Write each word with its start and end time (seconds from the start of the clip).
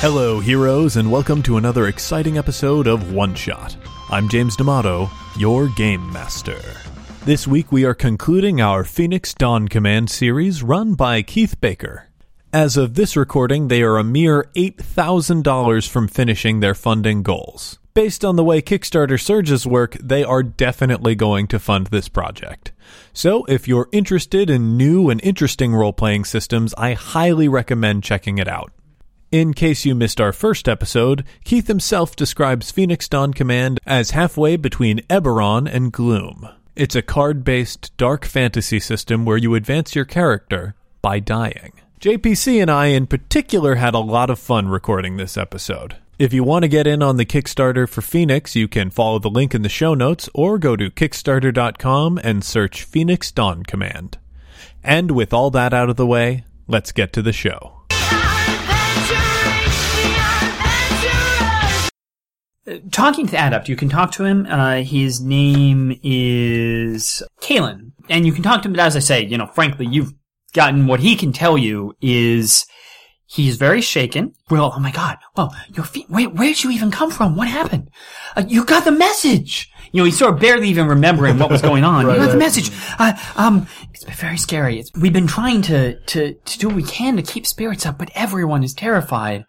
Hello, 0.00 0.38
heroes, 0.38 0.96
and 0.96 1.10
welcome 1.10 1.42
to 1.42 1.56
another 1.56 1.88
exciting 1.88 2.38
episode 2.38 2.86
of 2.86 3.12
One 3.12 3.34
Shot. 3.34 3.76
I'm 4.10 4.28
James 4.28 4.54
D'Amato, 4.54 5.10
your 5.36 5.66
Game 5.70 6.12
Master. 6.12 6.60
This 7.24 7.48
week 7.48 7.72
we 7.72 7.84
are 7.84 7.94
concluding 7.94 8.60
our 8.60 8.84
Phoenix 8.84 9.34
Dawn 9.34 9.66
Command 9.66 10.08
series 10.08 10.62
run 10.62 10.94
by 10.94 11.22
Keith 11.22 11.60
Baker. 11.60 12.10
As 12.52 12.76
of 12.76 12.94
this 12.94 13.16
recording, 13.16 13.66
they 13.66 13.82
are 13.82 13.98
a 13.98 14.04
mere 14.04 14.44
$8,000 14.54 15.88
from 15.88 16.06
finishing 16.06 16.60
their 16.60 16.76
funding 16.76 17.24
goals. 17.24 17.80
Based 17.92 18.24
on 18.24 18.36
the 18.36 18.44
way 18.44 18.62
Kickstarter 18.62 19.20
surges 19.20 19.66
work, 19.66 19.94
they 20.00 20.22
are 20.22 20.44
definitely 20.44 21.16
going 21.16 21.48
to 21.48 21.58
fund 21.58 21.88
this 21.88 22.08
project. 22.08 22.70
So, 23.12 23.44
if 23.46 23.66
you're 23.66 23.88
interested 23.90 24.48
in 24.48 24.76
new 24.76 25.10
and 25.10 25.20
interesting 25.24 25.74
role 25.74 25.92
playing 25.92 26.24
systems, 26.24 26.72
I 26.78 26.92
highly 26.92 27.48
recommend 27.48 28.04
checking 28.04 28.38
it 28.38 28.46
out. 28.46 28.70
In 29.30 29.52
case 29.52 29.84
you 29.84 29.94
missed 29.94 30.22
our 30.22 30.32
first 30.32 30.66
episode, 30.68 31.22
Keith 31.44 31.66
himself 31.66 32.16
describes 32.16 32.70
Phoenix 32.70 33.06
Dawn 33.10 33.34
Command 33.34 33.78
as 33.84 34.12
halfway 34.12 34.56
between 34.56 35.00
Eberron 35.10 35.70
and 35.70 35.92
Gloom. 35.92 36.48
It's 36.74 36.96
a 36.96 37.02
card 37.02 37.44
based 37.44 37.94
dark 37.98 38.24
fantasy 38.24 38.80
system 38.80 39.26
where 39.26 39.36
you 39.36 39.54
advance 39.54 39.94
your 39.94 40.06
character 40.06 40.74
by 41.02 41.20
dying. 41.20 41.72
JPC 42.00 42.62
and 42.62 42.70
I, 42.70 42.86
in 42.86 43.06
particular, 43.06 43.74
had 43.74 43.92
a 43.92 43.98
lot 43.98 44.30
of 44.30 44.38
fun 44.38 44.68
recording 44.68 45.18
this 45.18 45.36
episode. 45.36 45.96
If 46.18 46.32
you 46.32 46.42
want 46.42 46.62
to 46.62 46.68
get 46.68 46.86
in 46.86 47.02
on 47.02 47.18
the 47.18 47.26
Kickstarter 47.26 47.86
for 47.86 48.00
Phoenix, 48.00 48.56
you 48.56 48.66
can 48.66 48.88
follow 48.88 49.18
the 49.18 49.28
link 49.28 49.54
in 49.54 49.60
the 49.60 49.68
show 49.68 49.92
notes 49.92 50.30
or 50.32 50.58
go 50.58 50.74
to 50.74 50.90
Kickstarter.com 50.90 52.18
and 52.24 52.42
search 52.42 52.82
Phoenix 52.82 53.30
Dawn 53.30 53.62
Command. 53.62 54.16
And 54.82 55.10
with 55.10 55.34
all 55.34 55.50
that 55.50 55.74
out 55.74 55.90
of 55.90 55.96
the 55.96 56.06
way, 56.06 56.44
let's 56.66 56.92
get 56.92 57.12
to 57.12 57.20
the 57.20 57.34
show. 57.34 57.77
Talking 62.90 63.26
to 63.28 63.36
Adept, 63.36 63.68
you 63.68 63.76
can 63.76 63.88
talk 63.88 64.12
to 64.12 64.24
him. 64.24 64.46
Uh, 64.46 64.82
his 64.82 65.20
name 65.20 65.98
is 66.02 67.22
Kalen. 67.40 67.92
And 68.08 68.26
you 68.26 68.32
can 68.32 68.42
talk 68.42 68.62
to 68.62 68.68
him, 68.68 68.72
but 68.72 68.80
as 68.80 68.96
I 68.96 69.00
say, 69.00 69.24
you 69.24 69.36
know, 69.36 69.46
frankly, 69.46 69.86
you've 69.86 70.12
gotten 70.54 70.86
what 70.86 71.00
he 71.00 71.14
can 71.16 71.32
tell 71.32 71.58
you 71.58 71.94
is 72.00 72.66
he's 73.26 73.56
very 73.56 73.80
shaken. 73.80 74.32
Well, 74.50 74.72
oh 74.74 74.80
my 74.80 74.90
god. 74.90 75.18
Well, 75.36 75.54
your 75.74 75.84
feet, 75.84 76.08
where, 76.08 76.28
where'd 76.28 76.62
you 76.62 76.70
even 76.70 76.90
come 76.90 77.10
from? 77.10 77.36
What 77.36 77.48
happened? 77.48 77.90
Uh, 78.34 78.44
you 78.46 78.64
got 78.64 78.84
the 78.84 78.92
message. 78.92 79.70
You 79.92 80.00
know, 80.00 80.04
he's 80.04 80.18
sort 80.18 80.34
of 80.34 80.40
barely 80.40 80.68
even 80.68 80.86
remembering 80.86 81.38
what 81.38 81.50
was 81.50 81.62
going 81.62 81.84
on. 81.84 82.06
Right, 82.06 82.18
you 82.18 82.24
got 82.24 82.32
the 82.32 82.38
message. 82.38 82.70
Uh, 82.98 83.12
um, 83.36 83.66
it's 83.92 84.04
been 84.04 84.14
very 84.14 84.38
scary. 84.38 84.78
It's, 84.78 84.90
we've 84.94 85.12
been 85.12 85.26
trying 85.26 85.62
to, 85.62 85.98
to, 86.00 86.34
to 86.34 86.58
do 86.58 86.68
what 86.68 86.76
we 86.76 86.82
can 86.82 87.16
to 87.16 87.22
keep 87.22 87.46
spirits 87.46 87.84
up, 87.86 87.98
but 87.98 88.10
everyone 88.14 88.62
is 88.62 88.74
terrified. 88.74 89.44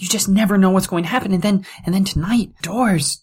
You 0.00 0.08
just 0.08 0.28
never 0.28 0.56
know 0.56 0.70
what's 0.70 0.86
going 0.86 1.04
to 1.04 1.10
happen. 1.10 1.32
And 1.32 1.42
then, 1.42 1.66
and 1.84 1.94
then 1.94 2.04
tonight, 2.04 2.52
doors 2.62 3.22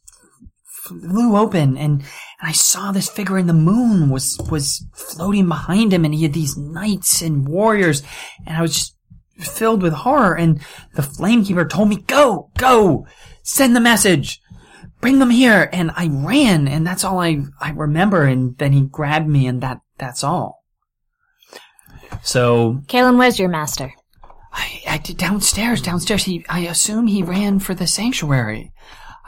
flew 0.88 1.36
open 1.36 1.76
and, 1.76 2.02
and 2.02 2.04
I 2.40 2.52
saw 2.52 2.92
this 2.92 3.10
figure 3.10 3.38
in 3.38 3.48
the 3.48 3.54
moon 3.54 4.10
was, 4.10 4.40
was 4.50 4.86
floating 4.94 5.48
behind 5.48 5.92
him 5.92 6.06
and 6.06 6.14
he 6.14 6.24
had 6.24 6.34
these 6.34 6.56
knights 6.56 7.22
and 7.22 7.48
warriors 7.48 8.04
and 8.46 8.56
I 8.56 8.62
was 8.62 8.74
just 8.74 8.96
filled 9.40 9.82
with 9.82 9.92
horror 9.92 10.36
and 10.36 10.62
the 10.94 11.02
flamekeeper 11.02 11.70
told 11.70 11.90
me, 11.90 11.98
go, 11.98 12.52
go, 12.58 13.08
send 13.42 13.76
the 13.76 13.82
message, 13.82 14.40
bring 15.02 15.18
them 15.18 15.32
here. 15.32 15.68
And 15.74 15.92
I 15.96 16.08
ran 16.10 16.68
and 16.68 16.86
that's 16.86 17.04
all 17.04 17.20
I, 17.20 17.44
I 17.60 17.72
remember. 17.72 18.24
And 18.24 18.58
then 18.60 18.72
he 18.72 18.82
grabbed 18.82 19.28
me 19.28 19.48
and 19.48 19.62
that, 19.62 19.82
that's 19.98 20.24
all. 20.24 20.64
So 22.22 22.82
Kalen, 22.86 23.18
where's 23.18 23.40
your 23.40 23.50
master? 23.50 23.94
I, 24.58 24.82
I 24.88 24.98
did 24.98 25.18
downstairs, 25.18 25.82
downstairs. 25.82 26.24
He, 26.24 26.44
I 26.50 26.62
assume 26.62 27.06
he 27.08 27.22
ran 27.22 27.60
for 27.60 27.76
the 27.76 27.86
sanctuary. 27.88 28.72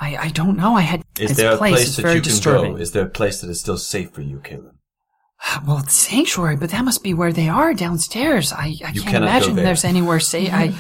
I, 0.02 0.18
I 0.18 0.30
don't 0.30 0.58
know. 0.58 0.76
I 0.76 0.82
had 0.82 1.04
Is 1.20 1.30
his 1.30 1.38
there 1.38 1.54
a 1.54 1.58
place. 1.58 1.74
place 1.76 1.96
that 1.98 2.02
very 2.02 2.16
you 2.16 2.22
can 2.22 2.30
disturbing. 2.32 2.74
go? 2.76 2.82
Is 2.82 2.92
there 2.94 3.06
a 3.06 3.10
place 3.10 3.42
that 3.42 3.50
is 3.50 3.60
still 3.60 3.78
safe 3.78 4.12
for 4.12 4.22
you, 4.22 4.40
Caleb? 4.40 4.74
Uh, 5.48 5.60
well, 5.68 5.78
it's 5.80 5.94
sanctuary, 5.94 6.56
but 6.58 6.70
that 6.72 6.84
must 6.84 7.04
be 7.04 7.14
where 7.14 7.32
they 7.32 7.48
are 7.48 7.74
downstairs. 7.74 8.52
I, 8.52 8.76
I 8.86 8.92
You 8.92 9.02
can't 9.04 9.24
imagine 9.24 9.56
there. 9.56 9.66
there's 9.66 9.86
anywhere 9.86 10.20
safe. 10.20 10.50
I, 10.52 10.74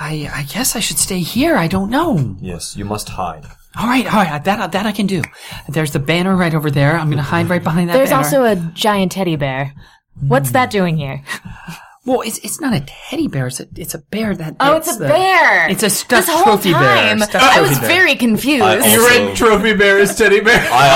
I, 0.00 0.30
I 0.34 0.42
guess 0.44 0.74
I 0.74 0.80
should 0.80 0.98
stay 0.98 1.20
here. 1.20 1.56
I 1.56 1.68
don't 1.68 1.90
know. 1.90 2.36
Yes, 2.40 2.76
you 2.76 2.84
must 2.84 3.10
hide. 3.10 3.44
All 3.78 3.86
right, 3.86 4.06
all 4.06 4.22
right. 4.24 4.42
That 4.44 4.72
that 4.72 4.86
I 4.86 4.92
can 4.92 5.06
do. 5.06 5.22
There's 5.68 5.92
the 5.92 5.98
banner 5.98 6.36
right 6.36 6.54
over 6.54 6.70
there. 6.70 6.96
I'm 6.96 7.08
gonna 7.10 7.22
hide 7.22 7.48
right 7.48 7.62
behind 7.62 7.88
that. 7.88 7.94
There's 7.94 8.10
banner. 8.10 8.24
also 8.24 8.44
a 8.44 8.56
giant 8.74 9.12
teddy 9.12 9.36
bear. 9.36 9.72
What's 10.20 10.50
that 10.50 10.70
doing 10.70 10.96
here? 10.98 11.22
well, 12.04 12.22
it's 12.22 12.38
it's 12.38 12.60
not 12.60 12.74
a 12.74 12.80
teddy 12.80 13.28
bear. 13.28 13.46
It's 13.46 13.60
a 13.60 13.68
it's 13.76 13.94
a 13.94 13.98
bear 13.98 14.34
that. 14.34 14.56
Oh, 14.58 14.76
it's 14.76 14.92
a 14.94 14.98
the- 14.98 15.06
bear. 15.08 15.68
It's 15.70 15.82
a 15.84 15.90
stuffed 15.90 16.26
this 16.26 16.34
whole 16.34 16.44
trophy 16.44 16.72
time, 16.72 17.18
bear. 17.18 17.28
Stuffed 17.28 17.44
I 17.44 17.54
trophy 17.58 17.68
was 17.68 17.78
bear. 17.78 17.88
very 17.88 18.14
confused. 18.16 18.62
I 18.64 18.76
also- 18.78 19.06
read 19.06 19.36
Trophy 19.36 19.74
Bear 19.74 19.98
is 19.98 20.14
Teddy 20.16 20.40
Bear. 20.40 20.58
I 20.72 20.88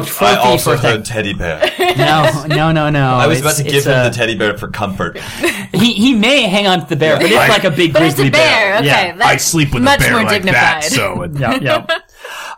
also, 0.00 0.12
Oh, 0.24 0.26
I 0.26 0.36
also 0.38 0.76
for 0.76 0.82
heard 0.82 1.04
teddy 1.04 1.34
bear. 1.34 1.60
No, 1.96 2.46
no, 2.46 2.72
no, 2.72 2.90
no. 2.90 3.14
I 3.14 3.26
was 3.26 3.40
about 3.40 3.56
to 3.56 3.62
give 3.64 3.84
him 3.86 3.92
a- 3.92 4.08
the 4.08 4.14
teddy 4.14 4.36
bear 4.36 4.56
for 4.58 4.68
comfort. 4.68 5.18
He 5.72 5.92
he 5.94 6.14
may 6.14 6.42
hang 6.42 6.66
on 6.66 6.80
to 6.80 6.86
the 6.86 6.96
bear, 6.96 7.16
but 7.16 7.26
it's 7.26 7.34
like 7.34 7.64
a 7.64 7.70
big 7.70 7.92
but 7.92 8.02
it's 8.02 8.14
grizzly 8.16 8.28
a 8.28 8.30
bear. 8.32 8.76
Okay, 8.78 8.86
Yeah. 8.86 9.16
that's 9.16 9.22
I 9.30 9.36
sleep 9.36 9.72
with 9.72 9.82
much 9.84 10.00
a 10.00 10.02
bear 10.02 10.12
more 10.12 10.22
like 10.24 10.32
dignified. 10.42 10.82
that, 10.82 10.84
so 10.84 11.22
it- 11.22 11.32
yeah, 11.38 11.58
yeah. 11.60 11.86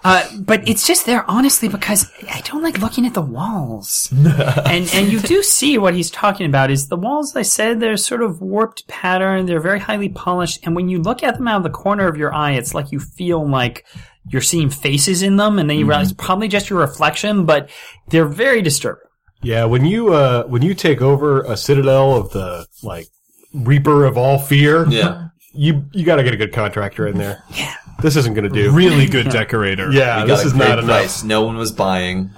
Uh, 0.04 0.26
but 0.40 0.66
it's 0.68 0.86
just 0.86 1.06
there, 1.06 1.28
honestly, 1.30 1.68
because 1.68 2.10
I 2.28 2.40
don't 2.40 2.62
like 2.62 2.78
looking 2.80 3.06
at 3.06 3.14
the 3.14 3.22
walls. 3.22 4.08
and 4.12 4.90
and 4.92 5.12
you 5.12 5.20
do 5.20 5.42
see 5.42 5.78
what 5.78 5.94
he's 5.94 6.10
talking 6.10 6.46
about 6.46 6.70
is 6.70 6.88
the 6.88 6.96
walls. 6.96 7.36
I 7.36 7.42
said 7.42 7.78
they're 7.78 7.96
sort 7.96 8.22
of 8.22 8.40
warped 8.40 8.88
pattern. 8.88 9.46
They're 9.46 9.60
very 9.60 9.78
highly 9.78 10.08
polished, 10.08 10.60
and 10.64 10.74
when 10.74 10.88
you 10.88 11.00
look 11.00 11.22
at 11.22 11.36
them 11.36 11.46
out 11.46 11.58
of 11.58 11.62
the 11.62 11.70
corner 11.70 12.08
of 12.08 12.16
your 12.16 12.34
eye, 12.34 12.52
it's 12.52 12.74
like 12.74 12.90
you 12.90 12.98
feel 12.98 13.48
like 13.48 13.84
you're 14.28 14.42
seeing 14.42 14.70
faces 14.70 15.22
in 15.22 15.36
them, 15.36 15.58
and 15.58 15.68
then 15.70 15.78
you 15.78 15.86
realize 15.86 16.10
it's 16.12 16.20
probably 16.24 16.48
just 16.48 16.68
your 16.70 16.80
reflection, 16.80 17.44
but 17.46 17.70
they're 18.08 18.24
very 18.26 18.62
disturbing. 18.62 19.02
Yeah, 19.42 19.64
when 19.66 19.84
you 19.84 20.12
uh 20.14 20.44
when 20.44 20.62
you 20.62 20.74
take 20.74 21.00
over 21.02 21.42
a 21.42 21.56
citadel 21.56 22.16
of 22.16 22.30
the 22.32 22.66
like 22.82 23.06
Reaper 23.54 24.04
of 24.06 24.16
all 24.16 24.38
fear, 24.38 24.88
Yeah. 24.88 25.28
you 25.52 25.84
you 25.92 26.04
got 26.06 26.16
to 26.16 26.22
get 26.24 26.32
a 26.32 26.36
good 26.36 26.52
contractor 26.52 27.06
in 27.06 27.18
there. 27.18 27.42
Yeah, 27.54 27.74
this 28.02 28.16
isn't 28.16 28.34
going 28.34 28.48
to 28.48 28.50
do. 28.50 28.72
Really 28.72 29.06
good 29.06 29.28
decorator. 29.30 29.90
Yeah, 29.90 30.22
We 30.24 30.30
this 30.30 30.42
a 30.42 30.46
is 30.46 30.52
great 30.52 30.68
not 30.68 30.78
enough. 30.80 30.86
price. 30.90 31.22
No 31.24 31.42
one 31.42 31.56
was 31.56 31.72
buying. 31.72 32.30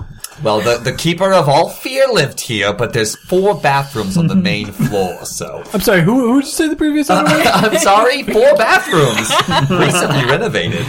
Well, 0.42 0.60
the, 0.60 0.78
the 0.78 0.92
keeper 0.92 1.32
of 1.32 1.48
all 1.48 1.68
fear 1.68 2.06
lived 2.08 2.40
here, 2.40 2.72
but 2.72 2.92
there's 2.92 3.16
four 3.16 3.54
bathrooms 3.54 4.16
on 4.16 4.26
the 4.26 4.34
main 4.50 4.66
floor, 4.72 5.24
so. 5.24 5.62
I'm 5.72 5.80
sorry. 5.80 6.02
Who 6.02 6.32
who 6.32 6.40
did 6.40 6.46
you 6.46 6.52
say 6.52 6.68
the 6.68 6.76
previous 6.76 7.08
one? 7.08 7.24
was? 7.24 7.32
I'm 7.46 7.78
sorry, 7.78 8.22
four 8.22 8.54
bathrooms 8.56 9.30
recently 9.70 10.24
renovated. 10.24 10.86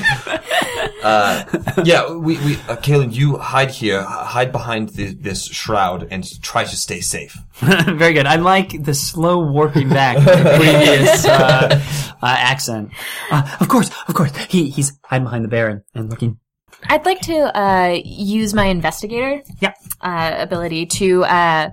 Uh, 1.04 1.44
yeah, 1.84 2.12
we, 2.12 2.38
we, 2.40 2.56
uh, 2.68 2.76
Kaylin, 2.78 3.14
you 3.14 3.38
hide 3.38 3.70
here, 3.70 4.02
hide 4.02 4.52
behind 4.52 4.90
the, 4.90 5.14
this 5.14 5.46
shroud, 5.46 6.08
and 6.10 6.42
try 6.42 6.64
to 6.64 6.76
stay 6.76 7.00
safe. 7.00 7.38
Very 7.60 8.14
good. 8.14 8.26
I 8.26 8.38
like 8.38 8.84
the 8.84 8.94
slow 8.94 9.40
warping 9.52 9.90
back 9.90 10.18
to 10.18 10.24
the 10.24 10.56
previous 10.58 11.26
uh, 11.26 11.80
uh, 12.22 12.36
accent. 12.40 12.90
Uh, 13.30 13.58
of 13.60 13.68
course, 13.68 13.92
of 14.08 14.16
course. 14.16 14.36
He 14.50 14.70
he's 14.70 15.00
hiding 15.06 15.26
behind 15.26 15.44
the 15.44 15.50
bear 15.50 15.70
and, 15.70 15.82
and 15.94 16.10
looking. 16.10 16.40
I'd 16.84 17.06
like 17.06 17.22
to 17.22 17.58
uh, 17.60 18.00
use 18.04 18.54
my 18.54 18.66
investigator 18.66 19.42
Yeah. 19.62 19.74
uh, 20.02 20.36
ability 20.38 20.86
to 20.88 21.24
uh, 21.26 21.70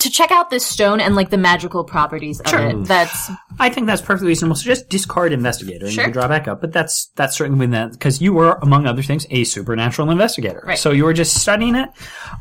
to 0.00 0.10
check 0.10 0.30
out 0.30 0.50
this 0.50 0.66
stone 0.66 1.00
and 1.00 1.16
like 1.16 1.30
the 1.30 1.38
magical 1.38 1.82
properties 1.82 2.40
of 2.40 2.48
Sure. 2.50 2.60
it. 2.68 2.84
That's 2.84 3.30
I 3.58 3.70
think 3.70 3.86
that's 3.86 4.02
perfectly 4.02 4.28
reasonable. 4.28 4.56
So 4.56 4.64
just 4.64 4.88
discard 4.90 5.32
investigator 5.32 5.86
and 5.86 5.94
Sure. 5.94 6.02
you 6.02 6.06
can 6.06 6.12
draw 6.12 6.28
back 6.28 6.46
up. 6.46 6.60
But 6.60 6.72
that's 6.72 7.10
that's 7.16 7.36
certainly 7.36 7.66
that 7.68 7.92
because 7.92 8.20
you 8.20 8.32
were, 8.34 8.58
among 8.60 8.86
other 8.86 9.02
things, 9.02 9.26
a 9.30 9.44
supernatural 9.44 10.10
investigator. 10.10 10.62
Right. 10.66 10.78
So 10.78 10.90
you 10.90 11.04
were 11.04 11.14
just 11.14 11.40
studying 11.40 11.74
it. 11.74 11.88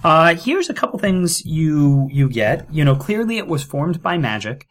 Uh, 0.04 0.36
here's 0.36 0.69
a 0.69 0.74
couple 0.74 1.00
things 1.00 1.45
you 1.45 2.10
you 2.12 2.28
get. 2.28 2.68
You 2.74 2.83
know, 2.83 2.95
clearly 2.95 3.38
it 3.38 3.48
was 3.48 3.63
formed 3.63 4.01
by 4.01 4.18
magic. 4.18 4.68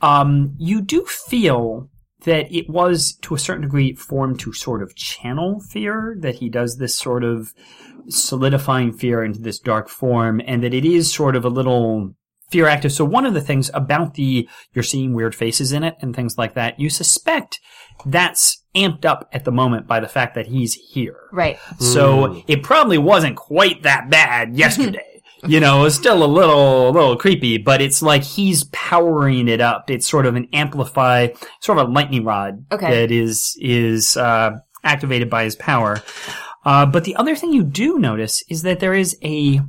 Um, 0.00 0.54
you 0.58 0.80
do 0.80 1.04
feel 1.06 1.88
that 2.24 2.52
it 2.52 2.68
was 2.68 3.16
to 3.22 3.34
a 3.34 3.38
certain 3.38 3.62
degree 3.62 3.94
formed 3.94 4.40
to 4.40 4.52
sort 4.52 4.82
of 4.82 4.94
channel 4.94 5.60
fear. 5.60 6.16
That 6.18 6.36
he 6.36 6.48
does 6.48 6.78
this 6.78 6.96
sort 6.96 7.24
of 7.24 7.52
solidifying 8.08 8.92
fear 8.92 9.22
into 9.22 9.40
this 9.40 9.58
dark 9.58 9.88
form, 9.88 10.40
and 10.46 10.62
that 10.62 10.74
it 10.74 10.84
is 10.84 11.12
sort 11.12 11.36
of 11.36 11.44
a 11.44 11.50
little 11.50 12.14
fear 12.50 12.66
active. 12.66 12.92
So 12.92 13.04
one 13.04 13.26
of 13.26 13.34
the 13.34 13.40
things 13.40 13.70
about 13.74 14.14
the 14.14 14.48
you're 14.72 14.82
seeing 14.82 15.12
weird 15.12 15.34
faces 15.34 15.72
in 15.72 15.84
it 15.84 15.96
and 16.00 16.14
things 16.14 16.38
like 16.38 16.54
that, 16.54 16.80
you 16.80 16.90
suspect 16.90 17.60
that's 18.06 18.62
amped 18.74 19.04
up 19.04 19.28
at 19.32 19.44
the 19.44 19.52
moment 19.52 19.86
by 19.86 20.00
the 20.00 20.08
fact 20.08 20.34
that 20.34 20.46
he's 20.46 20.74
here. 20.74 21.18
right. 21.32 21.58
So 21.78 22.26
hmm. 22.26 22.40
it 22.46 22.62
probably 22.62 22.98
wasn't 22.98 23.36
quite 23.36 23.82
that 23.82 24.10
bad 24.10 24.56
yesterday. 24.56 25.17
You 25.46 25.60
know, 25.60 25.84
it's 25.84 25.94
still 25.96 26.22
a 26.24 26.26
little, 26.26 26.88
a 26.88 26.90
little 26.90 27.16
creepy, 27.16 27.58
but 27.58 27.80
it's 27.80 28.02
like 28.02 28.22
he's 28.22 28.64
powering 28.64 29.48
it 29.48 29.60
up. 29.60 29.90
It's 29.90 30.06
sort 30.06 30.26
of 30.26 30.34
an 30.36 30.48
amplify, 30.52 31.28
sort 31.60 31.78
of 31.78 31.88
a 31.88 31.90
lightning 31.92 32.24
rod 32.24 32.64
Okay. 32.72 32.90
that 32.90 33.10
is 33.10 33.56
is 33.60 34.16
uh, 34.16 34.58
activated 34.84 35.30
by 35.30 35.44
his 35.44 35.56
power. 35.56 36.02
Uh, 36.64 36.84
but 36.86 37.04
the 37.04 37.16
other 37.16 37.36
thing 37.36 37.52
you 37.52 37.62
do 37.62 37.98
notice 37.98 38.42
is 38.48 38.62
that 38.62 38.80
there 38.80 38.94
is 38.94 39.16
a 39.22 39.60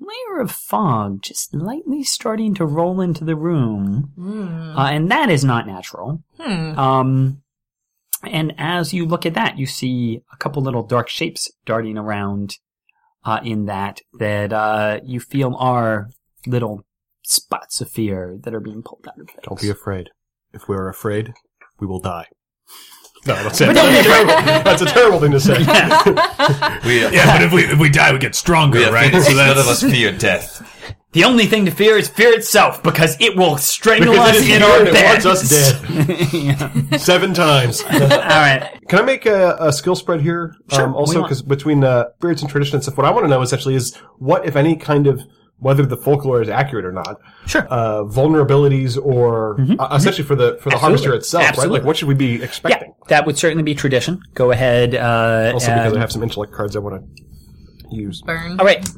layer 0.00 0.40
of 0.40 0.50
fog 0.50 1.20
just 1.22 1.54
lightly 1.54 2.02
starting 2.02 2.54
to 2.54 2.64
roll 2.64 3.00
into 3.00 3.24
the 3.24 3.36
room, 3.36 4.74
uh, 4.76 4.86
and 4.86 5.10
that 5.10 5.28
is 5.30 5.44
not 5.44 5.66
natural. 5.66 6.22
Hmm. 6.40 6.78
Um, 6.78 7.42
And 8.22 8.52
as 8.58 8.92
you 8.92 9.06
look 9.06 9.24
at 9.24 9.34
that, 9.34 9.58
you 9.58 9.66
see 9.66 10.22
a 10.32 10.36
couple 10.36 10.62
little 10.62 10.82
dark 10.82 11.08
shapes 11.08 11.50
darting 11.64 11.96
around 11.96 12.56
uh, 13.24 13.40
in 13.44 13.66
that 13.66 14.00
that 14.18 14.52
uh, 14.52 15.00
you 15.04 15.20
feel 15.20 15.54
are 15.58 16.10
little 16.46 16.84
spots 17.22 17.80
of 17.80 17.90
fear 17.90 18.36
that 18.42 18.54
are 18.54 18.60
being 18.60 18.82
pulled 18.82 19.06
out 19.06 19.20
of 19.20 19.28
things. 19.28 19.40
Don't 19.42 19.60
be 19.60 19.70
afraid. 19.70 20.10
If 20.52 20.68
we 20.68 20.76
are 20.76 20.88
afraid, 20.88 21.32
we 21.78 21.86
will 21.86 22.00
die. 22.00 22.26
No, 23.26 23.34
that's 23.42 23.60
it. 23.60 23.74
That's, 23.74 24.06
terrible. 24.06 24.64
that's 24.64 24.82
a 24.82 24.86
terrible 24.86 25.20
thing 25.20 25.32
to 25.32 25.40
say. 25.40 25.58
We, 26.86 27.02
Yeah, 27.02 27.36
but 27.36 27.42
if 27.42 27.52
we 27.52 27.64
if 27.64 27.78
we 27.78 27.90
die, 27.90 28.12
we 28.12 28.18
get 28.18 28.34
stronger, 28.34 28.78
we 28.78 28.88
right? 28.88 29.12
So 29.12 29.32
None 29.34 29.58
of 29.58 29.68
us 29.68 29.82
fear 29.82 30.12
death. 30.12 30.69
The 31.12 31.24
only 31.24 31.46
thing 31.46 31.64
to 31.64 31.72
fear 31.72 31.96
is 31.96 32.08
fear 32.08 32.32
itself 32.32 32.82
because 32.84 33.16
it 33.20 33.36
will 33.36 33.56
strangle 33.56 34.12
Because 34.12 34.30
us 34.30 34.36
it 34.36 34.42
is 34.42 34.48
in 34.48 34.62
here 34.62 34.70
our 34.70 34.78
and 34.78 34.88
it 34.88 34.92
beds. 34.94 35.24
wants 35.24 35.52
us 35.52 35.80
dead. 35.80 37.00
Seven 37.00 37.34
times. 37.34 37.82
All 37.90 37.98
right. 37.98 38.78
Can 38.88 39.00
I 39.00 39.02
make 39.02 39.26
a, 39.26 39.56
a 39.58 39.72
skill 39.72 39.96
spread 39.96 40.20
here? 40.20 40.54
Sure. 40.70 40.84
Um, 40.84 40.92
What 40.92 41.00
also, 41.00 41.14
want? 41.20 41.26
because 41.28 41.42
between 41.42 41.82
uh, 41.82 42.04
spirits 42.18 42.42
and 42.42 42.50
tradition 42.50 42.76
and 42.76 42.82
stuff, 42.84 42.96
what 42.96 43.06
I 43.06 43.10
want 43.10 43.24
to 43.24 43.28
know 43.28 43.42
essentially 43.42 43.74
is 43.74 43.96
what, 44.18 44.46
if 44.46 44.54
any, 44.54 44.76
kind 44.76 45.08
of 45.08 45.20
whether 45.58 45.84
the 45.84 45.96
folklore 45.96 46.40
is 46.42 46.48
accurate 46.48 46.84
or 46.86 46.92
not. 46.92 47.20
Sure. 47.46 47.66
Uh, 47.68 48.04
vulnerabilities, 48.04 48.96
or 48.96 49.60
uh, 49.80 49.94
essentially 49.96 50.26
for 50.26 50.34
the 50.36 50.58
for 50.62 50.70
the 50.70 50.78
harvester 50.78 51.12
itself, 51.12 51.44
Absolutely. 51.44 51.72
right? 51.78 51.80
Like, 51.82 51.86
what 51.86 51.96
should 51.98 52.08
we 52.08 52.14
be 52.14 52.36
Yeah, 52.36 52.44
expecting? 52.44 52.94
that 53.08 53.26
would 53.26 53.36
certainly 53.36 53.62
be 53.64 53.74
tradition. 53.74 54.22
Go 54.34 54.52
ahead. 54.52 54.94
Uh, 54.94 55.50
Also, 55.54 55.66
because 55.74 55.86
and- 55.88 55.96
I 55.98 56.00
have 56.00 56.12
some 56.12 56.22
intellect 56.22 56.52
cards 56.52 56.76
I 56.76 56.78
want 56.78 57.02
to 57.16 57.22
use. 57.92 58.22
Burn. 58.22 58.58
All 58.58 58.66
right. 58.66 58.88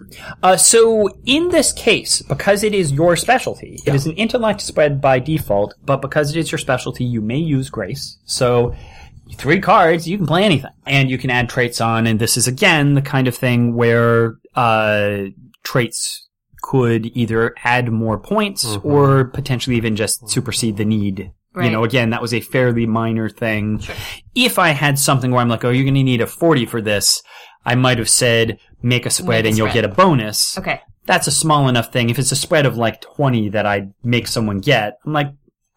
Uh, 0.42 0.56
so 0.56 1.08
in 1.24 1.48
this 1.48 1.72
case, 1.72 2.22
because 2.22 2.62
it 2.62 2.74
is 2.74 2.92
your 2.92 3.16
specialty, 3.16 3.78
it 3.86 3.94
is 3.94 4.06
an 4.06 4.12
intellect 4.12 4.60
spread 4.60 5.00
by 5.00 5.18
default. 5.18 5.74
But 5.84 6.02
because 6.02 6.30
it 6.30 6.38
is 6.38 6.52
your 6.52 6.58
specialty, 6.58 7.04
you 7.04 7.20
may 7.20 7.38
use 7.38 7.70
grace. 7.70 8.18
So 8.24 8.74
three 9.34 9.60
cards, 9.60 10.08
you 10.08 10.18
can 10.18 10.26
play 10.26 10.44
anything, 10.44 10.70
and 10.86 11.10
you 11.10 11.18
can 11.18 11.30
add 11.30 11.48
traits 11.48 11.80
on. 11.80 12.06
And 12.06 12.18
this 12.18 12.36
is 12.36 12.46
again 12.46 12.94
the 12.94 13.02
kind 13.02 13.28
of 13.28 13.34
thing 13.36 13.74
where 13.74 14.36
uh, 14.54 15.24
traits 15.62 16.28
could 16.62 17.06
either 17.16 17.54
add 17.64 17.90
more 17.90 18.18
points 18.18 18.64
or 18.84 19.24
potentially 19.24 19.76
even 19.76 19.96
just 19.96 20.28
supersede 20.28 20.76
the 20.76 20.84
need. 20.84 21.32
You 21.54 21.70
know, 21.70 21.84
again, 21.84 22.10
that 22.10 22.22
was 22.22 22.32
a 22.32 22.40
fairly 22.40 22.86
minor 22.86 23.28
thing. 23.28 23.82
If 24.34 24.58
I 24.58 24.70
had 24.70 24.98
something 24.98 25.30
where 25.30 25.40
I'm 25.42 25.50
like, 25.50 25.64
oh, 25.64 25.70
you're 25.70 25.84
going 25.84 25.94
to 25.96 26.02
need 26.02 26.22
a 26.22 26.26
40 26.26 26.64
for 26.64 26.80
this, 26.80 27.22
I 27.64 27.74
might 27.74 27.98
have 27.98 28.10
said, 28.10 28.58
make 28.82 29.06
a 29.06 29.10
spread 29.10 29.44
Make 29.44 29.44
a 29.44 29.48
and 29.48 29.58
you'll 29.58 29.68
spread. 29.68 29.82
get 29.82 29.90
a 29.90 29.94
bonus. 29.94 30.58
Okay. 30.58 30.80
That's 31.06 31.26
a 31.26 31.32
small 31.32 31.68
enough 31.68 31.92
thing. 31.92 32.10
If 32.10 32.18
it's 32.18 32.32
a 32.32 32.36
spread 32.36 32.66
of 32.66 32.76
like 32.76 33.00
20 33.00 33.50
that 33.50 33.66
I 33.66 33.88
make 34.04 34.26
someone 34.28 34.58
get, 34.58 34.98
I'm 35.04 35.12
like, 35.12 35.32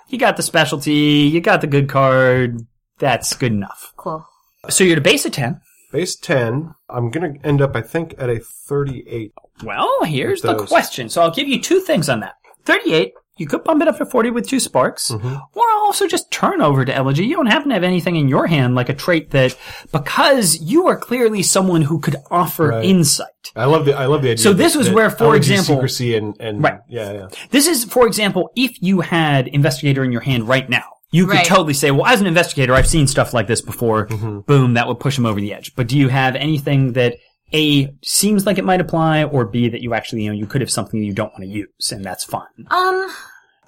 you 0.08 0.18
got 0.20 0.38
the 0.38 0.44
specialty, 0.44 0.94
you 0.94 1.42
got 1.42 1.62
the 1.62 1.68
good 1.68 1.90
card, 1.90 2.60
that's 3.00 3.36
good 3.36 3.52
enough. 3.52 3.94
Cool. 3.98 4.26
So 4.70 4.84
you're 4.84 4.94
at 4.94 5.00
a 5.00 5.02
base 5.02 5.26
of 5.26 5.32
10. 5.32 5.62
Base 5.92 6.16
10, 6.16 6.74
I'm 6.90 7.10
going 7.10 7.34
to 7.40 7.46
end 7.46 7.62
up, 7.62 7.76
I 7.76 7.82
think, 7.82 8.16
at 8.18 8.30
a 8.30 8.40
38. 8.40 9.32
Well, 9.64 10.04
here's 10.04 10.42
the 10.42 10.56
question. 10.66 11.10
So 11.10 11.22
I'll 11.22 11.32
give 11.32 11.48
you 11.48 11.62
two 11.62 11.80
things 11.80 12.10
on 12.10 12.20
that. 12.20 12.36
38, 12.66 13.14
you 13.38 13.48
could 13.48 13.64
bump 13.64 13.82
it 13.82 13.88
up 13.88 13.98
to 13.98 14.06
40 14.06 14.30
with 14.32 14.48
two 14.48 14.60
sparks, 14.60 15.12
mm-hmm. 15.12 15.36
or 15.54 15.64
also 15.80 16.08
just 16.08 16.32
turn 16.32 16.62
over 16.62 16.86
to 16.86 16.94
elegy. 16.96 17.26
You 17.26 17.36
don't 17.36 17.48
happen 17.48 17.70
to 17.70 17.74
have 17.76 17.84
anything 17.84 18.16
in 18.16 18.28
your 18.30 18.48
hand 18.48 18.76
like 18.76 18.88
a 18.90 18.94
trait 18.94 19.32
that, 19.32 19.58
because 19.92 20.60
you 20.62 20.88
are 20.88 20.98
clearly 20.98 21.44
someone 21.44 21.82
who 21.84 22.00
could 22.00 22.16
offer 22.32 22.70
Right. 22.70 22.86
insight. 22.86 23.28
I 23.56 23.66
love 23.66 23.86
the 23.86 23.94
I 23.96 24.06
love 24.06 24.22
the 24.22 24.30
idea. 24.32 24.44
So 24.44 24.54
this 24.54 24.74
that- 24.74 24.78
was 24.80 24.88
that 24.88 24.96
where, 24.96 25.10
for 25.10 25.26
elegy, 25.26 25.54
example- 25.54 25.76
secrecy 25.76 26.16
and 26.16 26.36
and 26.40 26.64
Right. 26.64 26.80
yeah 26.90 27.12
yeah 27.14 27.28
This 27.52 27.68
is, 27.68 27.86
for 27.86 28.08
example, 28.08 28.52
if 28.56 28.82
you 28.82 29.02
had 29.02 29.48
investigator 29.48 30.04
in 30.04 30.12
your 30.12 30.22
hand 30.22 30.48
right 30.48 30.70
now, 30.70 30.84
you 31.12 31.26
could 31.28 31.36
Right. 31.36 31.46
totally 31.46 31.74
say, 31.74 31.92
well, 31.92 32.06
as 32.06 32.20
an 32.22 32.28
investigator, 32.28 32.74
I've 32.74 32.88
seen 32.88 33.08
stuff 33.08 33.34
like 33.34 33.48
this 33.48 33.62
before. 33.62 34.08
Mm-hmm. 34.08 34.40
Boom, 34.42 34.74
that 34.74 34.88
would 34.88 35.00
push 35.00 35.18
him 35.18 35.26
over 35.26 35.40
the 35.40 35.54
edge. 35.54 35.74
But 35.76 35.88
do 35.88 35.98
you 35.98 36.10
have 36.10 36.36
anything 36.36 36.94
that 36.94 37.16
A 37.56 37.94
seems 38.04 38.46
like 38.46 38.58
it 38.58 38.66
might 38.66 38.82
apply 38.82 39.24
or 39.24 39.46
B 39.46 39.70
that 39.70 39.82
you 39.82 39.94
actually, 39.94 40.24
you 40.24 40.30
know, 40.30 40.36
you 40.36 40.46
could 40.46 40.62
have 40.62 40.70
something 40.72 41.02
you 41.04 41.14
don't 41.14 41.32
want 41.32 41.44
to 41.44 41.48
use 41.50 41.92
and 41.92 42.04
that's 42.04 42.24
fine. 42.24 42.68
Um, 42.70 43.10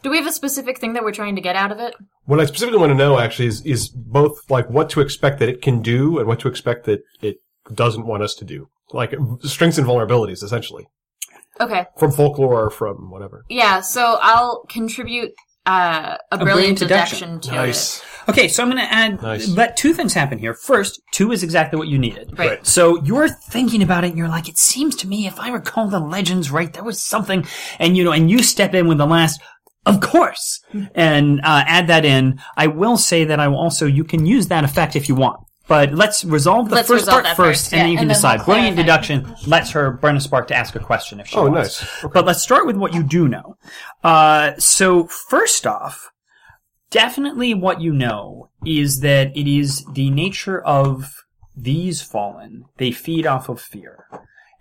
do 0.04 0.10
we 0.10 0.18
have 0.18 0.28
a 0.28 0.32
specific 0.32 0.80
thing 0.80 0.94
that 0.94 1.04
we're 1.04 1.12
trying 1.14 1.36
to 1.36 1.42
get 1.42 1.56
out 1.56 1.72
of 1.72 1.80
it? 1.80 1.96
What 2.26 2.40
I 2.40 2.46
specifically 2.46 2.80
want 2.80 2.92
to 2.92 2.96
know 2.98 3.18
actually 3.20 3.48
is 3.48 3.62
is 3.66 3.88
both 3.90 4.50
like 4.50 4.70
what 4.70 4.90
to 4.92 5.02
expect 5.02 5.40
that 5.40 5.50
it 5.50 5.62
can 5.62 5.82
do 5.82 6.20
and 6.20 6.28
what 6.28 6.40
to 6.42 6.48
expect 6.48 6.86
that 6.86 7.04
it 7.22 7.38
doesn't 7.74 8.06
want 8.06 8.24
us 8.24 8.36
to 8.36 8.46
do. 8.46 8.70
Like 8.92 9.14
strengths 9.44 9.78
and 9.78 9.88
vulnerabilities, 9.88 10.44
essentially, 10.44 10.88
Okay. 11.60 11.86
from 11.98 12.12
folklore 12.12 12.66
or 12.66 12.70
from 12.70 13.10
whatever. 13.12 13.44
Yeah. 13.50 13.82
So 13.82 14.18
I'll 14.22 14.64
contribute 14.70 15.34
uh, 15.68 16.18
a, 16.32 16.38
brilliant, 16.38 16.56
brilliant 16.56 16.80
deduction, 16.80 17.30
deduction. 17.40 17.52
to 17.52 17.56
Nice. 17.56 18.02
Okay, 18.30 18.48
so 18.48 18.64
I'm 18.64 18.70
going 18.70 18.84
to 18.86 18.94
add, 18.94 19.22
Nice. 19.22 19.48
let 19.50 19.78
two 19.78 19.94
things 19.94 20.14
happen 20.14 20.38
here. 20.38 20.54
First, 20.54 21.02
two 21.12 21.32
is 21.32 21.44
exactly 21.44 21.78
what 21.78 21.88
you 21.88 21.98
needed. 21.98 22.30
it. 22.34 22.40
Right. 22.40 22.66
So 22.66 23.02
you're 23.04 23.30
thinking 23.30 23.82
about 23.82 24.04
it 24.04 24.10
and 24.10 24.18
you're 24.18 24.28
like, 24.28 24.50
it 24.50 24.58
seems 24.58 24.96
to 24.98 25.08
me, 25.08 25.28
if 25.28 25.40
I 25.40 25.50
recall 25.50 25.88
the 25.88 26.00
legends 26.00 26.52
right, 26.52 26.72
there 26.74 26.84
was 26.84 27.02
something, 27.02 27.46
and 27.80 27.96
you 27.96 28.04
know, 28.04 28.12
and 28.12 28.30
you 28.30 28.44
step 28.44 28.74
in 28.74 28.88
with 28.88 28.98
the 28.98 29.06
last, 29.06 29.42
of 29.86 30.02
course, 30.02 30.62
and 30.94 31.40
uh, 31.40 31.64
add 31.66 31.88
that 31.88 32.04
in. 32.04 32.42
I 32.58 32.68
will 32.68 32.98
say 32.98 33.24
that 33.24 33.40
I 33.40 33.48
will 33.48 33.58
also, 33.60 33.86
you 33.86 34.04
can 34.04 34.26
use 34.26 34.48
that 34.48 34.66
effect 34.66 34.96
if 34.98 35.08
you 35.08 35.16
want. 35.16 35.40
But 35.68 35.94
let's 35.94 36.24
resolve 36.24 36.70
the 36.70 36.76
Let's 36.76 36.88
first 36.88 37.02
resolve 37.08 37.24
part 37.26 37.36
first, 37.36 37.64
first, 37.66 37.74
and 37.74 37.78
yeah, 37.80 37.84
then 37.84 37.92
you 37.92 37.98
can 37.98 38.08
then 38.08 38.16
decide. 38.16 38.38
we'll 38.40 38.56
Brilliant 38.56 38.78
deduction 38.78 39.36
lets 39.48 39.72
her 39.72 39.92
burn 39.92 40.16
a 40.16 40.22
spark 40.22 40.48
to 40.48 40.56
ask 40.56 40.76
a 40.76 40.80
question 40.80 41.20
if 41.20 41.28
she 41.28 41.36
Oh, 41.38 41.50
wants. 41.50 41.82
nice. 41.82 42.04
Okay. 42.06 42.12
But 42.14 42.26
let's 42.26 42.42
start 42.42 42.66
with 42.66 42.78
what 42.78 42.94
you 42.94 43.04
do 43.04 43.28
know. 43.28 43.58
Uh, 44.04 44.54
so 44.58 45.08
first 45.08 45.68
off, 45.68 46.12
definitely 46.90 47.54
what 47.54 47.82
you 47.82 47.92
know 47.94 48.50
is 48.66 49.02
that 49.02 49.36
it 49.36 49.48
is 49.48 49.84
the 49.94 50.10
nature 50.10 50.62
of 50.62 51.14
these 51.56 52.02
fallen. 52.02 52.66
They 52.78 52.92
feed 52.92 53.26
off 53.28 53.50
of 53.50 53.60
fear. 53.60 54.06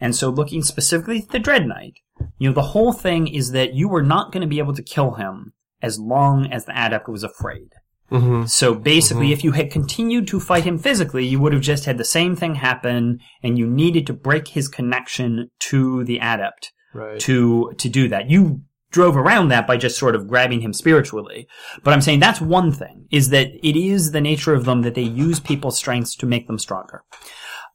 And 0.00 0.14
so 0.14 0.28
looking 0.28 0.62
specifically 0.62 1.18
at 1.18 1.28
the 1.28 1.38
Dread 1.38 1.66
Knight, 1.66 1.94
you 2.38 2.48
know, 2.48 2.54
the 2.54 2.62
whole 2.62 2.92
thing 2.92 3.28
is 3.28 3.52
that 3.52 3.74
you 3.74 3.88
were 3.88 4.02
not 4.02 4.32
going 4.32 4.40
to 4.42 4.46
be 4.46 4.58
able 4.58 4.74
to 4.74 4.82
kill 4.82 5.12
him 5.12 5.52
as 5.80 5.98
long 6.00 6.50
as 6.52 6.64
the 6.64 6.72
adept 6.72 7.08
was 7.08 7.22
afraid. 7.22 7.68
Mm-hmm. 8.10 8.46
So 8.46 8.74
basically, 8.74 9.32
if 9.32 9.42
you 9.42 9.52
had 9.52 9.70
continued 9.70 10.28
to 10.28 10.40
fight 10.40 10.64
him 10.64 10.78
physically, 10.78 11.26
you 11.26 11.40
would 11.40 11.52
have 11.52 11.62
just 11.62 11.86
had 11.86 11.98
the 11.98 12.04
same 12.04 12.36
thing 12.36 12.56
happen, 12.56 13.18
and 13.42 13.58
you 13.58 13.66
needed 13.66 14.06
to 14.06 14.12
break 14.12 14.48
his 14.48 14.68
connection 14.68 15.50
to 15.60 16.04
the 16.04 16.18
adept 16.18 16.72
Right. 16.94 17.20
to 17.20 17.72
to 17.76 17.88
do 17.88 18.08
that. 18.08 18.30
You 18.30 18.62
drove 18.90 19.16
around 19.16 19.48
that 19.48 19.66
by 19.66 19.76
just 19.76 19.98
sort 19.98 20.14
of 20.14 20.28
grabbing 20.28 20.60
him 20.60 20.72
spiritually. 20.72 21.46
But 21.82 21.92
I'm 21.92 22.00
saying 22.00 22.20
that's 22.20 22.40
one 22.40 22.72
thing 22.72 23.06
is 23.10 23.28
that 23.30 23.48
it 23.62 23.76
is 23.76 24.12
the 24.12 24.20
nature 24.20 24.54
of 24.54 24.64
them 24.64 24.82
that 24.82 24.94
they 24.94 25.02
use 25.02 25.40
people's 25.40 25.76
strengths 25.76 26.14
to 26.16 26.26
make 26.26 26.46
them 26.46 26.58
stronger. 26.58 27.02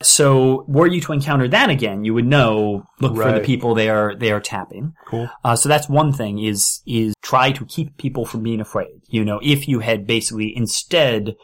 So 0.05 0.65
were 0.67 0.87
you 0.87 1.01
to 1.01 1.13
encounter 1.13 1.47
that 1.47 1.69
again, 1.69 2.03
you 2.03 2.13
would 2.13 2.25
know 2.25 2.83
look 2.99 3.15
for 3.15 3.31
the 3.31 3.39
people 3.39 3.75
they 3.75 3.89
are 3.89 4.15
they 4.15 4.31
are 4.31 4.39
tapping. 4.39 4.93
Cool. 5.07 5.29
Uh, 5.43 5.55
so 5.55 5.69
that's 5.69 5.89
one 5.89 6.13
thing 6.13 6.39
is 6.39 6.81
is 6.85 7.13
try 7.21 7.51
to 7.51 7.65
keep 7.65 7.97
people 7.97 8.25
from 8.25 8.43
being 8.43 8.61
afraid. 8.61 9.01
You 9.07 9.25
know, 9.25 9.39
if 9.43 9.67
you 9.67 9.79
had 9.79 10.07
basically 10.07 10.55
instead 10.55 11.35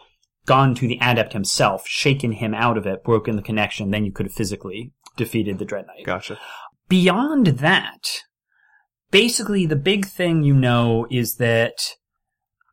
gone 0.45 0.73
to 0.75 0.87
the 0.87 0.97
adept 1.01 1.33
himself, 1.33 1.87
shaken 1.87 2.31
him 2.31 2.53
out 2.53 2.77
of 2.77 2.87
it, 2.87 3.03
broken 3.03 3.35
the 3.35 3.41
connection, 3.41 3.91
then 3.91 4.05
you 4.05 4.11
could 4.11 4.25
have 4.25 4.33
physically 4.33 4.93
defeated 5.17 5.59
the 5.59 5.65
Dread 5.65 5.85
Knight 5.87 6.05
Gotcha. 6.05 6.39
beyond 6.87 7.47
that, 7.47 8.21
basically 9.11 9.65
the 9.65 9.75
big 9.75 10.05
thing 10.05 10.43
you 10.43 10.53
know 10.53 11.05
is 11.11 11.35
that 11.35 11.95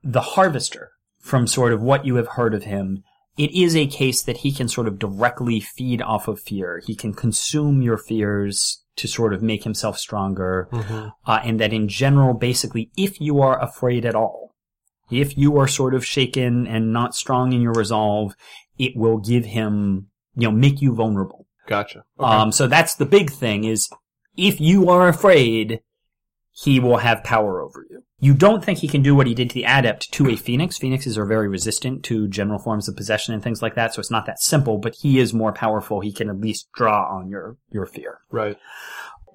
the 0.02 0.20
harvester, 0.20 0.92
from 1.18 1.46
sort 1.46 1.72
of 1.72 1.82
what 1.82 2.04
you 2.04 2.16
have 2.16 2.28
heard 2.28 2.54
of 2.54 2.64
him, 2.64 3.02
it 3.36 3.50
is 3.50 3.74
a 3.74 3.86
case 3.86 4.22
that 4.22 4.38
he 4.38 4.52
can 4.52 4.68
sort 4.68 4.86
of 4.86 4.98
directly 4.98 5.60
feed 5.60 6.00
off 6.00 6.28
of 6.28 6.40
fear. 6.40 6.80
He 6.86 6.94
can 6.94 7.12
consume 7.12 7.82
your 7.82 7.96
fears 7.98 8.82
to 8.96 9.08
sort 9.08 9.34
of 9.34 9.42
make 9.42 9.64
himself 9.64 9.98
stronger. 9.98 10.68
Uh, 11.26 11.40
and 11.42 11.58
that 11.60 11.72
in 11.72 11.88
general, 11.88 12.34
basically, 12.34 12.90
if 12.96 13.20
you 13.20 13.40
are 13.40 13.60
afraid 13.60 14.04
at 14.04 14.14
all, 14.14 14.54
if 15.10 15.36
you 15.36 15.58
are 15.58 15.66
sort 15.66 15.94
of 15.94 16.04
shaken 16.04 16.66
and 16.66 16.92
not 16.92 17.14
strong 17.14 17.52
in 17.52 17.60
your 17.60 17.72
resolve, 17.72 18.34
it 18.78 18.96
will 18.96 19.18
give 19.18 19.44
him, 19.46 20.08
you 20.36 20.48
know, 20.48 20.52
make 20.52 20.80
you 20.80 20.94
vulnerable. 20.94 21.46
Gotcha. 21.66 22.04
Okay. 22.20 22.28
Um, 22.28 22.52
so 22.52 22.66
that's 22.66 22.94
the 22.94 23.06
big 23.06 23.30
thing 23.30 23.64
is 23.64 23.88
if 24.36 24.60
you 24.60 24.88
are 24.90 25.08
afraid, 25.08 25.80
he 26.52 26.78
will 26.78 26.98
have 26.98 27.24
power 27.24 27.60
over 27.60 27.84
you. 27.90 28.03
You 28.20 28.32
don't 28.32 28.64
think 28.64 28.78
he 28.78 28.88
can 28.88 29.02
do 29.02 29.14
what 29.14 29.26
he 29.26 29.34
did 29.34 29.50
to 29.50 29.54
the 29.54 29.64
adept 29.64 30.12
to 30.12 30.28
a 30.28 30.36
phoenix. 30.36 30.78
Phoenixes 30.78 31.18
are 31.18 31.26
very 31.26 31.48
resistant 31.48 32.04
to 32.04 32.28
general 32.28 32.58
forms 32.58 32.88
of 32.88 32.96
possession 32.96 33.34
and 33.34 33.42
things 33.42 33.60
like 33.60 33.74
that, 33.74 33.92
so 33.92 34.00
it's 34.00 34.10
not 34.10 34.26
that 34.26 34.40
simple, 34.40 34.78
but 34.78 34.94
he 34.94 35.18
is 35.18 35.34
more 35.34 35.52
powerful. 35.52 36.00
He 36.00 36.12
can 36.12 36.30
at 36.30 36.40
least 36.40 36.68
draw 36.72 37.06
on 37.08 37.28
your, 37.28 37.56
your 37.70 37.86
fear. 37.86 38.20
right. 38.30 38.56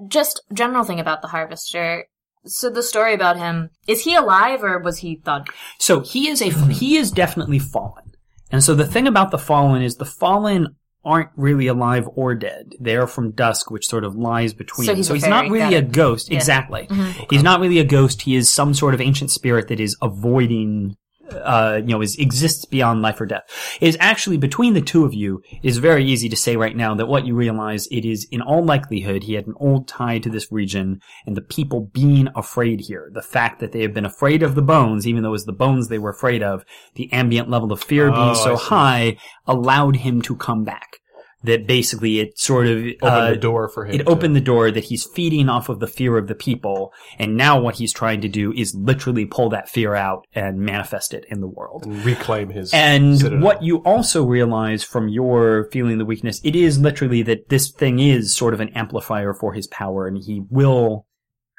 Just 0.08 0.42
general 0.54 0.86
thing 0.86 1.02
about 1.02 1.22
the 1.22 1.28
harvester. 1.28 2.06
So 2.46 2.70
the 2.70 2.82
story 2.82 3.14
about 3.14 3.36
him 3.36 3.70
is 3.86 4.06
he 4.06 4.16
alive 4.16 4.64
or 4.64 4.80
was 4.80 5.00
he 5.00 5.18
thought? 5.18 5.50
So 5.78 6.00
he 6.00 6.30
is 6.30 6.42
a, 6.42 6.50
he 6.50 6.96
is 6.96 7.12
definitely 7.12 7.60
fallen. 7.60 8.14
And 8.50 8.64
so 8.64 8.76
the 8.76 8.86
thing 8.86 9.08
about 9.08 9.32
the 9.32 9.38
fallen 9.38 9.82
is 9.82 9.98
the 9.98 10.06
fallen 10.06 10.76
aren't 11.04 11.30
really 11.36 11.68
alive 11.68 12.08
or 12.16 12.36
dead. 12.36 12.74
They 12.80 12.96
are 12.96 13.08
from 13.08 13.32
dusk, 13.32 13.72
which 13.72 13.88
sort 13.88 14.04
of 14.04 14.16
lies 14.16 14.54
between. 14.54 14.86
So 15.04 15.14
he's 15.14 15.24
a 15.24 15.30
not 15.30 15.46
fairy, 15.46 15.62
really 15.62 15.76
a 15.76 15.82
ghost. 15.82 16.30
Yeah. 16.30 16.38
Exactly. 16.38 16.88
Mm-hmm. 16.88 17.24
He's 17.30 17.44
not 17.44 17.60
really 17.60 17.80
a 17.80 17.86
ghost. 17.86 18.24
He 18.24 18.36
is 18.36 18.50
some 18.50 18.74
sort 18.74 18.94
of 18.94 19.02
ancient 19.02 19.32
spirit 19.32 19.70
that 19.70 19.80
is 19.80 19.96
avoiding 20.02 20.98
uh, 21.34 21.82
you 21.82 21.94
know, 21.94 22.02
is 22.02 22.16
exists 22.18 22.66
beyond 22.66 23.02
life 23.02 23.20
or 23.22 23.26
death. 23.26 23.44
It 23.82 23.88
is 23.88 23.98
actually 24.00 24.38
between 24.38 24.74
the 24.74 24.82
two 24.82 25.06
of 25.06 25.14
you. 25.14 25.42
It 25.52 25.68
is 25.68 25.78
very 25.78 26.06
easy 26.06 26.30
to 26.30 26.36
say 26.36 26.56
right 26.56 26.76
now 26.76 26.96
that 26.96 27.08
what 27.08 27.26
you 27.26 27.36
realize 27.36 27.88
it 27.88 28.06
is 28.06 28.28
in 28.32 28.42
all 28.42 28.64
likelihood 28.64 29.24
he 29.24 29.34
had 29.34 29.48
an 29.48 29.54
old 29.58 29.88
tie 29.88 30.20
to 30.20 30.30
this 30.30 30.52
region, 30.52 31.02
and 31.26 31.36
the 31.36 31.42
people 31.42 31.90
being 31.94 32.28
afraid 32.36 32.82
here, 32.82 33.10
the 33.14 33.22
fact 33.22 33.60
that 33.60 33.72
they 33.72 33.82
have 33.82 33.94
been 33.94 34.06
afraid 34.06 34.44
of 34.44 34.56
the 34.56 34.62
bones, 34.62 35.08
even 35.08 35.24
though 35.24 35.30
it 35.30 35.32
was 35.32 35.46
the 35.46 35.54
bones 35.54 35.88
they 35.88 36.00
were 36.00 36.12
afraid 36.12 36.44
of, 36.44 36.66
the 36.96 37.12
ambient 37.12 37.50
level 37.50 37.72
of 37.72 37.82
fear 37.82 38.10
Oh, 38.10 38.14
being 38.14 38.36
so 38.36 38.56
high 38.56 39.18
allowed 39.46 39.98
him 39.98 40.22
to 40.24 40.36
come 40.36 40.64
back. 40.64 40.99
That 41.42 41.68
basically 41.68 42.20
it 42.20 42.38
sort 42.38 42.68
of 42.68 42.80
opened 42.80 42.98
uh, 43.02 43.30
the 43.30 43.38
door 43.38 43.70
for 43.70 43.86
him. 43.86 43.96
it 43.96 44.00
to- 44.00 44.10
opened 44.10 44.36
the 44.36 44.42
door 44.42 44.72
that 44.72 44.84
he's 44.84 45.06
feeding 45.06 45.48
off 45.48 45.70
of 45.70 45.80
the 45.80 45.88
fear 45.88 46.18
of 46.18 46.28
the 46.28 46.36
people, 46.36 46.92
and 47.18 47.38
now 47.38 47.58
what 47.62 47.76
he's 47.76 47.94
trying 47.94 48.20
to 48.20 48.28
do 48.28 48.52
is 48.52 48.76
literally 48.76 49.26
pull 49.26 49.48
that 49.52 49.70
fear 49.70 49.96
out 49.96 50.28
and 50.36 50.60
manifest 50.60 51.14
it 51.14 51.24
in 51.30 51.40
the 51.40 51.48
world. 51.48 51.86
and 51.86 52.04
reclaim 52.04 52.50
his. 52.50 52.74
And 52.74 53.20
citadel. 53.20 53.40
what 53.40 53.64
you 53.64 53.78
also 53.86 54.26
realize 54.26 54.84
from 54.84 55.08
your 55.08 55.70
feeling 55.72 55.98
the 55.98 56.04
weakness, 56.04 56.42
it 56.44 56.58
is 56.58 56.78
literally 56.78 57.22
that 57.24 57.48
this 57.48 57.72
thing 57.72 58.00
is 58.00 58.36
sort 58.36 58.54
of 58.54 58.60
an 58.60 58.70
amplifier 58.76 59.34
for 59.34 59.54
his 59.54 59.68
power, 59.68 60.08
and 60.08 60.18
he 60.18 60.42
will, 60.50 61.06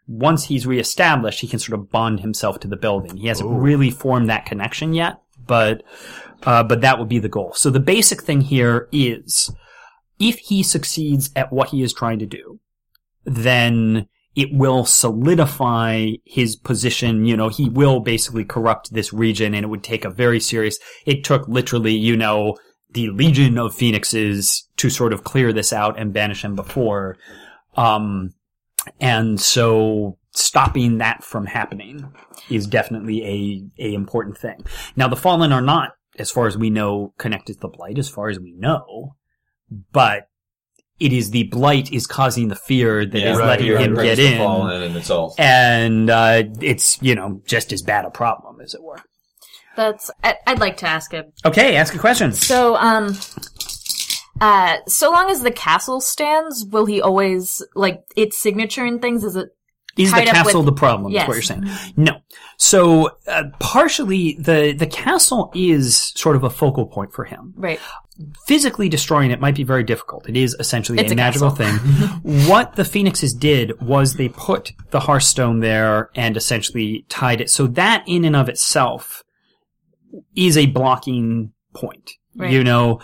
once 0.06 0.44
he's 0.44 0.66
reestablished, 0.66 1.40
he 1.40 1.48
can 1.48 1.58
sort 1.58 1.80
of 1.80 1.90
bond 1.90 2.20
himself 2.20 2.60
to 2.60 2.68
the 2.68 2.76
building. 2.76 3.16
He 3.16 3.28
hasn't 3.28 3.48
Ooh. 3.48 3.58
really 3.58 3.90
formed 3.90 4.28
that 4.28 4.44
connection 4.44 4.92
yet, 4.92 5.22
but, 5.46 5.82
uh, 6.42 6.64
but 6.64 6.82
that 6.82 6.98
would 6.98 7.08
be 7.08 7.18
the 7.18 7.30
goal. 7.30 7.54
So 7.54 7.70
the 7.70 7.80
basic 7.80 8.22
thing 8.22 8.42
here 8.42 8.86
is, 8.92 9.50
if 10.20 10.38
he 10.38 10.62
succeeds 10.62 11.30
at 11.34 11.52
what 11.52 11.70
he 11.70 11.82
is 11.82 11.92
trying 11.92 12.18
to 12.20 12.26
do, 12.26 12.60
then 13.24 14.06
it 14.36 14.52
will 14.52 14.84
solidify 14.84 16.10
his 16.24 16.54
position. 16.54 17.24
You 17.24 17.36
know, 17.36 17.48
he 17.48 17.68
will 17.68 18.00
basically 18.00 18.44
corrupt 18.44 18.92
this 18.92 19.12
region 19.12 19.54
and 19.54 19.64
it 19.64 19.68
would 19.68 19.82
take 19.82 20.04
a 20.04 20.10
very 20.10 20.38
serious, 20.38 20.78
it 21.06 21.24
took 21.24 21.48
literally, 21.48 21.94
you 21.94 22.16
know, 22.16 22.56
the 22.92 23.08
legion 23.10 23.58
of 23.58 23.74
phoenixes 23.74 24.68
to 24.76 24.90
sort 24.90 25.12
of 25.12 25.24
clear 25.24 25.52
this 25.52 25.72
out 25.72 25.98
and 25.98 26.12
banish 26.12 26.44
him 26.44 26.54
before. 26.54 27.16
Um, 27.76 28.34
and 29.00 29.40
so 29.40 30.18
stopping 30.32 30.98
that 30.98 31.24
from 31.24 31.46
happening 31.46 32.12
is 32.48 32.66
definitely 32.66 33.24
a, 33.78 33.84
a 33.90 33.94
important 33.94 34.38
thing. 34.38 34.64
Now 34.96 35.08
the 35.08 35.16
fallen 35.16 35.52
are 35.52 35.60
not, 35.60 35.92
as 36.18 36.30
far 36.30 36.46
as 36.46 36.58
we 36.58 36.70
know, 36.70 37.14
connected 37.18 37.54
to 37.54 37.60
the 37.60 37.68
blight, 37.68 37.98
as 37.98 38.08
far 38.08 38.28
as 38.28 38.38
we 38.38 38.52
know, 38.52 39.16
but 39.92 40.28
it 40.98 41.12
is 41.12 41.30
the 41.30 41.44
blight 41.44 41.90
is 41.92 42.06
causing 42.06 42.48
the 42.48 42.56
fear 42.56 43.06
that 43.06 43.16
is 43.30 43.38
right, 43.38 43.46
letting 43.46 43.66
him 43.68 43.94
right, 43.94 44.04
get 44.04 44.16
brings 44.16 44.18
the 44.18 44.44
in. 44.44 44.82
and 44.82 44.96
it's 44.96 45.08
all. 45.10 45.34
And, 45.38 46.10
uh, 46.10 46.42
it's, 46.60 47.00
you 47.02 47.14
know, 47.14 47.40
just 47.46 47.72
as 47.72 47.80
bad 47.82 48.04
a 48.04 48.10
problem, 48.10 48.60
as 48.60 48.74
it 48.74 48.82
were. 48.82 48.98
That's. 49.76 50.10
I, 50.22 50.34
I'd 50.46 50.58
like 50.58 50.76
to 50.78 50.86
ask 50.86 51.12
him. 51.12 51.32
Okay, 51.44 51.76
ask 51.76 51.94
a 51.94 51.98
question. 51.98 52.32
So, 52.32 52.76
um, 52.76 53.16
uh, 54.40 54.78
so 54.88 55.10
long 55.10 55.30
as 55.30 55.42
the 55.42 55.50
castle 55.50 56.00
stands, 56.00 56.64
will 56.66 56.86
he 56.86 57.00
always 57.00 57.62
like 57.74 58.00
its 58.16 58.38
signature 58.38 58.84
and 58.84 59.00
things? 59.00 59.22
Is 59.24 59.36
it 59.36 59.48
Is 59.96 60.12
the 60.12 60.22
castle 60.22 60.60
with- 60.60 60.66
the 60.66 60.78
problem? 60.78 61.12
Is 61.12 61.14
Yes. 61.14 61.28
what 61.28 61.34
you're 61.34 61.42
saying? 61.42 61.64
No. 61.96 62.18
So 62.58 63.10
uh, 63.26 63.44
partially, 63.58 64.36
the 64.38 64.72
the 64.72 64.86
castle 64.86 65.50
is 65.54 66.12
sort 66.16 66.36
of 66.36 66.44
a 66.44 66.50
focal 66.50 66.86
point 66.86 67.12
for 67.12 67.24
him. 67.24 67.54
right? 67.56 67.80
Physically 68.46 68.88
destroying 68.88 69.30
it 69.30 69.40
might 69.40 69.54
be 69.54 69.64
very 69.64 69.84
difficult. 69.84 70.28
It 70.28 70.36
is 70.36 70.54
essentially 70.58 70.98
a, 70.98 71.10
a 71.10 71.14
magical 71.14 71.50
castle. 71.50 71.78
thing. 71.78 72.46
what 72.48 72.76
the 72.76 72.84
phoenixes 72.84 73.32
did 73.32 73.80
was 73.80 74.14
they 74.14 74.28
put 74.28 74.72
the 74.90 75.00
hearthstone 75.00 75.60
there 75.60 76.10
and 76.14 76.36
essentially 76.36 77.04
tied 77.08 77.40
it. 77.40 77.50
So 77.50 77.66
that 77.68 78.04
in 78.06 78.24
and 78.24 78.36
of 78.36 78.48
itself 78.48 79.22
is 80.34 80.56
a 80.56 80.66
blocking 80.66 81.52
point. 81.74 82.12
Right. 82.36 82.52
You 82.52 82.62
know, 82.62 83.00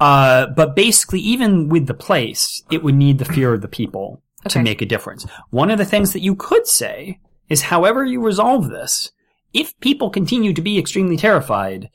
uh, 0.00 0.46
but 0.46 0.76
basically, 0.76 1.20
even 1.20 1.68
with 1.68 1.86
the 1.86 1.94
place, 1.94 2.62
it 2.70 2.82
would 2.82 2.94
need 2.94 3.18
the 3.18 3.24
fear 3.24 3.52
of 3.52 3.62
the 3.62 3.68
people 3.68 4.22
to 4.48 4.62
make 4.62 4.80
a 4.80 4.86
difference. 4.86 5.26
One 5.50 5.70
of 5.70 5.78
the 5.78 5.84
things 5.84 6.12
that 6.12 6.22
you 6.22 6.36
could 6.36 6.66
say 6.66 7.18
is, 7.48 7.62
however 7.62 8.04
you 8.04 8.20
resolve 8.20 8.68
this, 8.68 9.10
if 9.52 9.78
people 9.80 10.10
continue 10.10 10.52
to 10.52 10.62
be 10.62 10.78
extremely 10.78 11.16
terrified, 11.16 11.90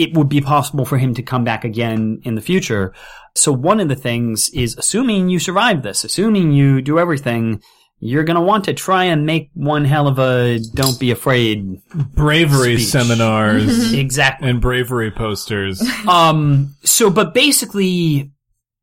it 0.00 0.16
would 0.16 0.28
be 0.28 0.40
possible 0.40 0.84
for 0.84 0.98
him 0.98 1.14
to 1.14 1.22
come 1.22 1.44
back 1.44 1.64
again 1.64 2.20
in 2.24 2.34
the 2.34 2.40
future. 2.40 2.94
So 3.34 3.52
one 3.52 3.80
of 3.80 3.88
the 3.88 3.94
things 3.96 4.48
is 4.50 4.76
assuming 4.76 5.28
you 5.28 5.38
survive 5.38 5.82
this, 5.82 6.04
assuming 6.04 6.52
you 6.52 6.80
do 6.82 6.98
everything, 6.98 7.62
you're 8.00 8.24
gonna 8.24 8.40
want 8.42 8.64
to 8.64 8.72
try 8.74 9.04
and 9.04 9.26
make 9.26 9.50
one 9.54 9.84
hell 9.84 10.08
of 10.08 10.18
a 10.18 10.58
don't 10.74 10.98
be 10.98 11.10
afraid. 11.10 11.80
Bravery 12.14 12.76
Speech. 12.78 12.88
seminars 12.88 13.92
Exactly. 14.04 14.48
and 14.50 14.60
bravery 14.60 15.10
posters. 15.10 15.82
Um, 16.08 16.74
so, 16.82 17.10
but 17.10 17.34
basically, 17.34 18.32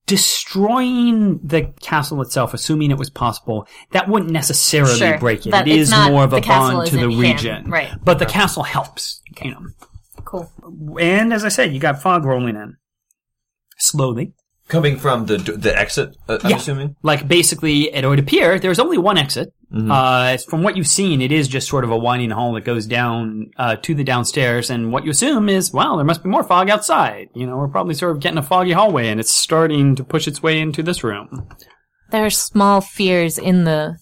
destroying 0.06 1.40
the 1.44 1.74
castle 1.82 2.22
itself, 2.22 2.54
assuming 2.54 2.92
it 2.92 2.98
was 2.98 3.10
possible, 3.10 3.68
that 3.92 4.08
wouldn't 4.08 4.32
necessarily 4.32 4.96
Sure. 4.98 5.18
break 5.18 5.46
it. 5.46 5.52
That- 5.52 5.68
it's 5.68 5.90
not- 5.92 6.12
more 6.12 6.24
of 6.24 6.34
a 6.34 6.42
bond 6.42 6.88
to 6.88 6.96
the 6.96 7.00
isn't 7.00 7.12
him. 7.12 7.20
region. 7.20 7.70
Right. 7.70 7.90
But 8.04 8.20
the 8.20 8.26
castle 8.26 8.64
helps, 8.64 9.22
you 9.44 9.52
know. 9.52 9.66
Cool. 10.28 10.52
And 11.00 11.32
as 11.32 11.46
I 11.46 11.50
said, 11.50 11.74
you 11.74 11.80
got 11.80 12.02
fog 12.02 12.26
rolling 12.26 12.58
in. 12.58 12.76
Slowly. 13.78 14.34
Coming 14.68 14.98
from 14.98 15.28
the 15.28 15.38
the 15.38 15.74
exit, 15.80 16.18
uh, 16.28 16.40
I'm 16.44 16.50
Yeah. 16.50 16.58
assuming. 16.58 16.96
Like 17.02 17.26
basically, 17.26 17.84
it 17.94 18.06
would 18.06 18.20
appear 18.20 18.60
there's 18.60 18.80
only 18.80 18.98
one 18.98 19.18
exit. 19.18 19.54
Mm-hmm. 19.74 19.90
Uh, 19.90 20.36
from 20.50 20.64
what 20.64 20.76
you've 20.76 20.88
seen, 20.88 21.22
it 21.22 21.32
is 21.32 21.48
just 21.48 21.70
sort 21.70 21.86
of 21.86 21.92
a 21.92 21.98
winding 21.98 22.32
hall 22.32 22.52
that 22.56 22.66
goes 22.66 22.86
down 22.86 23.46
uh, 23.58 23.78
to 23.78 23.96
the 23.96 24.04
downstairs. 24.04 24.70
And 24.70 24.92
what 24.92 25.06
you 25.06 25.12
assume 25.12 25.48
is, 25.48 25.72
well, 25.72 25.96
there 25.96 26.06
must 26.06 26.22
be 26.22 26.30
more 26.30 26.44
fog 26.44 26.70
outside. 26.70 27.28
You 27.34 27.48
know, 27.48 27.56
we're 27.56 27.70
probably 27.70 27.94
sort 27.94 28.12
of 28.12 28.20
getting 28.22 28.38
a 28.38 28.44
foggy 28.44 28.74
hallway, 28.74 29.08
and 29.08 29.22
it's 29.22 29.34
starting 29.34 29.96
to 29.96 30.04
push 30.04 30.28
its 30.28 30.44
way 30.44 30.60
into 30.60 30.84
this 30.84 31.02
room. 31.02 31.48
There 32.12 32.26
are 32.26 32.30
small 32.30 32.82
fears 32.82 33.38
in 33.38 33.64
the 33.64 33.96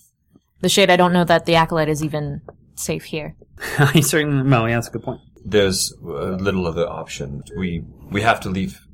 the 0.62 0.70
shade. 0.70 0.90
I 0.90 0.96
don't 0.96 1.14
know 1.14 1.26
that 1.26 1.46
the 1.46 1.54
acolyte 1.56 1.90
is 1.90 2.04
even 2.04 2.42
safe 2.74 3.04
here. 3.04 3.36
I 3.78 4.00
certainly, 4.00 4.50
well, 4.50 4.68
yeah, 4.68 4.78
that's 4.78 4.88
a 4.88 4.92
good 4.92 5.04
point. 5.04 5.22
There's 5.46 5.94
uh, 6.04 6.32
little 6.32 6.66
other 6.68 6.88
option. 6.88 7.44
We 7.56 7.84
we 8.12 8.22
have 8.22 8.40
to 8.42 8.50
leave, 8.50 8.86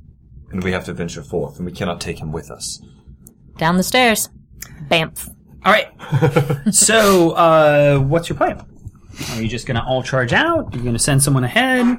and 0.50 0.62
we 0.62 0.72
have 0.72 0.84
to 0.84 0.92
venture 0.92 1.22
forth, 1.22 1.56
and 1.56 1.66
we 1.66 1.72
cannot 1.72 2.00
take 2.00 2.18
him 2.18 2.30
with 2.32 2.50
us. 2.50 2.80
Down 3.56 3.76
the 3.76 3.82
stairs. 3.82 4.28
Bamf. 4.88 5.28
All 5.64 5.72
right. 5.72 5.88
so, 6.74 7.30
uh, 7.30 7.98
what's 7.98 8.28
your 8.28 8.36
plan? 8.36 8.64
Are 9.30 9.42
you 9.42 9.48
just 9.48 9.66
going 9.66 9.76
to 9.76 9.84
all 9.84 10.02
charge 10.02 10.32
out? 10.32 10.74
Are 10.74 10.76
you 10.76 10.82
going 10.82 10.94
to 10.94 10.98
send 10.98 11.22
someone 11.22 11.44
ahead? 11.44 11.98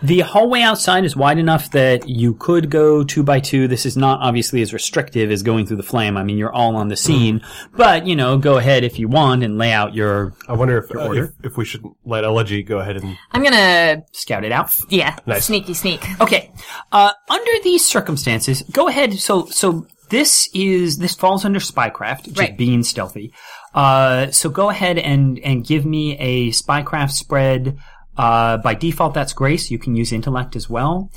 The 0.00 0.20
hallway 0.20 0.60
outside 0.62 1.04
is 1.04 1.16
wide 1.16 1.38
enough 1.38 1.72
that 1.72 2.08
you 2.08 2.34
could 2.34 2.70
go 2.70 3.02
two 3.02 3.24
by 3.24 3.40
two. 3.40 3.66
This 3.66 3.84
is 3.84 3.96
not 3.96 4.20
obviously 4.20 4.62
as 4.62 4.72
restrictive 4.72 5.30
as 5.32 5.42
going 5.42 5.66
through 5.66 5.78
the 5.78 5.82
flame. 5.82 6.16
I 6.16 6.22
mean, 6.22 6.38
you're 6.38 6.52
all 6.52 6.76
on 6.76 6.86
the 6.86 6.96
scene, 6.96 7.42
but 7.76 8.06
you 8.06 8.14
know, 8.14 8.38
go 8.38 8.58
ahead 8.58 8.84
if 8.84 9.00
you 9.00 9.08
want 9.08 9.42
and 9.42 9.58
lay 9.58 9.72
out 9.72 9.94
your 9.94 10.34
I 10.48 10.52
wonder 10.52 10.78
if, 10.78 10.94
uh, 10.94 11.00
order? 11.00 11.24
if 11.40 11.52
if 11.52 11.56
we 11.56 11.64
should 11.64 11.84
let 12.04 12.22
Elegy 12.22 12.62
go 12.62 12.78
ahead 12.78 12.96
and 12.96 13.16
I'm 13.32 13.42
gonna 13.42 14.04
scout 14.12 14.44
it 14.44 14.52
out. 14.52 14.70
yeah, 14.88 15.16
Nice. 15.26 15.46
sneaky 15.46 15.74
sneak. 15.74 16.04
Okay. 16.20 16.52
Uh, 16.92 17.10
under 17.28 17.50
these 17.64 17.84
circumstances, 17.84 18.62
go 18.70 18.86
ahead. 18.86 19.14
So, 19.18 19.46
so 19.46 19.86
this 20.10 20.48
is 20.54 20.98
this 20.98 21.14
falls 21.16 21.44
under 21.44 21.58
spycraft, 21.58 22.24
just 22.26 22.38
Right. 22.38 22.56
being 22.56 22.84
stealthy. 22.84 23.32
Uh, 23.74 24.30
so 24.30 24.48
go 24.48 24.70
ahead 24.70 24.96
and 24.98 25.38
and 25.40 25.66
give 25.66 25.84
me 25.84 26.16
a 26.18 26.50
spycraft 26.50 27.10
spread. 27.10 27.78
Uh, 28.18 28.56
by 28.58 28.74
default, 28.74 29.14
that's 29.14 29.32
grace. 29.32 29.70
You 29.70 29.78
can 29.78 29.94
use 29.94 30.12
intellect 30.12 30.56
as 30.56 30.68
well 30.68 31.10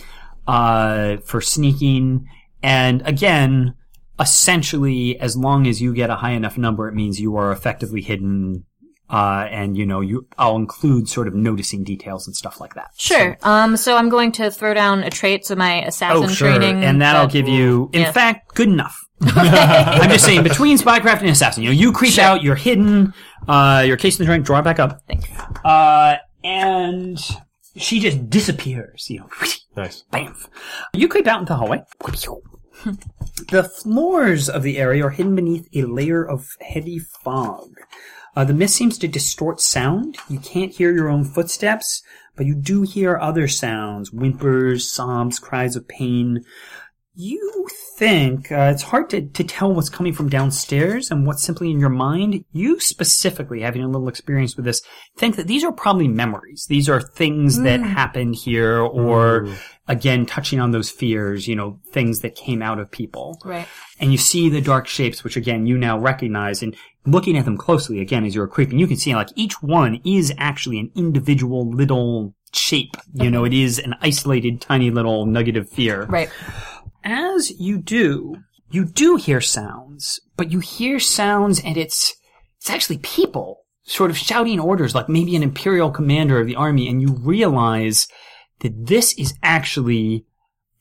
uh, 0.48 1.18
for 1.26 1.42
sneaking. 1.42 2.28
And 2.64 3.02
again, 3.08 3.74
essentially, 4.20 5.20
as 5.20 5.36
long 5.36 5.68
as 5.68 5.82
you 5.82 5.94
get 5.94 6.10
a 6.10 6.16
high 6.16 6.32
enough 6.32 6.58
number, 6.58 6.88
it 6.88 6.94
means 6.94 7.20
you 7.20 7.36
are 7.38 7.52
effectively 7.52 8.02
hidden. 8.02 8.66
Uh, 9.10 9.46
and 9.52 9.76
you 9.76 9.86
know, 9.86 10.00
you, 10.00 10.26
I'll 10.38 10.56
include 10.56 11.10
sort 11.10 11.28
of 11.28 11.34
noticing 11.36 11.84
details 11.84 12.28
and 12.28 12.36
stuff 12.36 12.62
like 12.62 12.76
that. 12.76 12.92
Sure. 12.98 13.38
Um. 13.44 13.76
So 13.76 13.98
I'm 13.98 14.08
going 14.08 14.32
to 14.34 14.50
throw 14.50 14.74
down 14.74 15.04
a 15.04 15.10
trait. 15.10 15.46
So 15.46 15.56
my 15.56 15.82
assassin 15.84 16.30
training, 16.30 16.78
Oh, 16.78 16.88
and 16.88 17.02
that'll 17.02 17.24
that- 17.28 17.34
give 17.34 17.50
you, 17.50 17.90
in 17.92 18.02
Yeah. 18.02 18.12
fact, 18.14 18.54
good 18.56 18.70
enough. 18.70 18.98
I'm 19.22 20.10
just 20.10 20.24
saying, 20.26 20.44
between 20.44 20.78
spycraft 20.78 21.20
and 21.20 21.30
assassin, 21.30 21.62
you 21.64 21.70
know, 21.70 21.74
you 21.76 21.92
creep 21.92 22.18
out, 22.20 22.42
you're 22.42 22.56
hidden, 22.56 23.14
uh, 23.50 23.84
you're 23.86 23.98
casing 23.98 24.20
the 24.20 24.26
drink, 24.26 24.46
draw 24.46 24.60
it 24.60 24.64
back 24.64 24.80
up, 24.80 25.00
Thanks. 25.08 25.28
uh, 25.66 26.16
and 26.44 27.20
she 27.76 28.00
just 28.00 28.30
disappears, 28.30 29.10
you 29.10 29.20
know, 29.20 29.30
nice. 29.76 30.04
bam. 30.12 30.36
You 30.94 31.08
creep 31.08 31.28
out 31.28 31.40
into 31.42 31.54
the 31.54 31.58
hallway. 31.58 31.84
The 33.50 33.64
floors 33.64 34.50
of 34.50 34.64
the 34.64 34.78
area 34.78 35.06
are 35.06 35.10
hidden 35.10 35.36
beneath 35.36 35.68
a 35.74 35.84
layer 35.84 36.24
of 36.24 36.48
heavy 36.62 37.00
fog. 37.00 37.74
Uh, 38.36 38.46
the 38.46 38.54
mist 38.54 38.76
seems 38.76 38.98
to 39.00 39.08
distort 39.08 39.60
sound. 39.60 40.18
You 40.30 40.40
can't 40.40 40.72
hear 40.72 40.94
your 40.94 41.10
own 41.10 41.24
footsteps, 41.26 42.02
but 42.36 42.46
you 42.46 42.56
do 42.56 42.84
hear 42.84 43.18
other 43.18 43.48
sounds, 43.48 44.10
whimpers, 44.10 44.90
sobs, 44.90 45.38
cries 45.38 45.76
of 45.76 45.88
pain. 45.88 46.46
You 47.14 47.68
think 47.98 48.52
uh, 48.52 48.72
it's 48.74 48.84
hard 48.84 49.10
to, 49.10 49.22
to 49.22 49.44
tell 49.44 49.74
what's 49.74 49.90
coming 49.90 50.14
from 50.14 50.30
downstairs 50.30 51.12
and 51.12 51.28
what's 51.28 51.44
simply 51.44 51.70
in 51.70 51.80
your 51.80 51.90
mind. 51.90 52.46
You 52.52 52.80
specifically, 52.80 53.62
having 53.62 53.84
a 53.84 53.88
little 53.88 54.08
experience 54.08 54.56
with 54.56 54.66
this, 54.66 54.82
think 55.18 55.36
that 55.36 55.48
these 55.48 55.64
are 55.64 55.74
probably 55.74 56.08
memories. 56.08 56.68
These 56.70 56.88
are 56.88 57.02
things 57.02 57.60
that 57.60 57.82
happened 57.82 58.36
here, 58.36 58.80
or 58.80 59.50
again, 59.88 60.26
touching 60.26 60.60
on 60.62 60.72
those 60.72 60.90
fears, 60.90 61.48
you 61.48 61.56
know, 61.56 61.80
things 61.92 62.22
that 62.22 62.36
came 62.36 62.62
out 62.62 62.80
of 62.80 62.90
people. 62.90 63.40
Right. 63.44 63.68
And 64.00 64.12
you 64.12 64.18
see 64.18 64.48
the 64.48 64.62
dark 64.62 64.88
shapes, 64.88 65.24
which 65.24 65.36
again, 65.36 65.66
you 65.66 65.78
now 65.78 66.00
recognize, 66.00 66.64
and 66.64 66.76
looking 67.06 67.38
at 67.38 67.46
them 67.46 67.58
closely 67.58 68.00
again 68.00 68.24
as 68.24 68.36
you're 68.36 68.48
creeping, 68.48 68.80
you 68.80 68.88
can 68.88 68.98
see 68.98 69.14
like 69.14 69.30
each 69.36 69.62
one 69.62 70.00
is 70.06 70.34
actually 70.38 70.80
an 70.80 70.92
individual 70.96 71.70
little 71.70 72.34
shape. 72.54 72.96
You 73.14 73.30
know, 73.30 73.44
it 73.44 73.54
is 73.54 73.80
an 73.80 73.96
isolated, 74.02 74.62
tiny 74.62 74.92
little 74.92 75.26
nugget 75.26 75.58
of 75.58 75.70
fear 75.70 76.06
Right. 76.06 76.30
As 77.04 77.52
you 77.60 77.78
do, 77.78 78.36
you 78.70 78.86
do 78.86 79.16
hear 79.18 79.42
sounds, 79.42 80.20
but 80.38 80.52
you 80.52 80.60
hear 80.60 81.00
sounds 81.00 81.60
and 81.60 81.78
it's, 81.78 82.16
it's 82.60 82.70
actually 82.70 82.98
people 83.00 83.60
sort 83.84 84.10
of 84.12 84.18
shouting 84.18 84.60
orders 84.60 84.94
like 84.96 85.10
maybe 85.10 85.36
an 85.36 85.44
imperial 85.44 85.92
commander 85.92 86.40
of 86.40 86.48
the 86.48 86.56
army 86.56 86.88
and 86.88 87.02
you 87.02 87.14
realize 87.14 88.08
that 88.60 88.86
this 88.88 89.14
is 89.18 89.34
actually 89.44 90.26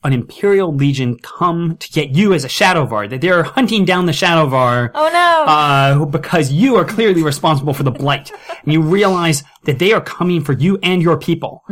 an 0.03 0.13
imperial 0.13 0.73
legion 0.73 1.17
come 1.19 1.77
to 1.77 1.89
get 1.91 2.09
you 2.15 2.33
as 2.33 2.43
a 2.43 2.47
Shadowvar, 2.47 3.07
that 3.11 3.21
they're 3.21 3.43
hunting 3.43 3.85
down 3.85 4.07
the 4.07 4.11
Shadowvar 4.11 4.89
Oh 4.95 5.09
no. 5.13 5.51
uh, 5.51 6.05
because 6.05 6.51
you 6.51 6.75
are 6.75 6.85
clearly 6.85 7.21
responsible 7.21 7.73
for 7.73 7.83
the 7.83 7.91
blight. 7.91 8.31
and 8.63 8.73
you 8.73 8.81
realize 8.81 9.43
that 9.65 9.77
they 9.77 9.93
are 9.93 10.01
coming 10.01 10.43
for 10.43 10.53
you 10.53 10.79
and 10.81 11.03
your 11.03 11.17
people. 11.19 11.63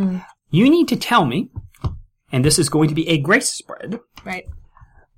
You 0.51 0.69
need 0.69 0.87
to 0.89 0.95
tell 0.95 1.25
me, 1.25 1.49
and 2.31 2.45
this 2.45 2.59
is 2.59 2.69
going 2.69 2.89
to 2.89 2.95
be 2.95 3.07
a 3.09 3.17
grace 3.17 3.49
spread, 3.49 3.99
right. 4.25 4.45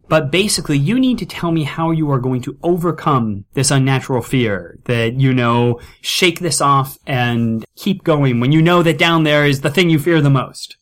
but 0.08 0.31
basically 0.31 0.77
you 0.77 1.00
need 1.00 1.17
to 1.20 1.25
tell 1.25 1.51
me 1.51 1.63
how 1.63 1.91
you 1.91 2.10
are 2.12 2.20
going 2.20 2.41
to 2.41 2.58
overcome 2.63 3.46
this 3.53 3.72
unnatural 3.72 4.22
fear, 4.22 4.77
that, 4.86 5.13
you 5.13 5.34
know, 5.34 5.79
shake 6.01 6.39
this 6.39 6.60
off 6.62 6.98
and 7.08 7.65
keep 7.75 8.03
going 8.03 8.39
when 8.39 8.51
you 8.51 8.62
know 8.62 8.84
that 8.84 8.98
down 8.98 9.24
there 9.24 9.46
is 9.46 9.62
the 9.62 9.70
thing 9.70 9.89
you 9.89 10.00
fear 10.00 10.20
the 10.22 10.29
most. 10.29 10.75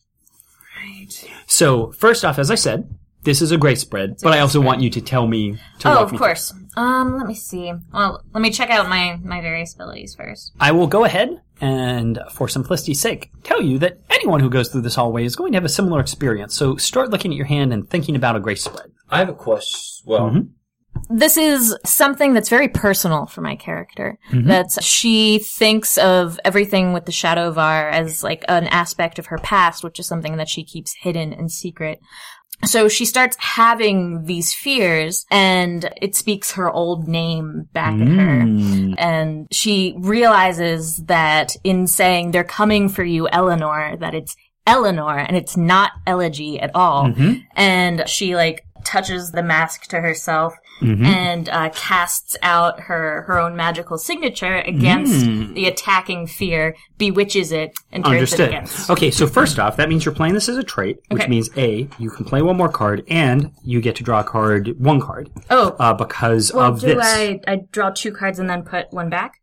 Right. 0.76 1.30
So, 1.46 1.92
first 1.92 2.24
off, 2.24 2.38
as 2.38 2.50
I 2.50 2.54
said, 2.54 2.88
this 3.22 3.42
is 3.42 3.50
a 3.52 3.58
grace 3.58 3.82
spread, 3.82 4.16
but 4.22 4.32
I 4.32 4.40
also 4.40 4.60
want 4.62 4.80
you 4.80 4.88
to 4.90 5.00
tell 5.00 5.26
me 5.26 5.58
to 5.80 5.88
Oh, 5.90 6.04
of 6.04 6.12
me 6.12 6.16
through. 6.16 6.26
course. 6.26 6.54
Um, 6.76 7.18
let 7.18 7.26
me 7.26 7.34
see. 7.34 7.72
Well, 7.92 8.22
let 8.32 8.40
me 8.40 8.50
check 8.50 8.70
out 8.70 8.88
my 8.88 9.18
my 9.22 9.40
various 9.42 9.74
abilities 9.74 10.14
first. 10.14 10.52
I 10.58 10.72
will 10.72 10.86
go 10.86 11.04
ahead 11.04 11.42
and, 11.60 12.18
for 12.32 12.48
simplicity's 12.48 13.00
sake, 13.00 13.30
tell 13.42 13.60
you 13.62 13.78
that 13.78 13.98
anyone 14.10 14.40
who 14.40 14.50
goes 14.50 14.68
through 14.68 14.82
this 14.82 14.94
hallway 14.94 15.24
is 15.24 15.36
going 15.36 15.52
to 15.52 15.56
have 15.56 15.64
a 15.64 15.68
similar 15.68 16.00
experience. 16.00 16.54
So 16.54 16.76
start 16.76 17.10
looking 17.10 17.32
at 17.32 17.36
your 17.36 17.46
hand 17.46 17.72
and 17.72 17.88
thinking 17.88 18.16
about 18.16 18.36
a 18.36 18.40
grace 18.40 18.64
spread. 18.64 18.90
I 19.08 19.18
have 19.18 19.28
a 19.28 19.34
question. 19.34 20.04
Well, 20.06 20.30
Mhm. 20.30 20.48
This 21.08 21.36
is 21.36 21.76
something 21.84 22.34
that's 22.34 22.48
very 22.48 22.68
personal 22.68 23.26
for 23.26 23.40
my 23.42 23.54
character. 23.54 24.18
That's 24.32 24.82
she 24.84 25.38
thinks 25.38 25.96
of 25.98 26.38
everything 26.44 26.92
with 26.92 27.04
the 27.04 27.12
Shadow 27.12 27.52
Var 27.52 27.88
as 27.90 28.24
like 28.24 28.44
an 28.48 28.66
aspect 28.66 29.18
of 29.20 29.26
her 29.26 29.38
past, 29.38 29.84
which 29.84 30.00
is 30.00 30.08
something 30.08 30.36
that 30.36 30.48
she 30.48 30.64
keeps 30.64 30.94
hidden 31.00 31.32
and 31.32 31.50
secret. 31.50 32.00
So 32.64 32.88
she 32.88 33.04
starts 33.04 33.36
having 33.38 34.24
these 34.24 34.52
fears 34.52 35.24
and 35.30 35.90
it 36.00 36.14
speaks 36.14 36.52
her 36.52 36.70
old 36.70 37.08
name 37.08 37.68
back 37.72 37.94
at 37.94 38.08
her. 38.08 38.42
Mm. 38.42 38.94
And 38.98 39.48
she 39.50 39.94
realizes 39.98 40.96
that 41.06 41.56
in 41.64 41.86
saying 41.86 42.30
they're 42.30 42.44
coming 42.44 42.88
for 42.88 43.04
you, 43.04 43.28
Eleanor, 43.28 43.96
that 43.98 44.14
it's 44.14 44.36
Eleanor 44.66 45.18
and 45.18 45.36
it's 45.36 45.56
not 45.56 45.92
elegy 46.06 46.60
at 46.60 46.70
all. 46.74 47.06
Mhm. 47.06 47.44
And 47.56 48.08
she 48.08 48.36
like 48.36 48.66
touches 48.84 49.32
the 49.32 49.42
mask 49.42 49.84
to 49.88 50.00
herself 50.00 50.54
Mhm. 50.80 51.04
and 51.04 51.48
uh, 51.48 51.68
casts 51.74 52.36
out 52.42 52.80
her 52.80 53.22
her 53.26 53.38
own 53.38 53.54
magical 53.56 53.98
signature 53.98 54.56
against 54.56 55.26
Mm. 55.26 55.54
the 55.54 55.66
attacking 55.66 56.26
fear, 56.26 56.74
bewitches 56.98 57.52
it, 57.52 57.72
and 57.92 58.04
turns 58.04 58.12
it 58.14 58.16
Understood. 58.18 58.48
against. 58.48 58.90
Okay, 58.90 59.10
so 59.10 59.26
first 59.26 59.58
off, 59.58 59.76
that 59.76 59.88
means 59.88 60.04
you're 60.04 60.14
playing 60.14 60.34
this 60.34 60.48
as 60.48 60.56
a 60.56 60.62
trait, 60.62 60.98
which 61.08 61.22
Okay. 61.22 61.30
means 61.30 61.50
A, 61.56 61.88
you 61.98 62.10
can 62.10 62.24
play 62.24 62.42
one 62.42 62.56
more 62.56 62.68
card, 62.70 63.02
and 63.08 63.50
you 63.64 63.80
get 63.80 63.96
to 63.96 64.02
draw 64.02 64.20
a 64.20 64.24
card, 64.24 64.74
one 64.78 65.00
card, 65.00 65.28
Oh, 65.50 65.76
uh, 65.78 65.92
because 65.94 66.52
well, 66.52 66.72
of 66.72 66.80
do 66.80 66.88
this. 66.94 66.98
I 67.00 67.40
I 67.46 67.60
draw 67.72 67.90
two 67.90 68.12
cards 68.12 68.38
and 68.38 68.48
then 68.48 68.62
put 68.62 68.92
one 68.92 69.08
back? 69.10 69.39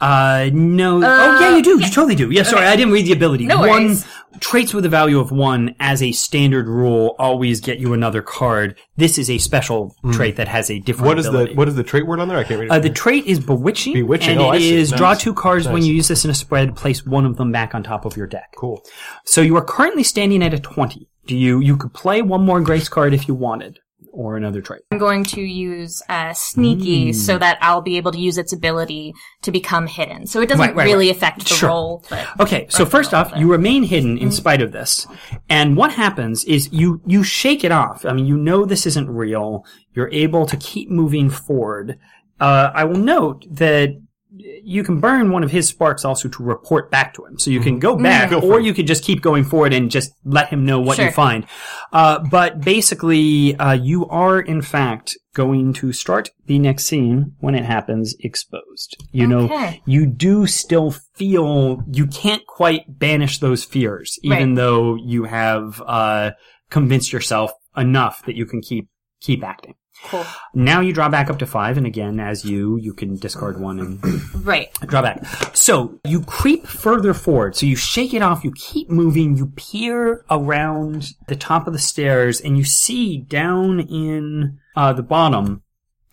Uh, 0.00 0.48
no. 0.52 0.96
oh, 0.98 1.40
yeah, 1.40 1.56
you 1.56 1.62
do. 1.62 1.78
You 1.80 1.90
totally 1.90 2.14
do. 2.14 2.30
Yeah, 2.30 2.44
sorry, 2.44 2.62
Okay. 2.62 2.72
I 2.72 2.76
didn't 2.76 2.92
read 2.92 3.06
the 3.06 3.12
ability. 3.12 3.46
No 3.46 3.58
one 3.58 3.68
worries. 3.86 4.06
traits 4.38 4.72
with 4.72 4.84
a 4.84 4.88
value 4.88 5.18
of 5.18 5.32
one, 5.32 5.74
as 5.80 6.02
a 6.02 6.12
standard 6.12 6.68
rule, 6.68 7.16
always 7.18 7.60
get 7.60 7.80
you 7.80 7.92
another 7.94 8.22
card. 8.22 8.78
This 8.96 9.18
is 9.18 9.28
a 9.28 9.38
special 9.38 9.96
trait 10.12 10.36
that 10.36 10.46
has 10.46 10.70
a 10.70 10.78
different. 10.78 11.06
What 11.08 11.18
is 11.18 11.24
the 11.26 11.46
what 11.54 11.66
is 11.66 11.74
the 11.74 11.82
trait 11.82 12.06
word 12.06 12.20
on 12.20 12.28
there? 12.28 12.38
I 12.38 12.44
can't 12.44 12.60
read 12.60 12.66
it. 12.66 12.70
Uh, 12.70 12.78
the 12.78 12.90
trait 12.90 13.26
is 13.26 13.40
bewitching, 13.40 13.94
Bewitching. 13.94 14.30
and 14.32 14.40
Oh, 14.40 14.48
I 14.50 14.56
it 14.56 14.60
see. 14.60 14.74
is 14.76 14.90
Nice. 14.92 14.98
draw 14.98 15.14
two 15.14 15.34
cards 15.34 15.66
when 15.66 15.82
you 15.82 15.92
use 15.92 16.06
this 16.08 16.24
in 16.24 16.30
a 16.30 16.34
spread. 16.34 16.76
Place 16.76 17.04
one 17.04 17.26
of 17.26 17.36
them 17.36 17.50
back 17.50 17.74
on 17.74 17.82
top 17.82 18.04
of 18.04 18.16
your 18.16 18.26
deck. 18.28 18.54
cool. 18.56 18.84
So 19.24 19.40
you 19.40 19.56
are 19.56 19.64
currently 19.64 20.04
standing 20.04 20.42
at 20.44 20.54
a 20.54 20.60
twenty. 20.60 21.08
Do 21.26 21.36
you? 21.36 21.58
You 21.60 21.76
could 21.76 21.92
play 21.92 22.22
one 22.22 22.42
more 22.44 22.60
grace 22.60 22.88
card 22.88 23.12
if 23.14 23.26
you 23.28 23.34
wanted, 23.34 23.80
or 24.12 24.36
another 24.36 24.60
trait. 24.60 24.82
I'm 24.90 24.98
going 24.98 25.24
to 25.24 25.40
use 25.40 26.02
uh, 26.08 26.32
sneaky 26.34 27.10
Mm. 27.10 27.14
so 27.14 27.38
that 27.38 27.58
I'll 27.60 27.80
be 27.82 27.96
able 27.96 28.12
to 28.12 28.18
use 28.18 28.38
its 28.38 28.52
ability 28.52 29.12
to 29.42 29.50
become 29.50 29.86
hidden. 29.86 30.26
So 30.26 30.40
it 30.40 30.48
doesn't 30.48 30.60
Right, 30.66 30.74
right, 30.76 30.84
really 30.84 31.06
right. 31.08 31.16
affect 31.16 31.40
the 31.48 31.54
Sure. 31.54 31.68
roll. 31.68 32.04
But 32.10 32.26
Okay, 32.40 32.66
so 32.70 32.84
first 32.86 33.14
off, 33.14 33.32
you 33.36 33.50
remain 33.50 33.82
hidden 33.84 34.16
Mm-hmm. 34.16 34.24
in 34.26 34.32
spite 34.32 34.62
of 34.62 34.72
this. 34.72 35.06
And 35.48 35.76
what 35.76 35.92
happens 35.92 36.44
is 36.44 36.72
you, 36.72 37.00
you 37.06 37.22
shake 37.22 37.64
it 37.64 37.72
off. 37.72 38.04
I 38.04 38.12
mean, 38.12 38.26
you 38.26 38.36
know 38.36 38.64
this 38.64 38.86
isn't 38.86 39.08
real. 39.08 39.64
You're 39.94 40.10
able 40.12 40.46
to 40.46 40.56
keep 40.56 40.90
moving 40.90 41.30
forward. 41.30 41.98
Uh, 42.40 42.70
I 42.74 42.84
will 42.84 42.98
note 42.98 43.44
that 43.50 43.90
you 44.38 44.84
can 44.84 45.00
burn 45.00 45.30
one 45.30 45.42
of 45.42 45.50
his 45.50 45.68
sparks 45.68 46.04
also 46.04 46.28
to 46.28 46.42
report 46.42 46.90
back 46.90 47.14
to 47.14 47.24
him. 47.24 47.38
So 47.38 47.50
you 47.50 47.60
can 47.60 47.78
go 47.78 47.96
back, 47.96 48.30
Feel 48.30 48.44
or 48.44 48.60
you 48.60 48.72
could 48.74 48.86
just 48.86 49.04
keep 49.04 49.20
going 49.20 49.44
forward 49.44 49.72
and 49.72 49.90
just 49.90 50.12
let 50.24 50.48
him 50.48 50.64
know 50.64 50.80
what 50.80 50.98
you 50.98 51.10
find. 51.10 51.46
Uh, 51.92 52.20
but 52.30 52.60
basically, 52.60 53.56
uh, 53.56 53.72
you 53.72 54.06
are 54.08 54.40
in 54.40 54.62
fact 54.62 55.16
going 55.34 55.72
to 55.72 55.92
start 55.92 56.30
the 56.46 56.58
next 56.58 56.84
scene 56.86 57.34
when 57.38 57.54
it 57.54 57.64
happens 57.64 58.14
exposed. 58.20 58.96
You 59.12 59.26
know, 59.26 59.74
you 59.84 60.06
do 60.06 60.46
still 60.46 60.92
feel 61.14 61.82
you 61.92 62.06
can't 62.06 62.44
quite 62.46 62.98
banish 62.98 63.38
those 63.38 63.64
fears, 63.64 64.18
even 64.22 64.50
Right. 64.50 64.56
though 64.56 64.96
you 64.96 65.24
have 65.24 65.82
uh, 65.86 66.32
convinced 66.70 67.12
yourself 67.12 67.52
enough 67.76 68.24
that 68.26 68.34
you 68.34 68.46
can 68.46 68.60
keep 68.60 68.88
keep 69.20 69.42
acting. 69.44 69.74
Cool. 70.04 70.24
Now 70.54 70.80
you 70.80 70.92
draw 70.92 71.08
back 71.08 71.28
up 71.30 71.38
to 71.40 71.46
five, 71.46 71.76
and 71.76 71.86
again, 71.86 72.18
as 72.20 72.44
you, 72.44 72.76
you 72.78 72.94
can 72.94 73.16
discard 73.16 73.60
one 73.60 73.78
and 73.80 74.22
Right. 74.44 74.72
draw 74.86 75.02
back. 75.02 75.24
So 75.54 75.98
you 76.04 76.22
creep 76.22 76.66
further 76.66 77.14
forward. 77.14 77.56
So 77.56 77.66
you 77.66 77.76
shake 77.76 78.14
it 78.14 78.22
off. 78.22 78.44
You 78.44 78.52
keep 78.56 78.90
moving. 78.90 79.36
You 79.36 79.46
peer 79.56 80.24
around 80.30 81.12
the 81.26 81.36
top 81.36 81.66
of 81.66 81.72
the 81.72 81.78
stairs, 81.78 82.40
and 82.40 82.56
you 82.56 82.64
see 82.64 83.18
down 83.18 83.80
in 83.80 84.58
uh, 84.76 84.92
the 84.92 85.02
bottom 85.02 85.62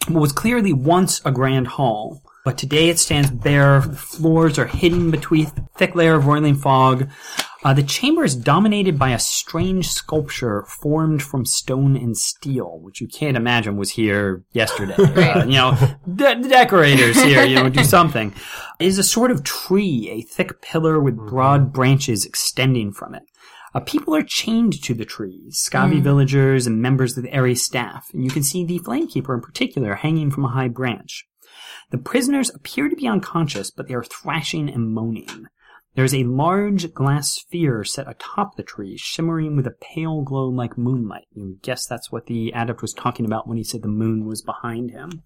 what 0.08 0.22
was 0.22 0.32
clearly 0.32 0.74
once 0.74 1.22
a 1.26 1.32
grand 1.32 1.68
hall. 1.68 2.22
But 2.44 2.60
today 2.60 2.90
it 2.90 3.00
stands 3.00 3.32
bare. 3.32 3.80
The 3.82 3.96
floors 3.96 4.60
are 4.60 4.68
hidden 4.68 5.10
between 5.10 5.48
thick 5.78 5.96
layer 5.96 6.14
of 6.14 6.28
roiling 6.28 6.54
fog. 6.54 7.10
Uh, 7.66 7.74
the 7.74 7.82
chamber 7.82 8.24
is 8.24 8.36
dominated 8.36 9.00
by 9.00 9.10
a 9.10 9.18
strange 9.18 9.90
sculpture 9.90 10.64
formed 10.68 11.24
from 11.24 11.44
stone 11.44 11.96
and 11.98 12.16
steel, 12.16 12.78
which 12.80 13.02
you 13.02 13.08
can't 13.08 13.36
imagine 13.36 13.76
was 13.76 13.90
here 13.90 14.44
yesterday. 14.52 14.94
Uh, 15.26 15.44
you 15.46 15.54
know, 15.54 15.72
the 16.06 16.38
the 16.40 16.50
decorators 16.50 17.20
here, 17.24 17.44
you 17.46 17.56
know, 17.56 17.70
do 17.70 17.84
something. 17.98 18.34
It 18.80 18.86
is 18.86 19.00
a 19.00 19.04
sort 19.04 19.32
of 19.32 19.44
tree, 19.44 20.10
a 20.12 20.22
thick 20.22 20.62
pillar 20.62 21.00
with 21.00 21.16
broad 21.16 21.74
branches 21.74 22.26
extending 22.26 22.92
from 22.92 23.16
it. 23.16 23.24
Uh, 23.74 23.80
people 23.80 24.14
are 24.16 24.22
chained 24.22 24.84
to 24.84 24.94
the 24.94 25.06
tree, 25.06 25.50
Scavi 25.50 26.02
villagers 26.02 26.68
and 26.68 26.82
members 26.82 27.18
of 27.18 27.24
the 27.24 27.34
area 27.34 27.56
staff, 27.56 28.10
and 28.14 28.24
you 28.24 28.30
can 28.30 28.44
see 28.44 28.64
the 28.64 28.80
Flamekeeper 28.80 29.34
in 29.34 29.42
particular 29.42 29.96
hanging 29.96 30.30
from 30.30 30.46
a 30.46 30.50
high 30.50 30.68
branch. 30.68 31.26
The 31.90 31.98
prisoners 31.98 32.52
appear 32.54 32.90
to 32.90 32.96
be 32.96 33.08
unconscious, 33.08 33.72
but 33.72 33.88
they 33.88 33.96
are 33.96 34.04
thrashing 34.04 34.70
and 34.70 34.94
moaning. 34.94 35.48
There 35.96 36.06
is 36.06 36.14
a 36.14 36.26
large 36.26 36.94
glass 36.94 37.32
sphere 37.32 37.84
set 37.86 38.10
atop 38.10 38.58
the 38.58 38.64
tree, 38.64 38.98
shimmering 38.98 39.56
with 39.56 39.66
a 39.66 39.76
pale 39.82 40.22
glow 40.22 40.48
like 40.50 40.78
moonlight. 40.78 41.28
You 41.34 41.58
guess 41.62 41.88
that's 41.88 42.12
what 42.12 42.26
the 42.26 42.52
adept 42.54 42.82
was 42.82 42.94
talking 42.94 43.26
about 43.26 43.48
when 43.48 43.58
he 43.58 43.64
said 43.64 43.82
the 43.82 43.88
moon 43.88 44.26
was 44.26 44.42
behind 44.42 44.92
him. 44.92 45.24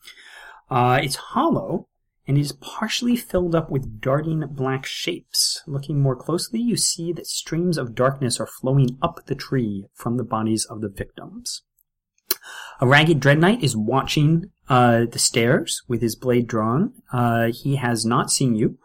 Uh, 0.70 1.00
it's 1.02 1.16
hollow, 1.16 1.88
and 2.30 2.38
is 2.38 2.52
partially 2.52 3.16
filled 3.16 3.56
up 3.56 3.72
with 3.72 4.00
darting 4.00 4.44
black 4.52 4.86
shapes. 4.86 5.64
Looking 5.66 6.00
more 6.00 6.16
closely, 6.16 6.60
you 6.60 6.78
see 6.78 7.12
that 7.14 7.26
streams 7.26 7.76
of 7.76 7.96
darkness 7.96 8.40
are 8.40 8.46
flowing 8.46 9.00
up 9.02 9.26
the 9.26 9.34
tree 9.34 9.88
from 9.96 10.18
the 10.18 10.24
bodies 10.24 10.64
of 10.66 10.82
the 10.82 10.90
victims. 10.90 11.64
A 12.80 12.88
ragged 12.88 13.20
dread 13.20 13.40
knight 13.40 13.64
is 13.64 13.76
watching 13.76 14.52
uh, 14.70 15.06
the 15.12 15.18
stairs 15.18 15.82
with 15.88 16.04
his 16.04 16.16
blade 16.16 16.48
drawn. 16.48 16.94
Uh, 17.12 17.48
he 17.52 17.78
has 17.78 18.06
not 18.06 18.30
seen 18.30 18.54
you. 18.54 18.78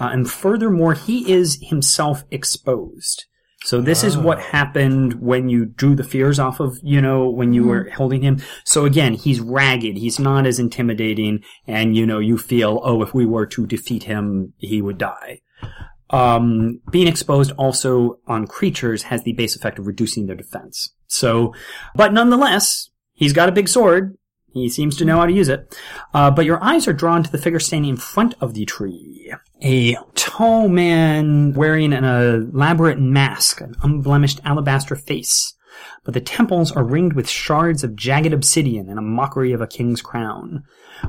Uh, 0.00 0.10
and 0.12 0.30
furthermore, 0.30 0.94
he 0.94 1.30
is 1.30 1.58
himself 1.62 2.24
exposed. 2.30 3.26
So 3.64 3.80
this 3.80 4.02
is 4.02 4.16
what 4.16 4.40
happened 4.40 5.20
when 5.20 5.48
you 5.48 5.66
drew 5.66 5.94
the 5.94 6.02
fears 6.02 6.40
off 6.40 6.58
of, 6.58 6.78
you 6.82 7.00
know, 7.00 7.28
when 7.28 7.52
you 7.52 7.64
were 7.64 7.90
holding 7.90 8.20
him. 8.20 8.42
So 8.64 8.84
again, 8.84 9.14
he's 9.14 9.40
ragged. 9.40 9.96
He's 9.96 10.18
not 10.18 10.46
as 10.46 10.58
intimidating. 10.58 11.44
And, 11.68 11.96
you 11.96 12.04
know, 12.04 12.18
you 12.18 12.38
feel, 12.38 12.80
oh, 12.82 13.02
if 13.02 13.14
we 13.14 13.24
were 13.24 13.46
to 13.46 13.66
defeat 13.66 14.02
him, 14.02 14.52
he 14.58 14.82
would 14.82 14.98
die. 14.98 15.42
Um, 16.10 16.80
being 16.90 17.06
exposed 17.06 17.52
also 17.52 18.18
on 18.26 18.48
creatures 18.48 19.04
has 19.04 19.22
the 19.22 19.32
base 19.32 19.54
effect 19.54 19.78
of 19.78 19.86
reducing 19.86 20.26
their 20.26 20.36
defense. 20.36 20.92
So, 21.06 21.54
but 21.94 22.12
nonetheless, 22.12 22.90
he's 23.12 23.32
got 23.32 23.48
a 23.48 23.52
big 23.52 23.68
sword. 23.68 24.18
He 24.52 24.68
seems 24.68 24.96
to 24.96 25.04
know 25.04 25.18
how 25.18 25.26
to 25.26 25.32
use 25.32 25.48
it. 25.48 25.78
Uh, 26.12 26.30
but 26.30 26.44
your 26.44 26.62
eyes 26.62 26.88
are 26.88 26.92
drawn 26.92 27.22
to 27.22 27.30
the 27.30 27.38
figure 27.38 27.60
standing 27.60 27.90
in 27.90 27.96
front 27.96 28.34
of 28.40 28.54
the 28.54 28.66
tree. 28.66 29.32
A 29.64 29.96
tall 30.16 30.68
man 30.68 31.52
wearing 31.52 31.92
an 31.92 32.04
elaborate 32.04 32.98
mask, 32.98 33.60
an 33.60 33.76
unblemished 33.82 34.40
alabaster 34.44 34.96
face. 34.96 35.54
But 36.04 36.14
the 36.14 36.20
temples 36.20 36.72
are 36.72 36.84
ringed 36.84 37.12
with 37.12 37.28
shards 37.28 37.84
of 37.84 37.94
jagged 37.94 38.32
obsidian 38.32 38.88
and 38.88 38.98
a 38.98 39.02
mockery 39.02 39.52
of 39.52 39.60
a 39.60 39.68
king's 39.68 40.02
crown. 40.02 40.64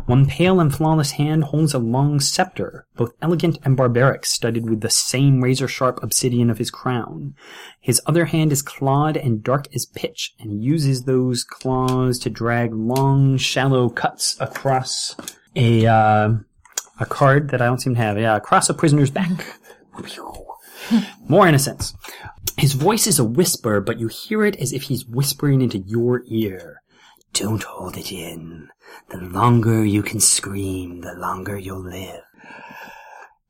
One 0.05 0.27
pale 0.27 0.59
and 0.59 0.73
flawless 0.73 1.11
hand 1.11 1.45
holds 1.45 1.73
a 1.73 1.79
long 1.79 2.19
scepter, 2.19 2.85
both 2.95 3.13
elegant 3.21 3.57
and 3.63 3.75
barbaric, 3.75 4.25
studded 4.25 4.69
with 4.69 4.81
the 4.81 4.89
same 4.89 5.41
razor-sharp 5.41 6.01
obsidian 6.03 6.49
of 6.49 6.59
his 6.59 6.71
crown. 6.71 7.33
His 7.81 8.01
other 8.05 8.25
hand 8.25 8.51
is 8.51 8.61
clawed 8.61 9.17
and 9.17 9.43
dark 9.43 9.65
as 9.73 9.85
pitch, 9.85 10.33
and 10.39 10.51
he 10.51 10.57
uses 10.57 11.03
those 11.03 11.43
claws 11.43 12.19
to 12.19 12.29
drag 12.29 12.73
long, 12.73 13.37
shallow 13.37 13.89
cuts 13.89 14.37
across 14.39 15.15
a 15.55 15.85
uh, 15.85 16.33
a 17.03 17.05
card 17.05 17.49
that 17.49 17.61
I 17.61 17.65
don't 17.65 17.79
seem 17.79 17.95
to 17.95 18.01
have. 18.01 18.17
Yeah, 18.17 18.35
across 18.35 18.69
a 18.69 18.73
prisoner's 18.73 19.11
back. 19.11 19.29
More 21.27 21.47
innocence. 21.47 21.93
His 22.57 22.73
voice 22.73 23.07
is 23.07 23.19
a 23.19 23.23
whisper, 23.23 23.79
but 23.79 23.99
you 23.99 24.07
hear 24.07 24.43
it 24.43 24.55
as 24.57 24.73
if 24.73 24.83
he's 24.83 25.05
whispering 25.05 25.61
into 25.61 25.77
your 25.79 26.23
ear. 26.27 26.81
Don't 27.33 27.63
hold 27.63 27.97
it 27.97 28.11
in. 28.11 28.69
The 29.09 29.17
longer 29.17 29.83
you 29.83 30.03
can 30.03 30.19
scream, 30.19 31.01
the 31.01 31.13
longer 31.13 31.57
you'll 31.57 31.83
live. 31.83 32.21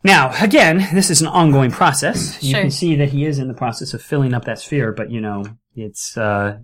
Now, 0.03 0.31
again, 0.41 0.87
this 0.93 1.09
is 1.09 1.21
an 1.21 1.27
ongoing 1.27 1.71
process. 1.71 2.41
You 2.43 2.55
can 2.55 2.71
see 2.71 2.95
that 2.97 3.09
he 3.09 3.25
is 3.25 3.39
in 3.39 3.47
the 3.47 3.53
process 3.53 3.93
of 3.93 4.01
filling 4.01 4.33
up 4.33 4.45
that 4.45 4.59
sphere, 4.59 4.91
but 4.91 5.11
you 5.11 5.21
know, 5.21 5.45
it's 5.75 6.17
uh, 6.17 6.59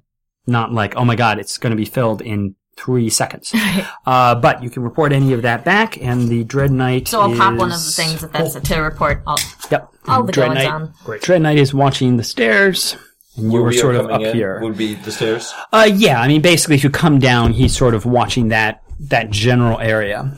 not 0.45 0.73
like, 0.73 0.95
oh 0.95 1.05
my 1.05 1.15
god, 1.15 1.39
it's 1.39 1.57
going 1.57 1.71
to 1.71 1.77
be 1.77 1.85
filled 1.85 2.21
in 2.21 2.55
three 2.79 3.09
seconds. 3.09 3.53
uh, 4.05 4.35
but 4.35 4.63
you 4.63 4.69
can 4.69 4.83
report 4.83 5.11
any 5.11 5.33
of 5.33 5.41
that 5.41 5.65
back, 5.65 6.01
and 6.01 6.27
the 6.29 6.43
Dread 6.43 6.71
Knight 6.71 7.07
So 7.07 7.21
I'll 7.21 7.35
pop 7.35 7.55
one 7.55 7.71
of 7.71 7.83
the 7.83 7.91
things 7.91 8.21
that 8.21 8.31
that's 8.31 8.55
to 8.55 8.79
report. 8.79 9.21
All, 9.27 9.37
Yep. 9.69 9.93
all 10.07 10.23
the 10.23 10.31
Dread 10.31 10.49
goings 10.49 10.63
Knight, 10.63 10.71
on. 10.71 10.93
Great. 11.03 11.21
Dread 11.21 11.41
Knight 11.41 11.57
is 11.57 11.73
watching 11.73 12.17
the 12.17 12.23
stairs, 12.23 12.95
and 13.35 13.51
you 13.51 13.61
were 13.61 13.69
we 13.69 13.77
sort 13.77 13.95
of 13.95 14.09
up 14.09 14.21
in 14.21 14.35
here. 14.35 14.59
Would 14.61 14.77
be 14.77 14.95
the 14.95 15.11
stairs. 15.11 15.53
Uh, 15.73 15.89
yeah, 15.93 16.21
I 16.21 16.27
mean, 16.27 16.41
basically, 16.41 16.75
if 16.75 16.83
you 16.83 16.89
come 16.89 17.19
down, 17.19 17.53
he's 17.53 17.75
sort 17.75 17.93
of 17.93 18.05
watching 18.05 18.49
that 18.49 18.81
that 18.99 19.29
general 19.29 19.79
area. 19.79 20.33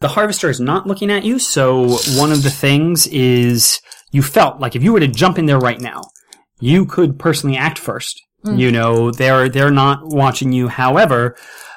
The 0.00 0.08
harvester 0.08 0.50
is 0.50 0.60
not 0.60 0.86
looking 0.86 1.10
at 1.10 1.24
you, 1.24 1.38
so 1.38 1.96
one 2.16 2.30
of 2.30 2.42
the 2.42 2.50
things 2.50 3.06
is 3.06 3.80
you 4.12 4.22
felt 4.22 4.60
like 4.60 4.76
if 4.76 4.82
you 4.82 4.92
were 4.92 5.00
to 5.00 5.08
jump 5.08 5.38
in 5.38 5.46
there 5.46 5.58
right 5.58 5.80
now, 5.80 6.02
you 6.60 6.84
could 6.84 7.18
personally 7.18 7.56
act 7.56 7.78
first. 7.78 8.22
You 8.44 8.70
know, 8.70 9.10
they're 9.10 9.48
they're 9.48 9.72
not 9.72 10.06
watching 10.06 10.52
you. 10.52 10.68
However, 10.68 11.34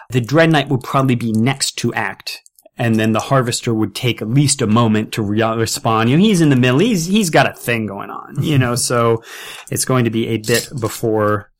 the 0.09 0.21
dread 0.21 0.51
knight 0.51 0.69
would 0.69 0.81
probably 0.81 1.15
be 1.15 1.31
next 1.31 1.77
to 1.79 1.93
act. 1.93 2.41
And 2.77 2.95
then 2.95 3.11
the 3.11 3.19
harvester 3.19 3.73
would 3.73 3.93
take 3.93 4.21
at 4.21 4.29
least 4.29 4.61
a 4.61 4.67
moment 4.67 5.11
to 5.13 5.21
re- 5.21 5.41
respond. 5.55 6.09
You 6.09 6.15
know, 6.17 6.23
he's 6.23 6.39
in 6.39 6.49
the 6.49 6.55
middle. 6.55 6.79
He's 6.79 7.05
he's 7.05 7.29
got 7.29 7.49
a 7.49 7.53
thing 7.53 7.85
going 7.87 8.09
on. 8.09 8.41
You 8.41 8.57
know, 8.57 8.75
so 8.75 9.21
it's 9.69 9.83
going 9.83 10.05
to 10.05 10.09
be 10.09 10.27
a 10.29 10.37
bit 10.37 10.69
before 10.79 11.51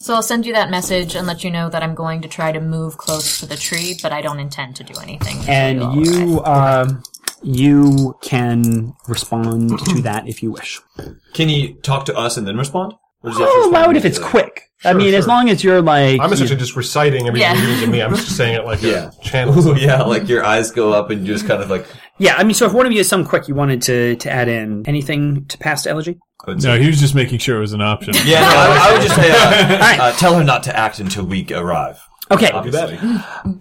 So 0.00 0.12
I'll 0.14 0.22
send 0.24 0.44
you 0.44 0.52
that 0.54 0.70
message 0.70 1.14
and 1.14 1.26
let 1.28 1.44
you 1.44 1.50
know 1.52 1.70
that 1.70 1.82
I'm 1.84 1.94
going 1.94 2.20
to 2.22 2.28
try 2.28 2.50
to 2.50 2.60
move 2.60 2.98
close 2.98 3.38
to 3.40 3.46
the 3.46 3.56
tree, 3.56 3.96
but 4.02 4.12
I 4.12 4.20
don't 4.22 4.40
intend 4.40 4.74
to 4.76 4.84
do 4.84 4.94
anything. 5.00 5.36
and 5.48 6.04
you 6.04 6.40
uh, 6.40 6.88
you 7.44 8.16
can 8.20 8.94
respond 9.06 9.78
to 9.78 10.02
that 10.02 10.26
if 10.26 10.42
you 10.42 10.50
wish. 10.50 10.80
Can 11.32 11.48
you 11.48 11.74
talk 11.74 12.06
to 12.06 12.16
us 12.16 12.36
and 12.36 12.44
then 12.46 12.56
respond? 12.56 12.94
Or 13.24 13.30
does 13.30 13.38
he 13.38 13.42
have 13.42 13.52
to 13.52 13.58
I'll 13.62 13.70
allow 13.70 13.90
it 13.90 13.96
if 13.96 14.04
it's 14.04 14.18
immediately? 14.18 14.30
quick. 14.42 14.70
I 14.86 14.92
mean, 14.92 15.10
sure. 15.10 15.18
as 15.18 15.26
long 15.26 15.48
as 15.48 15.64
you're 15.64 15.80
like, 15.80 16.20
I'm 16.20 16.30
essentially 16.32 16.58
just 16.58 16.76
reciting 16.76 17.26
everything 17.26 17.40
Yeah. 17.48 17.54
you're 17.56 17.70
giving 17.76 17.86
to 17.86 17.90
me. 17.90 18.02
I'm 18.02 18.14
just 18.14 18.36
saying 18.36 18.54
it 18.54 18.64
like 18.66 18.82
Yeah. 18.82 19.10
a 19.18 19.24
channel. 19.24 19.58
Ooh, 19.68 19.74
yeah, 19.76 20.02
like 20.02 20.28
your 20.28 20.44
eyes 20.44 20.70
go 20.70 20.92
up 20.92 21.08
and 21.10 21.26
you 21.26 21.32
just 21.32 21.46
kind 21.48 21.62
of 21.62 21.70
like. 21.70 21.86
yeah. 22.18 22.36
I 22.36 22.44
mean, 22.44 22.52
so 22.54 22.66
if 22.66 22.74
one 22.74 22.84
of 22.84 22.92
you 22.92 22.98
has 22.98 23.08
some 23.08 23.24
quick 23.24 23.48
you 23.48 23.54
wanted 23.54 23.80
to 23.82 24.16
to 24.16 24.30
add 24.30 24.48
in 24.48 24.86
anything 24.86 25.46
to 25.46 25.56
pass 25.58 25.84
to 25.84 25.90
elegy, 25.90 26.18
No, 26.46 26.78
he 26.78 26.86
was 26.86 27.00
just 27.00 27.14
making 27.14 27.38
sure 27.38 27.56
it 27.56 27.60
was 27.60 27.72
an 27.72 27.80
option. 27.80 28.12
Yeah, 28.26 28.40
no, 28.40 28.46
I, 28.46 28.88
I 28.88 28.92
would 28.92 29.02
just 29.02 29.14
say, 29.16 29.30
uh, 29.30 29.78
right. 29.80 29.98
uh, 30.00 30.12
tell 30.12 30.34
her 30.36 30.44
not 30.44 30.62
to 30.64 30.76
act 30.76 30.98
until 30.98 31.24
we 31.24 31.46
arrive. 31.54 31.98
okay, 32.30 32.50
Obviously. 32.50 32.98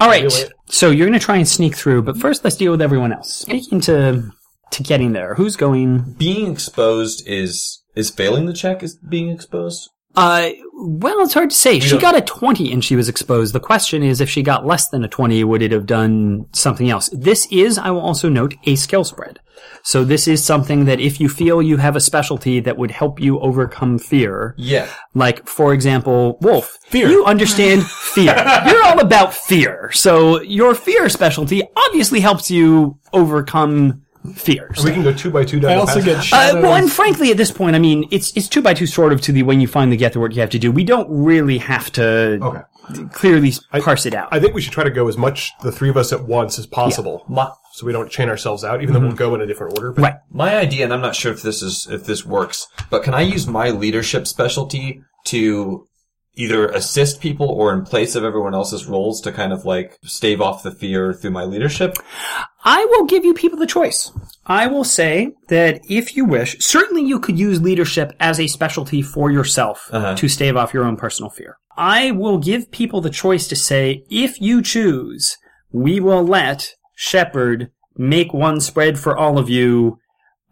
all 0.01 0.09
right. 0.09 0.29
So 0.67 0.89
you're 0.89 1.07
going 1.07 1.17
to 1.19 1.23
try 1.25 1.37
and 1.37 1.47
sneak 1.47 1.75
through, 1.75 2.01
but 2.01 2.17
first 2.17 2.43
let's 2.43 2.57
deal 2.57 2.71
with 2.71 2.81
everyone 2.81 3.13
else. 3.13 3.33
Speaking 3.33 3.79
to 3.81 4.29
to 4.71 4.83
getting 4.83 5.13
there, 5.13 5.35
who's 5.35 5.55
going? 5.55 6.15
Being 6.17 6.51
exposed 6.51 7.23
is 7.27 7.82
is 7.95 8.09
failing 8.09 8.45
the 8.45 8.53
check 8.53 8.83
is 8.83 8.95
being 8.97 9.29
exposed. 9.29 9.89
Uh, 10.15 10.49
well, 10.75 11.21
it's 11.21 11.33
hard 11.33 11.49
to 11.49 11.55
say. 11.55 11.79
She 11.79 11.89
don't- 11.91 12.01
got 12.01 12.15
a 12.15 12.21
20 12.21 12.71
and 12.71 12.83
she 12.83 12.95
was 12.95 13.09
exposed. 13.09 13.53
The 13.53 13.59
question 13.59 14.03
is, 14.03 14.21
if 14.21 14.29
she 14.29 14.43
got 14.43 14.65
less 14.65 14.89
than 14.89 15.03
a 15.03 15.07
20, 15.07 15.43
would 15.43 15.63
it 15.63 15.71
have 15.71 15.87
done 15.87 16.45
something 16.53 16.87
else? 16.89 17.09
This 17.11 17.47
is, 17.51 17.79
I 17.79 17.89
will 17.89 18.01
also 18.01 18.29
note, 18.29 18.53
a 18.65 18.75
skill 18.75 19.03
spread. 19.03 19.39
So 19.81 20.03
this 20.03 20.27
is 20.27 20.43
something 20.43 20.85
that 20.85 20.99
if 20.99 21.19
you 21.19 21.27
feel 21.29 21.61
you 21.63 21.77
have 21.77 21.95
a 21.95 21.99
specialty 21.99 22.59
that 22.59 22.77
would 22.77 22.91
help 22.91 23.19
you 23.19 23.39
overcome 23.39 23.97
fear, 23.97 24.53
Yeah. 24.57 24.87
like, 25.15 25.47
for 25.47 25.73
example, 25.73 26.37
Wolf, 26.41 26.77
Fear. 26.85 27.09
you 27.09 27.25
understand 27.25 27.83
fear. 27.87 28.35
You're 28.67 28.83
all 28.83 28.99
about 28.99 29.33
fear. 29.33 29.91
So 29.93 30.41
your 30.41 30.75
fear 30.75 31.09
specialty 31.09 31.63
obviously 31.75 32.19
helps 32.19 32.51
you 32.51 32.99
overcome 33.13 34.02
fears. 34.35 34.83
We 34.83 34.91
can 34.91 35.03
go 35.03 35.13
two 35.13 35.29
by 35.31 35.43
two 35.43 35.59
down 35.59 35.71
I 35.71 35.75
the 35.75 35.79
also 35.81 36.01
passage. 36.01 36.31
get 36.31 36.55
Uh, 36.55 36.61
well, 36.61 36.75
and 36.75 36.91
frankly, 36.91 37.31
at 37.31 37.37
this 37.37 37.51
point, 37.51 37.75
I 37.75 37.79
mean, 37.79 38.07
it's 38.11 38.35
it's 38.37 38.47
two 38.47 38.61
by 38.61 38.73
two 38.73 38.87
sort 38.87 39.11
of 39.13 39.21
to 39.21 39.31
the 39.31 39.43
when 39.43 39.59
you 39.61 39.67
finally 39.67 39.97
get 39.97 40.13
to 40.13 40.19
what 40.19 40.33
you 40.33 40.41
have 40.41 40.49
to 40.51 40.59
do. 40.59 40.71
We 40.71 40.83
don't 40.83 41.07
really 41.09 41.57
have 41.57 41.91
to 41.93 42.39
Okay. 42.41 43.03
clearly 43.13 43.53
parse 43.81 44.05
it 44.05 44.13
out. 44.13 44.29
I 44.31 44.39
think 44.39 44.53
we 44.53 44.61
should 44.61 44.73
try 44.73 44.83
to 44.83 44.89
go 44.91 45.07
as 45.07 45.17
much 45.17 45.51
the 45.61 45.71
three 45.71 45.89
of 45.89 45.97
us 45.97 46.11
at 46.13 46.23
once 46.25 46.57
as 46.59 46.65
possible, 46.65 47.23
My, 47.27 47.49
so 47.73 47.85
we 47.85 47.91
don't 47.93 48.09
chain 48.09 48.29
ourselves 48.29 48.63
out. 48.63 48.81
Even 48.81 48.93
though 48.93 48.99
we'll 49.01 49.11
go 49.13 49.35
in 49.35 49.41
a 49.41 49.45
different 49.45 49.77
order. 49.77 49.91
But 49.91 50.01
right. 50.01 50.15
my 50.31 50.55
idea, 50.55 50.83
and 50.85 50.93
I'm 50.93 51.01
not 51.01 51.15
sure 51.15 51.31
if 51.33 51.41
this 51.41 51.61
is 51.61 51.87
if 51.91 52.05
this 52.05 52.25
works, 52.25 52.67
but 52.89 53.03
can 53.03 53.13
I 53.13 53.21
use 53.21 53.47
my 53.47 53.69
leadership 53.71 54.27
specialty 54.27 55.01
to 55.25 55.87
either 56.35 56.67
assist 56.69 57.21
people 57.21 57.47
or 57.47 57.71
in 57.73 57.83
place 57.85 58.15
of 58.15 58.23
everyone 58.23 58.55
else's 58.55 58.87
roles 58.87 59.21
to 59.21 59.31
kind 59.31 59.53
of 59.53 59.65
like 59.65 59.99
stave 60.03 60.41
off 60.41 60.63
the 60.63 60.71
fear 60.71 61.13
through 61.13 61.29
my 61.31 61.43
leadership? 61.43 61.95
I 62.63 62.85
will 62.85 63.05
give 63.05 63.25
you 63.25 63.33
people 63.33 63.59
the 63.59 63.67
choice. 63.67 64.11
I 64.45 64.67
will 64.67 64.83
say 64.83 65.33
that 65.49 65.81
if 65.89 66.15
you 66.17 66.25
wish, 66.25 66.57
certainly 66.59 67.01
you 67.03 67.19
could 67.19 67.37
use 67.37 67.61
leadership 67.61 68.13
as 68.19 68.39
a 68.39 68.47
specialty 68.47 69.01
for 69.01 69.31
yourself 69.31 69.89
Uh-huh. 69.91 70.15
to 70.15 70.27
stave 70.27 70.55
off 70.57 70.73
your 70.73 70.83
own 70.85 70.97
personal 70.97 71.29
fear. 71.29 71.57
I 71.77 72.11
will 72.11 72.37
give 72.37 72.71
people 72.71 73.01
the 73.01 73.09
choice 73.09 73.47
to 73.47 73.55
say, 73.55 74.03
if 74.09 74.39
you 74.41 74.61
choose, 74.61 75.37
we 75.71 75.99
will 75.99 76.23
let 76.25 76.75
Shepard 76.95 77.71
make 77.97 78.33
one 78.33 78.59
spread 78.59 78.99
for 78.99 79.17
all 79.17 79.37
of 79.37 79.49
you. 79.49 79.97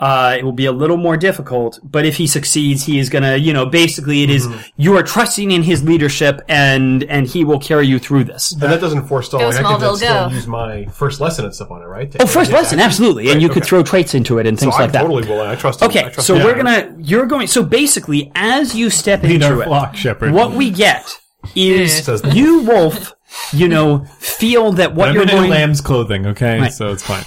Uh, 0.01 0.35
it 0.39 0.43
will 0.43 0.51
be 0.51 0.65
a 0.65 0.71
little 0.71 0.97
more 0.97 1.15
difficult, 1.15 1.79
but 1.83 2.07
if 2.07 2.15
he 2.17 2.25
succeeds, 2.25 2.83
he 2.87 2.97
is 2.97 3.07
gonna, 3.07 3.37
you 3.37 3.53
know, 3.53 3.67
basically 3.67 4.23
it 4.23 4.31
is, 4.31 4.47
you 4.75 4.97
are 4.97 5.03
trusting 5.03 5.51
in 5.51 5.61
his 5.61 5.83
leadership 5.83 6.41
and, 6.49 7.03
and 7.03 7.27
he 7.27 7.43
will 7.45 7.59
carry 7.59 7.85
you 7.85 7.99
through 7.99 8.23
this. 8.23 8.51
and 8.51 8.61
that 8.61 8.81
doesn't 8.81 9.05
forestall. 9.05 9.39
Go 9.41 9.49
like, 9.49 9.57
I 9.57 9.73
could 9.73 9.79
then 9.81 9.89
Smallville, 9.91 9.97
still 9.97 10.29
go. 10.29 10.33
use 10.35 10.47
my 10.47 10.85
first 10.87 11.21
lesson 11.21 11.45
and 11.45 11.53
stuff 11.53 11.69
on 11.69 11.83
it, 11.83 11.85
right? 11.85 12.15
Oh, 12.19 12.25
first 12.25 12.51
lesson, 12.51 12.79
absolutely. 12.79 13.29
And 13.29 13.43
you 13.43 13.49
could 13.49 13.63
throw 13.63 13.83
traits 13.83 14.15
into 14.15 14.39
it 14.39 14.47
and 14.47 14.57
So 14.57 14.65
things 14.65 14.75
I'm 14.75 14.81
like 14.81 14.91
that. 14.93 14.99
I 15.01 15.07
totally 15.07 15.27
willing. 15.29 15.47
I 15.47 15.55
trust. 15.55 15.81
him. 15.81 15.85
I 15.85 15.89
Okay, 15.91 16.01
trust 16.09 16.25
so 16.25 16.33
him. 16.35 16.45
we're 16.45 16.55
gonna, 16.55 16.95
you're 16.97 17.27
going, 17.27 17.45
so 17.45 17.63
basically, 17.63 18.31
as 18.33 18.73
you 18.75 18.89
step 18.89 19.21
Lead 19.21 19.33
into 19.35 19.47
our 19.53 19.61
it, 19.61 19.65
flock, 19.65 19.95
Shepard. 19.95 20.33
what 20.33 20.53
we 20.53 20.71
get 20.71 21.15
is 21.55 22.03
Says- 22.05 22.23
you, 22.33 22.63
Wolf, 22.63 23.13
you 23.53 23.67
know, 23.67 24.05
feel 24.19 24.71
that 24.73 24.95
what 24.95 25.09
I'm 25.09 25.15
you're 25.15 25.23
in 25.23 25.29
going, 25.29 25.49
lamb's 25.49 25.81
clothing, 25.81 26.25
okay? 26.27 26.59
Right. 26.59 26.73
So 26.73 26.91
it's 26.91 27.03
fine. 27.03 27.23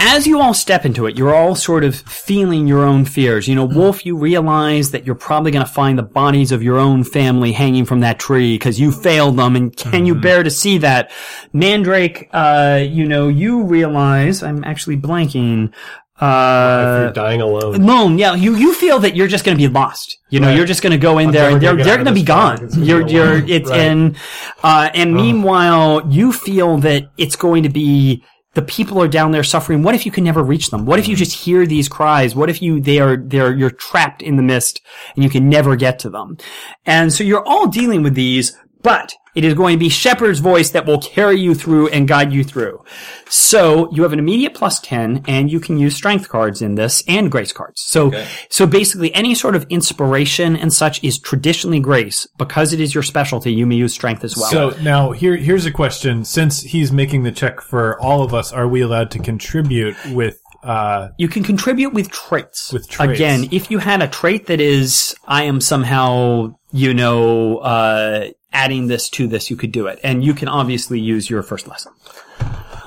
as 0.00 0.26
you 0.26 0.40
all 0.40 0.54
step 0.54 0.84
into 0.84 1.06
it, 1.06 1.16
you're 1.16 1.34
all 1.34 1.54
sort 1.54 1.84
of 1.84 1.96
feeling 1.96 2.66
your 2.66 2.84
own 2.84 3.04
fears. 3.04 3.48
You 3.48 3.54
know, 3.54 3.64
Wolf, 3.64 4.04
you 4.04 4.16
realize 4.16 4.90
that 4.90 5.06
you're 5.06 5.14
probably 5.14 5.50
going 5.50 5.64
to 5.64 5.70
find 5.70 5.98
the 5.98 6.02
bodies 6.02 6.52
of 6.52 6.62
your 6.62 6.78
own 6.78 7.04
family 7.04 7.52
hanging 7.52 7.84
from 7.84 8.00
that 8.00 8.18
tree 8.18 8.54
because 8.54 8.80
you 8.80 8.92
failed 8.92 9.36
them, 9.36 9.56
and 9.56 9.76
can 9.76 10.06
you 10.06 10.14
bear 10.14 10.42
to 10.42 10.50
see 10.50 10.78
that? 10.78 11.10
Mandrake, 11.52 12.28
uh, 12.32 12.82
you 12.86 13.06
know, 13.06 13.28
you 13.28 13.64
realize 13.64 14.42
I'm 14.42 14.64
actually 14.64 14.96
blanking. 14.96 15.72
If 16.16 16.22
Uh, 16.22 16.98
you're 17.04 17.12
dying 17.12 17.42
alone. 17.42 17.74
Alone, 17.74 18.18
yeah, 18.18 18.34
you, 18.34 18.56
you 18.56 18.72
feel 18.72 18.98
that 19.00 19.14
you're 19.14 19.26
just 19.28 19.44
going 19.44 19.56
to 19.56 19.62
be 19.62 19.68
lost. 19.72 20.16
You 20.30 20.40
know, 20.40 20.48
Right. 20.48 20.56
you're 20.56 20.66
just 20.66 20.82
going 20.82 20.92
to 20.92 20.98
go 20.98 21.18
in 21.18 21.26
I'm 21.28 21.32
there 21.32 21.50
and 21.50 21.60
they're 21.60 21.76
they're 21.76 21.96
going 21.96 22.06
to 22.06 22.12
be 22.12 22.22
gone. 22.22 22.70
You're 22.78 23.06
you're 23.06 23.36
it's 23.46 23.68
Right. 23.70 23.80
and 23.80 24.16
uh, 24.62 24.88
and 24.94 25.14
meanwhile 25.14 26.02
you 26.10 26.32
feel 26.32 26.78
that 26.78 27.10
it's 27.18 27.36
going 27.36 27.62
to 27.64 27.68
be 27.68 28.22
the 28.54 28.62
people 28.62 29.02
are 29.02 29.08
down 29.08 29.32
there 29.32 29.44
suffering. 29.44 29.82
What 29.82 29.94
if 29.94 30.06
you 30.06 30.10
can 30.12 30.24
never 30.24 30.42
reach 30.42 30.70
them? 30.70 30.86
What 30.86 30.98
if 30.98 31.06
you 31.06 31.14
just 31.16 31.34
hear 31.44 31.66
these 31.66 31.88
cries? 31.90 32.34
What 32.34 32.48
if 32.48 32.62
you, 32.62 32.80
they 32.80 32.98
are, 33.00 33.18
they're, 33.18 33.54
you're 33.54 33.68
trapped 33.68 34.22
in 34.22 34.36
the 34.36 34.42
mist 34.42 34.80
and 35.14 35.22
you 35.22 35.28
can 35.28 35.50
never 35.50 35.76
get 35.76 35.98
to 35.98 36.08
them? 36.08 36.38
And 36.86 37.12
so 37.12 37.22
you're 37.22 37.44
all 37.46 37.66
dealing 37.68 38.02
with 38.02 38.14
these, 38.14 38.56
but 38.82 39.14
it 39.34 39.44
is 39.44 39.52
going 39.52 39.76
to 39.76 39.78
be 39.78 39.90
Shepard's 39.90 40.38
voice 40.38 40.70
that 40.70 40.86
will 40.86 40.98
carry 41.00 41.38
you 41.38 41.54
through 41.54 41.88
and 41.88 42.08
guide 42.08 42.32
you 42.32 42.42
through. 42.42 42.82
So 43.28 43.92
you 43.92 44.02
have 44.02 44.12
an 44.14 44.18
immediate 44.18 44.54
plus 44.54 44.80
10 44.80 45.24
and 45.28 45.52
you 45.52 45.60
can 45.60 45.76
use 45.76 45.94
strength 45.94 46.28
cards 46.28 46.62
in 46.62 46.74
this 46.74 47.02
and 47.06 47.30
grace 47.30 47.52
cards. 47.52 47.82
So, 47.82 48.06
Okay. 48.06 48.26
so 48.48 48.66
basically 48.66 49.12
any 49.14 49.34
sort 49.34 49.54
of 49.54 49.66
inspiration 49.68 50.56
and 50.56 50.72
such 50.72 51.04
is 51.04 51.18
traditionally 51.18 51.80
grace. 51.80 52.26
Because 52.38 52.72
it 52.72 52.80
is 52.80 52.94
your 52.94 53.02
specialty, 53.02 53.52
you 53.52 53.66
may 53.66 53.74
use 53.74 53.92
strength 53.92 54.24
as 54.24 54.36
well. 54.36 54.50
So 54.50 54.70
now 54.82 55.12
here 55.12 55.36
here's 55.36 55.66
a 55.66 55.70
question. 55.72 56.24
Since 56.24 56.62
he's 56.62 56.90
making 56.90 57.24
the 57.24 57.32
check 57.32 57.60
for 57.60 58.00
all 58.00 58.22
of 58.22 58.32
us, 58.32 58.52
are 58.52 58.66
we 58.68 58.80
allowed 58.80 59.10
to 59.10 59.18
contribute 59.18 59.96
with 60.12 60.40
uh 60.66 61.08
You 61.16 61.28
can 61.28 61.42
contribute 61.44 61.92
with 61.92 62.10
traits. 62.10 62.72
With 62.72 62.88
traits. 62.88 63.12
Again, 63.12 63.48
if 63.52 63.70
you 63.70 63.78
had 63.78 64.02
a 64.02 64.08
trait 64.08 64.46
that 64.46 64.60
is, 64.60 65.14
I 65.26 65.44
am 65.44 65.60
somehow, 65.60 66.56
you 66.72 66.92
know, 66.92 67.58
uh, 67.58 68.28
adding 68.52 68.88
this 68.88 69.08
to 69.10 69.28
this, 69.28 69.50
you 69.50 69.56
could 69.56 69.72
do 69.72 69.86
it. 69.86 70.00
And 70.02 70.24
you 70.24 70.34
can 70.34 70.48
obviously 70.48 70.98
use 70.98 71.30
your 71.30 71.42
first 71.42 71.68
lesson. 71.68 71.92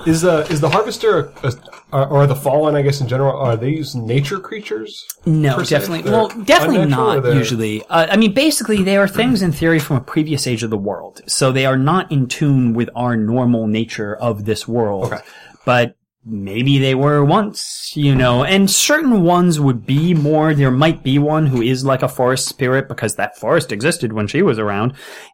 Is 0.06 0.22
the 0.22 0.40
is 0.50 0.60
the 0.60 0.70
harvester 0.70 1.30
a, 1.42 1.52
a, 1.92 2.08
or 2.08 2.26
the 2.26 2.34
fallen? 2.34 2.74
I 2.74 2.80
guess 2.80 3.02
in 3.02 3.08
general, 3.08 3.38
are 3.38 3.56
these 3.56 3.94
nature 3.94 4.40
creatures? 4.40 5.06
No, 5.26 5.62
definitely. 5.62 6.02
They're 6.02 6.12
Well, 6.12 6.28
definitely 6.28 6.86
not 6.86 7.22
usually. 7.34 7.84
Uh, 7.84 8.06
I 8.10 8.16
mean, 8.16 8.32
basically, 8.32 8.82
they 8.82 8.96
are 8.96 9.06
things 9.06 9.42
in 9.42 9.52
theory 9.52 9.78
from 9.78 9.96
a 9.96 10.00
previous 10.00 10.46
age 10.46 10.62
of 10.62 10.70
the 10.70 10.78
world. 10.78 11.20
So 11.26 11.52
they 11.52 11.66
are 11.66 11.76
not 11.76 12.10
in 12.10 12.28
tune 12.28 12.72
with 12.72 12.88
our 12.96 13.14
normal 13.14 13.66
nature 13.66 14.16
of 14.16 14.46
this 14.46 14.66
world. 14.66 15.12
Okay. 15.12 15.22
But 15.66 15.96
maybe 16.24 16.78
they 16.78 16.94
were 16.94 17.24
once, 17.24 17.92
you 17.94 18.14
know, 18.14 18.44
and 18.44 18.70
certain 18.70 19.22
ones 19.22 19.58
would 19.58 19.86
be 19.86 20.12
more, 20.12 20.52
there 20.54 20.70
might 20.70 21.02
be 21.02 21.18
one 21.18 21.46
who 21.46 21.62
is 21.62 21.84
like 21.84 22.02
a 22.02 22.08
forest 22.08 22.46
spirit 22.46 22.88
because 22.88 23.16
that 23.16 23.38
forest 23.38 23.72
existed 23.72 24.12
when 24.12 24.26
she 24.26 24.42
was 24.42 24.58
around. 24.58 24.92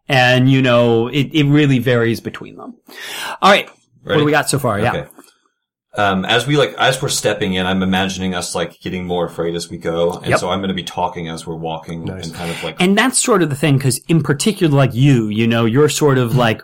And, 0.09 0.49
you 0.51 0.63
know, 0.63 1.09
it, 1.09 1.29
it 1.33 1.45
really 1.45 1.81
varies 1.81 2.21
between 2.21 2.57
them. 2.57 2.77
All 3.43 3.51
right. 3.51 3.69
What 4.05 4.19
do 4.19 4.25
we 4.25 4.31
got 4.31 4.49
so 4.49 4.61
far? 4.61 4.79
Yeah. 4.79 5.09
Um, 5.97 6.25
as 6.27 6.47
we 6.47 6.59
like, 6.59 6.75
as 6.75 7.01
we're 7.01 7.09
stepping 7.09 7.55
in, 7.55 7.65
I'm 7.65 7.83
imagining 7.83 8.35
us 8.35 8.55
like 8.55 8.79
getting 8.81 9.07
more 9.07 9.25
afraid 9.25 9.55
as 9.55 9.71
we 9.71 9.79
go, 9.79 10.13
and 10.13 10.27
Yep. 10.27 10.41
so 10.41 10.51
I'm 10.51 10.59
going 10.59 10.69
to 10.69 10.75
be 10.75 10.85
talking 10.85 11.29
as 11.29 11.47
we're 11.47 11.57
walking 11.57 12.05
Nice. 12.05 12.27
and 12.27 12.35
kind 12.35 12.51
of 12.51 12.63
like. 12.63 12.77
And 12.81 12.99
that's 12.99 13.19
sort 13.19 13.43
of 13.43 13.49
the 13.49 13.57
thing, 13.57 13.79
because 13.79 13.99
in 14.07 14.23
particular, 14.23 14.77
like 14.77 14.95
you, 14.95 15.29
you 15.29 15.47
know, 15.47 15.65
you're 15.65 15.89
sort 15.89 16.19
of 16.19 16.37
like, 16.37 16.61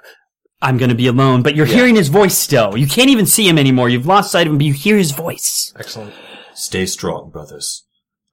I'm 0.62 0.79
going 0.79 0.90
to 0.90 0.94
be 0.94 1.09
alone, 1.09 1.42
but 1.42 1.57
you're 1.57 1.66
hearing 1.66 1.96
his 1.96 2.09
voice 2.09 2.38
still. 2.38 2.77
You 2.77 2.87
can't 2.87 3.11
even 3.11 3.27
see 3.27 3.48
him 3.48 3.59
anymore. 3.59 3.88
You've 3.88 4.07
lost 4.07 4.31
sight 4.31 4.46
of 4.46 4.53
him, 4.53 4.59
but 4.59 4.66
you 4.66 4.72
hear 4.72 4.96
his 4.96 5.11
voice. 5.11 5.75
Excellent. 5.77 6.14
Stay 6.55 6.87
strong, 6.87 7.31
brothers. 7.31 7.85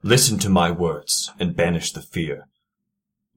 Listen 0.04 0.38
to 0.40 0.50
my 0.50 0.70
words 0.70 1.32
and 1.40 1.56
banish 1.56 1.92
the 1.92 2.02
fear. 2.02 2.46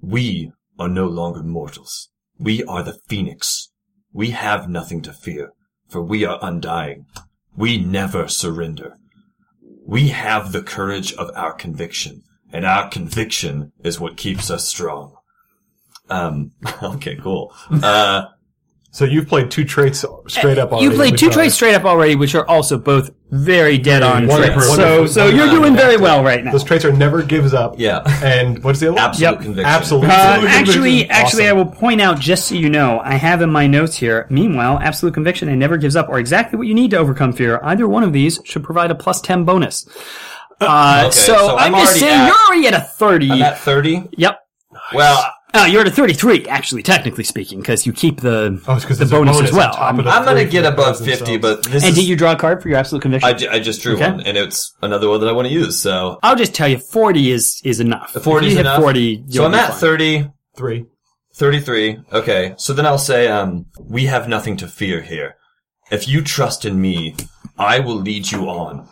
We 0.02 0.52
are 0.78 0.88
no 0.88 1.06
longer 1.06 1.42
mortals. 1.42 2.10
We 2.38 2.62
are 2.64 2.82
the 2.82 2.98
Phoenix. 3.08 3.70
We 4.12 4.30
have 4.30 4.68
nothing 4.68 5.00
to 5.02 5.12
fear, 5.12 5.52
for 5.88 6.02
we 6.02 6.26
are 6.26 6.38
undying. 6.42 7.06
We 7.56 7.78
never 7.78 8.28
surrender. 8.28 8.96
We 9.86 10.08
have 10.08 10.52
the 10.52 10.62
courage 10.62 11.14
of 11.14 11.30
our 11.34 11.54
conviction, 11.54 12.24
and 12.52 12.66
our 12.66 12.90
conviction 12.90 13.72
is 13.82 13.98
what 13.98 14.16
keeps 14.18 14.50
us 14.50 14.68
strong. 14.68 15.16
Um, 16.10 16.52
okay, 16.82 17.16
cool. 17.16 17.54
Uh, 17.70 18.26
So 18.94 19.06
you've 19.06 19.26
played 19.26 19.50
two 19.50 19.64
traits 19.64 20.04
straight 20.28 20.58
up. 20.58 20.70
Already, 20.70 20.84
You 20.84 20.90
played 20.92 21.12
which 21.12 21.20
two 21.20 21.28
are- 21.28 21.32
traits 21.32 21.54
straight 21.54 21.74
up 21.74 21.86
already, 21.86 22.14
which 22.14 22.34
are 22.34 22.46
also 22.46 22.76
both 22.76 23.10
very 23.30 23.78
dead 23.78 24.02
on 24.02 24.26
Wonderful, 24.26 24.52
traits. 24.60 24.66
So, 24.76 24.82
wonderful. 24.82 25.08
so 25.08 25.26
you're 25.28 25.48
doing 25.48 25.74
very 25.74 25.96
well 25.96 26.22
right 26.22 26.44
now. 26.44 26.52
Those 26.52 26.62
traits 26.62 26.84
are 26.84 26.92
never 26.92 27.22
gives 27.22 27.54
up. 27.54 27.76
yeah. 27.78 28.02
And 28.22 28.62
what's 28.62 28.80
the 28.80 28.88
other 28.88 28.96
one? 28.96 29.02
Absolute 29.04 29.30
Yep. 29.32 29.40
conviction. 29.40 29.64
Absolute. 29.64 30.04
Uh, 30.04 30.12
Absolute 30.12 30.50
actually, 30.50 30.90
conviction. 30.98 31.10
actually, 31.10 31.48
I 31.48 31.52
will 31.54 31.64
point 31.64 32.02
out, 32.02 32.20
just 32.20 32.46
so 32.48 32.54
you 32.54 32.68
know, 32.68 33.00
I 33.02 33.14
have 33.14 33.40
in 33.40 33.50
my 33.50 33.66
notes 33.66 33.96
here, 33.96 34.26
meanwhile, 34.28 34.78
absolute 34.82 35.14
conviction 35.14 35.48
and 35.48 35.58
never 35.58 35.78
gives 35.78 35.96
up 35.96 36.10
are 36.10 36.18
exactly 36.18 36.58
what 36.58 36.66
you 36.66 36.74
need 36.74 36.90
to 36.90 36.98
overcome 36.98 37.32
fear. 37.32 37.60
Either 37.62 37.88
one 37.88 38.02
of 38.02 38.12
these 38.12 38.40
should 38.44 38.62
provide 38.62 38.90
a 38.90 38.94
plus 38.94 39.22
10 39.22 39.44
bonus. 39.44 39.86
Uh, 40.60 41.04
Okay, 41.06 41.10
so, 41.12 41.34
so 41.34 41.56
I'm, 41.56 41.74
I'm 41.74 41.80
just 41.80 41.98
saying, 41.98 42.12
at- 42.20 42.26
you're 42.26 42.36
already 42.46 42.66
at 42.66 42.74
a 42.74 42.80
30. 42.82 43.30
I'm 43.32 43.42
at 43.42 43.58
30. 43.58 44.04
yep. 44.18 44.38
Well, 44.94 45.24
Uh, 45.54 45.66
you're 45.68 45.82
at 45.82 45.86
a 45.86 45.90
33, 45.90 46.46
actually, 46.48 46.82
technically 46.82 47.24
speaking, 47.24 47.60
because 47.60 47.84
you 47.84 47.92
keep 47.92 48.20
the, 48.22 48.58
Oh, 48.66 48.74
it's 48.74 48.86
'cause 48.86 48.98
the 48.98 49.04
bonus, 49.04 49.36
bonus 49.36 49.50
as 49.50 49.56
well. 49.56 49.68
on 49.72 49.76
top 49.76 49.98
of 49.98 50.04
the 50.06 50.10
I'm 50.10 50.24
gonna 50.24 50.46
get 50.46 50.64
above 50.64 50.96
50, 50.98 51.36
themselves. 51.36 51.38
but 51.42 51.62
this 51.70 51.82
and 51.82 51.90
is, 51.90 51.94
did 51.96 52.06
you 52.06 52.16
draw 52.16 52.32
a 52.32 52.36
card 52.36 52.62
for 52.62 52.70
your 52.70 52.78
absolute 52.78 53.02
conviction? 53.02 53.28
I, 53.28 53.32
ju- 53.34 53.48
I 53.50 53.58
just 53.60 53.82
drew 53.82 53.94
Okay. 53.96 54.10
one, 54.10 54.20
and 54.22 54.38
it's 54.38 54.72
another 54.80 55.10
one 55.10 55.20
that 55.20 55.28
I 55.28 55.32
want 55.32 55.48
to 55.48 55.52
use. 55.54 55.78
So 55.78 56.18
I'll 56.22 56.36
just 56.36 56.54
tell 56.54 56.68
you, 56.68 56.78
40 56.78 57.30
is, 57.32 57.60
is 57.64 57.80
enough. 57.80 58.12
40 58.12 58.46
is 58.46 58.52
hit 58.54 58.60
enough. 58.60 58.80
40, 58.80 59.16
so 59.16 59.22
you'll 59.28 59.44
I'm 59.46 59.52
be 59.52 59.58
at 59.58 59.74
33. 59.74 60.86
33. 61.34 61.98
Okay, 62.12 62.54
so 62.56 62.72
then 62.72 62.86
I'll 62.86 62.96
say, 62.98 63.28
um, 63.28 63.66
we 63.78 64.06
have 64.06 64.28
nothing 64.28 64.56
to 64.58 64.66
fear 64.66 65.02
here. 65.02 65.36
If 65.90 66.08
you 66.08 66.22
trust 66.22 66.64
in 66.64 66.80
me, 66.80 67.14
I 67.58 67.78
will 67.80 67.96
lead 68.00 68.30
you 68.32 68.48
on. 68.48 68.88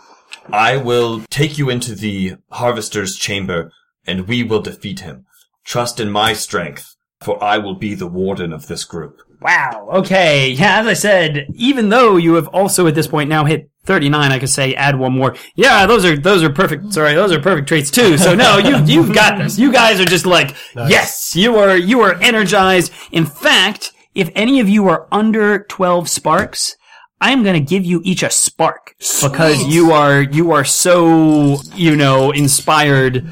I 0.53 0.77
will 0.77 1.23
take 1.31 1.57
you 1.57 1.71
into 1.71 1.95
the 1.95 2.37
harvester's 2.51 3.17
chamber, 3.17 3.73
and 4.07 4.29
we 4.29 4.43
will 4.43 4.61
defeat 4.61 5.01
him. 5.01 5.25
Trust 5.65 6.01
in 6.01 6.11
my 6.11 6.33
strength, 6.33 6.97
for 7.21 7.43
I 7.43 7.59
will 7.59 7.75
be 7.75 7.95
the 7.95 8.07
warden 8.07 8.53
of 8.53 8.67
this 8.67 8.85
group. 8.85 9.21
Wow. 9.41 9.89
Okay. 9.95 10.51
Yeah, 10.51 10.81
as 10.81 10.87
I 10.87 10.93
said, 10.93 11.47
even 11.55 11.89
though 11.89 12.17
you 12.17 12.35
have 12.35 12.49
also 12.49 12.87
at 12.87 12.95
this 12.95 13.07
point 13.07 13.31
now 13.31 13.45
hit 13.45 13.71
39, 13.85 14.33
I 14.33 14.39
could 14.39 14.51
say 14.51 14.75
add 14.75 14.99
one 14.99 15.13
more. 15.13 15.35
Yeah, 15.55 15.87
those 15.87 16.05
are, 16.05 16.17
those 16.17 16.43
are 16.43 16.51
perfect. 16.51 16.93
Sorry, 16.93 17.15
those 17.15 17.33
are 17.33 17.41
perfect 17.41 17.69
traits 17.69 17.91
too. 17.91 18.19
So 18.19 18.35
no, 18.35 18.59
you, 18.59 18.85
you've 18.85 19.15
got 19.15 19.39
this. 19.39 19.59
You 19.59 19.73
guys 19.73 19.99
are 19.99 20.05
just 20.05 20.27
like, 20.27 20.55
yes, 20.75 21.35
you 21.35 21.57
are, 21.57 21.77
you 21.77 22.01
are 22.01 22.15
energized. 22.21 22.93
In 23.13 23.25
fact, 23.25 23.93
if 24.15 24.31
any 24.35 24.61
of 24.61 24.69
you 24.69 24.89
are 24.89 25.09
under 25.11 25.65
12 25.65 26.09
sparks, 26.09 26.77
I 27.23 27.33
am 27.33 27.43
going 27.43 27.55
to 27.55 27.67
give 27.67 27.85
you 27.85 28.01
each 28.05 28.23
a 28.23 28.31
spark 28.31 28.95
because 28.99 29.63
you 29.65 29.93
are, 29.93 30.23
you 30.23 30.53
are 30.53 30.65
so, 30.65 31.59
you 31.75 31.95
know, 31.97 32.31
inspired 32.31 33.27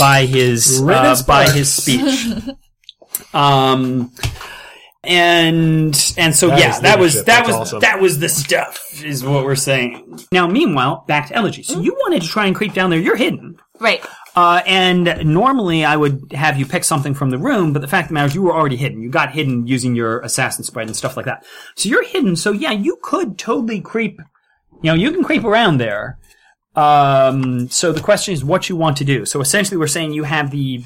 by 0.00 0.26
his, 0.26 0.82
uh, 0.82 1.22
by 1.26 1.48
his 1.50 1.72
speech. 1.72 2.26
Um, 3.32 4.12
and 5.02 6.14
and 6.18 6.34
so 6.34 6.48
That 6.48 6.58
yeah, 6.58 6.80
that 6.80 6.98
was 6.98 7.14
that 7.14 7.26
That's 7.26 7.48
was 7.48 7.56
awesome. 7.56 7.80
that 7.80 8.00
was 8.00 8.18
the 8.18 8.28
stuff 8.28 9.02
is 9.02 9.24
what 9.24 9.44
we're 9.44 9.54
saying. 9.54 10.20
Now, 10.32 10.46
meanwhile, 10.46 11.04
back 11.06 11.28
to 11.28 11.34
Elegy. 11.34 11.62
So 11.62 11.80
you 11.80 11.94
wanted 12.00 12.22
to 12.22 12.28
try 12.28 12.46
and 12.46 12.54
creep 12.54 12.74
down 12.74 12.90
there. 12.90 12.98
You're 12.98 13.16
hidden. 13.16 13.58
Right. 13.78 14.04
Uh, 14.36 14.62
and 14.66 15.24
normally 15.24 15.84
I 15.84 15.96
would 15.96 16.32
have 16.32 16.58
you 16.58 16.66
pick 16.66 16.84
something 16.84 17.14
from 17.14 17.30
the 17.30 17.38
room, 17.38 17.72
but 17.72 17.80
the 17.82 17.88
fact 17.88 18.06
of 18.06 18.08
the 18.08 18.14
matter 18.14 18.26
is 18.28 18.34
you 18.34 18.42
were 18.42 18.54
already 18.54 18.76
hidden. 18.76 19.02
You 19.02 19.10
got 19.10 19.32
hidden 19.32 19.66
using 19.66 19.94
your 19.96 20.20
assassin 20.20 20.64
spread 20.64 20.86
and 20.86 20.96
stuff 20.96 21.16
like 21.16 21.26
that. 21.26 21.44
So 21.76 21.88
you're 21.88 22.04
hidden. 22.04 22.36
So 22.36 22.52
yeah, 22.52 22.72
you 22.72 22.98
could 23.02 23.38
totally 23.38 23.80
creep. 23.80 24.20
You 24.82 24.90
know, 24.90 24.94
you 24.94 25.12
can 25.12 25.24
creep 25.24 25.44
around 25.44 25.78
there. 25.78 26.18
Um, 26.76 27.68
so 27.68 27.92
the 27.92 28.00
question 28.00 28.34
is 28.34 28.44
what 28.44 28.68
you 28.68 28.76
want 28.76 28.96
to 28.98 29.04
do. 29.04 29.24
So 29.26 29.40
essentially 29.40 29.76
we're 29.76 29.86
saying 29.86 30.12
you 30.12 30.24
have 30.24 30.50
the 30.50 30.84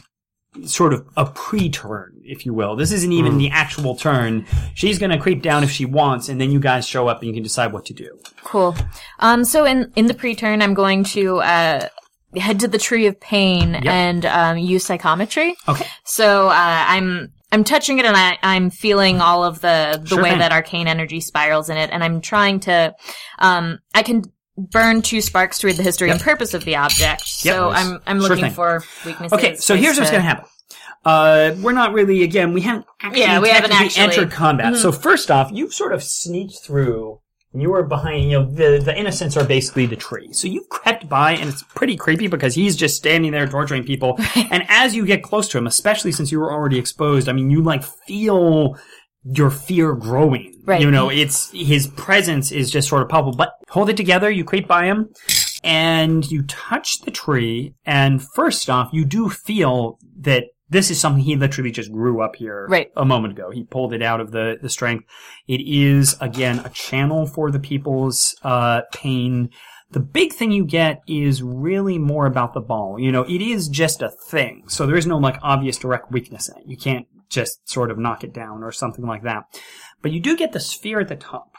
sort 0.64 0.92
of 0.94 1.06
a 1.16 1.26
pre-turn, 1.26 2.20
if 2.22 2.46
you 2.46 2.54
will. 2.54 2.76
This 2.76 2.92
isn't 2.92 3.10
even 3.12 3.38
the 3.38 3.50
actual 3.50 3.96
turn. 3.96 4.46
She's 4.74 4.98
gonna 4.98 5.20
creep 5.20 5.42
down 5.42 5.64
if 5.64 5.70
she 5.70 5.84
wants, 5.84 6.28
and 6.28 6.40
then 6.40 6.52
you 6.52 6.60
guys 6.60 6.86
show 6.86 7.08
up 7.08 7.18
and 7.20 7.28
you 7.28 7.34
can 7.34 7.42
decide 7.42 7.72
what 7.72 7.84
to 7.86 7.92
do. 7.92 8.18
Cool. 8.44 8.76
Um, 9.18 9.44
so 9.44 9.64
in, 9.64 9.92
in 9.96 10.06
the 10.06 10.14
pre-turn, 10.14 10.62
I'm 10.62 10.74
going 10.74 11.04
to, 11.04 11.38
uh, 11.38 11.88
head 12.36 12.60
to 12.60 12.68
the 12.68 12.78
Tree 12.78 13.06
of 13.06 13.18
Pain 13.20 13.74
and, 13.74 14.24
um, 14.26 14.56
use 14.56 14.84
psychometry. 14.84 15.56
Okay. 15.68 15.86
So, 16.04 16.48
uh, 16.48 16.84
I'm, 16.88 17.32
I'm 17.50 17.64
touching 17.64 17.98
it 17.98 18.04
and 18.04 18.16
I, 18.16 18.38
I'm 18.42 18.70
feeling 18.70 19.20
all 19.20 19.44
of 19.44 19.60
the, 19.60 20.00
the 20.02 20.08
Sure 20.08 20.22
way 20.22 20.30
thing. 20.30 20.38
that 20.40 20.50
arcane 20.52 20.88
energy 20.88 21.20
spirals 21.20 21.68
in 21.68 21.76
it. 21.76 21.90
And 21.92 22.02
I'm 22.02 22.20
trying 22.20 22.60
to, 22.60 22.94
um, 23.38 23.78
I 23.94 24.02
can 24.02 24.22
burn 24.56 25.02
two 25.02 25.20
sparks 25.20 25.58
to 25.60 25.66
read 25.66 25.76
the 25.76 25.82
history 25.82 26.10
and 26.10 26.20
purpose 26.20 26.54
of 26.54 26.64
the 26.64 26.76
object. 26.76 27.22
So 27.26 27.70
Nice. 27.70 27.86
I'm, 27.86 28.00
I'm 28.06 28.20
Sure 28.20 28.28
looking 28.28 28.44
thing. 28.46 28.54
for 28.54 28.82
weaknesses. 29.04 29.32
Okay, 29.32 29.56
so 29.56 29.74
ways 29.74 29.82
here's 29.82 29.98
what's 29.98 30.10
going 30.10 30.22
to 30.22 30.28
happen. 30.28 30.46
Uh, 31.04 31.54
we're 31.60 31.72
not 31.72 31.92
really, 31.92 32.22
again, 32.22 32.52
we 32.54 32.62
haven't 32.62 32.86
actually, 33.02 33.20
Yeah, 33.20 33.40
we 33.40 33.48
haven't 33.50 33.70
technically 33.70 33.86
actually- 34.00 34.02
Mm-hmm. 34.02 34.20
entered 34.20 34.32
combat. 34.32 34.76
So 34.76 34.90
first 34.92 35.30
off, 35.30 35.50
you've 35.52 35.74
sort 35.74 35.92
of 35.92 36.02
sneaked 36.02 36.60
through, 36.64 37.20
and 37.52 37.60
you 37.60 37.70
were 37.70 37.82
behind, 37.82 38.30
you 38.30 38.38
know, 38.38 38.50
the, 38.50 38.80
the 38.82 38.96
innocents 38.98 39.36
are 39.36 39.44
basically 39.44 39.84
the 39.86 39.96
tree. 39.96 40.32
So 40.32 40.48
you've 40.48 40.68
crept 40.70 41.08
by, 41.08 41.32
and 41.32 41.48
it's 41.50 41.62
pretty 41.62 41.96
creepy 41.96 42.26
because 42.28 42.54
he's 42.54 42.74
just 42.74 42.96
standing 42.96 43.32
there 43.32 43.46
torturing 43.46 43.84
people. 43.84 44.18
and 44.50 44.64
as 44.68 44.94
you 44.94 45.04
get 45.04 45.22
close 45.22 45.46
to 45.48 45.58
him, 45.58 45.66
especially 45.66 46.10
since 46.12 46.32
you 46.32 46.40
were 46.40 46.50
already 46.52 46.78
exposed, 46.78 47.28
I 47.28 47.32
mean, 47.32 47.50
you 47.50 47.62
like 47.62 47.84
feel 47.84 48.78
your 49.24 49.50
fear 49.50 49.94
growing. 49.94 50.60
Right. 50.64 50.80
You 50.80 50.90
know, 50.90 51.10
it's, 51.10 51.50
his 51.52 51.86
presence 51.88 52.50
is 52.52 52.70
just 52.70 52.88
sort 52.88 53.02
of 53.02 53.08
palpable, 53.08 53.36
but 53.36 53.54
hold 53.68 53.90
it 53.90 53.96
together, 53.96 54.30
you 54.30 54.44
creep 54.44 54.66
by 54.66 54.86
him, 54.86 55.10
and 55.62 56.30
you 56.30 56.42
touch 56.42 57.00
the 57.02 57.10
tree, 57.10 57.74
and 57.84 58.22
first 58.34 58.68
off, 58.70 58.90
you 58.92 59.04
do 59.04 59.28
feel 59.28 59.98
that 60.20 60.44
this 60.70 60.90
is 60.90 60.98
something 60.98 61.22
he 61.22 61.36
literally 61.36 61.70
just 61.70 61.92
grew 61.92 62.22
up 62.22 62.36
here 62.36 62.66
Right. 62.68 62.90
a 62.96 63.04
moment 63.04 63.34
ago. 63.34 63.50
He 63.50 63.64
pulled 63.64 63.92
it 63.92 64.02
out 64.02 64.20
of 64.20 64.30
the, 64.30 64.56
the 64.60 64.70
strength. 64.70 65.04
It 65.46 65.60
is, 65.60 66.16
again, 66.20 66.60
a 66.60 66.70
channel 66.70 67.26
for 67.26 67.50
the 67.50 67.60
people's 67.60 68.34
uh, 68.42 68.82
pain. 68.92 69.50
The 69.90 70.00
big 70.00 70.32
thing 70.32 70.50
you 70.50 70.64
get 70.64 71.02
is 71.06 71.42
really 71.42 71.98
more 71.98 72.26
about 72.26 72.54
the 72.54 72.60
ball. 72.60 72.98
You 72.98 73.12
know, 73.12 73.22
it 73.22 73.40
is 73.42 73.68
just 73.68 74.02
a 74.02 74.10
thing. 74.10 74.64
So 74.66 74.86
there 74.86 74.96
is 74.96 75.06
no 75.06 75.18
like 75.18 75.38
obvious 75.42 75.76
direct 75.76 76.10
weakness 76.10 76.48
in 76.48 76.56
it. 76.56 76.64
You 76.66 76.76
can't 76.76 77.06
just 77.28 77.68
sort 77.68 77.90
of 77.90 77.98
knock 77.98 78.24
it 78.24 78.32
down 78.32 78.62
or 78.62 78.72
something 78.72 79.06
like 79.06 79.22
that. 79.22 79.44
But 80.02 80.12
you 80.12 80.20
do 80.20 80.36
get 80.36 80.52
the 80.52 80.60
sphere 80.60 81.00
at 81.00 81.08
the 81.08 81.16
top. 81.16 81.54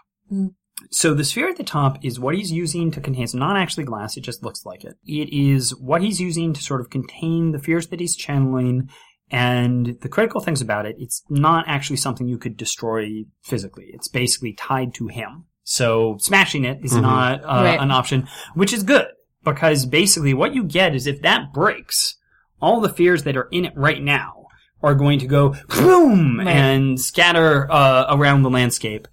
So 0.91 1.13
the 1.13 1.23
sphere 1.23 1.49
at 1.49 1.57
the 1.57 1.63
top 1.63 2.03
is 2.03 2.19
what 2.19 2.35
he's 2.35 2.51
using 2.51 2.91
to 2.91 3.01
contain. 3.01 3.23
It's 3.23 3.33
not 3.33 3.57
actually 3.57 3.85
glass. 3.85 4.17
It 4.17 4.21
just 4.21 4.43
looks 4.43 4.65
like 4.65 4.83
it. 4.83 4.95
It 5.05 5.33
is 5.33 5.75
what 5.75 6.01
he's 6.01 6.19
using 6.19 6.53
to 6.53 6.61
sort 6.61 6.81
of 6.81 6.89
contain 6.89 7.51
the 7.51 7.59
fears 7.59 7.87
that 7.87 7.99
he's 7.99 8.15
channeling. 8.15 8.89
And 9.31 9.97
the 10.01 10.09
critical 10.09 10.41
things 10.41 10.61
about 10.61 10.85
it, 10.85 10.97
it's 10.99 11.23
not 11.29 11.65
actually 11.67 11.97
something 11.97 12.27
you 12.27 12.37
could 12.37 12.57
destroy 12.57 13.23
physically. 13.41 13.85
It's 13.93 14.07
basically 14.07 14.53
tied 14.53 14.93
to 14.95 15.07
him. 15.07 15.45
So 15.63 16.17
smashing 16.19 16.63
it 16.63 16.79
is 16.83 16.95
not 16.95 17.41
uh, 17.43 17.63
Right. 17.63 17.79
an 17.79 17.89
option, 17.89 18.27
which 18.53 18.71
is 18.71 18.83
good 18.83 19.07
because 19.43 19.85
basically 19.85 20.33
what 20.33 20.53
you 20.53 20.63
get 20.63 20.93
is 20.93 21.07
if 21.07 21.21
that 21.23 21.53
breaks, 21.53 22.17
all 22.61 22.81
the 22.81 22.89
fears 22.89 23.23
that 23.23 23.35
are 23.37 23.47
in 23.51 23.65
it 23.65 23.73
right 23.75 24.01
now 24.01 24.44
are 24.85 24.95
going 24.95 25.19
to 25.19 25.27
go 25.27 25.55
boom 25.69 26.37
Right. 26.39 26.47
and 26.47 26.99
scatter 27.01 27.69
uh, 27.71 28.05
around 28.15 28.43
the 28.43 28.49
landscape 28.49 29.07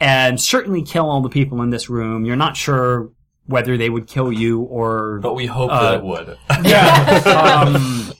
and 0.00 0.40
certainly 0.40 0.82
kill 0.82 1.10
all 1.10 1.20
the 1.20 1.28
people 1.28 1.60
in 1.62 1.70
this 1.70 1.90
room. 1.90 2.24
You're 2.24 2.36
not 2.36 2.56
sure 2.56 3.10
whether 3.46 3.76
they 3.76 3.90
would 3.90 4.06
kill 4.06 4.32
you 4.32 4.60
or 4.62 5.18
But 5.22 5.34
we 5.34 5.46
hope 5.46 5.70
Uh, 5.72 5.82
that 5.82 5.94
it 5.98 6.04
would. 6.04 6.38
Yeah. 6.64 7.64
Um, 7.66 8.12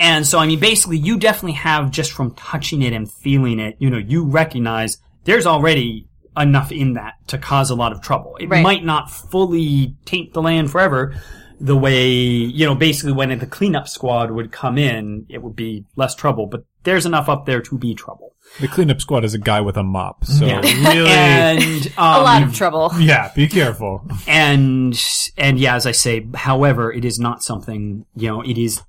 and 0.00 0.26
so, 0.26 0.38
I 0.40 0.46
mean, 0.46 0.58
basically, 0.58 0.98
you 0.98 1.18
definitely 1.18 1.52
have 1.52 1.90
just 1.92 2.10
from 2.12 2.34
touching 2.34 2.82
it 2.82 2.92
and 2.92 3.10
feeling 3.10 3.60
it, 3.60 3.76
you 3.78 3.88
know, 3.90 3.98
you 3.98 4.24
recognize 4.24 4.98
there's 5.24 5.46
already 5.46 6.08
enough 6.36 6.72
in 6.72 6.94
that 6.94 7.14
to 7.28 7.38
cause 7.38 7.70
a 7.70 7.74
lot 7.76 7.92
of 7.92 8.00
trouble. 8.00 8.36
It 8.40 8.48
Right. 8.48 8.62
might 8.62 8.84
not 8.84 9.10
fully 9.10 9.94
taint 10.04 10.32
the 10.34 10.42
land 10.42 10.70
forever 10.70 11.14
the 11.60 11.76
way, 11.76 12.08
you 12.08 12.66
know, 12.66 12.74
basically 12.74 13.12
when 13.12 13.36
the 13.38 13.46
cleanup 13.46 13.88
squad 13.88 14.30
would 14.30 14.52
come 14.52 14.78
in, 14.78 15.26
it 15.28 15.42
would 15.42 15.56
be 15.56 15.84
less 15.96 16.14
trouble, 16.14 16.46
but 16.46 16.64
there's 16.84 17.04
enough 17.06 17.28
up 17.28 17.46
there 17.46 17.60
to 17.62 17.76
be 17.78 17.94
trouble. 17.94 18.34
The 18.60 18.68
cleanup 18.68 19.00
squad 19.00 19.24
is 19.24 19.34
a 19.34 19.38
guy 19.38 19.60
with 19.60 19.76
a 19.76 19.82
mop, 19.82 20.24
so 20.24 20.46
Yeah. 20.46 20.60
really, 20.60 21.08
And, 21.10 21.86
um, 21.88 21.92
a 21.98 22.22
lot 22.22 22.42
of 22.42 22.54
trouble. 22.54 22.90
yeah, 22.98 23.30
be 23.34 23.46
careful. 23.48 24.02
and 24.26 24.98
and 25.36 25.58
yeah, 25.58 25.74
as 25.74 25.84
I 25.86 25.92
say, 25.92 26.26
however, 26.34 26.92
it 26.92 27.04
is 27.04 27.18
not 27.18 27.42
something 27.42 28.06
you 28.16 28.28
know. 28.28 28.40
It 28.42 28.56
is 28.56 28.82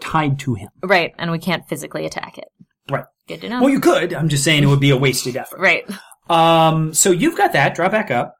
tied 0.00 0.38
to 0.40 0.54
him. 0.54 0.70
Right, 0.82 1.12
and 1.18 1.30
we 1.30 1.38
can't 1.38 1.68
physically 1.68 2.06
attack 2.06 2.38
it. 2.38 2.48
Right. 2.90 3.04
Good 3.28 3.42
to 3.42 3.48
know. 3.50 3.60
Well, 3.60 3.70
you 3.70 3.80
could. 3.80 4.14
I'm 4.14 4.28
just 4.28 4.44
saying 4.44 4.62
it 4.62 4.66
would 4.66 4.80
be 4.80 4.90
a 4.90 4.96
wasted 4.96 5.36
effort. 5.36 5.58
right. 5.60 5.84
Um. 6.30 6.94
So 6.94 7.10
you've 7.10 7.36
got 7.36 7.52
that. 7.52 7.74
Draw 7.74 7.88
back 7.90 8.10
up. 8.10 8.34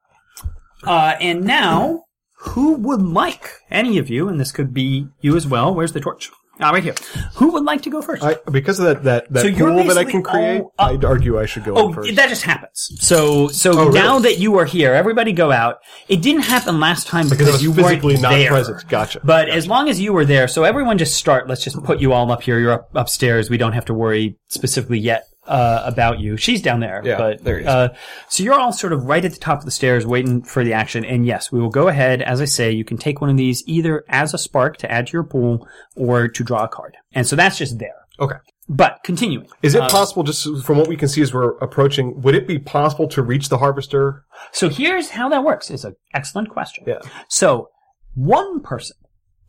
Uh. 0.85 1.15
And 1.21 1.45
now, 1.45 2.05
who 2.51 2.75
would 2.75 3.03
like 3.03 3.51
any 3.71 3.99
of 3.99 4.09
you? 4.11 4.29
And 4.29 4.39
this 4.41 4.53
could 4.53 4.73
be 4.75 5.09
you 5.21 5.37
as 5.37 5.47
well. 5.47 5.75
Where's 5.75 5.93
the 5.93 6.01
torch? 6.01 6.31
Ah, 6.61 6.71
right 6.71 6.83
here. 6.85 6.95
Who 7.37 7.51
would 7.53 7.65
like 7.65 7.83
to 7.83 7.91
go 7.91 8.03
first? 8.03 8.23
I, 8.23 8.37
because 8.51 8.79
of 8.79 8.85
that 8.85 9.03
that, 9.05 9.33
that 9.33 9.41
So 9.41 9.47
you're 9.49 9.69
pool 9.71 9.79
that 9.85 9.97
I 9.99 10.05
basically 10.05 10.13
can 10.13 10.23
create, 10.23 10.61
all 10.61 10.73
up- 10.79 10.91
I'd 10.93 11.05
argue 11.05 11.41
I 11.41 11.47
should 11.47 11.65
go 11.65 11.75
Oh, 11.75 11.93
first. 11.93 12.15
that 12.15 12.29
just 12.29 12.43
happens. 12.43 12.93
So, 13.01 13.49
so 13.49 13.73
Oh, 13.73 13.87
really? 13.87 13.93
now 13.99 14.19
that 14.21 14.39
you 14.39 14.59
are 14.59 14.65
here, 14.67 14.93
everybody 14.93 15.33
go 15.33 15.51
out. 15.51 15.79
It 16.09 16.21
didn't 16.21 16.43
happen 16.43 16.79
last 16.79 17.07
time 17.07 17.25
because, 17.29 17.39
because 17.39 17.49
I 17.49 17.53
was 17.53 17.63
you 17.65 17.73
physically 17.73 18.13
weren't 18.15 18.23
not 18.23 18.31
there. 18.33 18.51
present. 18.51 18.87
Gotcha. 18.89 19.21
But 19.25 19.49
as 19.49 19.67
long 19.67 19.89
as 19.89 19.99
you 20.01 20.13
were 20.13 20.27
there, 20.27 20.47
so 20.47 20.63
everyone 20.65 20.99
just 20.99 21.15
start. 21.15 21.49
Let's 21.49 21.65
just 21.65 21.83
put 21.85 22.01
you 22.01 22.13
all 22.13 22.31
up 22.31 22.43
here. 22.43 22.59
You're 22.61 22.73
up 22.73 22.91
upstairs. 22.95 23.49
We 23.49 23.57
don't 23.57 23.73
have 23.73 23.87
to 23.87 23.95
worry 23.95 24.37
specifically 24.49 24.99
yet 24.99 25.25
uh, 25.47 25.83
about 25.85 26.21
you. 26.21 26.37
She's 26.37 26.63
down 26.63 26.81
there. 26.81 27.03
Yeah, 27.05 27.17
but, 27.19 27.43
there. 27.45 27.63
Uh, 27.67 27.89
so 28.29 28.43
you're 28.43 28.55
all 28.59 28.73
sort 28.73 28.93
of 28.93 29.05
right 29.05 29.25
at 29.25 29.33
the 29.33 29.41
top 29.41 29.59
of 29.59 29.65
the 29.65 29.71
stairs, 29.71 30.07
waiting 30.07 30.43
for 30.43 30.63
the 30.65 30.73
action. 30.73 31.05
And 31.05 31.27
yes, 31.27 31.51
we 31.51 31.61
will 31.61 31.71
go 31.71 31.89
ahead. 31.89 32.23
As 32.23 32.41
I 32.41 32.45
say, 32.47 32.71
you 32.71 32.85
can 32.85 32.97
take 32.97 33.21
one 33.21 33.31
of 33.31 33.37
these 33.37 33.63
either 33.67 34.05
as 34.09 34.35
a 34.35 34.39
spark 34.39 34.77
to 34.79 34.91
add 34.91 35.09
to 35.09 35.13
your 35.15 35.25
pool 35.25 35.67
or 35.97 36.29
to 36.29 36.45
draw 36.45 36.65
a 36.65 36.69
card. 36.69 36.97
And 37.13 37.27
so 37.27 37.35
that's 37.37 37.59
just 37.59 37.79
there. 37.79 37.95
okay. 38.21 38.37
But 38.69 39.01
continuing. 39.03 39.49
Is 39.63 39.75
it 39.75 39.83
Uh, 39.83 39.89
possible, 39.89 40.23
just 40.23 40.47
from 40.65 40.79
what 40.79 40.87
we 40.87 40.97
can 40.97 41.09
see 41.09 41.21
as 41.21 41.35
we're 41.35 41.59
approaching, 41.59 42.23
would 42.23 42.35
it 42.37 42.47
be 42.47 42.59
possible 42.61 43.09
to 43.09 43.21
reach 43.21 43.49
the 43.49 43.59
harvester? 43.59 44.25
So 44.53 44.69
here's 44.69 45.11
how 45.11 45.29
that 45.31 45.43
works. 45.43 45.69
It's 45.69 45.83
an 45.85 45.97
excellent 46.15 46.49
question. 46.49 46.85
Yeah. 46.87 47.01
So 47.29 47.71
one 48.15 48.61
person 48.61 48.97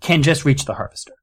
can 0.01 0.23
just 0.23 0.43
reach 0.45 0.65
the 0.65 0.73
harvester. 0.73 1.13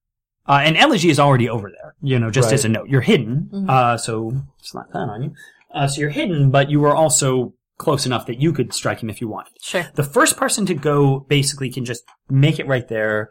Uh, 0.49 0.61
and 0.65 0.77
Elegy 0.77 1.11
is 1.11 1.21
already 1.21 1.49
over 1.49 1.71
there, 1.71 1.95
you 2.03 2.19
know, 2.19 2.31
just 2.31 2.47
Right. 2.47 2.55
as 2.55 2.65
a 2.65 2.69
note. 2.69 2.89
You're 2.89 3.01
hidden, 3.03 3.51
uh, 3.69 3.97
so 3.97 4.33
slap 4.63 4.87
that 4.93 4.99
on 4.99 5.23
you. 5.23 5.35
Uh, 5.73 5.87
so 5.87 6.01
you're 6.01 6.11
hidden, 6.11 6.51
but 6.51 6.71
you 6.71 6.85
are 6.85 6.95
also 6.97 7.55
close 7.79 8.05
enough 8.05 8.27
that 8.27 8.41
you 8.41 8.53
could 8.53 8.75
strike 8.75 9.01
him 9.03 9.09
if 9.11 9.21
you 9.21 9.29
wanted. 9.29 9.53
Sure. 9.63 9.87
The 9.95 10.03
first 10.03 10.37
person 10.37 10.67
to 10.67 10.75
go 10.75 11.21
basically 11.29 11.71
can 11.71 11.85
just 11.85 12.03
make 12.29 12.59
it 12.59 12.67
right 12.67 12.87
there. 12.89 13.31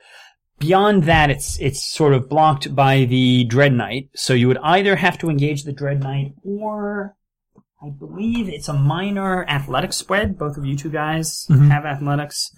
Beyond 0.59 1.03
that, 1.03 1.29
it's 1.29 1.57
it's 1.59 1.85
sort 1.85 2.13
of 2.13 2.27
blocked 2.29 2.73
by 2.75 3.05
the 3.05 3.43
Dread 3.45 3.73
Knight. 3.73 4.09
So 4.15 4.33
you 4.33 4.47
would 4.47 4.57
either 4.63 4.95
have 4.95 5.17
to 5.19 5.29
engage 5.29 5.63
the 5.63 5.71
Dread 5.73 6.01
Knight, 6.01 6.33
or 6.43 7.15
I 7.81 7.89
believe 7.89 8.49
it's 8.49 8.67
a 8.67 8.73
minor 8.73 9.45
athletics 9.47 9.95
spread. 9.97 10.37
Both 10.37 10.57
of 10.57 10.65
you 10.65 10.75
two 10.75 10.89
guys 10.89 11.45
have 11.49 11.85
athletics. 11.85 12.51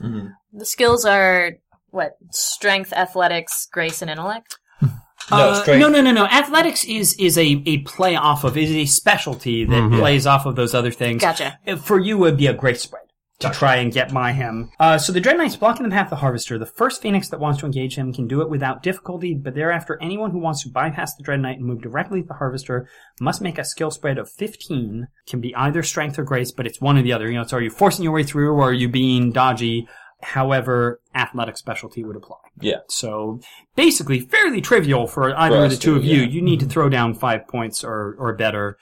The 0.53 0.65
skills 0.65 1.05
are 1.05 1.51
what? 1.91 2.13
Strength, 2.31 2.93
athletics, 2.93 3.67
grace, 3.71 4.01
and 4.01 4.09
intellect. 4.11 4.57
No, 4.81 4.89
Uh, 5.29 5.53
straight. 5.61 5.77
no, 5.79 5.87
no, 5.87 6.01
no, 6.01 6.11
no. 6.11 6.25
Athletics 6.25 6.83
is 6.83 7.13
is 7.19 7.37
a, 7.37 7.61
a 7.65 7.77
play 7.79 8.15
off 8.15 8.43
of 8.43 8.57
is 8.57 8.71
a 8.71 8.85
specialty 8.85 9.63
that 9.65 9.91
plays 9.91 10.25
off 10.25 10.45
of 10.45 10.55
those 10.55 10.73
other 10.73 10.91
things. 10.91 11.21
Gotcha. 11.21 11.57
Uh, 11.67 11.75
For 11.75 11.99
you, 11.99 12.17
it 12.17 12.19
would 12.19 12.37
be 12.37 12.47
a 12.47 12.53
great 12.53 12.79
spread 12.79 13.03
to 13.39 13.49
try 13.49 13.77
and 13.77 13.91
get 13.93 14.13
by 14.13 14.31
him. 14.33 14.69
Uh, 14.79 14.97
so 14.99 15.11
the 15.11 15.19
Dread 15.19 15.37
Knight's 15.37 15.55
blocking 15.55 15.83
the 15.83 15.91
path 15.91 16.05
of 16.07 16.09
the 16.11 16.15
Harvester. 16.17 16.59
The 16.59 16.65
first 16.67 17.01
Phoenix 17.01 17.29
that 17.29 17.39
wants 17.39 17.59
to 17.59 17.65
engage 17.65 17.95
him 17.95 18.13
can 18.13 18.27
do 18.27 18.41
it 18.41 18.49
without 18.51 18.83
difficulty, 18.83 19.33
but 19.33 19.55
thereafter, 19.55 19.97
anyone 20.01 20.29
who 20.31 20.37
wants 20.39 20.61
to 20.63 20.69
bypass 20.69 21.15
the 21.15 21.23
Dread 21.23 21.39
Knight 21.39 21.57
and 21.57 21.65
move 21.65 21.81
directly 21.81 22.21
to 22.21 22.27
the 22.27 22.35
Harvester 22.35 22.87
must 23.19 23.41
make 23.41 23.57
a 23.57 23.63
skill 23.65 23.89
spread 23.89 24.17
of 24.19 24.29
15. 24.29 25.07
Can 25.27 25.39
be 25.41 25.55
either 25.55 25.81
Strength 25.81 26.19
or 26.19 26.23
Grace, 26.23 26.51
but 26.51 26.67
it's 26.67 26.81
one 26.81 26.97
or 26.97 27.01
the 27.03 27.13
other. 27.13 27.31
You 27.31 27.37
know, 27.39 27.43
so 27.43 27.57
are 27.57 27.61
you 27.61 27.71
forcing 27.71 28.03
your 28.03 28.13
way 28.13 28.23
through 28.23 28.51
or 28.53 28.69
are 28.69 28.73
you 28.73 28.89
being 28.89 29.31
dodgy? 29.31 29.87
However, 30.23 30.99
athletic 31.15 31.57
specialty 31.57 32.03
would 32.03 32.15
apply. 32.15 32.37
Yeah. 32.59 32.77
So 32.89 33.39
basically, 33.75 34.19
fairly 34.19 34.61
trivial 34.61 35.07
for 35.07 35.35
either 35.37 35.55
For 35.57 35.65
of 35.65 35.71
the 35.71 35.77
two 35.77 35.93
to, 35.93 35.97
of 35.99 36.05
you. 36.05 36.21
yeah. 36.21 36.27
You 36.27 36.41
need 36.41 36.59
to 36.61 36.65
throw 36.65 36.89
down 36.89 37.13
five 37.13 37.47
points 37.47 37.83
or 37.83 38.15
or 38.19 38.33
better. 38.33 38.77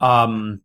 Um, 0.00 0.60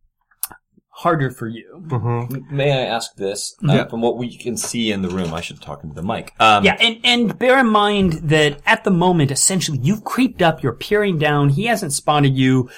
harder 0.89 1.31
for 1.31 1.47
you. 1.47 1.81
Mm-hmm. 1.87 2.55
May 2.55 2.71
I 2.73 2.81
ask 2.85 3.15
this? 3.15 3.55
Uh, 3.63 3.73
Yeah. 3.73 3.85
From 3.87 4.01
what 4.01 4.17
we 4.17 4.35
can 4.37 4.57
see 4.57 4.91
in 4.91 5.01
the 5.01 5.07
room, 5.09 5.33
I 5.33 5.39
should 5.39 5.61
talk 5.61 5.81
into 5.83 5.95
the 5.95 6.03
mic. 6.03 6.33
Um, 6.39 6.65
Yeah, 6.65 6.75
and 6.79 6.99
and 7.05 7.39
bear 7.39 7.59
in 7.59 7.67
mind 7.67 8.13
that 8.29 8.59
at 8.65 8.83
the 8.83 8.91
moment, 8.91 9.31
essentially, 9.31 9.79
you've 9.81 10.03
creeped 10.03 10.41
up. 10.41 10.61
You're 10.61 10.73
peering 10.73 11.17
down. 11.17 11.49
He 11.49 11.65
hasn't 11.65 11.93
spotted 11.93 12.35
you 12.35 12.69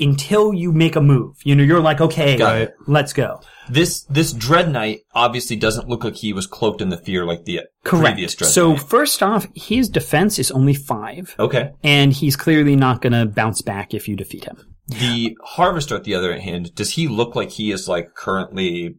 until 0.00 0.52
you 0.54 0.72
make 0.72 0.96
a 0.96 1.00
move. 1.00 1.36
You 1.44 1.54
know, 1.54 1.62
you're 1.62 1.80
like, 1.80 2.00
okay, 2.00 2.36
Got 2.36 2.56
it. 2.58 2.74
let's 2.86 3.12
go. 3.12 3.40
This 3.68 4.02
this 4.04 4.32
Dread 4.32 4.70
Knight 4.72 5.00
obviously 5.14 5.56
doesn't 5.56 5.88
look 5.88 6.02
like 6.04 6.16
he 6.16 6.32
was 6.32 6.46
cloaked 6.46 6.80
in 6.80 6.88
the 6.88 6.96
fear 6.96 7.24
like 7.24 7.44
the 7.44 7.60
Correct. 7.84 8.04
previous 8.14 8.34
Dread 8.34 8.48
Knight. 8.48 8.52
So 8.54 8.70
Knight. 8.72 8.80
first 8.82 9.22
off, 9.22 9.46
his 9.54 9.88
defense 9.88 10.38
is 10.38 10.50
only 10.50 10.74
five, 10.74 11.34
Okay. 11.38 11.70
and 11.84 12.12
he's 12.12 12.36
clearly 12.36 12.74
not 12.76 13.00
going 13.02 13.12
to 13.12 13.26
bounce 13.26 13.62
back 13.62 13.94
if 13.94 14.08
you 14.08 14.16
defeat 14.16 14.44
him. 14.44 14.56
The 14.88 15.36
Harvester, 15.44 15.94
at 15.94 16.02
the 16.04 16.16
other 16.16 16.40
hand, 16.40 16.74
does 16.74 16.94
he 16.94 17.06
look 17.06 17.36
like 17.36 17.50
he 17.50 17.70
is 17.70 17.86
like 17.86 18.14
currently 18.16 18.96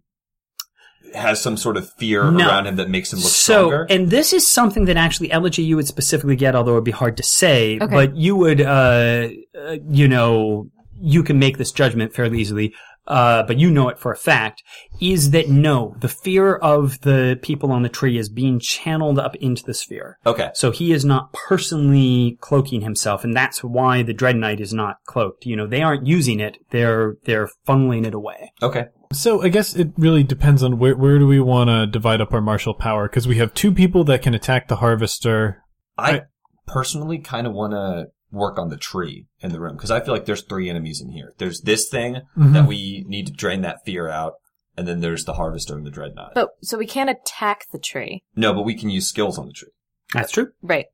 has 1.13 1.41
some 1.41 1.57
sort 1.57 1.75
of 1.75 1.91
fear 1.93 2.31
No. 2.31 2.47
around 2.47 2.67
him 2.67 2.77
that 2.77 2.89
makes 2.89 3.11
him 3.11 3.19
look 3.19 3.27
so, 3.27 3.67
stronger? 3.67 3.87
and 3.89 4.09
this 4.09 4.31
is 4.31 4.47
something 4.47 4.85
that 4.85 4.95
actually 4.95 5.29
Elegy 5.31 5.61
you 5.63 5.75
would 5.75 5.87
specifically 5.87 6.37
get, 6.37 6.55
although 6.55 6.71
it'd 6.73 6.85
be 6.85 6.91
hard 6.91 7.17
to 7.17 7.23
say. 7.23 7.77
Okay. 7.81 7.93
But 7.93 8.15
you 8.15 8.37
would, 8.37 8.61
uh, 8.61 9.27
uh, 9.59 9.77
you 9.89 10.07
know, 10.07 10.67
you 11.01 11.23
can 11.23 11.39
make 11.39 11.57
this 11.57 11.71
judgment 11.71 12.13
fairly 12.13 12.39
easily. 12.39 12.73
Uh, 13.07 13.41
but 13.41 13.57
you 13.57 13.71
know 13.71 13.89
it 13.89 13.97
for 13.97 14.11
a 14.11 14.15
fact, 14.15 14.61
is 15.01 15.31
that 15.31 15.49
no, 15.49 15.95
the 16.01 16.07
fear 16.07 16.55
of 16.57 17.01
the 17.01 17.37
people 17.41 17.71
on 17.71 17.81
the 17.81 17.89
tree 17.89 18.15
is 18.15 18.29
being 18.29 18.59
channeled 18.59 19.17
up 19.17 19.35
into 19.37 19.63
the 19.63 19.73
sphere. 19.73 20.19
okay. 20.23 20.51
So 20.53 20.69
he 20.69 20.91
is 20.91 21.03
not 21.03 21.33
personally 21.33 22.37
cloaking 22.41 22.81
himself, 22.81 23.23
and 23.23 23.35
that's 23.35 23.63
why 23.63 24.03
the 24.03 24.13
Dread 24.13 24.35
Knight 24.35 24.59
is 24.61 24.71
not 24.71 24.97
cloaked. 25.07 25.47
You 25.47 25.55
know, 25.55 25.65
they 25.65 25.81
aren't 25.81 26.05
using 26.05 26.39
it; 26.39 26.57
they're 26.69 27.15
they're 27.25 27.49
funneling 27.67 28.05
it 28.05 28.13
away. 28.13 28.53
Okay. 28.61 28.85
So 29.11 29.41
I 29.41 29.49
guess 29.49 29.75
it 29.75 29.89
really 29.97 30.23
depends 30.23 30.61
on 30.61 30.77
where 30.77 30.95
where 30.95 31.17
do 31.17 31.25
we 31.25 31.39
want 31.39 31.69
to 31.71 31.87
divide 31.87 32.21
up 32.21 32.31
our 32.33 32.39
martial 32.39 32.75
power 32.75 33.09
because 33.09 33.27
we 33.27 33.37
have 33.37 33.53
two 33.55 33.71
people 33.73 34.03
that 34.05 34.21
can 34.21 34.35
attack 34.35 34.67
the 34.67 34.75
harvester. 34.77 35.63
I 35.97 36.11
Right. 36.11 36.23
personally 36.67 37.17
kind 37.17 37.47
of 37.47 37.53
want 37.53 37.73
to 37.73 38.05
work 38.31 38.57
on 38.57 38.69
the 38.69 38.77
tree 38.77 39.27
in 39.41 39.51
the 39.51 39.59
room 39.59 39.75
because 39.75 39.91
I 39.91 39.99
feel 39.99 40.13
like 40.13 40.25
there's 40.25 40.43
three 40.43 40.69
enemies 40.69 41.01
in 41.01 41.11
here. 41.11 41.33
There's 41.37 41.61
this 41.61 41.89
thing 41.89 42.15
Mm-hmm. 42.37 42.53
that 42.53 42.67
we 42.67 43.03
need 43.07 43.27
to 43.27 43.33
drain 43.33 43.61
that 43.61 43.83
fear 43.85 44.07
out, 44.07 44.33
and 44.77 44.87
then 44.87 45.01
there's 45.01 45.25
the 45.25 45.33
Harvester 45.33 45.75
and 45.75 45.85
the 45.85 45.91
Dread 45.91 46.15
Knight. 46.15 46.31
But 46.35 46.49
so 46.61 46.77
we 46.77 46.87
can't 46.87 47.09
attack 47.09 47.65
the 47.71 47.79
tree, 47.79 48.23
No, 48.35 48.53
but 48.53 48.63
we 48.63 48.75
can 48.75 48.89
use 48.89 49.07
skills 49.07 49.37
on 49.37 49.47
the 49.47 49.53
tree. 49.53 49.69
That's 50.13 50.31
true. 50.31 50.51
right? 50.61 50.85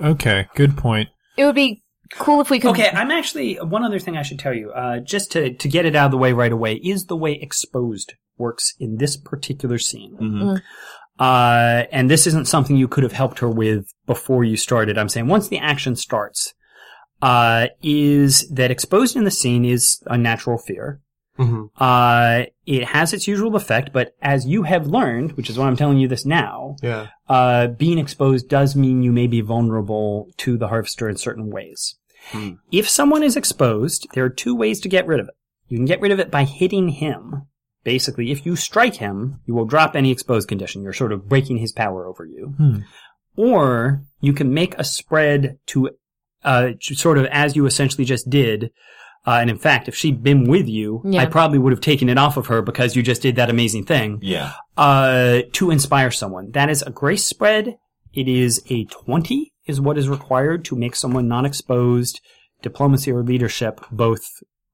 Okay, 0.00 0.48
good 0.54 0.76
point. 0.76 1.08
It 1.36 1.44
would 1.44 1.54
be 1.54 1.82
cool 2.12 2.40
if 2.40 2.50
we 2.50 2.58
could. 2.58 2.70
Okay, 2.72 2.88
I'm 2.90 3.10
actually 3.10 3.54
one 3.56 3.84
other 3.84 3.98
thing 3.98 4.16
I 4.16 4.22
should 4.22 4.38
tell 4.38 4.54
you, 4.54 4.70
uh, 4.72 4.98
just 5.00 5.32
to 5.32 5.52
to 5.54 5.68
get 5.68 5.84
it 5.86 5.96
out 5.96 6.06
of 6.06 6.10
the 6.12 6.18
way 6.18 6.32
right 6.32 6.52
away, 6.52 6.74
is 6.74 7.06
the 7.06 7.16
way 7.16 7.32
exposed 7.32 8.14
works 8.36 8.74
in 8.78 8.96
this 8.96 9.16
particular 9.16 9.78
scene. 9.78 10.16
Mhm. 10.20 10.60
Uh, 11.22 11.84
and 11.92 12.10
this 12.10 12.26
isn't 12.26 12.48
something 12.48 12.76
you 12.76 12.88
could 12.88 13.04
have 13.04 13.12
helped 13.22 13.38
her 13.38 13.48
with 13.48 13.84
before 14.06 14.42
you 14.44 14.56
started. 14.56 14.98
I'm 14.98 15.08
saying 15.08 15.28
once 15.28 15.46
the 15.48 15.58
action 15.58 15.94
starts, 15.96 16.54
uh, 17.20 17.66
is 17.82 18.48
that 18.50 18.70
exposed 18.72 19.14
in 19.16 19.24
the 19.24 19.30
scene 19.40 19.64
is 19.64 20.02
a 20.06 20.18
natural 20.18 20.58
fear. 20.58 21.00
hmm 21.36 21.64
Uh, 21.78 22.44
it 22.66 22.84
has 22.96 23.12
its 23.12 23.26
usual 23.28 23.54
effect, 23.56 23.86
but 23.92 24.06
as 24.20 24.46
you 24.46 24.64
have 24.64 24.86
learned, 24.98 25.32
which 25.36 25.48
is 25.50 25.56
why 25.58 25.66
I'm 25.66 25.76
telling 25.76 25.98
you 25.98 26.08
this 26.08 26.26
now, 26.26 26.76
Yeah. 26.82 27.06
uh, 27.28 27.68
being 27.68 27.98
exposed 27.98 28.48
does 28.48 28.74
mean 28.76 29.02
you 29.02 29.12
may 29.12 29.28
be 29.36 29.40
vulnerable 29.54 30.28
to 30.38 30.50
the 30.58 30.68
harvester 30.68 31.08
in 31.08 31.16
certain 31.16 31.48
ways. 31.56 31.80
Hmm. 32.32 32.50
If 32.70 32.88
someone 32.88 33.22
is 33.22 33.36
exposed, 33.36 34.00
there 34.14 34.24
are 34.24 34.28
two 34.44 34.54
ways 34.62 34.78
to 34.80 34.88
get 34.88 35.06
rid 35.06 35.20
of 35.20 35.28
it. 35.28 35.34
You 35.68 35.78
can 35.78 35.86
get 35.92 36.00
rid 36.02 36.12
of 36.12 36.20
it 36.20 36.30
by 36.30 36.44
hitting 36.44 36.88
him. 37.04 37.22
Basically, 37.84 38.30
if 38.30 38.46
you 38.46 38.54
strike 38.56 38.96
him, 38.96 39.40
you 39.46 39.54
will 39.54 39.64
drop 39.64 39.96
any 39.96 40.10
exposed 40.10 40.48
condition. 40.48 40.82
You're 40.82 40.92
sort 40.92 41.12
of 41.12 41.28
breaking 41.28 41.58
his 41.58 41.72
power 41.72 42.06
over 42.06 42.24
you. 42.24 42.54
Hmm. 42.56 42.76
Or 43.36 44.02
you 44.20 44.32
can 44.32 44.52
make 44.52 44.74
a 44.78 44.84
spread 44.84 45.58
to, 45.68 45.90
uh, 46.44 46.70
sort 46.80 47.18
of 47.18 47.26
as 47.26 47.56
you 47.56 47.66
essentially 47.66 48.04
just 48.04 48.28
did. 48.28 48.70
Uh, 49.26 49.38
and 49.40 49.50
in 49.50 49.56
fact, 49.58 49.88
if 49.88 49.94
she'd 49.94 50.22
been 50.22 50.44
with 50.48 50.68
you, 50.68 51.00
Yeah. 51.04 51.22
I 51.22 51.26
probably 51.26 51.58
would 51.58 51.72
have 51.72 51.80
taken 51.80 52.08
it 52.08 52.18
off 52.18 52.36
of 52.36 52.46
her 52.48 52.60
because 52.60 52.96
you 52.96 53.02
just 53.02 53.22
did 53.22 53.36
that 53.36 53.50
amazing 53.50 53.84
thing 53.84 54.18
Yeah. 54.20 54.52
uh, 54.76 55.42
to 55.52 55.70
inspire 55.70 56.10
someone. 56.10 56.50
That 56.50 56.68
is 56.68 56.82
a 56.82 56.90
grace 56.90 57.24
spread. 57.24 57.76
It 58.12 58.28
is 58.28 58.62
a 58.68 58.84
20 58.86 59.52
is 59.66 59.80
what 59.80 59.96
is 59.96 60.08
required 60.08 60.64
to 60.66 60.76
make 60.76 60.96
someone 60.96 61.28
non-exposed. 61.28 62.20
Diplomacy 62.62 63.10
or 63.12 63.22
leadership 63.22 63.80
both 63.90 64.24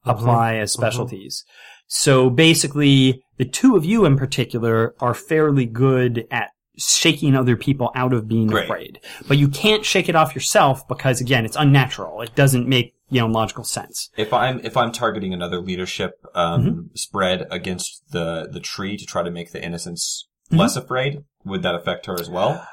apply 0.04 0.56
as 0.56 0.72
specialties. 0.72 1.44
So 1.88 2.30
basically, 2.30 3.22
the 3.38 3.44
two 3.44 3.74
of 3.76 3.84
you 3.84 4.04
in 4.04 4.16
particular 4.16 4.94
are 5.00 5.14
fairly 5.14 5.66
good 5.66 6.26
at 6.30 6.50
shaking 6.76 7.34
other 7.34 7.56
people 7.56 7.90
out 7.96 8.12
of 8.12 8.28
being 8.28 8.46
Great. 8.46 8.64
afraid. 8.64 9.00
But 9.26 9.38
you 9.38 9.48
can't 9.48 9.84
shake 9.84 10.08
it 10.08 10.14
off 10.14 10.34
yourself 10.34 10.86
because 10.86 11.20
again, 11.20 11.44
it's 11.44 11.56
unnatural. 11.56 12.20
It 12.20 12.34
doesn't 12.36 12.68
make, 12.68 12.94
you 13.10 13.20
know, 13.20 13.26
logical 13.26 13.64
sense. 13.64 14.10
If 14.16 14.32
I'm 14.32 14.60
if 14.64 14.76
I'm 14.76 14.92
targeting 14.92 15.32
another 15.34 15.60
leadership 15.60 16.12
um, 16.34 16.62
Mm-hmm. 16.64 16.80
spread 16.94 17.46
against 17.50 18.02
the 18.12 18.48
the 18.52 18.60
tree 18.60 18.96
to 18.96 19.04
try 19.06 19.22
to 19.24 19.30
make 19.30 19.50
the 19.52 19.64
innocents 19.64 20.26
Mm-hmm. 20.50 20.60
less 20.60 20.76
afraid, 20.76 21.24
would 21.44 21.62
that 21.62 21.74
affect 21.74 22.06
her 22.06 22.18
as 22.18 22.30
well? 22.30 22.66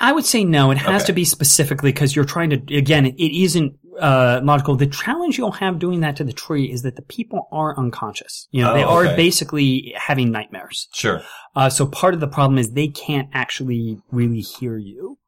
I 0.00 0.12
would 0.12 0.24
say 0.24 0.44
no. 0.44 0.70
It 0.70 0.78
has 0.78 1.02
Okay. 1.02 1.06
to 1.08 1.12
be 1.12 1.24
specifically 1.24 1.90
because 1.92 2.14
you're 2.14 2.24
trying 2.24 2.50
to. 2.50 2.76
Again, 2.76 3.04
it, 3.04 3.14
it 3.16 3.36
isn't 3.42 3.77
uh, 4.00 4.40
logical. 4.42 4.76
The 4.76 4.86
challenge 4.86 5.38
you'll 5.38 5.52
have 5.52 5.78
doing 5.78 6.00
that 6.00 6.16
to 6.16 6.24
the 6.24 6.32
tree 6.32 6.70
is 6.70 6.82
that 6.82 6.96
the 6.96 7.02
people 7.02 7.48
are 7.52 7.78
unconscious. 7.78 8.48
You 8.50 8.62
know, 8.62 8.70
Oh, 8.72 8.74
they 8.74 8.82
are 8.82 9.06
okay. 9.06 9.16
basically 9.16 9.94
having 9.96 10.30
nightmares. 10.30 10.88
Sure. 10.94 11.22
Uh, 11.56 11.68
so 11.70 11.86
part 11.86 12.14
of 12.14 12.20
the 12.20 12.28
problem 12.28 12.58
is 12.58 12.72
they 12.72 12.88
can't 12.88 13.28
actually 13.32 13.98
really 14.10 14.40
hear 14.40 14.76
you. 14.76 15.18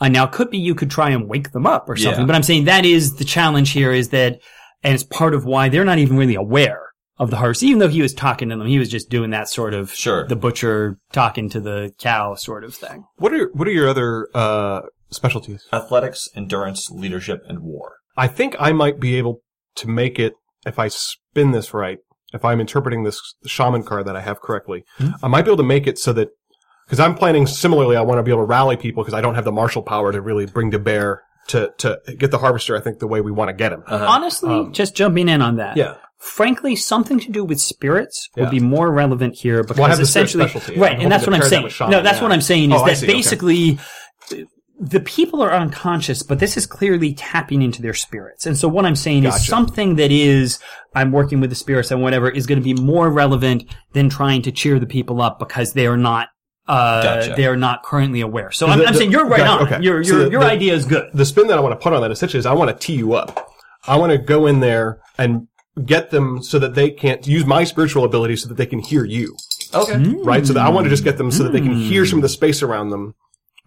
Uh, 0.00 0.08
now, 0.08 0.24
it 0.24 0.32
could 0.32 0.50
be 0.50 0.58
you 0.58 0.74
could 0.74 0.90
try 0.90 1.10
and 1.10 1.28
wake 1.28 1.52
them 1.52 1.66
up 1.66 1.88
or 1.88 1.96
something, 1.96 2.20
Yeah. 2.22 2.26
but 2.26 2.34
I'm 2.34 2.42
saying 2.42 2.64
that 2.64 2.84
is 2.84 3.16
the 3.16 3.24
challenge 3.24 3.70
here 3.70 3.92
is 3.92 4.08
that, 4.08 4.40
and 4.82 4.92
it's 4.94 5.04
part 5.04 5.34
of 5.34 5.44
why 5.44 5.68
they're 5.68 5.84
not 5.84 5.98
even 5.98 6.16
really 6.16 6.34
aware 6.34 6.80
of 7.16 7.30
the 7.30 7.36
harvest. 7.36 7.62
Even 7.62 7.78
though 7.78 7.88
he 7.88 8.02
was 8.02 8.12
talking 8.12 8.48
to 8.48 8.56
them, 8.56 8.66
he 8.66 8.78
was 8.78 8.88
just 8.88 9.08
doing 9.08 9.30
that 9.30 9.48
sort 9.48 9.72
of 9.72 9.92
Sure. 9.94 10.26
the 10.26 10.34
butcher 10.34 10.98
talking 11.12 11.48
to 11.50 11.60
the 11.60 11.92
cow 11.98 12.34
sort 12.34 12.64
of 12.64 12.74
thing. 12.74 13.04
What 13.16 13.32
are 13.32 13.50
what 13.54 13.68
are 13.68 13.72
your 13.72 13.88
other 13.88 14.28
uh, 14.34 14.80
specialties? 15.10 15.64
Athletics, 15.72 16.28
endurance, 16.34 16.90
leadership, 16.90 17.42
and 17.48 17.60
war. 17.60 17.98
I 18.16 18.28
think 18.28 18.56
I 18.58 18.72
might 18.72 19.00
be 19.00 19.16
able 19.16 19.42
to 19.76 19.88
make 19.88 20.18
it 20.18 20.34
if 20.66 20.78
I 20.78 20.88
spin 20.88 21.52
this 21.52 21.74
right. 21.74 21.98
If 22.32 22.44
I'm 22.44 22.60
interpreting 22.60 23.04
this 23.04 23.20
shaman 23.46 23.84
card 23.84 24.06
that 24.06 24.16
I 24.16 24.20
have 24.20 24.40
correctly, 24.40 24.84
hmm? 24.98 25.10
I 25.22 25.28
might 25.28 25.42
be 25.42 25.50
able 25.50 25.58
to 25.58 25.62
make 25.62 25.86
it 25.86 25.98
so 25.98 26.12
that 26.14 26.30
because 26.86 27.00
I'm 27.00 27.14
planning 27.14 27.46
similarly. 27.46 27.96
I 27.96 28.02
want 28.02 28.18
to 28.18 28.22
be 28.22 28.30
able 28.30 28.42
to 28.42 28.46
rally 28.46 28.76
people 28.76 29.02
because 29.04 29.14
I 29.14 29.20
don't 29.20 29.34
have 29.36 29.44
the 29.44 29.52
martial 29.52 29.82
power 29.82 30.12
to 30.12 30.20
really 30.20 30.46
bring 30.46 30.70
to 30.72 30.78
bear 30.78 31.22
to 31.48 31.72
to 31.78 32.00
get 32.18 32.30
the 32.30 32.38
harvester. 32.38 32.76
I 32.76 32.80
think 32.80 32.98
the 32.98 33.06
way 33.06 33.20
we 33.20 33.30
want 33.30 33.48
to 33.50 33.52
get 33.54 33.72
him. 33.72 33.84
Uh-huh. 33.86 34.04
Honestly, 34.06 34.52
um, 34.52 34.72
just 34.72 34.94
jumping 34.96 35.28
in 35.28 35.42
on 35.42 35.56
that. 35.56 35.76
Yeah. 35.76 35.96
Frankly, 36.18 36.74
something 36.74 37.20
to 37.20 37.30
do 37.30 37.44
with 37.44 37.60
spirits 37.60 38.30
would 38.36 38.50
be 38.50 38.58
more 38.58 38.90
relevant 38.90 39.34
here 39.34 39.62
because 39.62 39.76
Well, 39.76 39.86
I 39.86 39.90
have 39.90 39.98
the 39.98 40.04
essentially, 40.04 40.48
specialty. 40.48 40.80
right, 40.80 40.94
I'm 40.94 41.02
and 41.02 41.12
that's 41.12 41.26
what 41.26 41.34
I'm 41.34 41.40
pair 41.40 41.50
that 41.50 41.56
saying. 41.56 41.68
shaman, 41.68 41.90
no, 41.90 42.02
that's 42.02 42.16
yeah. 42.16 42.22
what 42.22 42.32
I'm 42.32 42.40
saying 42.40 42.72
is 42.72 42.80
Oh, 42.80 42.86
that 42.86 43.06
basically 43.06 43.72
okay. 43.72 43.82
The 44.90 45.00
people 45.00 45.40
are 45.42 45.52
unconscious, 45.52 46.22
but 46.22 46.38
this 46.40 46.56
is 46.56 46.66
clearly 46.66 47.14
tapping 47.14 47.62
into 47.62 47.80
their 47.80 47.94
spirits. 47.94 48.44
And 48.44 48.56
so 48.58 48.68
what 48.68 48.84
I'm 48.84 48.96
saying 48.96 49.24
is 49.24 49.46
something 49.46 49.96
that 49.96 50.12
is, 50.12 50.58
I'm 50.94 51.10
working 51.10 51.40
with 51.40 51.48
the 51.50 51.56
spirits 51.56 51.90
and 51.90 52.02
whatever 52.02 52.28
is 52.28 52.46
going 52.46 52.58
to 52.60 52.64
be 52.64 52.74
more 52.74 53.10
relevant 53.10 53.64
than 53.94 54.10
trying 54.10 54.42
to 54.42 54.52
cheer 54.52 54.78
the 54.78 54.86
people 54.86 55.22
up 55.22 55.38
because 55.38 55.72
they 55.72 55.86
are 55.86 55.96
not, 55.96 56.28
uh, 56.68 57.02
Gotcha. 57.02 57.34
they 57.36 57.46
are 57.46 57.56
not 57.56 57.82
currently 57.82 58.20
aware. 58.20 58.50
So 58.50 58.66
I'm, 58.66 58.78
The- 58.80 58.86
I'm 58.86 58.94
saying 58.94 59.10
you're 59.10 59.26
right 59.26 59.38
gotcha, 59.38 59.64
on. 59.64 59.72
okay. 59.72 59.82
Your, 59.82 60.04
So 60.04 60.16
your, 60.16 60.24
the- 60.26 60.30
your 60.32 60.44
idea 60.44 60.74
is 60.74 60.84
good. 60.84 61.10
the 61.14 61.24
spin 61.24 61.46
that 61.46 61.56
I 61.56 61.60
want 61.62 61.72
to 61.72 61.82
put 61.82 61.92
on 61.94 62.02
that 62.02 62.10
essentially 62.10 62.38
is 62.40 62.46
I 62.46 62.52
want 62.52 62.70
to 62.70 62.86
tee 62.86 62.96
you 62.96 63.14
up. 63.14 63.48
I 63.86 63.96
want 63.96 64.12
to 64.12 64.18
go 64.18 64.46
in 64.46 64.60
there 64.60 65.00
and 65.18 65.48
get 65.84 66.10
them 66.10 66.42
so 66.42 66.58
that 66.58 66.74
they 66.74 66.90
can't 66.90 67.26
use 67.26 67.44
my 67.46 67.64
spiritual 67.64 68.04
ability 68.04 68.36
so 68.36 68.48
that 68.48 68.56
they 68.56 68.66
can 68.66 68.80
hear 68.80 69.04
you. 69.04 69.36
Okay. 69.72 69.96
Right? 70.22 70.46
So 70.46 70.52
that 70.52 70.64
I 70.64 70.68
want 70.68 70.84
to 70.84 70.90
just 70.90 71.04
get 71.04 71.16
them 71.18 71.30
so 71.30 71.42
that 71.42 71.52
they 71.52 71.60
can 71.60 71.74
hear 71.74 72.06
some 72.06 72.18
of 72.18 72.22
the 72.22 72.28
space 72.28 72.62
around 72.62 72.90
them 72.90 73.14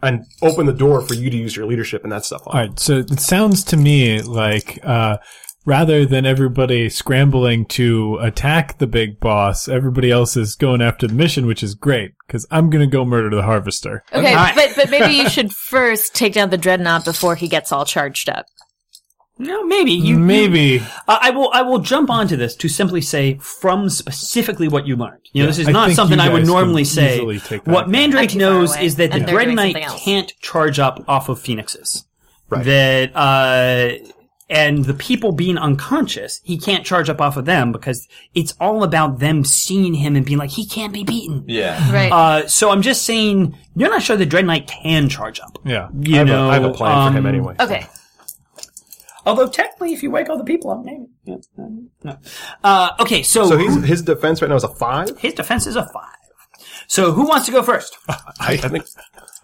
and 0.01 0.25
open 0.41 0.65
the 0.65 0.73
door 0.73 1.01
for 1.01 1.13
you 1.13 1.29
to 1.29 1.37
use 1.37 1.55
your 1.55 1.65
leadership 1.65 2.03
and 2.03 2.11
that 2.11 2.25
stuff 2.25 2.41
on. 2.47 2.55
All 2.55 2.67
right, 2.67 2.79
so 2.79 2.97
it 2.97 3.19
sounds 3.19 3.63
to 3.65 3.77
me 3.77 4.21
like 4.21 4.79
uh, 4.83 5.17
rather 5.65 6.05
than 6.05 6.25
everybody 6.25 6.89
scrambling 6.89 7.65
to 7.65 8.17
attack 8.21 8.77
the 8.77 8.87
big 8.87 9.19
boss, 9.19 9.67
everybody 9.67 10.09
else 10.09 10.37
is 10.37 10.55
going 10.55 10.81
after 10.81 11.07
the 11.07 11.13
mission, 11.13 11.45
which 11.45 11.61
is 11.61 11.75
great 11.75 12.13
because 12.25 12.47
I'm 12.49 12.69
going 12.69 12.89
to 12.89 12.91
go 12.91 13.05
murder 13.05 13.35
the 13.35 13.43
harvester. 13.43 14.03
Okay, 14.13 14.35
Alright. 14.35 14.55
but 14.55 14.73
but 14.75 14.89
maybe 14.89 15.13
you 15.13 15.29
should 15.29 15.53
first 15.69 16.15
take 16.15 16.33
down 16.33 16.49
the 16.49 16.57
Dread 16.57 16.79
Knight 16.79 17.05
before 17.05 17.35
he 17.35 17.47
gets 17.47 17.71
all 17.71 17.85
charged 17.85 18.29
up. 18.29 18.45
No, 19.39 19.63
maybe 19.65 19.91
you 19.91 20.15
you- 20.15 20.19
Maybe 20.19 20.79
Uh, 21.07 21.17
I 21.21 21.29
will. 21.29 21.51
I 21.53 21.61
will 21.61 21.79
jump 21.79 22.09
onto 22.09 22.35
this 22.35 22.55
to 22.55 22.67
simply 22.67 23.01
say 23.01 23.35
from 23.41 23.89
specifically 23.89 24.67
what 24.67 24.87
you 24.87 24.95
learned. 24.95 25.19
You 25.31 25.43
know, 25.43 25.45
Yeah, 25.45 25.51
this 25.51 25.59
is 25.59 25.67
not 25.67 25.87
think 25.87 25.95
something 25.95 26.19
I 26.19 26.29
would 26.29 26.45
normally 26.47 26.83
say. 26.83 27.15
easily 27.17 27.39
take 27.39 27.63
that 27.65 27.71
What. 27.71 27.89
Mandrake 27.89 28.31
I'm 28.31 28.39
too 28.39 28.39
far 28.39 28.49
knows 28.53 28.75
away, 28.75 28.85
is 28.85 28.95
that 28.95 29.11
the 29.11 29.17
and 29.17 29.27
they're 29.27 29.35
Dread 29.35 29.55
Knight 29.55 29.75
can't 29.97 30.33
charge 30.41 30.79
up 30.79 31.03
off 31.07 31.29
of 31.29 31.39
phoenixes. 31.39 32.05
Right. 32.49 32.63
That 32.65 33.15
uh, 33.15 34.03
and 34.49 34.85
the 34.85 34.93
people 34.93 35.33
being 35.33 35.57
unconscious, 35.57 36.39
he 36.43 36.57
can't 36.57 36.85
charge 36.85 37.09
up 37.09 37.19
off 37.19 37.35
of 37.35 37.43
them 37.45 37.73
because 37.73 38.07
it's 38.33 38.53
all 38.61 38.83
about 38.83 39.19
them 39.19 39.43
seeing 39.43 39.93
him 39.93 40.15
and 40.15 40.25
being 40.25 40.37
like, 40.39 40.51
he 40.51 40.65
can't 40.65 40.93
be 40.93 41.03
beaten. 41.03 41.43
Yeah. 41.47 41.91
Right. 41.93 42.11
Uh, 42.11 42.47
so 42.47 42.69
I'm 42.71 42.81
just 42.81 43.03
saying, 43.03 43.57
you're 43.75 43.89
not 43.89 44.01
sure 44.01 44.15
the 44.15 44.25
Dread 44.25 44.45
Knight 44.45 44.65
can 44.67 45.09
charge 45.09 45.39
up. 45.41 45.59
yeah. 45.65 45.89
You 45.99 46.15
I, 46.15 46.17
have 46.19 46.27
know, 46.27 46.47
a, 46.47 46.49
I 46.49 46.53
have 46.53 46.63
a 46.63 46.71
plan 46.73 47.11
for 47.11 47.17
him 47.17 47.25
um, 47.25 47.29
anyway. 47.33 47.55
okay. 47.59 47.87
Although 49.27 49.49
technically, 49.49 49.93
if 49.93 50.01
you 50.01 50.09
wake 50.09 50.29
all 50.29 50.37
the 50.37 50.43
people 50.43 50.71
up, 50.71 50.83
maybe. 50.85 51.05
Yeah, 51.25 51.35
no. 52.03 52.17
Uh, 52.63 52.91
okay, 53.01 53.21
so, 53.23 53.47
So 53.49 53.57
he's, 53.57 53.83
his 53.83 54.01
defense 54.01 54.41
right 54.41 54.47
now 54.49 54.55
is 54.55 54.63
a 54.63 54.69
five? 54.73 55.17
his 55.19 55.33
defense 55.33 55.67
is 55.67 55.75
a 55.75 55.83
five. 55.93 56.13
So 56.87 57.11
who 57.11 57.27
wants 57.27 57.45
to 57.47 57.51
go 57.51 57.61
first? 57.61 57.97
I, 58.07 58.17
I 58.39 58.57
think. 58.57 58.85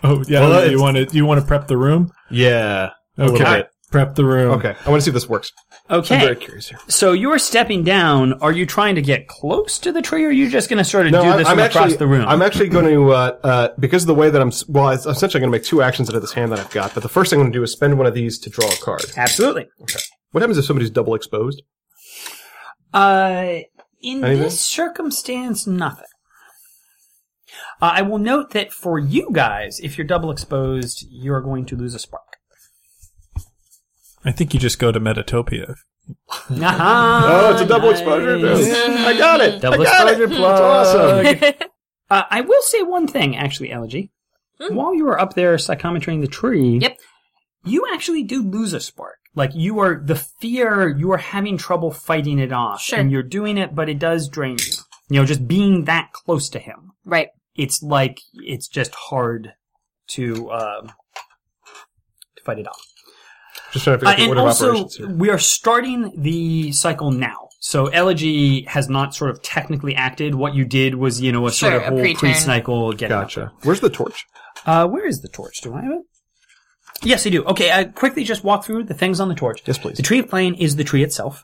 Oh 0.01 0.23
yeah. 0.27 0.39
Well, 0.39 0.61
you 0.61 0.65
it's- 0.67 0.81
want 0.81 0.97
to 0.97 1.15
you 1.15 1.25
want 1.25 1.41
to 1.41 1.45
prep 1.45 1.67
the 1.67 1.77
room? 1.77 2.11
Yeah. 2.31 2.91
A 3.17 3.23
Okay. 3.25 3.63
Little 3.93 4.05
bit. 4.07 4.15
Prep 4.15 4.15
the 4.15 4.25
room. 4.25 4.51
Okay. 4.53 4.75
I 4.85 4.89
want 4.89 5.01
to 5.01 5.05
see 5.05 5.09
if 5.09 5.13
this 5.13 5.27
works. 5.29 5.51
Okay. 5.89 6.15
I'm 6.15 6.21
Okay, 6.21 6.25
very 6.25 6.35
curious 6.35 6.69
here. 6.69 6.79
so 6.87 7.11
you're 7.11 7.37
stepping 7.39 7.83
down. 7.83 8.33
Are 8.41 8.51
you 8.51 8.65
trying 8.65 8.95
to 8.95 9.01
get 9.01 9.27
close 9.27 9.77
to 9.79 9.91
the 9.91 10.01
tree, 10.01 10.23
or 10.23 10.29
are 10.29 10.31
you 10.31 10.49
just 10.49 10.69
going 10.69 10.77
to 10.77 10.83
sort 10.83 11.05
of 11.07 11.11
do 11.11 11.17
I'm- 11.19 11.37
this 11.37 11.47
I'm 11.47 11.57
from 11.57 11.65
across 11.65 11.75
actually, 11.83 11.97
the 11.97 12.07
room? 12.07 12.25
I'm 12.27 12.41
actually 12.41 12.69
going 12.69 12.85
to, 12.85 13.11
uh, 13.11 13.37
uh, 13.43 13.67
because 13.79 14.03
of 14.03 14.07
the 14.07 14.15
way 14.15 14.29
that 14.29 14.41
I'm, 14.41 14.51
well, 14.69 14.87
I'm 14.87 14.93
essentially 14.97 15.39
going 15.41 15.51
to 15.51 15.57
make 15.57 15.63
two 15.65 15.81
actions 15.81 16.09
out 16.09 16.15
of 16.15 16.21
this 16.21 16.33
hand 16.33 16.51
that 16.51 16.59
I've 16.59 16.71
got. 16.71 16.93
But 16.93 17.03
the 17.03 17.09
first 17.09 17.29
thing 17.29 17.39
I'm 17.39 17.43
going 17.45 17.53
to 17.53 17.59
do 17.59 17.63
is 17.63 17.71
spend 17.71 17.97
one 17.97 18.07
of 18.07 18.13
these 18.13 18.39
to 18.39 18.49
draw 18.49 18.67
a 18.67 18.75
card. 18.77 19.03
Absolutely. 19.17 19.67
What 20.31 20.41
happens 20.41 20.57
if 20.57 20.65
somebody's 20.65 20.89
double 20.89 21.15
exposed? 21.15 21.61
Uh, 22.93 23.59
in 24.01 24.23
Anything? 24.23 24.43
this 24.43 24.59
circumstance, 24.59 25.65
nothing. 25.67 26.05
Uh, 27.81 27.91
I 27.95 28.01
will 28.01 28.17
note 28.19 28.51
that 28.51 28.71
for 28.71 28.97
you 28.99 29.29
guys, 29.31 29.79
if 29.81 29.97
you're 29.97 30.07
double 30.07 30.31
exposed, 30.31 31.05
you 31.09 31.33
are 31.33 31.41
going 31.41 31.65
to 31.65 31.75
lose 31.75 31.93
a 31.95 31.99
spark. 31.99 32.32
I 34.25 34.31
think 34.31 34.53
you 34.53 34.59
just 34.59 34.79
go 34.79 34.91
to 34.91 34.99
Metatopia. 34.99 35.75
Aha, 36.51 37.29
Oh, 37.47 37.51
it's 37.53 37.61
a 37.61 37.65
double 37.65 37.89
exposure. 37.89 38.37
nice. 38.37 38.67
I 38.71 39.17
got 39.17 39.41
it. 39.41 39.61
Double 39.61 39.81
I 39.81 39.83
got 39.85 40.07
exposure 40.07 40.23
it. 40.31 40.35
plug. 40.37 40.57
That's 40.59 41.51
awesome. 41.59 41.67
Uh, 42.09 42.23
I 42.29 42.41
will 42.41 42.61
say 42.63 42.83
one 42.83 43.07
thing, 43.07 43.35
actually, 43.35 43.71
Elegy. 43.71 44.11
While 44.69 44.93
you 44.93 45.05
were 45.05 45.19
up 45.19 45.33
there 45.33 45.55
psychometrying 45.55 46.21
the 46.21 46.27
tree, 46.27 46.77
Yep. 46.79 46.99
you 47.65 47.85
actually 47.91 48.21
do 48.23 48.43
lose 48.43 48.73
a 48.73 48.79
spark. 48.81 49.15
Like 49.33 49.51
you 49.55 49.79
are 49.79 49.95
the 50.03 50.15
fear, 50.15 50.87
you 50.95 51.11
are 51.13 51.17
having 51.17 51.57
trouble 51.57 51.89
fighting 51.91 52.37
it 52.37 52.51
off, 52.51 52.81
Sure. 52.81 52.99
and 52.99 53.11
you're 53.11 53.23
doing 53.23 53.57
it, 53.57 53.73
but 53.73 53.89
it 53.89 53.97
does 53.97 54.27
drain 54.29 54.57
you. 54.59 54.73
You 55.09 55.21
know, 55.21 55.25
just 55.25 55.47
being 55.47 55.85
that 55.85 56.11
close 56.11 56.49
to 56.49 56.59
him, 56.59 56.91
Right. 57.03 57.29
it's 57.55 57.81
like 57.81 58.19
it's 58.35 58.67
just 58.67 58.93
hard 58.93 59.53
to 60.09 60.51
um, 60.51 60.91
to 62.35 62.43
fight 62.43 62.59
it 62.59 62.67
off. 62.67 62.85
Just 63.73 63.83
trying 63.85 63.99
to 63.99 64.05
figure 64.05 64.07
Uh, 64.07 64.11
out 64.11 64.17
the 64.17 64.21
and 64.23 64.29
order 64.29 64.41
of 64.41 64.47
also, 64.47 64.65
operations 64.69 64.95
here. 64.95 65.09
we 65.09 65.29
are 65.29 65.37
starting 65.39 66.11
the 66.15 66.71
cycle 66.71 67.11
now. 67.11 67.49
So 67.59 67.87
Elegy 67.87 68.63
has 68.67 68.87
not 68.89 69.15
sort 69.15 69.31
of 69.31 69.41
technically 69.41 69.95
acted. 69.95 70.35
What 70.35 70.53
you 70.53 70.63
did 70.65 70.95
was, 70.95 71.21
you 71.21 71.31
know, 71.31 71.47
a 71.47 71.51
Sure, 71.51 71.71
sort 71.71 71.73
a 71.73 71.77
of 71.77 71.83
whole 71.93 71.99
pre-turn. 71.99 72.19
pre-cycle 72.19 72.93
getting 72.93 73.15
up 73.17 73.23
Gotcha. 73.23 73.51
Where's 73.63 73.79
the 73.79 73.89
torch? 73.89 74.25
Uh, 74.65 74.87
where 74.87 75.05
is 75.05 75.21
the 75.21 75.27
torch? 75.29 75.59
Do 75.61 75.73
I 75.73 75.81
have 75.81 75.91
it? 75.93 76.01
Yes, 77.03 77.25
I 77.25 77.29
do. 77.31 77.43
Okay, 77.45 77.71
I 77.71 77.85
quickly 77.85 78.23
just 78.23 78.43
walk 78.43 78.63
through 78.63 78.83
the 78.85 78.93
things 78.93 79.19
on 79.19 79.27
the 79.27 79.35
torch. 79.35 79.61
Yes, 79.65 79.77
please. 79.77 79.97
The 79.97 80.03
tree 80.03 80.21
plane 80.21 80.53
is 80.55 80.75
the 80.75 80.83
tree 80.83 81.03
itself. 81.03 81.43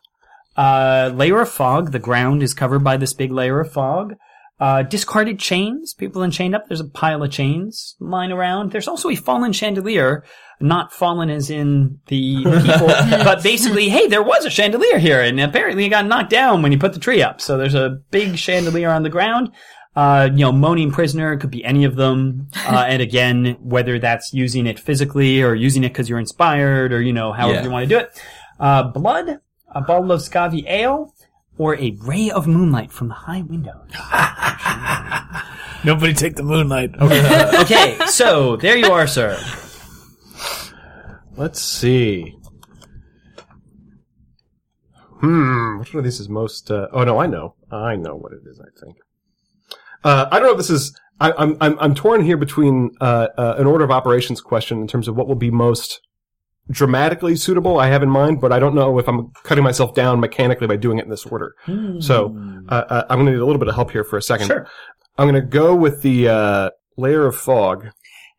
Uh, 0.55 1.11
layer 1.13 1.39
of 1.41 1.49
fog. 1.49 1.91
The 1.91 1.99
ground 1.99 2.43
is 2.43 2.53
covered 2.53 2.79
by 2.83 2.97
this 2.97 3.13
big 3.13 3.31
layer 3.31 3.59
of 3.59 3.71
fog. 3.71 4.15
Uh, 4.59 4.83
discarded 4.83 5.39
chains. 5.39 5.93
People 5.93 6.21
in 6.21 6.31
chained 6.31 6.53
up. 6.53 6.67
There's 6.67 6.81
a 6.81 6.85
pile 6.89 7.23
of 7.23 7.31
chains 7.31 7.95
lying 7.99 8.31
around. 8.31 8.71
There's 8.71 8.89
also 8.89 9.09
a 9.09 9.15
fallen 9.15 9.53
chandelier. 9.53 10.23
Not 10.61 10.91
fallen 10.91 11.29
as 11.29 11.49
in 11.49 11.99
the 12.07 12.43
people, 12.43 12.87
but 13.23 13.41
basically, 13.41 13.87
hey, 13.87 14.07
there 14.07 14.21
was 14.21 14.43
a 14.43 14.49
chandelier 14.49 14.97
here, 14.97 15.21
and 15.21 15.39
apparently 15.39 15.85
it 15.85 15.89
got 15.89 16.05
knocked 16.05 16.29
down 16.29 16.61
when 16.61 16.73
you 16.73 16.77
put 16.77 16.91
the 16.91 16.99
tree 16.99 17.21
up. 17.21 17.39
So 17.39 17.57
there's 17.57 17.75
a 17.75 17.99
big 18.11 18.37
chandelier 18.37 18.89
on 18.89 19.03
the 19.03 19.09
ground. 19.09 19.53
Uh, 19.95 20.27
you 20.31 20.39
know, 20.39 20.51
moaning 20.51 20.91
prisoner 20.91 21.37
could 21.37 21.49
be 21.49 21.63
any 21.63 21.85
of 21.85 21.95
them. 21.95 22.49
Uh, 22.67 22.83
and 22.89 23.01
again, 23.01 23.55
whether 23.61 23.99
that's 23.99 24.33
using 24.33 24.67
it 24.67 24.77
physically 24.79 25.41
or 25.41 25.55
using 25.55 25.85
it 25.85 25.89
because 25.89 26.09
you're 26.09 26.19
inspired 26.19 26.91
or, 26.91 27.01
you 27.01 27.13
know, 27.13 27.31
however 27.31 27.53
Yeah. 27.59 27.63
you 27.63 27.71
want 27.71 27.83
to 27.83 27.89
do 27.89 27.97
it. 27.97 28.21
Uh, 28.59 28.83
blood, 28.83 29.39
a 29.73 29.79
bottle 29.81 30.11
of 30.11 30.19
Scavi 30.19 30.65
ale, 30.67 31.13
or 31.59 31.75
a 31.75 31.91
ray 32.01 32.31
of 32.31 32.47
moonlight 32.47 32.91
from 32.91 33.09
the 33.09 33.13
high 33.13 33.41
window. 33.41 33.85
Nobody 35.83 36.13
take 36.13 36.35
the 36.35 36.43
moonlight. 36.43 36.95
Okay, 36.99 37.51
okay, 37.59 37.97
so 38.07 38.55
there 38.55 38.77
you 38.77 38.91
are, 38.91 39.05
sir. 39.05 39.37
Let's 41.35 41.61
see. 41.61 42.35
Hmm, 45.19 45.79
which 45.79 45.93
one 45.93 45.99
of 45.99 46.05
these 46.05 46.19
is 46.21 46.29
most? 46.29 46.71
Uh, 46.71 46.87
oh 46.93 47.03
no, 47.03 47.19
I 47.19 47.27
know. 47.27 47.55
I 47.69 47.97
know 47.97 48.15
what 48.15 48.31
it 48.31 48.39
is. 48.49 48.59
I 48.59 48.79
think. 48.79 48.97
Uh, 50.03 50.27
I 50.31 50.39
don't 50.39 50.47
know 50.47 50.53
if 50.53 50.57
this 50.57 50.69
is. 50.69 50.97
I, 51.19 51.33
I'm 51.37 51.57
I'm 51.59 51.77
I'm 51.79 51.93
torn 51.93 52.23
here 52.23 52.37
between 52.37 52.91
uh, 53.01 53.27
uh, 53.37 53.55
an 53.57 53.67
order 53.67 53.83
of 53.83 53.91
operations 53.91 54.39
question 54.39 54.79
in 54.79 54.87
terms 54.87 55.09
of 55.09 55.17
what 55.17 55.27
will 55.27 55.35
be 55.35 55.51
most 55.51 55.99
dramatically 56.71 57.35
suitable. 57.35 57.79
I 57.79 57.87
have 57.87 58.03
in 58.03 58.09
mind, 58.09 58.41
but 58.41 58.51
I 58.51 58.59
don't 58.59 58.75
know 58.75 58.99
if 58.99 59.07
I'm 59.07 59.31
cutting 59.43 59.63
myself 59.63 59.93
down 59.93 60.19
mechanically 60.19 60.67
by 60.67 60.75
doing 60.75 60.99
it 60.99 61.05
in 61.05 61.09
this 61.09 61.25
order. 61.25 61.55
So 61.99 62.35
uh, 62.69 62.73
uh, 62.89 63.05
I'm 63.09 63.17
going 63.17 63.25
to 63.27 63.31
need 63.31 63.39
a 63.39 63.45
little 63.45 63.59
bit 63.59 63.67
of 63.67 63.75
help 63.75 63.91
here 63.91 64.03
for 64.03 64.17
a 64.17 64.21
second. 64.21 64.47
Sure. 64.47 64.67
I'm 65.17 65.27
going 65.27 65.41
to 65.41 65.47
go 65.47 65.75
with 65.75 66.01
the 66.01 66.29
uh, 66.29 66.69
layer 66.97 67.25
of 67.25 67.35
fog. 67.35 67.87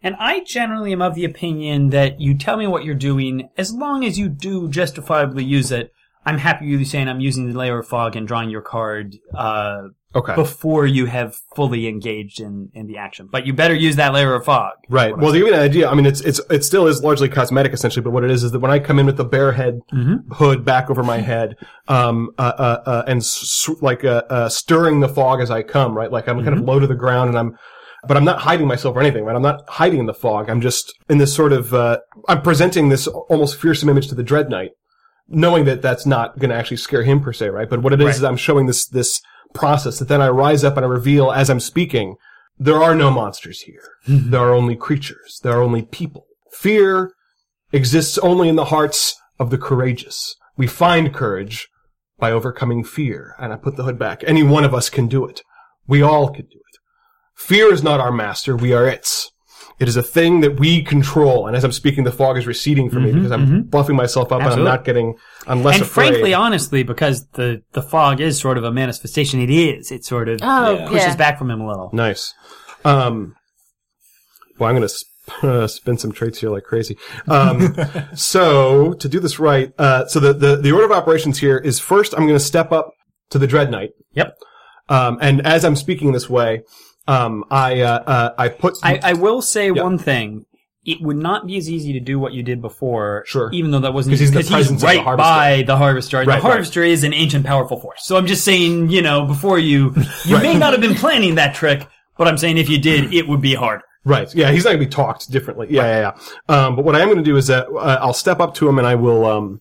And 0.03 0.16
I 0.18 0.45
generally 0.45 0.93
am 0.93 1.03
of 1.03 1.14
the 1.14 1.26
opinion 1.26 1.91
that 1.91 2.20
you 2.20 2.35
tell 2.37 2.57
me 2.57 2.66
what 2.66 2.85
you're 2.85 2.95
doing, 2.95 3.51
as 3.59 3.74
long 3.74 4.05
as 4.05 4.18
you 4.18 4.28
do 4.31 4.68
justifiably 4.68 5.45
use 5.45 5.70
it. 5.70 5.93
I'm 6.24 6.39
happy 6.39 6.70
with 6.70 6.81
you 6.81 6.87
saying 6.87 7.09
I'm 7.09 7.20
using 7.20 7.51
the 7.51 7.59
layer 7.59 7.78
of 7.78 7.89
fog 7.89 8.16
and 8.16 8.26
drawing 8.26 8.51
your 8.51 8.62
card 8.62 9.16
uh, 9.35 9.89
Okay. 10.13 10.35
before 10.35 10.87
you 10.87 11.07
have 11.07 11.37
fully 11.55 11.87
engaged 11.87 12.41
in, 12.41 12.71
in 12.75 12.89
the 12.89 12.97
action. 12.99 13.29
But 13.31 13.47
you 13.47 13.53
better 13.53 13.75
use 13.75 13.95
that 13.95 14.13
layer 14.13 14.35
of 14.35 14.45
fog. 14.45 14.73
Right. 14.89 15.17
Well, 15.17 15.33
to 15.33 15.39
give 15.39 15.47
you 15.47 15.55
an 15.55 15.61
idea, 15.61 15.89
I 15.89 15.95
mean, 15.95 16.05
it's 16.05 16.21
it's 16.23 16.41
it 16.51 16.65
still 16.65 16.89
is 16.89 17.01
largely 17.05 17.29
cosmetic 17.29 17.73
essentially, 17.73 18.03
but 18.03 18.11
what 18.11 18.25
it 18.25 18.31
is 18.33 18.43
is 18.43 18.51
that 18.51 18.59
when 18.59 18.73
I 18.73 18.81
come 18.81 18.99
in 18.99 19.07
with 19.07 19.17
the 19.17 19.25
bare 19.25 19.53
head 19.53 19.81
Mm-hmm. 19.93 20.33
hood 20.35 20.65
back 20.65 20.91
over 20.91 21.05
my 21.05 21.19
head, 21.19 21.55
um, 21.87 22.31
uh, 22.39 22.43
uh, 22.43 22.83
uh 22.87 23.03
and 23.07 23.19
s- 23.21 23.69
like 23.81 24.05
uh, 24.05 24.23
uh, 24.31 24.49
stirring 24.49 24.99
the 24.99 25.09
fog 25.09 25.41
as 25.41 25.51
I 25.51 25.63
come, 25.63 25.97
right? 25.97 26.11
Like 26.11 26.29
I'm 26.29 26.37
kind 26.39 26.49
Mm-hmm. 26.49 26.59
of 26.59 26.65
low 26.65 26.79
to 26.81 26.87
the 26.89 26.95
ground, 26.97 27.29
and 27.29 27.39
I'm, 27.39 27.57
but 28.09 28.17
I'm 28.17 28.25
not 28.25 28.41
hiding 28.41 28.67
myself 28.67 28.97
or 28.97 29.01
anything, 29.01 29.25
right? 29.25 29.37
I'm 29.37 29.43
not 29.43 29.63
hiding 29.69 30.01
in 30.01 30.07
the 30.07 30.15
fog. 30.15 30.51
I'm 30.51 30.61
just 30.61 30.93
in 31.09 31.19
this 31.19 31.33
sort 31.33 31.53
of, 31.53 31.73
uh, 31.73 31.99
I'm 32.29 32.43
presenting 32.43 32.89
this 32.89 33.07
almost 33.07 33.61
fearsome 33.61 33.89
image 33.89 34.09
to 34.09 34.15
the 34.17 34.25
Dread 34.25 34.49
Knight, 34.51 34.71
knowing 35.29 35.67
that 35.67 35.83
that's 35.83 36.05
not 36.07 36.39
going 36.41 36.51
to 36.51 36.57
actually 36.57 36.79
scare 36.79 37.05
him 37.05 37.21
per 37.21 37.33
se, 37.33 37.51
right? 37.51 37.69
But 37.71 37.83
what 37.83 37.93
it 37.93 38.01
is 38.01 38.07
Right. 38.07 38.17
is 38.17 38.25
I'm 38.25 38.37
showing 38.37 38.67
this 38.67 38.87
this 38.89 39.21
process 39.53 39.98
that 39.98 40.09
then 40.09 40.20
I 40.20 40.28
rise 40.28 40.64
up 40.64 40.76
and 40.76 40.84
I 40.84 40.88
reveal 40.88 41.30
as 41.32 41.51
I'm 41.51 41.61
speaking. 41.61 42.16
There 42.59 42.82
are 42.82 42.94
no 42.94 43.11
monsters 43.11 43.62
here. 43.62 43.88
Mm-hmm. 44.07 44.30
there 44.30 44.40
are 44.40 44.55
only 44.55 44.76
creatures. 44.76 45.40
There 45.42 45.53
are 45.53 45.62
only 45.62 45.82
people. 45.82 46.26
Fear 46.53 47.12
exists 47.72 48.18
only 48.18 48.48
in 48.48 48.57
the 48.57 48.66
hearts 48.66 49.16
of 49.38 49.51
the 49.51 49.59
courageous. 49.59 50.36
We 50.57 50.66
find 50.66 51.14
courage 51.14 51.68
by 52.18 52.30
overcoming 52.30 52.84
fear. 52.84 53.34
And 53.38 53.53
I 53.53 53.57
put 53.57 53.76
the 53.76 53.84
hood 53.84 53.98
back. 53.98 54.22
Any 54.26 54.42
one 54.42 54.64
of 54.64 54.74
us 54.74 54.90
can 54.90 55.09
do 55.09 55.24
it. 55.24 55.42
We 55.86 56.03
all 56.03 56.28
can 56.28 56.46
do 56.46 56.59
it. 56.59 56.78
Fear 57.34 57.72
is 57.72 57.82
not 57.82 58.01
our 58.01 58.12
master. 58.12 58.55
We 58.55 58.72
are 58.74 58.86
its. 58.86 59.32
It 59.81 59.89
is 59.89 59.97
a 59.97 60.03
thing 60.03 60.43
that 60.43 60.61
we 60.61 60.83
control. 60.83 61.47
And 61.47 61.57
as 61.57 61.64
I'm 61.64 61.72
speaking, 61.72 62.05
the 62.05 62.12
fog 62.12 62.37
is 62.37 62.47
receding 62.47 62.91
from 62.91 63.05
me 63.05 63.12
because 63.12 63.33
I'm 63.33 63.64
buffing 63.64 63.95
myself 63.97 64.31
up 64.31 64.41
Mm-hmm, 64.41 64.47
Absolutely. 64.49 64.61
and 64.61 64.68
I'm 64.68 64.74
not 64.76 64.85
getting, 64.85 65.14
I'm 65.47 65.62
less 65.62 65.76
and 65.76 65.83
afraid. 65.85 66.09
frankly, 66.11 66.35
honestly, 66.35 66.83
because 66.83 67.26
the, 67.33 67.62
the 67.72 67.81
fog 67.83 68.20
is 68.20 68.39
sort 68.39 68.59
of 68.59 68.64
a 68.64 68.70
manifestation, 68.70 69.41
it 69.41 69.49
is. 69.51 69.91
It 69.91 70.05
sort 70.05 70.28
of 70.28 70.41
Oh, 70.43 70.74
Yeah. 70.76 70.87
pushes 70.87 71.07
yeah. 71.07 71.16
back 71.16 71.39
from 71.39 71.51
him 71.51 71.62
a 71.62 71.66
little. 71.66 71.89
Nice. 71.95 72.35
Um, 72.85 73.35
well, 74.59 74.68
I'm 74.68 74.76
going 74.76 74.87
to 74.87 74.89
sp- 74.93 75.09
uh, 75.43 75.66
spin 75.66 75.97
some 75.97 76.12
traits 76.12 76.41
here 76.41 76.51
like 76.51 76.64
crazy. 76.64 76.99
Um, 77.28 77.74
so 78.14 78.93
to 78.95 79.09
do 79.09 79.18
this 79.20 79.39
right, 79.39 79.72
uh, 79.78 80.07
so 80.07 80.20
the, 80.20 80.33
the, 80.35 80.57
the 80.57 80.72
order 80.72 80.85
of 80.85 80.93
operations 80.93 81.39
here 81.39 81.57
is 81.57 81.78
first 81.81 82.12
I'm 82.14 82.26
going 82.26 82.39
to 82.39 82.45
step 82.45 82.70
up 82.72 82.91
to 83.31 83.39
the 83.39 83.47
Dread 83.47 83.70
Knight. 83.70 83.91
Yep. 84.12 84.37
Um, 84.91 85.18
and 85.22 85.47
as 85.47 85.64
I'm 85.64 85.76
speaking 85.76 86.12
this 86.12 86.28
way, 86.28 86.62
um, 87.11 87.45
I, 87.51 87.81
uh, 87.81 88.03
uh, 88.07 88.35
I 88.39 88.49
put, 88.49 88.75
I, 88.83 89.01
I 89.03 89.13
will 89.15 89.43
say 89.43 89.67
Yeah. 89.71 89.83
one 89.83 89.99
thing. 89.99 90.47
It 90.87 91.03
would 91.03 91.17
not 91.19 91.47
be 91.47 91.59
as 91.59 91.69
easy 91.69 91.93
to 91.93 92.01
do 92.01 92.19
what 92.19 92.33
you 92.33 92.43
did 92.43 92.63
before. 92.63 93.25
Sure. 93.27 93.51
Even 93.53 93.71
though 93.71 93.81
that 93.81 93.93
wasn't 93.93 94.13
'Cause 94.15 94.21
he's 94.21 94.31
because 94.31 94.71
of 94.71 94.81
the 94.81 94.87
right 94.87 95.01
harvester. 95.01 95.29
by 95.31 95.63
the 95.67 95.77
harvester. 95.77 96.17
Right, 96.17 96.25
the 96.25 96.31
right. 96.33 96.41
harvester 96.43 96.83
is 96.83 97.05
an 97.05 97.13
ancient, 97.13 97.45
powerful 97.45 97.79
force. 97.79 98.01
So 98.05 98.17
I'm 98.17 98.27
just 98.27 98.45
saying, 98.45 98.89
you 98.89 99.03
know, 99.03 99.27
before 99.27 99.59
you, 99.59 99.95
you 100.25 100.39
may 100.39 100.55
not 100.57 100.73
have 100.73 100.81
been 100.81 100.95
planning 100.95 101.35
that 101.35 101.55
trick, 101.55 101.87
but 102.17 102.27
I'm 102.29 102.39
saying 102.39 102.57
if 102.57 102.71
you 102.71 102.79
did, 102.79 103.13
it 103.13 103.29
would 103.29 103.43
be 103.43 103.55
harder. 103.55 103.85
Right. 104.07 104.35
Yeah, 104.35 104.51
he's 104.53 104.65
not 104.65 104.71
going 104.71 104.81
to 104.81 104.87
be 104.87 104.91
talked 104.91 105.31
differently. 105.31 105.67
Yeah, 105.69 105.83
yeah, 105.85 106.13
yeah. 106.49 106.55
Um, 106.67 106.77
but 106.77 106.87
what 106.87 106.97
I 106.97 107.01
am 107.01 107.09
going 107.09 107.19
to 107.19 107.23
do 107.25 107.37
is 107.37 107.49
that 107.49 107.67
uh, 107.69 107.99
I'll 108.01 108.15
step 108.15 108.41
up 108.41 108.55
to 108.55 108.67
him 108.69 108.79
and 108.79 108.87
I 108.87 108.95
will 108.95 109.27
um, 109.27 109.61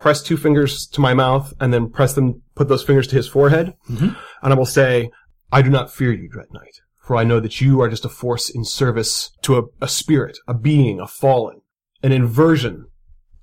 press 0.00 0.20
two 0.20 0.36
fingers 0.36 0.88
to 0.88 1.00
my 1.00 1.14
mouth 1.14 1.54
and 1.60 1.72
then 1.72 1.90
press 1.90 2.14
them, 2.14 2.42
put 2.56 2.66
those 2.66 2.82
fingers 2.82 3.06
to 3.08 3.14
his 3.16 3.28
forehead, 3.28 3.72
and 3.88 4.16
I 4.42 4.54
will 4.54 4.66
say, 4.66 5.10
"I 5.52 5.62
do 5.62 5.70
not 5.70 5.92
fear 5.92 6.12
you, 6.12 6.28
Dread 6.28 6.48
Knight, 6.52 6.80
for 7.06 7.16
I 7.16 7.22
know 7.22 7.38
that 7.38 7.60
you 7.60 7.80
are 7.80 7.88
just 7.88 8.04
a 8.04 8.08
force 8.08 8.50
in 8.50 8.64
service 8.64 9.30
to 9.42 9.58
a, 9.58 9.62
a 9.80 9.86
spirit, 9.86 10.38
a 10.48 10.54
being, 10.54 10.98
a 10.98 11.06
fallen, 11.06 11.60
an 12.02 12.10
inversion 12.10 12.86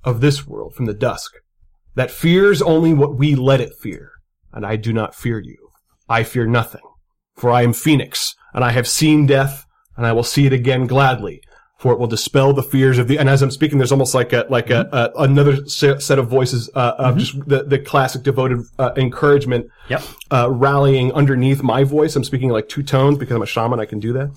of 0.03 0.19
this 0.19 0.45
world 0.45 0.75
from 0.75 0.85
the 0.85 0.93
dusk 0.93 1.31
that 1.95 2.11
fears 2.11 2.61
only 2.61 2.93
what 2.93 3.17
we 3.17 3.35
let 3.35 3.61
it 3.61 3.73
fear, 3.79 4.11
and 4.51 4.65
I 4.65 4.75
do 4.75 4.91
not 4.91 5.15
fear 5.15 5.39
you. 5.39 5.69
I 6.09 6.23
fear 6.23 6.45
nothing." 6.45 6.81
For 7.35 7.51
I 7.51 7.61
am 7.61 7.71
Phoenix, 7.71 8.35
and 8.53 8.65
I 8.65 8.71
have 8.71 8.87
seen 8.87 9.25
death, 9.25 9.65
and 9.95 10.05
I 10.05 10.11
will 10.11 10.23
see 10.23 10.45
it 10.45 10.53
again 10.53 10.85
gladly. 10.85 11.41
For 11.83 11.91
it 11.91 11.99
will 11.99 12.07
dispel 12.07 12.53
the 12.53 12.63
fears 12.63 12.97
of 12.97 13.09
the. 13.09 13.19
And 13.19 13.27
as 13.29 13.41
I'm 13.41 13.51
speaking, 13.51 13.77
there's 13.77 13.91
almost 13.91 14.15
like 14.15 14.31
a 14.31 14.45
like 14.49 14.69
a, 14.69 14.87
a 15.17 15.23
another 15.23 15.65
set 15.67 16.17
of 16.17 16.29
voices 16.29 16.69
uh, 16.75 16.93
of 16.97 17.17
just 17.17 17.33
the 17.45 17.63
the 17.63 17.77
classic 17.77 18.23
devoted 18.23 18.59
uh, 18.79 18.91
encouragement, 18.95 19.67
Yep. 19.89 20.01
uh, 20.31 20.47
rallying 20.49 21.11
underneath 21.11 21.61
my 21.61 21.83
voice. 21.83 22.15
I'm 22.15 22.23
speaking 22.23 22.47
like 22.51 22.69
two 22.69 22.83
tones 22.83 23.17
because 23.17 23.35
I'm 23.35 23.41
a 23.41 23.45
shaman. 23.45 23.81
I 23.81 23.85
can 23.85 23.99
do 23.99 24.13
that. 24.13 24.31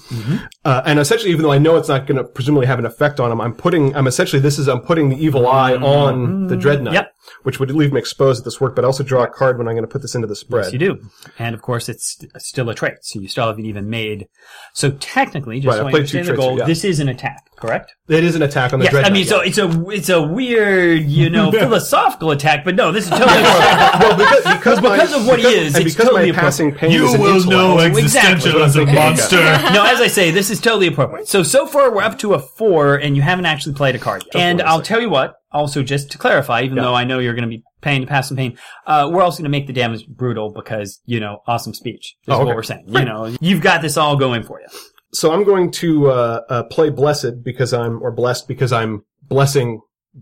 Uh, 0.64 0.82
and 0.84 0.98
essentially, 0.98 1.30
even 1.30 1.42
though 1.44 1.52
I 1.52 1.58
know 1.58 1.76
it's 1.76 1.88
not 1.88 2.08
going 2.08 2.18
to 2.18 2.24
presumably 2.24 2.66
have 2.66 2.80
an 2.80 2.84
effect 2.84 3.20
on 3.20 3.30
him, 3.30 3.40
I'm 3.40 3.54
putting. 3.54 3.94
I'm 3.94 4.08
essentially 4.08 4.42
this 4.42 4.58
is 4.58 4.66
I'm 4.68 4.80
putting 4.80 5.08
the 5.08 5.16
evil 5.24 5.46
eye 5.46 5.76
on 5.76 6.48
the 6.48 6.56
Dread 6.56 6.82
Knight. 6.82 6.94
Yep. 6.94 7.12
Which 7.42 7.60
would 7.60 7.70
leave 7.70 7.92
me 7.92 7.98
exposed 7.98 8.40
at 8.40 8.44
this 8.44 8.60
work. 8.60 8.74
But 8.74 8.84
I 8.84 8.86
also 8.86 9.04
draw 9.04 9.24
a 9.24 9.28
card 9.28 9.58
when 9.58 9.68
I'm 9.68 9.74
going 9.74 9.84
to 9.84 9.90
put 9.90 10.02
this 10.02 10.14
into 10.14 10.26
the 10.26 10.36
spread. 10.36 10.64
Yes, 10.64 10.72
you 10.72 10.78
do. 10.78 11.08
And 11.38 11.54
of 11.54 11.62
course, 11.62 11.88
it's 11.88 12.18
still 12.38 12.68
a 12.70 12.74
trait, 12.74 12.98
so 13.02 13.20
you 13.20 13.28
still 13.28 13.46
haven't 13.46 13.66
even 13.66 13.88
made. 13.90 14.28
So 14.72 14.90
technically, 14.92 15.60
just 15.60 15.78
Right, 15.78 15.82
so 15.82 15.88
I 15.88 15.92
understand 15.92 16.28
the 16.28 16.34
goal, 16.34 16.58
yeah. 16.58 16.64
this 16.64 16.84
is 16.84 17.00
an 17.00 17.08
attack, 17.08 17.48
correct? 17.56 17.94
It 18.08 18.22
is 18.22 18.34
an 18.36 18.42
attack 18.42 18.72
on 18.72 18.78
the 18.78 18.84
Yes, 18.84 18.92
dread 18.92 19.04
I 19.04 19.10
mean, 19.10 19.22
knight. 19.26 19.28
so 19.28 19.40
it's 19.40 19.58
a 19.58 19.88
it's 19.90 20.08
a 20.08 20.22
weird, 20.22 21.02
you 21.02 21.28
know, 21.30 21.50
philosophical 21.52 22.30
attack, 22.30 22.64
but 22.64 22.74
no, 22.76 22.92
this 22.92 23.04
is 23.04 23.10
totally 23.10 23.26
well, 23.42 24.16
because, 24.16 24.44
because, 24.56 24.82
my- 24.82 24.96
because 24.96 25.12
of 25.14 25.26
what 25.26 25.38
he 25.40 25.46
is, 25.46 25.74
and 25.74 25.84
it's 25.86 25.94
because 25.94 26.10
totally 26.10 26.32
my 26.32 26.38
passing 26.38 26.72
pain 26.74 26.90
You 26.92 27.06
is 27.06 27.14
an 27.14 27.20
will 27.20 27.44
know 27.46 27.80
intellect. 27.80 27.98
Exactly. 27.98 28.50
existentialism, 28.52 28.94
monster. 28.94 29.36
no, 29.72 29.84
as 29.84 30.00
I 30.00 30.06
say, 30.06 30.30
this 30.30 30.50
is 30.50 30.60
totally 30.60 30.86
appropriate. 30.86 31.28
So 31.28 31.42
so 31.42 31.66
far 31.66 31.92
we're 31.92 32.02
up 32.02 32.18
to 32.20 32.34
a 32.34 32.38
four, 32.38 32.96
and 32.96 33.16
you 33.16 33.22
haven't 33.22 33.46
actually 33.46 33.74
played 33.74 33.94
a 33.94 33.98
card. 33.98 34.24
Yet. 34.32 34.36
And 34.42 34.62
I'll 34.62 34.82
tell 34.82 35.00
you 35.00 35.10
what. 35.10 35.34
Also, 35.52 35.82
just 35.82 36.10
to 36.10 36.18
clarify, 36.18 36.62
even 36.62 36.76
Yeah. 36.76 36.82
though 36.82 36.94
I 36.94 37.04
know 37.04 37.18
you're 37.18 37.32
going 37.32 37.48
to 37.48 37.56
be 37.56 37.62
paying 37.80 38.02
to 38.02 38.06
pass 38.06 38.28
some 38.28 38.36
pain, 38.36 38.58
uh, 38.86 39.08
we're 39.10 39.22
also 39.22 39.38
going 39.38 39.44
to 39.44 39.48
make 39.58 39.66
the 39.66 39.72
damage 39.72 40.06
brutal 40.06 40.52
because 40.52 41.00
you 41.06 41.18
know, 41.18 41.38
awesome 41.46 41.72
speech 41.72 42.14
is 42.26 42.28
Oh, 42.28 42.34
okay. 42.36 42.44
what 42.44 42.56
we're 42.56 42.62
saying. 42.62 42.84
You 42.88 43.04
know, 43.06 43.34
you've 43.40 43.62
got 43.62 43.80
this 43.80 43.96
all 43.96 44.16
going 44.16 44.42
for 44.42 44.60
you. 44.60 44.66
So 45.12 45.32
I'm 45.32 45.44
going 45.44 45.70
to 45.72 46.10
uh, 46.10 46.40
uh, 46.48 46.62
play 46.64 46.90
blessed 46.90 47.42
because 47.42 47.72
I'm 47.72 48.02
or 48.02 48.10
blessed 48.10 48.48
because 48.48 48.72
I'm 48.72 49.04
blessing 49.22 49.80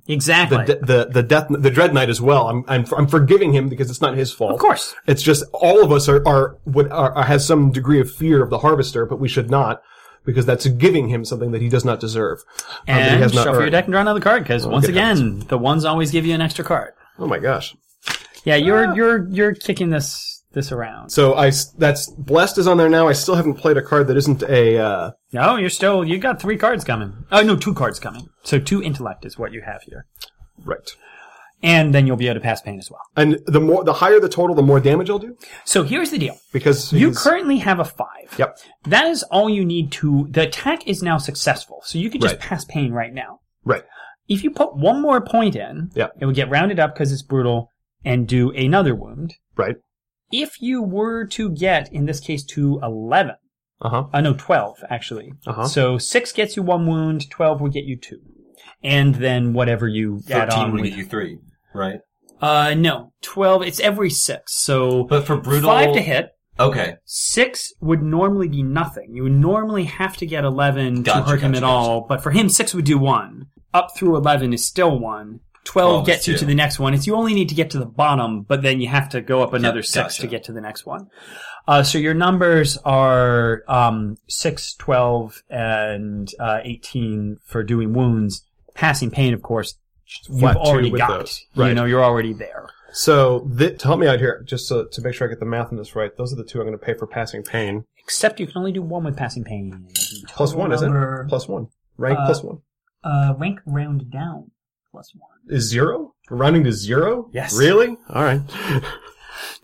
Exactly. 0.09 0.59
the 0.59 0.75
de- 0.75 0.81
the 0.87 1.05
the 1.13 1.23
death 1.23 1.47
the 1.51 1.71
dread 1.71 1.95
knight 1.95 2.09
as 2.11 2.21
well. 2.21 2.49
I'm 2.49 2.65
I'm 2.67 2.85
I'm 2.97 3.07
forgiving 3.07 3.53
him 3.53 3.69
because 3.69 3.91
it's 3.91 4.01
not 4.01 4.17
his 4.17 4.33
fault. 4.33 4.53
of 4.53 4.59
course. 4.59 4.95
It's 5.07 5.23
just 5.23 5.45
all 5.53 5.85
of 5.85 5.93
us 5.93 6.09
are 6.09 6.27
are 6.27 6.59
would 6.65 6.91
are, 6.91 7.13
are 7.13 7.25
has 7.25 7.47
some 7.47 7.71
degree 7.71 8.01
of 8.01 8.11
fear 8.11 8.43
of 8.43 8.51
the 8.51 8.59
harvester, 8.59 9.07
but 9.07 9.21
we 9.21 9.29
should 9.29 9.51
not 9.51 9.83
because 10.25 10.47
that's 10.47 10.67
giving 10.67 11.09
him 11.11 11.25
something 11.25 11.53
that 11.53 11.61
he 11.63 11.69
does 11.69 11.85
not 11.85 12.01
deserve. 12.01 12.41
um, 12.71 12.75
he 12.87 12.93
And 12.93 13.23
has 13.23 13.35
not 13.35 13.45
shuffle 13.45 13.61
your 13.61 13.71
deck 13.71 13.85
and 13.85 13.93
draw 13.93 14.01
another 14.01 14.21
card 14.21 14.43
because 14.43 14.67
once 14.67 14.89
again, 14.89 15.41
the 15.49 15.59
ones 15.59 15.85
always 15.85 16.11
give 16.11 16.27
you 16.27 16.35
an 16.35 16.41
extra 16.41 16.65
card. 16.65 16.95
Oh 17.19 17.27
my 17.29 17.39
gosh. 17.39 17.77
Yeah, 18.45 18.57
you're 18.57 18.95
you're 18.97 19.29
you're 19.29 19.55
kicking 19.55 19.91
this 19.91 20.34
this 20.55 20.73
around. 20.73 21.11
So 21.11 21.35
I 21.35 21.51
that's 21.77 22.11
blessed 22.11 22.59
is 22.59 22.67
on 22.67 22.77
there 22.79 22.89
now. 22.89 23.07
I 23.09 23.13
still 23.13 23.35
haven't 23.35 23.55
played 23.55 23.77
a 23.77 23.83
card 23.83 24.07
that 24.09 24.17
isn't 24.17 24.43
a. 24.45 24.79
Uh, 24.79 25.11
No, 25.33 25.57
you're 25.57 25.69
still 25.71 26.05
you 26.05 26.19
got 26.19 26.41
three 26.41 26.57
cards 26.57 26.85
coming. 26.85 27.13
Oh 27.31 27.43
no, 27.43 27.57
two 27.57 27.75
cards 27.75 27.99
coming. 28.01 28.29
So 28.45 28.59
two 28.59 28.83
intellect 28.83 29.25
is 29.25 29.39
what 29.39 29.53
you 29.53 29.63
have 29.63 29.83
here, 29.83 30.07
right. 30.65 30.89
and 31.63 31.95
then 31.95 32.07
you'll 32.07 32.17
be 32.17 32.27
able 32.27 32.35
to 32.35 32.41
pass 32.41 32.61
pain 32.63 32.79
as 32.79 32.91
well. 32.91 33.01
And 33.17 33.41
the 33.47 33.61
more, 33.61 33.85
the 33.85 33.95
higher 33.95 34.21
the 34.21 34.29
total, 34.29 34.55
the 34.55 34.63
more 34.63 34.81
damage 34.81 35.09
I'll 35.11 35.19
do 35.19 35.37
So 35.65 35.83
here's 35.83 36.11
the 36.11 36.19
deal: 36.19 36.39
because 36.53 36.93
you 36.93 37.13
currently 37.13 37.59
have 37.59 37.81
a 37.81 37.85
five. 37.85 38.09
Yep. 38.39 38.59
That 38.85 39.07
is 39.07 39.23
all 39.25 39.49
you 39.51 39.65
need 39.65 39.93
to. 39.93 40.27
The 40.31 40.43
attack 40.49 40.87
is 40.87 41.03
now 41.03 41.19
successful, 41.19 41.81
so 41.85 41.99
you 41.99 42.11
could 42.11 42.21
just 42.21 42.35
Right. 42.35 42.41
pass 42.41 42.65
pain 42.65 42.93
right 42.93 43.13
now. 43.13 43.41
Right. 43.65 43.85
If 44.29 44.43
you 44.43 44.51
put 44.51 44.77
one 44.77 45.03
more 45.03 45.21
point 45.21 45.55
in, 45.57 45.91
Yep. 45.95 46.13
it 46.21 46.27
would 46.27 46.35
get 46.35 46.49
rounded 46.51 46.79
up 46.81 46.95
because 46.95 47.13
it's 47.13 47.23
brutal, 47.23 47.69
and 48.05 48.27
do 48.29 48.51
another 48.53 48.95
wound. 48.95 49.35
Right. 49.57 49.77
If 50.33 50.61
you 50.61 50.83
were 50.83 51.27
to 51.29 51.51
get, 51.51 51.93
in 51.93 52.07
this 52.07 52.21
case, 52.21 52.45
to 52.55 52.81
eleven, 52.83 53.37
Uh 53.81 53.89
huh. 53.89 54.05
Uh, 54.13 54.21
no, 54.21 54.35
12, 54.35 54.85
actually. 54.89 55.33
Uh-huh. 55.47 55.67
So 55.67 55.99
6 55.99 56.33
gets 56.33 56.57
you 56.57 56.63
one 56.63 56.87
wound, 56.87 57.29
12 57.31 57.61
would 57.61 57.73
get 57.73 57.85
you 57.85 57.97
two. 57.99 58.21
And 58.83 59.15
then 59.17 59.53
whatever 59.53 59.89
you 59.89 60.21
add 60.31 60.51
on. 60.51 60.73
would 60.73 60.83
get 60.85 60.97
you 60.97 61.05
three, 61.05 61.39
right? 61.75 62.01
uh, 62.41 62.75
no. 62.75 63.13
12, 63.23 63.63
it's 63.63 63.81
every 63.81 64.11
6. 64.11 64.43
So 64.55 65.05
But 65.05 65.27
for 65.27 65.37
brutal, 65.37 65.71
5 65.71 65.95
to 65.95 66.01
hit, 66.01 66.31
Okay, 66.59 66.95
6 67.05 67.73
would 67.81 68.01
normally 68.03 68.49
be 68.49 68.63
nothing. 68.63 69.09
You 69.13 69.25
would 69.25 69.33
normally 69.33 69.85
have 69.85 70.17
to 70.19 70.27
get 70.27 70.45
11 70.45 71.03
Gotcha, 71.03 71.19
to 71.19 71.27
hurt 71.27 71.41
him 71.41 71.53
gotcha, 71.53 71.65
at 71.65 71.69
all. 71.69 72.07
But 72.09 72.23
for 72.23 72.31
him, 72.31 72.49
6 72.49 72.75
would 72.75 72.85
do 72.85 72.97
1. 72.99 73.47
Up 73.73 73.89
through 73.97 74.17
11 74.17 74.53
is 74.53 74.65
still 74.65 74.97
1. 74.99 75.41
12 75.65 76.05
12 76.05 76.07
gets 76.07 76.29
you 76.29 76.35
two. 76.35 76.41
to 76.41 76.45
the 76.45 76.55
next 76.55 76.79
one. 76.79 76.95
It's 76.95 77.07
you 77.07 77.15
only 77.15 77.35
need 77.35 77.49
to 77.49 77.55
get 77.55 77.71
to 77.71 77.79
the 77.79 77.87
bottom, 77.87 78.43
but 78.43 78.63
then 78.63 78.81
you 78.81 78.89
have 78.89 79.09
to 79.11 79.21
go 79.21 79.43
up 79.43 79.55
another 79.55 79.79
Yep, 79.79 79.85
6 79.87 79.95
gotcha. 79.97 80.23
to 80.23 80.29
get 80.29 80.45
to 80.45 80.53
the 80.53 80.61
next 80.61 80.85
one. 80.87 81.09
Uh, 81.67 81.83
so 81.83 81.97
your 81.99 82.13
numbers 82.15 82.77
are 82.85 83.63
um, 83.69 84.17
6, 84.29 84.75
12, 84.75 85.43
and 85.49 86.31
uh, 86.39 86.61
18 86.63 87.39
for 87.45 87.63
doing 87.63 87.95
wounds. 87.95 88.45
Passing 88.75 89.11
pain, 89.11 89.33
of 89.33 89.41
course, 89.43 89.79
you've 90.29 90.41
Flat 90.41 90.57
already 90.57 90.91
got. 90.91 91.21
those. 91.21 91.47
You 91.55 91.63
Right. 91.63 91.75
know, 91.75 91.85
you're 91.87 92.05
already 92.05 92.33
there. 92.35 92.69
So 92.93 93.49
th- 93.59 93.79
to 93.81 93.87
help 93.87 93.99
me 93.99 94.07
out 94.07 94.19
here, 94.19 94.43
just 94.47 94.69
so, 94.69 94.85
to 94.85 95.01
make 95.01 95.15
sure 95.15 95.27
I 95.27 95.31
get 95.31 95.41
the 95.41 95.47
math 95.47 95.73
on 95.73 95.79
this 95.79 95.97
right, 95.97 96.15
those 96.17 96.33
are 96.33 96.37
the 96.37 96.45
two 96.45 96.61
I'm 96.61 96.67
going 96.67 96.79
to 96.79 96.85
pay 96.85 96.95
for 96.95 97.07
passing 97.07 97.43
pain. 97.43 97.85
Except 97.99 98.39
you 98.39 98.47
can 98.47 98.59
only 98.59 98.71
do 98.73 98.83
one 98.83 99.03
with 99.05 99.17
passing 99.17 99.43
pain. 99.45 99.89
Plus 100.29 100.53
one, 100.55 100.71
is 100.73 100.83
it? 100.83 100.91
Plus 101.29 101.49
one. 101.49 101.69
Rank 101.97 102.19
Uh, 102.19 102.27
plus 102.27 102.43
one. 102.43 102.59
Uh, 103.03 103.35
rank 103.39 103.61
round 103.65 104.11
down. 104.11 104.51
Plus 104.91 105.13
one. 105.17 105.31
Is 105.49 105.69
zero? 105.69 106.15
We're 106.31 106.39
rounding 106.39 106.65
to 106.65 106.73
zero? 106.73 107.29
Yes. 107.33 107.57
Really? 107.57 107.97
All 108.09 108.23
right. 108.23 108.41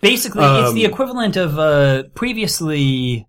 Basically, 0.00 0.42
it's 0.44 0.68
Um, 0.70 0.74
the 0.74 0.84
equivalent 0.84 1.36
of 1.36 1.58
uh, 1.58 2.04
previously. 2.14 3.26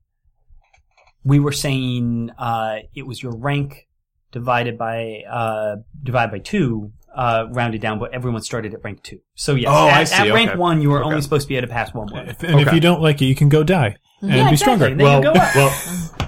We 1.23 1.39
were 1.39 1.51
saying 1.51 2.31
uh, 2.37 2.77
it 2.95 3.05
was 3.05 3.21
your 3.21 3.35
rank 3.37 3.87
divided 4.31 4.77
by 4.77 5.21
uh, 5.29 5.75
divided 6.01 6.31
by 6.31 6.39
two, 6.39 6.91
uh, 7.15 7.45
rounded 7.51 7.79
down, 7.81 7.99
but 7.99 8.13
everyone 8.13 8.41
started 8.41 8.73
at 8.73 8.83
rank 8.83 9.03
two. 9.03 9.19
So 9.35 9.53
yes, 9.55 9.69
Oh, 9.71 9.87
at, 9.87 9.93
I 9.97 10.03
see, 10.05 10.15
at 10.29 10.33
rank 10.33 10.49
okay. 10.51 10.57
one, 10.59 10.81
you 10.81 10.89
were 10.89 10.99
Okay. 11.01 11.09
only 11.09 11.21
supposed 11.21 11.43
to 11.43 11.47
be 11.49 11.57
able 11.57 11.67
to 11.67 11.73
pass 11.73 11.93
one 11.93 12.07
one. 12.11 12.35
And 12.41 12.59
if 12.59 12.73
you 12.73 12.79
don't 12.79 13.01
like 13.01 13.21
it, 13.21 13.25
you 13.25 13.35
can 13.35 13.49
go 13.49 13.63
die 13.63 13.97
and 14.21 14.29
Yeah, 14.31 14.49
be 14.49 14.53
exactly. 14.53 14.57
stronger. 14.57 14.95
Then 14.95 15.23
you 15.23 15.31
well, 15.31 15.73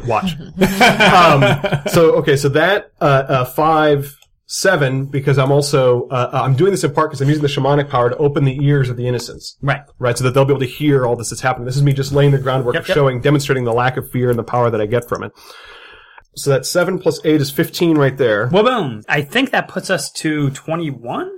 watch. 0.08 0.36
um, 1.84 1.88
so 1.88 2.16
okay, 2.18 2.38
so 2.38 2.50
that 2.50 2.92
uh, 3.02 3.06
uh, 3.06 3.46
five 3.46 4.16
seven 4.56 5.06
because 5.08 5.40
I'm 5.40 5.52
also 5.52 6.08
uh, 6.10 6.30
uh, 6.32 6.42
I'm 6.44 6.54
doing 6.56 6.70
this 6.72 6.84
in 6.84 6.94
part 6.94 7.10
because 7.10 7.22
I'm 7.22 7.28
using 7.28 7.42
the 7.42 7.48
shamanic 7.48 7.90
power 7.90 8.12
to 8.12 8.18
open 8.18 8.44
the 8.46 8.64
ears 8.64 8.88
of 8.88 8.98
the 8.98 9.08
innocents, 9.08 9.58
Right. 9.62 9.82
right? 9.98 10.16
So 10.16 10.24
that 10.26 10.36
they'll 10.36 10.46
be 10.46 10.54
able 10.54 10.60
to 10.60 10.68
hear 10.68 11.08
all 11.08 11.16
this 11.16 11.32
that's 11.32 11.42
happening. 11.42 11.66
This 11.66 11.76
is 11.76 11.82
me 11.82 11.92
just 11.92 12.12
laying 12.12 12.30
the 12.32 12.38
groundwork 12.38 12.76
Yep, 12.76 12.84
of 12.84 12.88
yep. 12.90 12.96
showing, 12.96 13.20
demonstrating 13.20 13.64
the 13.64 13.74
lack 13.74 13.98
of 13.98 14.10
fear 14.12 14.30
and 14.30 14.38
the 14.38 14.44
power 14.44 14.70
that 14.70 14.80
I 14.80 14.86
get 14.86 15.10
from 15.10 15.24
it. 15.24 15.32
So 16.36 16.52
that 16.52 16.68
seven 16.68 17.00
plus 17.00 17.20
eight 17.26 17.42
is 17.42 17.50
fifteen 17.50 17.98
right 17.98 18.16
there. 18.16 18.48
Well, 18.52 18.64
boom. 18.64 19.02
I 19.10 19.22
think 19.24 19.50
that 19.52 19.68
puts 19.68 19.90
us 19.90 20.12
to 20.14 20.52
twenty-one. 20.52 21.32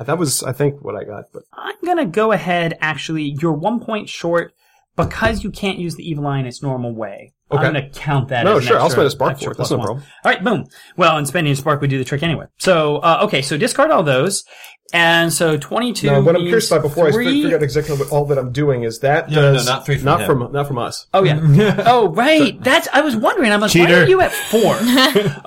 That 0.00 0.18
was, 0.18 0.42
I 0.42 0.52
think, 0.52 0.82
what 0.84 0.94
I 0.96 1.04
got. 1.04 1.24
But 1.32 1.42
I'm 1.52 1.74
gonna 1.84 2.06
go 2.06 2.32
ahead. 2.32 2.76
Actually, 2.80 3.36
you're 3.40 3.52
one 3.52 3.78
point 3.80 4.08
short 4.08 4.52
because 4.98 5.42
you 5.42 5.50
can't 5.50 5.78
use 5.78 5.94
the 5.94 6.08
evil 6.08 6.26
eye 6.26 6.38
in 6.40 6.46
its 6.46 6.62
normal 6.62 6.94
way. 6.94 7.32
Okay. 7.50 7.64
I'm 7.64 7.72
gonna 7.72 7.88
count 7.88 8.28
that. 8.28 8.44
No, 8.44 8.58
as 8.58 8.64
an 8.64 8.68
sure, 8.68 8.76
I'll 8.78 8.84
extra- 8.86 8.96
spend 8.96 9.06
a 9.06 9.10
spark 9.10 9.38
for 9.40 9.52
it. 9.52 9.56
That's 9.56 9.70
no 9.70 9.78
one. 9.78 9.86
problem. 9.86 10.06
All 10.24 10.30
right, 10.32 10.44
boom. 10.44 10.64
Well, 10.98 11.16
and 11.16 11.26
spending 11.26 11.50
a 11.52 11.56
spark 11.56 11.80
would 11.80 11.88
do 11.88 11.96
the 11.96 12.04
trick 12.04 12.22
anyway. 12.22 12.44
So, 12.58 12.96
uh, 12.98 13.20
okay, 13.22 13.40
so 13.40 13.56
discard 13.56 13.90
all 13.90 14.02
those, 14.02 14.44
and 14.92 15.32
so 15.32 15.56
22. 15.56 16.08
now, 16.08 16.20
what 16.20 16.36
I'm 16.36 16.42
curious 16.42 16.70
about 16.70 16.82
before 16.82 17.08
I 17.08 17.12
three- 17.12 17.42
figure 17.42 17.56
out 17.56 17.62
exactly 17.62 17.96
what 17.96 18.10
all 18.10 18.26
that 18.26 18.36
I'm 18.38 18.52
doing 18.52 18.82
is 18.82 18.98
that 18.98 19.30
No, 19.30 19.40
no, 19.40 19.52
does 19.54 19.66
not 19.66 19.86
three 19.86 19.96
from 19.96 20.04
not 20.04 20.20
him. 20.20 20.26
from 20.26 20.52
not 20.52 20.66
from 20.68 20.76
us. 20.78 21.06
Oh 21.14 21.24
yeah. 21.24 21.82
oh 21.86 22.08
right. 22.08 22.62
That's. 22.62 22.86
I 22.92 23.00
was 23.00 23.16
wondering. 23.16 23.50
I'm 23.50 23.60
like, 23.62 23.74
why 23.74 23.92
are 23.94 24.06
you 24.06 24.20
at 24.20 24.32
four? 24.32 24.76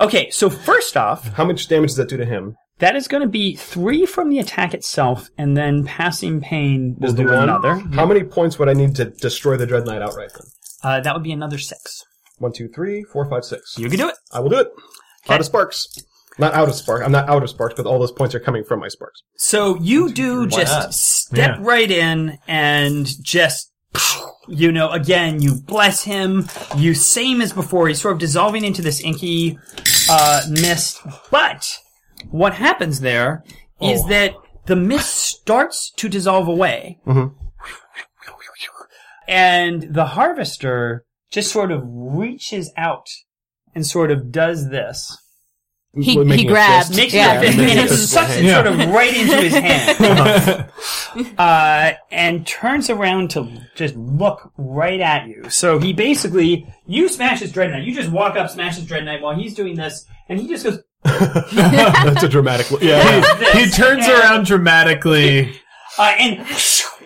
okay, 0.06 0.28
so 0.30 0.50
first 0.50 0.96
off, 0.96 1.28
How 1.34 1.44
much 1.44 1.68
damage 1.68 1.90
does 1.90 1.96
that 1.98 2.08
do 2.08 2.16
to 2.16 2.24
him? 2.24 2.56
That 2.82 2.96
is 2.96 3.06
going 3.08 3.22
to 3.22 3.28
be 3.28 3.54
three 3.56 4.04
from 4.04 4.28
the 4.28 4.38
attack 4.40 4.74
itself, 4.74 5.30
and 5.38 5.56
then 5.56 5.84
passing 5.84 6.40
pain 6.40 6.96
will 6.98 7.08
Is 7.10 7.14
the 7.14 7.22
do 7.22 7.30
one? 7.30 7.44
another. 7.44 7.76
How 7.94 8.04
many 8.04 8.22
points 8.24 8.58
would 8.58 8.68
I 8.68 8.72
need 8.74 8.94
to 8.96 9.06
destroy 9.06 9.56
the 9.56 9.66
Dread 9.66 9.86
Knight 9.86 10.02
outright 10.02 10.30
then? 10.34 10.46
Uh, 10.82 11.00
that 11.00 11.14
would 11.14 11.22
be 11.22 11.32
another 11.32 11.58
six. 11.58 12.04
One, 12.38 12.52
two, 12.52 12.68
three, 12.68 13.04
four, 13.04 13.24
five, 13.30 13.44
six. 13.44 13.78
You 13.78 13.88
can 13.88 13.98
do 13.98 14.08
it. 14.08 14.16
I 14.32 14.40
will 14.40 14.50
do 14.50 14.58
it. 14.58 14.68
Out 15.28 15.38
of 15.40 15.46
sparks. 15.46 15.86
Not 16.38 16.54
out 16.54 16.68
of 16.68 16.74
spark. 16.74 17.02
I'm 17.04 17.12
not 17.12 17.28
out 17.28 17.42
of 17.44 17.50
sparks, 17.50 17.74
but 17.76 17.86
all 17.86 17.98
those 18.00 18.10
points 18.10 18.34
are 18.34 18.40
coming 18.40 18.64
from 18.64 18.80
my 18.80 18.88
sparks. 18.88 19.22
So 19.36 19.78
you 19.80 20.12
do 20.12 20.46
just 20.48 20.72
not? 20.72 20.94
step 20.94 21.58
Yeah. 21.58 21.64
right 21.64 21.90
in 21.90 22.38
and 22.48 23.06
just, 23.22 23.70
you 24.48 24.72
know, 24.72 24.90
again, 24.90 25.40
you 25.42 25.54
bless 25.54 26.02
him. 26.02 26.48
You 26.76 26.94
same 26.94 27.40
as 27.42 27.52
before. 27.52 27.86
He's 27.86 28.00
sort 28.00 28.14
of 28.14 28.18
dissolving 28.18 28.64
into 28.64 28.82
this 28.82 29.00
inky 29.02 29.58
uh, 30.10 30.42
mist. 30.50 31.00
But 31.30 31.78
what 32.30 32.54
happens 32.54 33.00
there 33.00 33.42
is 33.80 34.02
Oh. 34.04 34.08
that 34.08 34.34
the 34.66 34.76
mist 34.76 35.14
starts 35.14 35.90
to 35.96 36.08
dissolve 36.08 36.46
away, 36.48 36.98
Mhm. 37.06 37.32
and 39.28 39.82
the 39.94 40.06
harvester 40.06 41.04
just 41.30 41.50
sort 41.50 41.70
of 41.72 41.82
reaches 41.84 42.72
out 42.76 43.06
and 43.74 43.86
sort 43.86 44.10
of 44.10 44.30
does 44.30 44.70
this. 44.70 45.16
He, 45.94 46.16
Making 46.16 46.38
he 46.38 46.46
a 46.46 46.50
grabbed. 46.50 46.86
fist. 46.88 46.98
Makes 46.98 47.12
yeah. 47.14 47.42
it, 47.42 47.54
and 47.54 47.78
it 47.80 47.90
sucks 47.90 48.36
it 48.36 48.44
my 48.44 48.50
sort 48.52 48.66
of 48.66 48.78
right 48.78 49.14
into 49.14 49.36
his 49.36 49.52
hand. 49.52 51.34
uh, 51.38 51.92
and 52.10 52.46
turns 52.46 52.88
around 52.88 53.30
to 53.32 53.46
just 53.74 53.94
look 53.94 54.52
right 54.56 55.00
at 55.00 55.28
you. 55.28 55.50
So 55.50 55.78
he 55.78 55.92
basically, 55.92 56.66
you 56.86 57.08
smash 57.10 57.40
his 57.40 57.52
Dread 57.52 57.72
Knight. 57.72 57.82
You 57.84 57.94
just 57.94 58.10
walk 58.10 58.36
up, 58.36 58.48
smash 58.48 58.76
his 58.76 58.86
Dread 58.86 59.04
Knight 59.04 59.20
while 59.20 59.34
he's 59.34 59.52
doing 59.54 59.76
this, 59.76 60.06
and 60.30 60.40
he 60.40 60.48
just 60.48 60.64
goes, 60.64 60.80
That's 61.52 62.22
a 62.22 62.28
dramatic. 62.28 62.66
Yeah. 62.80 63.52
he 63.54 63.70
turns 63.70 64.06
And- 64.06 64.12
around 64.20 64.46
dramatically. 64.46 65.52
uh, 65.98 66.14
and 66.18 66.46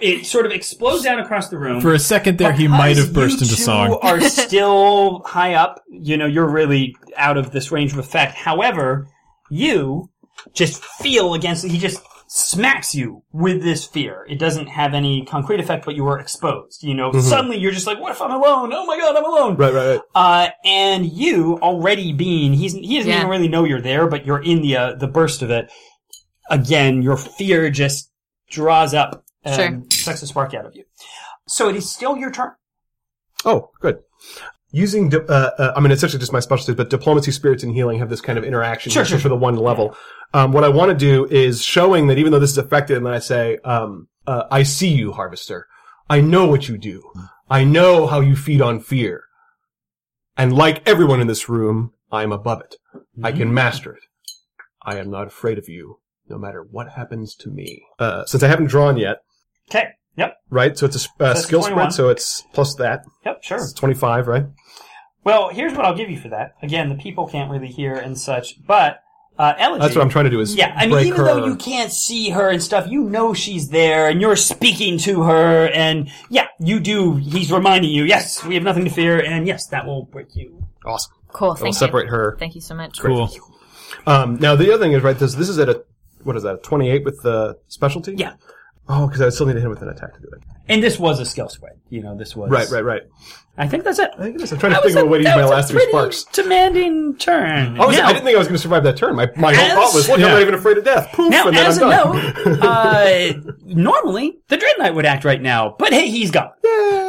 it 0.01 0.27
sort 0.27 0.45
of 0.47 0.53
explodes 0.53 1.07
out 1.07 1.19
across 1.19 1.49
the 1.49 1.59
room. 1.59 1.81
For 1.81 1.95
a 1.95 1.99
second 1.99 2.39
there, 2.39 2.53
he 2.53 2.69
might 2.69 2.97
have 2.99 3.13
burst 3.15 3.37
you 3.41 3.45
into 3.45 3.57
two 3.57 3.63
song. 3.63 3.99
are 4.03 4.21
still 4.29 5.23
high 5.25 5.55
up. 5.55 5.83
You 5.89 6.17
know, 6.17 6.27
you're 6.27 6.49
really 6.49 6.95
out 7.17 7.37
of 7.39 7.51
this 7.53 7.73
range 7.73 7.93
of 7.93 7.99
effect. 7.99 8.35
However, 8.35 9.09
you 9.51 10.11
just 10.53 10.85
feel 10.85 11.33
against. 11.35 11.65
He 11.65 11.79
just 11.79 12.01
smacks 12.39 12.95
you 12.95 13.23
with 13.33 13.63
this 13.63 13.87
fear. 13.87 14.27
It 14.29 14.39
doesn't 14.39 14.67
have 14.67 14.93
any 14.93 15.25
concrete 15.25 15.59
effect, 15.59 15.87
but 15.87 15.95
you 15.95 16.07
are 16.07 16.19
exposed. 16.21 16.83
You 16.83 16.93
know, 16.95 17.11
suddenly 17.13 17.57
you're 17.57 17.73
just 17.73 17.87
like, 17.87 17.99
"What 17.99 18.13
if 18.13 18.21
I'm 18.21 18.31
alone? 18.31 18.73
Oh 18.75 18.85
my 18.85 18.99
god, 18.99 19.17
I'm 19.17 19.25
alone!" 19.25 19.57
Right, 19.57 19.73
right, 19.73 19.87
right. 19.95 20.01
Uh, 20.15 20.49
and 20.65 21.11
you 21.11 21.59
already 21.63 22.13
being 22.13 22.53
he's 22.53 22.75
he 22.75 22.97
doesn't 22.99 23.11
Yeah. 23.11 23.19
even 23.19 23.31
really 23.31 23.49
know 23.49 23.65
you're 23.65 23.81
there, 23.81 24.07
but 24.07 24.27
you're 24.27 24.43
in 24.43 24.61
the 24.61 24.77
uh, 24.77 24.95
the 24.97 25.09
burst 25.09 25.41
of 25.41 25.51
it. 25.51 25.71
Again, 26.51 27.01
your 27.03 27.17
fear 27.17 27.71
just 27.71 28.13
draws 28.51 28.93
up 28.93 29.25
and 29.43 29.91
sucks 29.93 30.21
the 30.21 30.27
spark 30.27 30.53
out 30.53 30.67
of 30.67 30.77
you. 30.77 30.85
So 31.49 31.69
it 31.71 31.77
is 31.77 31.91
still 31.91 32.17
your 32.19 32.31
turn. 32.31 32.53
Oh, 33.45 33.71
good. 33.81 34.01
Using, 34.77 35.09
di- 35.09 35.19
uh, 35.29 35.51
uh, 35.59 35.73
I 35.75 35.81
mean, 35.81 35.91
it's 35.91 36.05
actually 36.05 36.19
just 36.19 36.33
my 36.35 36.41
specialty, 36.41 36.75
but 36.75 36.91
diplomacy, 36.91 37.31
spirits, 37.31 37.63
and 37.63 37.73
healing 37.73 37.99
have 37.99 38.11
this 38.11 38.21
kind 38.21 38.39
of 38.39 38.45
interaction 38.45 38.93
Sure, 38.93 39.05
sure, 39.07 39.19
for 39.19 39.31
the 39.31 39.37
one 39.37 39.57
level. 39.57 39.97
Um, 40.35 40.53
what 40.53 40.65
I 40.65 40.69
want 40.69 40.91
to 40.91 40.97
do 40.97 41.25
is 41.27 41.63
showing 41.63 42.09
that 42.09 42.19
even 42.19 42.31
though 42.31 42.39
this 42.39 42.51
is 42.51 42.59
effective, 42.59 42.99
and 42.99 43.07
then 43.07 43.15
I 43.15 43.19
say, 43.21 43.57
um, 43.65 44.09
uh, 44.27 44.45
I 44.51 44.65
see 44.65 44.89
you, 44.89 45.13
Harvester. 45.13 45.67
I 46.11 46.21
know 46.21 46.47
what 46.47 46.69
you 46.69 46.77
do. 46.77 47.11
I 47.49 47.65
know 47.65 48.07
how 48.07 48.21
you 48.21 48.37
feed 48.37 48.61
on 48.61 48.81
fear. 48.81 49.25
And 50.37 50.53
like 50.55 50.87
everyone 50.87 51.21
in 51.23 51.27
this 51.27 51.49
room, 51.49 51.93
I 52.13 52.23
am 52.23 52.33
above 52.33 52.61
it. 52.61 52.77
I 52.95 52.99
Mm-hmm. 53.31 53.39
can 53.39 53.55
master 53.55 53.95
it. 53.95 54.03
I 54.83 54.99
am 54.99 55.11
not 55.11 55.27
afraid 55.27 55.57
of 55.59 55.69
you, 55.71 56.01
no 56.29 56.37
matter 56.39 56.63
what 56.63 56.91
happens 56.91 57.35
to 57.37 57.49
me. 57.51 57.83
Uh, 57.99 58.25
since 58.27 58.43
I 58.43 58.49
haven't 58.49 58.67
drawn 58.67 58.99
yet, 58.99 59.23
Okay. 59.71 59.89
Yep. 60.17 60.37
right? 60.51 60.77
So 60.79 60.87
it's 60.87 61.05
a 61.07 61.09
uh, 61.09 61.13
That's 61.35 61.43
skill 61.43 61.61
21. 61.61 61.91
spread, 61.91 61.93
so 61.95 62.09
it's 62.09 62.43
plus 62.53 62.75
that. 62.77 63.05
Yep. 63.25 63.43
Sure. 63.43 63.57
It's 63.59 63.73
25, 63.73 64.27
right? 64.29 64.47
Well, 65.25 65.49
here's 65.51 65.73
what 65.73 65.85
I'll 65.85 65.97
give 65.97 66.09
you 66.11 66.19
for 66.19 66.29
that. 66.29 66.55
Again, 66.63 66.89
the 66.89 66.95
people 66.95 67.27
can't 67.27 67.51
really 67.51 67.67
hear 67.69 67.95
and 67.95 68.17
such, 68.19 68.65
but 68.65 69.01
uh, 69.39 69.53
Elegy. 69.59 69.83
That's 69.83 69.95
what 69.97 70.03
I'm 70.03 70.09
trying 70.09 70.25
to 70.25 70.31
do 70.31 70.41
is 70.41 70.55
Yeah, 70.55 70.73
I 70.77 70.83
mean, 70.83 70.91
break 70.93 71.07
even 71.09 71.19
her. 71.21 71.25
though 71.27 71.47
you 71.47 71.57
can't 71.57 71.93
see 71.93 72.31
her 72.31 72.49
and 72.49 72.63
stuff, 72.63 72.87
you 72.89 73.03
know 73.03 73.35
she's 73.35 73.69
there, 73.69 74.09
and 74.09 74.21
you're 74.21 74.37
speaking 74.37 74.99
to 74.99 75.25
her, 75.25 75.67
and 75.69 76.11
yeah, 76.31 76.47
you 76.61 76.81
do. 76.81 77.17
He's 77.17 77.53
reminding 77.53 77.91
you, 77.91 78.05
yes, 78.05 78.43
we 78.45 78.55
have 78.55 78.63
nothing 78.63 78.85
to 78.85 78.91
fear, 78.91 79.21
and 79.23 79.47
yes, 79.47 79.67
that 79.69 79.85
will 79.85 80.05
break 80.05 80.35
you. 80.37 80.67
awesome. 80.87 81.13
Cool. 81.29 81.51
I'll 81.51 81.57
Thank 81.57 81.75
separate 81.75 82.05
you. 82.07 82.13
her. 82.13 82.37
Thank 82.39 82.55
you 82.55 82.63
so 82.63 82.75
much. 82.75 82.99
Cool. 82.99 83.29
Um, 84.07 84.37
now 84.37 84.55
the 84.57 84.73
other 84.73 84.83
thing 84.83 84.93
is 84.93 85.03
right. 85.03 85.19
This 85.19 85.35
this 85.35 85.49
is 85.51 85.59
at 85.59 85.69
a 85.69 85.85
what 86.23 86.35
is 86.37 86.45
that? 86.45 86.55
A 86.55 86.59
28 86.59 87.05
with 87.05 87.21
the 87.23 87.59
specialty. 87.69 88.15
Yeah. 88.17 88.35
Oh, 88.89 89.07
because 89.07 89.21
I 89.21 89.29
still 89.31 89.47
need 89.47 89.55
to 89.55 89.59
hit 89.61 89.65
him 89.67 89.71
with 89.71 89.83
an 89.83 89.89
attack 89.89 90.15
to 90.15 90.21
do 90.21 90.29
it. 90.29 90.43
And 90.69 90.83
this 90.83 90.99
was 90.99 91.19
a 91.21 91.25
skill 91.25 91.49
spread. 91.49 91.75
You 91.91 92.03
know, 92.03 92.17
this 92.17 92.35
was 92.37 92.51
Right, 92.51 92.69
right, 92.71 92.85
right. 92.85 93.03
I 93.59 93.67
think 93.67 93.85
that's 93.85 93.99
it. 93.99 94.11
I 94.19 94.23
think 94.23 94.35
it 94.37 94.43
is. 94.43 94.53
I'm 94.53 94.59
trying 94.59 94.73
to 94.73 94.75
That 94.77 94.83
think 94.83 94.95
was 94.95 95.03
of 95.03 95.09
a 95.09 95.11
way 95.11 95.19
to 95.19 95.25
use 95.25 95.35
my 95.37 95.45
last 95.45 95.71
three 95.71 95.87
sparks. 95.89 96.25
Demanding 96.25 97.17
turn. 97.17 97.75
I, 97.81 97.91
Now- 97.91 98.07
I 98.07 98.13
didn't 98.13 98.25
think 98.25 98.37
I 98.37 98.39
was 98.39 98.49
going 98.49 98.57
to 98.57 98.63
survive 98.63 98.83
that 98.85 98.97
turn. 98.97 99.17
My, 99.17 99.31
my 99.37 99.55
whole 99.55 99.69
thought 99.87 99.95
was, 99.95 100.09
look, 100.09 100.19
yeah. 100.19 100.27
I'm 100.27 100.33
not 100.33 100.43
even 100.43 100.55
afraid 100.55 100.77
of 100.79 100.85
death. 100.85 101.11
Poof, 101.15 101.31
Now, 101.31 101.47
and 101.49 101.57
then 101.57 101.67
as 101.67 101.79
I'm 101.81 101.89
a 101.89 101.91
done. 101.91 102.45
note, 102.45 102.63
uh, 102.63 103.33
normally 103.65 104.39
the 104.49 104.57
Dread 104.57 104.75
Knight 104.79 104.95
would 104.95 105.07
act 105.07 105.25
right 105.25 105.41
now, 105.41 105.75
but 105.79 105.93
hey, 105.93 106.09
he's 106.09 106.31
gone. 106.31 106.51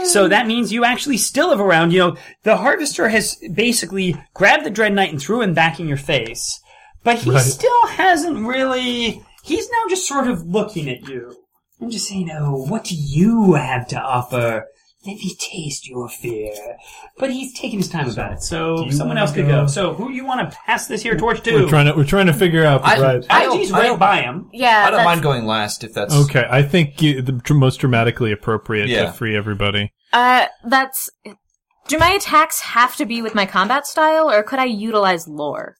So 0.05 0.27
that 0.29 0.47
means 0.47 0.71
you 0.71 0.85
actually 0.85 1.17
still 1.17 1.49
have 1.49 1.59
around. 1.59 1.91
You 1.91 1.99
know, 1.99 2.17
the 2.43 2.55
Harvester 2.57 3.09
has 3.09 3.35
basically 3.53 4.15
grabbed 4.33 4.65
the 4.65 4.69
Dread 4.69 4.93
Knight 4.93 5.11
and 5.11 5.21
threw 5.21 5.41
him 5.41 5.53
back 5.53 5.79
in 5.81 5.87
your 5.87 5.97
face, 5.97 6.61
but 7.03 7.17
he 7.17 7.31
Right. 7.31 7.41
still 7.41 7.87
hasn't 7.87 8.47
really. 8.47 9.21
He's 9.43 9.69
now 9.69 9.83
just 9.89 10.07
sort 10.07 10.27
of 10.27 10.45
looking 10.47 10.89
at 10.89 11.07
you 11.09 11.35
and 11.79 11.91
just 11.91 12.07
saying, 12.07 12.29
"Oh, 12.31 12.65
what 12.69 12.83
do 12.85 12.95
you 12.95 13.53
have 13.53 13.87
to 13.89 13.99
offer?" 13.99 14.65
Let 15.05 15.17
me 15.17 15.35
taste 15.39 15.87
your 15.87 16.09
fear. 16.09 16.51
But 17.17 17.31
he's 17.31 17.53
taking 17.57 17.79
his 17.79 17.87
time 17.87 18.09
about 18.09 18.33
it, 18.33 18.41
so 18.43 18.89
someone 18.89 19.09
wanna 19.09 19.21
else 19.21 19.31
could 19.31 19.45
go- 19.45 19.61
go. 19.61 19.67
So 19.67 19.93
who 19.93 20.09
do 20.09 20.13
you 20.13 20.25
want 20.25 20.49
to 20.51 20.57
pass 20.65 20.87
this 20.87 21.01
here 21.03 21.15
torch 21.15 21.41
to? 21.43 21.53
We're 21.53 21.69
trying 21.69 21.85
to 21.85 21.93
we're 21.93 22.03
trying 22.03 22.25
to 22.25 22.33
figure 22.33 22.65
out. 22.65 22.83
I, 22.83 22.99
Right. 22.99 23.25
I 23.29 23.43
don't, 23.43 23.57
Algie's 23.61 23.71
I 23.71 23.79
right 23.79 23.87
don't, 23.87 23.99
by 23.99 24.21
him. 24.21 24.49
Yeah. 24.51 24.79
I 24.79 24.83
don't 24.89 24.97
that's- 24.97 25.05
mind 25.05 25.21
going 25.21 25.45
last 25.45 25.83
if 25.85 25.93
that's 25.93 26.13
okay, 26.13 26.45
I 26.49 26.61
think 26.63 27.01
you, 27.01 27.21
the 27.21 27.31
dr- 27.33 27.57
most 27.57 27.77
dramatically 27.77 28.31
appropriate 28.33 28.89
Yeah. 28.89 29.05
to 29.05 29.11
free 29.13 29.37
everybody. 29.37 29.93
Uh, 30.11 30.47
that's. 30.65 31.09
Do 31.87 31.97
my 31.99 32.09
attacks 32.09 32.59
have 32.61 32.97
to 32.97 33.05
be 33.05 33.21
with 33.21 33.33
my 33.33 33.45
combat 33.45 33.87
style, 33.87 34.29
or 34.29 34.43
could 34.43 34.59
I 34.59 34.65
utilize 34.65 35.25
lore? 35.25 35.77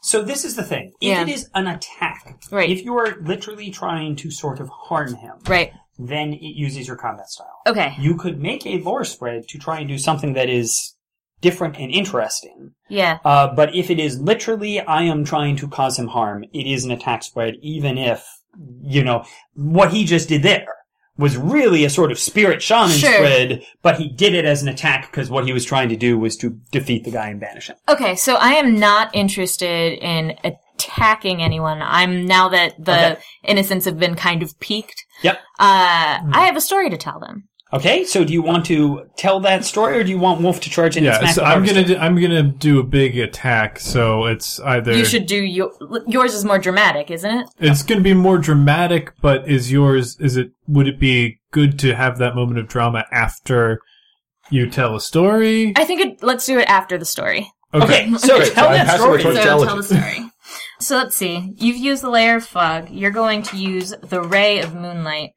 So 0.00 0.22
this 0.22 0.44
is 0.44 0.56
the 0.56 0.62
thing. 0.62 0.92
If 1.00 1.08
Yeah. 1.08 1.22
it 1.22 1.28
is 1.28 1.50
an 1.54 1.66
attack, 1.66 2.38
Right. 2.50 2.70
if 2.70 2.84
you 2.84 2.96
are 2.96 3.16
literally 3.20 3.70
trying 3.70 4.16
to 4.16 4.30
sort 4.30 4.60
of 4.60 4.68
harm 4.68 5.14
him, 5.16 5.34
Right. 5.48 5.72
then 5.98 6.32
it 6.32 6.54
uses 6.56 6.86
your 6.86 6.96
combat 6.96 7.28
style. 7.28 7.60
Okay. 7.66 7.94
You 7.98 8.14
could 8.14 8.40
make 8.40 8.64
a 8.66 8.78
lore 8.78 9.04
spread 9.04 9.48
to 9.48 9.58
try 9.58 9.80
and 9.80 9.88
do 9.88 9.98
something 9.98 10.34
that 10.34 10.48
is 10.48 10.94
different 11.40 11.76
and 11.78 11.90
interesting. 11.90 12.72
Yeah. 12.88 13.18
Uh, 13.24 13.48
but 13.54 13.74
if 13.74 13.90
it 13.90 13.98
is 14.00 14.20
literally, 14.20 14.80
I 14.80 15.02
am 15.02 15.24
trying 15.24 15.56
to 15.56 15.68
cause 15.68 15.98
him 15.98 16.08
harm, 16.08 16.44
it 16.52 16.66
is 16.66 16.84
an 16.84 16.90
attack 16.90 17.22
spread, 17.22 17.54
even 17.62 17.96
if, 17.98 18.26
you 18.82 19.04
know, 19.04 19.24
what 19.54 19.92
he 19.92 20.04
just 20.04 20.28
did 20.28 20.42
there 20.42 20.74
was 21.18 21.36
really 21.36 21.84
a 21.84 21.90
sort 21.90 22.10
of 22.12 22.18
spirit 22.18 22.62
shaman 22.62 22.90
Sure. 22.96 23.12
spread, 23.12 23.62
but 23.82 23.96
he 23.96 24.08
did 24.08 24.34
it 24.34 24.44
as 24.44 24.62
an 24.62 24.68
attack 24.68 25.10
because 25.10 25.28
what 25.28 25.44
he 25.44 25.52
was 25.52 25.64
trying 25.64 25.88
to 25.88 25.96
do 25.96 26.16
was 26.18 26.36
to 26.36 26.50
defeat 26.70 27.04
the 27.04 27.10
guy 27.10 27.28
and 27.28 27.40
banish 27.40 27.66
him. 27.68 27.76
Okay, 27.88 28.14
so 28.14 28.36
I 28.36 28.50
am 28.52 28.78
not 28.78 29.14
interested 29.14 29.98
in 29.98 30.38
attacking 30.44 31.42
anyone. 31.42 31.82
I'm 31.82 32.24
now 32.24 32.48
that 32.50 32.74
the 32.82 33.12
Okay. 33.12 33.20
innocents 33.44 33.84
have 33.84 33.98
been 33.98 34.14
kind 34.14 34.42
of 34.44 34.58
peaked. 34.60 35.04
Yep. 35.22 35.38
Uh, 35.58 36.18
I 36.32 36.44
have 36.46 36.56
a 36.56 36.60
story 36.60 36.88
to 36.90 36.96
tell 36.96 37.18
them. 37.18 37.47
Okay, 37.70 38.04
so 38.04 38.24
do 38.24 38.32
you 38.32 38.40
want 38.40 38.64
to 38.66 39.06
tell 39.18 39.40
that 39.40 39.62
story, 39.64 39.98
or 39.98 40.04
do 40.04 40.08
you 40.10 40.18
want 40.18 40.40
Wolf 40.40 40.60
to 40.60 40.70
charge 40.70 40.96
in 40.96 41.04
and 41.04 41.12
Yeah, 41.12 41.18
smack 41.18 41.34
so 41.34 41.44
I'm 41.44 41.66
gonna 41.66 41.84
do, 41.84 41.96
I'm 41.98 42.18
gonna 42.18 42.42
do 42.42 42.80
a 42.80 42.82
big 42.82 43.18
attack. 43.18 43.78
So 43.78 44.24
it's 44.24 44.58
either 44.60 44.96
You 44.96 45.04
should 45.04 45.26
do 45.26 45.36
your 45.36 45.70
yours 46.06 46.32
is 46.32 46.44
more 46.46 46.58
dramatic, 46.58 47.10
isn't 47.10 47.30
it? 47.30 47.46
it's 47.58 47.82
gonna 47.82 48.00
be 48.00 48.14
more 48.14 48.38
dramatic, 48.38 49.12
but 49.20 49.46
is 49.46 49.70
yours 49.70 50.16
is 50.18 50.38
it 50.38 50.52
would 50.66 50.88
it 50.88 50.98
be 50.98 51.40
good 51.50 51.78
to 51.80 51.94
have 51.94 52.16
that 52.18 52.34
moment 52.34 52.58
of 52.58 52.68
drama 52.68 53.04
after 53.12 53.80
you 54.50 54.70
tell 54.70 54.96
a 54.96 55.00
story? 55.00 55.74
I 55.76 55.84
think 55.84 56.00
it, 56.00 56.22
let's 56.22 56.46
do 56.46 56.58
it 56.58 56.68
after 56.70 56.96
the 56.96 57.04
story. 57.04 57.50
Okay, 57.74 58.10
so 58.16 58.38
Great, 58.38 58.52
tell 58.54 58.68
so 58.68 58.72
that 58.72 58.96
story. 58.98 59.22
the 59.22 59.34
So 59.34 59.64
tell 59.64 59.76
the 59.76 59.82
story. 59.82 60.30
so 60.80 60.96
let's 60.96 61.16
see. 61.16 61.52
You've 61.58 61.76
used 61.76 62.02
the 62.02 62.08
layer 62.08 62.36
of 62.36 62.46
fog. 62.46 62.88
You're 62.90 63.10
going 63.10 63.42
to 63.42 63.58
use 63.58 63.94
the 64.02 64.22
ray 64.22 64.60
of 64.60 64.74
moonlight. 64.74 65.32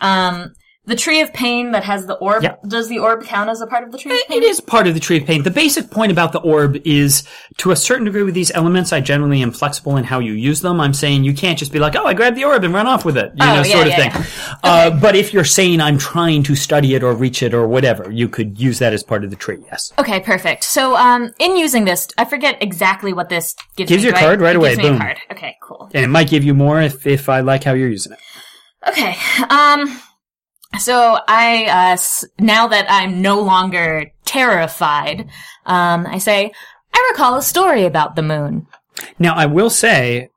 Um, 0.00 0.52
the 0.86 0.96
tree 0.96 1.20
of 1.20 1.32
pain 1.32 1.72
that 1.72 1.84
has 1.84 2.06
the 2.06 2.14
orb. 2.14 2.42
Yep. 2.42 2.62
Does 2.68 2.88
the 2.88 2.98
orb 3.00 3.24
count 3.24 3.50
as 3.50 3.60
a 3.60 3.66
part 3.66 3.84
of 3.84 3.92
the 3.92 3.98
tree 3.98 4.12
of 4.12 4.28
pain? 4.28 4.42
It 4.42 4.44
is 4.46 4.60
part 4.60 4.86
of 4.86 4.94
the 4.94 5.00
tree 5.00 5.18
of 5.18 5.26
pain. 5.26 5.42
The 5.42 5.50
basic 5.50 5.90
point 5.90 6.12
about 6.12 6.32
the 6.32 6.38
orb 6.40 6.76
is, 6.86 7.24
to 7.58 7.72
a 7.72 7.76
certain 7.76 8.04
degree 8.04 8.22
with 8.22 8.34
these 8.34 8.50
elements, 8.52 8.92
I 8.92 9.00
generally 9.00 9.42
am 9.42 9.50
flexible 9.50 9.96
in 9.96 10.04
how 10.04 10.20
you 10.20 10.32
use 10.32 10.60
them. 10.60 10.80
I'm 10.80 10.94
saying 10.94 11.24
you 11.24 11.34
can't 11.34 11.58
just 11.58 11.72
be 11.72 11.78
like, 11.78 11.96
oh, 11.96 12.06
I 12.06 12.14
grabbed 12.14 12.36
the 12.36 12.44
orb 12.44 12.62
and 12.64 12.72
run 12.72 12.86
off 12.86 13.04
with 13.04 13.16
it, 13.16 13.32
you 13.34 13.38
Oh, 13.44 13.46
know, 13.56 13.62
yeah, 13.62 13.74
sort 13.74 13.86
of 13.88 13.92
yeah, 13.98 14.10
thing. 14.10 14.56
Uh, 14.62 14.90
but 15.00 15.16
if 15.16 15.32
you're 15.34 15.44
saying 15.44 15.80
I'm 15.80 15.98
trying 15.98 16.42
to 16.44 16.54
study 16.54 16.94
it 16.94 17.02
or 17.02 17.14
reach 17.14 17.42
it 17.42 17.52
or 17.52 17.66
whatever, 17.66 18.10
you 18.10 18.28
could 18.28 18.60
use 18.60 18.78
that 18.78 18.92
as 18.92 19.02
part 19.02 19.24
of 19.24 19.30
the 19.30 19.36
tree, 19.36 19.58
yes. 19.66 19.92
Okay, 19.98 20.20
perfect. 20.20 20.62
So, 20.64 20.96
um, 20.96 21.32
in 21.40 21.56
using 21.56 21.84
this, 21.84 22.06
I 22.16 22.24
forget 22.24 22.62
exactly 22.62 23.12
what 23.12 23.28
this 23.28 23.54
gives 23.76 23.88
Gives 23.90 24.02
me. 24.04 24.08
you 24.10 24.14
a 24.14 24.18
do 24.18 24.18
I- 24.18 24.22
card 24.28 24.40
right 24.40 24.50
it 24.54 24.56
away, 24.58 24.76
boom. 24.76 24.94
a 24.94 24.98
card. 24.98 25.18
Okay, 25.32 25.56
cool. 25.62 25.90
And 25.94 26.04
it 26.04 26.08
might 26.08 26.28
give 26.30 26.44
you 26.44 26.54
more 26.54 26.80
if, 26.80 27.06
if 27.06 27.28
I 27.28 27.40
like 27.40 27.64
how 27.64 27.72
you're 27.72 27.88
using 27.88 28.12
it. 28.12 28.18
Okay. 28.88 29.16
Um. 29.50 30.00
So 30.78 31.18
I, 31.26 31.66
uh, 31.66 31.96
now 32.38 32.68
that 32.68 32.86
I'm 32.88 33.22
no 33.22 33.40
longer 33.40 34.12
terrified, 34.24 35.28
um, 35.64 36.06
I 36.06 36.18
say, 36.18 36.52
I 36.92 37.10
recall 37.12 37.36
a 37.36 37.42
story 37.42 37.84
about 37.84 38.16
the 38.16 38.22
moon. 38.22 38.66
Now, 39.18 39.34
I 39.34 39.46
will 39.46 39.70
say, 39.70 40.30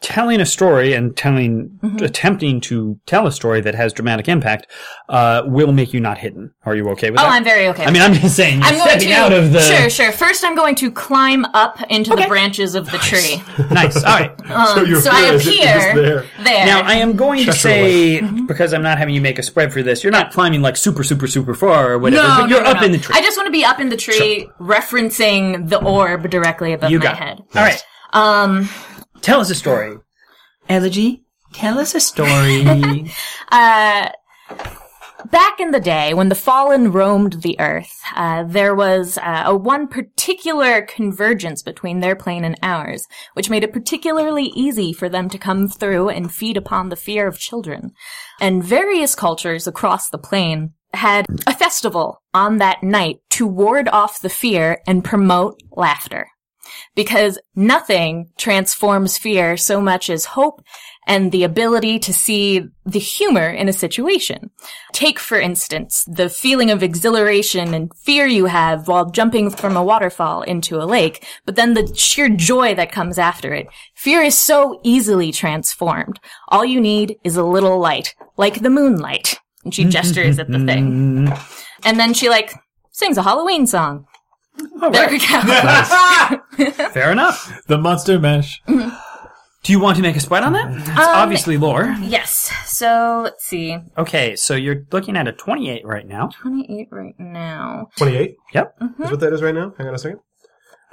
telling 0.00 0.40
a 0.40 0.46
story 0.46 0.92
and 0.94 1.16
telling, 1.16 1.70
Mm-hmm. 1.82 2.04
attempting 2.04 2.60
to 2.62 2.98
tell 3.06 3.26
a 3.26 3.32
story 3.32 3.60
that 3.60 3.74
has 3.74 3.92
dramatic 3.92 4.28
impact, 4.28 4.66
uh, 5.08 5.42
will 5.46 5.72
make 5.72 5.92
you 5.92 6.00
not 6.00 6.18
hidden. 6.18 6.52
Are 6.64 6.74
you 6.74 6.88
okay 6.90 7.10
with 7.10 7.20
Oh, 7.20 7.22
that? 7.22 7.32
I'm 7.32 7.44
very 7.44 7.68
okay. 7.68 7.84
I 7.84 7.90
mean, 7.90 8.02
I'm 8.02 8.12
just 8.14 8.34
saying, 8.36 8.58
you're 8.58 8.66
I'm 8.66 8.74
going 8.76 8.88
stepping 8.90 9.08
to 9.08 9.14
out 9.14 9.32
of 9.32 9.52
the. 9.52 9.60
sure, 9.60 9.88
sure. 9.90 10.12
First, 10.12 10.44
I'm 10.44 10.54
going 10.56 10.74
to 10.76 10.90
climb 10.90 11.44
up 11.46 11.80
into 11.90 12.12
Okay. 12.12 12.22
the 12.22 12.28
branches 12.28 12.74
of 12.74 12.90
the 12.90 12.98
tree. 12.98 13.42
Nice. 13.70 13.96
All 13.96 14.18
right. 14.18 14.32
so 14.74 15.00
so 15.00 15.10
I 15.12 15.20
fear 15.22 15.34
is 15.38 15.44
that 15.44 15.44
you're 15.44 15.94
appear 15.94 15.94
there. 16.02 16.24
there. 16.44 16.66
Now, 16.66 16.80
I 16.82 16.94
am 16.94 17.14
going 17.16 17.44
to 17.46 17.52
say, 17.52 18.20
Mm-hmm. 18.20 18.46
because 18.46 18.72
I'm 18.74 18.82
not 18.82 18.98
having 18.98 19.14
you 19.14 19.20
make 19.20 19.38
a 19.38 19.42
spread 19.42 19.72
for 19.72 19.82
this, 19.82 20.02
you're 20.02 20.12
not 20.12 20.32
climbing 20.32 20.62
like 20.62 20.76
super, 20.76 21.04
super, 21.04 21.26
super 21.26 21.54
far 21.54 21.92
or 21.92 21.98
whatever, 21.98 22.26
no, 22.26 22.36
but 22.42 22.50
you're 22.50 22.58
no, 22.60 22.64
no, 22.64 22.70
up 22.72 22.80
no. 22.80 22.86
in 22.86 22.92
the 22.92 22.98
tree. 22.98 23.14
I 23.16 23.20
just 23.22 23.36
want 23.36 23.46
to 23.46 23.52
be 23.52 23.64
up 23.64 23.78
in 23.80 23.88
the 23.88 23.96
tree, 23.96 24.48
referencing 24.60 25.68
the 25.68 25.82
orb 25.82 26.28
directly 26.30 26.72
above 26.72 26.90
you 26.90 26.98
my 26.98 27.14
head. 27.14 27.38
it. 27.40 27.56
All 27.56 27.62
right. 27.62 27.84
Um, 28.12 28.68
Tell 29.22 29.40
us 29.40 29.50
a 29.50 29.54
story. 29.54 29.98
Elegy, 30.68 31.24
tell 31.52 31.78
us 31.78 31.94
a 31.94 32.00
story. 32.00 33.10
Uh, 33.50 34.10
back 35.30 35.58
in 35.58 35.70
the 35.70 35.80
day 35.80 36.14
when 36.14 36.28
the 36.28 36.34
fallen 36.34 36.92
roamed 36.92 37.42
the 37.42 37.58
earth, 37.58 38.00
uh, 38.14 38.44
there 38.44 38.74
was 38.74 39.18
uh, 39.18 39.44
a 39.46 39.56
one 39.56 39.88
particular 39.88 40.82
convergence 40.82 41.62
between 41.62 42.00
their 42.00 42.16
plane 42.16 42.44
and 42.44 42.58
ours, 42.62 43.06
which 43.34 43.50
made 43.50 43.64
it 43.64 43.72
particularly 43.72 44.52
easy 44.54 44.92
for 44.92 45.08
them 45.08 45.28
to 45.30 45.38
come 45.38 45.68
through 45.68 46.08
and 46.08 46.34
feed 46.34 46.56
upon 46.56 46.88
the 46.88 46.96
fear 46.96 47.26
of 47.26 47.38
children. 47.38 47.92
And 48.40 48.62
various 48.62 49.14
cultures 49.14 49.66
across 49.66 50.08
the 50.10 50.18
plane 50.18 50.74
had 50.94 51.26
a 51.46 51.54
festival 51.54 52.22
on 52.32 52.58
that 52.58 52.82
night 52.82 53.20
to 53.30 53.46
ward 53.46 53.88
off 53.88 54.20
the 54.20 54.28
fear 54.28 54.80
and 54.86 55.04
promote 55.04 55.60
laughter. 55.72 56.28
Because 56.94 57.38
nothing 57.54 58.30
transforms 58.36 59.18
fear 59.18 59.56
so 59.56 59.80
much 59.80 60.10
as 60.10 60.24
hope 60.24 60.62
and 61.06 61.32
the 61.32 61.42
ability 61.42 61.98
to 61.98 62.12
see 62.12 62.62
the 62.84 62.98
humor 62.98 63.48
in 63.48 63.68
a 63.68 63.72
situation. 63.72 64.50
Take, 64.92 65.18
for 65.18 65.40
instance, 65.40 66.04
the 66.06 66.28
feeling 66.28 66.70
of 66.70 66.82
exhilaration 66.82 67.72
and 67.72 67.90
fear 67.96 68.26
you 68.26 68.44
have 68.44 68.88
while 68.88 69.10
jumping 69.10 69.48
from 69.50 69.76
a 69.76 69.82
waterfall 69.82 70.42
into 70.42 70.76
a 70.76 70.84
lake, 70.84 71.26
but 71.46 71.56
then 71.56 71.72
the 71.72 71.92
sheer 71.94 72.28
joy 72.28 72.74
that 72.74 72.92
comes 72.92 73.18
after 73.18 73.54
it. 73.54 73.68
Fear 73.94 74.22
is 74.22 74.38
so 74.38 74.80
easily 74.84 75.32
transformed. 75.32 76.20
All 76.48 76.64
you 76.64 76.80
need 76.80 77.16
is 77.24 77.36
a 77.36 77.42
little 77.42 77.78
light, 77.78 78.14
like 78.36 78.60
the 78.60 78.70
moonlight. 78.70 79.40
And 79.64 79.74
she 79.74 79.84
gestures 79.84 80.38
at 80.38 80.50
the 80.50 80.64
thing. 80.64 81.32
And 81.84 81.96
then 81.96 82.12
she 82.12 82.28
like 82.28 82.52
sings 82.90 83.16
a 83.18 83.22
Halloween 83.22 83.64
song. 83.64 84.07
There 84.58 85.08
we 85.10 85.18
go. 85.18 86.78
Fair 86.92 87.12
enough. 87.12 87.62
The 87.66 87.78
monster 87.78 88.18
mash. 88.18 88.60
Do 88.66 89.72
you 89.72 89.80
want 89.80 89.96
to 89.96 90.02
make 90.02 90.16
a 90.16 90.20
spread 90.20 90.44
on 90.44 90.52
that? 90.52 90.72
It's 90.72 90.88
Um, 90.88 90.96
obviously 90.98 91.56
lore. 91.56 91.94
yes. 92.00 92.50
So 92.66 93.20
let's 93.24 93.44
see. 93.44 93.76
Okay, 93.96 94.36
so 94.36 94.54
you're 94.54 94.84
looking 94.92 95.16
at 95.16 95.26
a 95.28 95.32
28 95.32 95.84
right 95.86 96.06
now. 96.06 96.28
28 96.40 96.88
right 96.90 97.14
now. 97.18 97.88
28 97.96 98.36
Yep. 98.54 98.74
is 99.00 99.10
what 99.10 99.20
that 99.20 99.32
is 99.32 99.42
right 99.42 99.54
now. 99.54 99.72
Hang 99.76 99.88
on 99.88 99.94
a 99.94 99.98
second. 99.98 100.20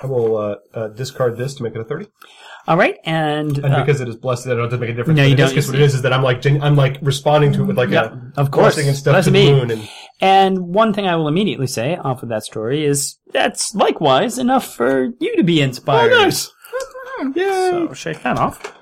I 0.02 0.08
will 0.08 0.36
uh, 0.36 0.56
uh, 0.74 0.88
discard 0.90 1.38
this 1.38 1.54
to 1.56 1.64
make 1.64 1.74
it 1.74 1.80
a 1.80 1.86
thirty. 1.86 2.08
All 2.68 2.78
right, 2.78 2.98
and, 3.06 3.58
And 3.60 3.74
uh, 3.76 3.80
because 3.84 4.02
it 4.02 4.08
is 4.10 4.16
blessed, 4.16 4.48
I 4.48 4.52
don't 4.52 4.62
have 4.62 4.70
to 4.72 4.78
make 4.78 4.90
a 4.90 4.94
difference. 4.94 5.18
No, 5.18 5.24
But 5.24 5.30
you 5.30 5.36
don't. 5.36 5.54
case, 5.54 5.68
what 5.68 5.76
it 5.76 5.82
is 5.84 5.94
is 5.94 6.02
that 6.02 6.12
I'm 6.14 6.24
like 6.24 6.42
gen- 6.42 6.62
I'm 6.64 6.76
like 6.76 6.98
responding 7.02 7.54
to 7.54 7.62
it 7.62 7.66
with 7.66 7.78
like 7.78 7.90
Yeah, 7.90 8.16
a 8.38 8.40
of 8.42 8.50
course. 8.50 8.74
blessing 8.76 8.88
and 8.88 8.98
stuff 8.98 9.14
Bless 9.14 9.26
to 9.26 9.32
the 9.32 9.52
moon, 9.52 9.70
and 9.72 9.90
and 10.20 10.60
one 10.74 10.92
thing 10.94 11.06
I 11.08 11.16
will 11.16 11.28
immediately 11.28 11.68
say 11.68 11.96
off 11.96 12.24
of 12.24 12.30
that 12.30 12.44
story 12.44 12.84
is 12.84 13.18
that's 13.32 13.76
likewise 13.76 14.40
enough 14.40 14.74
for 14.76 15.12
you 15.20 15.36
to 15.36 15.44
be 15.44 15.62
inspired. 15.62 16.12
oh, 16.14 16.18
nice. 16.24 16.52
Yay! 17.36 17.44
So 17.72 17.94
shake 17.94 18.24
that 18.24 18.38
off. 18.40 18.74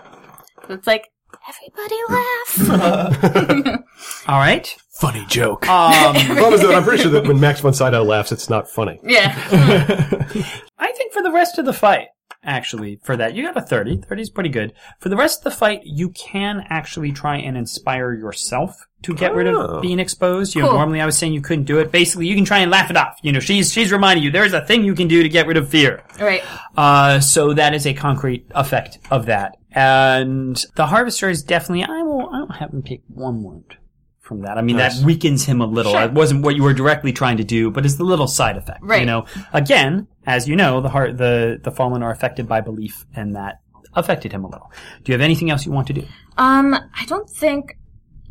It's 0.70 0.88
like 0.88 1.10
everybody 1.50 1.96
laugh. 2.10 3.80
All 4.30 4.40
right. 4.40 4.76
Funny 5.00 5.26
joke. 5.28 5.68
Um, 5.68 6.14
The 6.14 6.36
problem 6.36 6.54
is 6.54 6.62
that 6.62 6.74
I'm 6.76 6.84
pretty 6.84 7.04
sure 7.04 7.12
that 7.12 7.28
when 7.28 7.40
Max 7.40 7.60
von 7.60 7.74
Sydow 7.74 8.04
laughs, 8.04 8.32
it's 8.32 8.50
not 8.50 8.70
funny. 8.70 9.00
yeah. 9.04 9.34
I 10.80 10.92
think 10.94 11.12
for 11.14 11.22
the 11.22 11.32
rest 11.32 11.58
of 11.58 11.66
the 11.66 11.74
fight, 11.74 12.08
actually, 12.44 13.00
for 13.04 13.16
that, 13.18 13.36
you 13.36 13.44
got 13.46 13.58
a 13.58 13.62
30. 13.62 14.02
30 14.08 14.22
is 14.22 14.30
pretty 14.30 14.50
good. 14.50 14.74
For 15.00 15.10
the 15.10 15.16
rest 15.16 15.40
of 15.40 15.44
the 15.46 15.52
fight, 15.58 15.82
you 15.84 16.10
can 16.10 16.64
actually 16.70 17.12
try 17.12 17.38
and 17.38 17.58
inspire 17.58 18.14
yourself 18.14 18.86
to 19.04 19.14
get 19.14 19.34
rid 19.36 19.48
Oh. 19.48 19.60
of 19.60 19.82
being 19.82 20.00
exposed. 20.00 20.56
You 20.56 20.62
know, 20.62 20.72
normally 20.74 21.02
I 21.02 21.06
was 21.06 21.18
saying 21.18 21.34
you 21.34 21.42
couldn't 21.42 21.66
do 21.66 21.80
it. 21.80 21.92
Basically, 21.92 22.28
you 22.28 22.36
can 22.36 22.46
try 22.46 22.60
and 22.60 22.72
laugh 22.72 22.90
it 22.90 22.96
off. 22.98 23.18
You 23.22 23.32
know, 23.34 23.40
she's, 23.42 23.72
she's 23.74 23.92
reminding 23.92 24.24
you 24.24 24.32
there's 24.32 24.54
a 24.54 24.62
thing 24.66 24.84
you 24.86 24.96
can 24.96 25.08
do 25.08 25.24
to 25.24 25.30
get 25.30 25.46
rid 25.48 25.58
of 25.58 25.68
fear. 25.70 26.04
right. 26.20 26.44
Uh, 26.78 27.20
so 27.20 27.54
that 27.54 27.74
is 27.74 27.86
a 27.86 27.94
concrete 27.94 28.46
effect 28.56 29.00
of 29.12 29.26
that. 29.26 29.58
And 29.72 30.56
the 30.76 30.86
harvester 30.86 31.30
is 31.30 31.44
definitely, 31.44 31.84
I 31.84 32.02
will, 32.04 32.30
I 32.34 32.40
will 32.42 32.54
have 32.54 32.72
him 32.74 32.84
take 32.84 33.02
one 33.08 33.44
wound 33.44 33.76
from 34.22 34.42
that. 34.44 34.58
I 34.58 34.62
mean, 34.62 34.78
Nice. 34.78 35.00
that 35.00 35.06
weakens 35.06 35.44
him 35.46 35.60
a 35.60 35.66
little. 35.66 35.92
Sure. 35.92 36.04
It 36.04 36.14
wasn't 36.14 36.44
what 36.44 36.56
you 36.56 36.64
were 36.64 36.74
directly 36.74 37.12
trying 37.12 37.38
to 37.38 37.44
do, 37.44 37.72
but 37.72 37.84
it's 37.86 37.96
the 37.96 38.06
little 38.06 38.28
side 38.28 38.56
effect. 38.56 38.80
Right. 38.82 39.02
You 39.02 39.06
know, 39.06 39.26
again, 39.52 40.08
as 40.26 40.48
you 40.48 40.56
know, 40.56 40.82
the 40.82 40.90
heart, 40.90 41.18
the, 41.18 41.60
the 41.62 41.72
fallen 41.72 42.04
are 42.04 42.12
affected 42.12 42.48
by 42.48 42.62
belief 42.62 43.06
and 43.16 43.36
that 43.36 43.60
affected 43.94 44.32
him 44.32 44.44
a 44.44 44.48
little. 44.48 44.72
Do 45.04 45.12
you 45.12 45.14
have 45.14 45.22
anything 45.22 45.50
else 45.50 45.66
you 45.66 45.72
want 45.72 45.88
to 45.88 45.94
do? 45.94 46.06
Um, 46.38 46.74
I 46.74 47.06
don't 47.06 47.30
think 47.30 47.78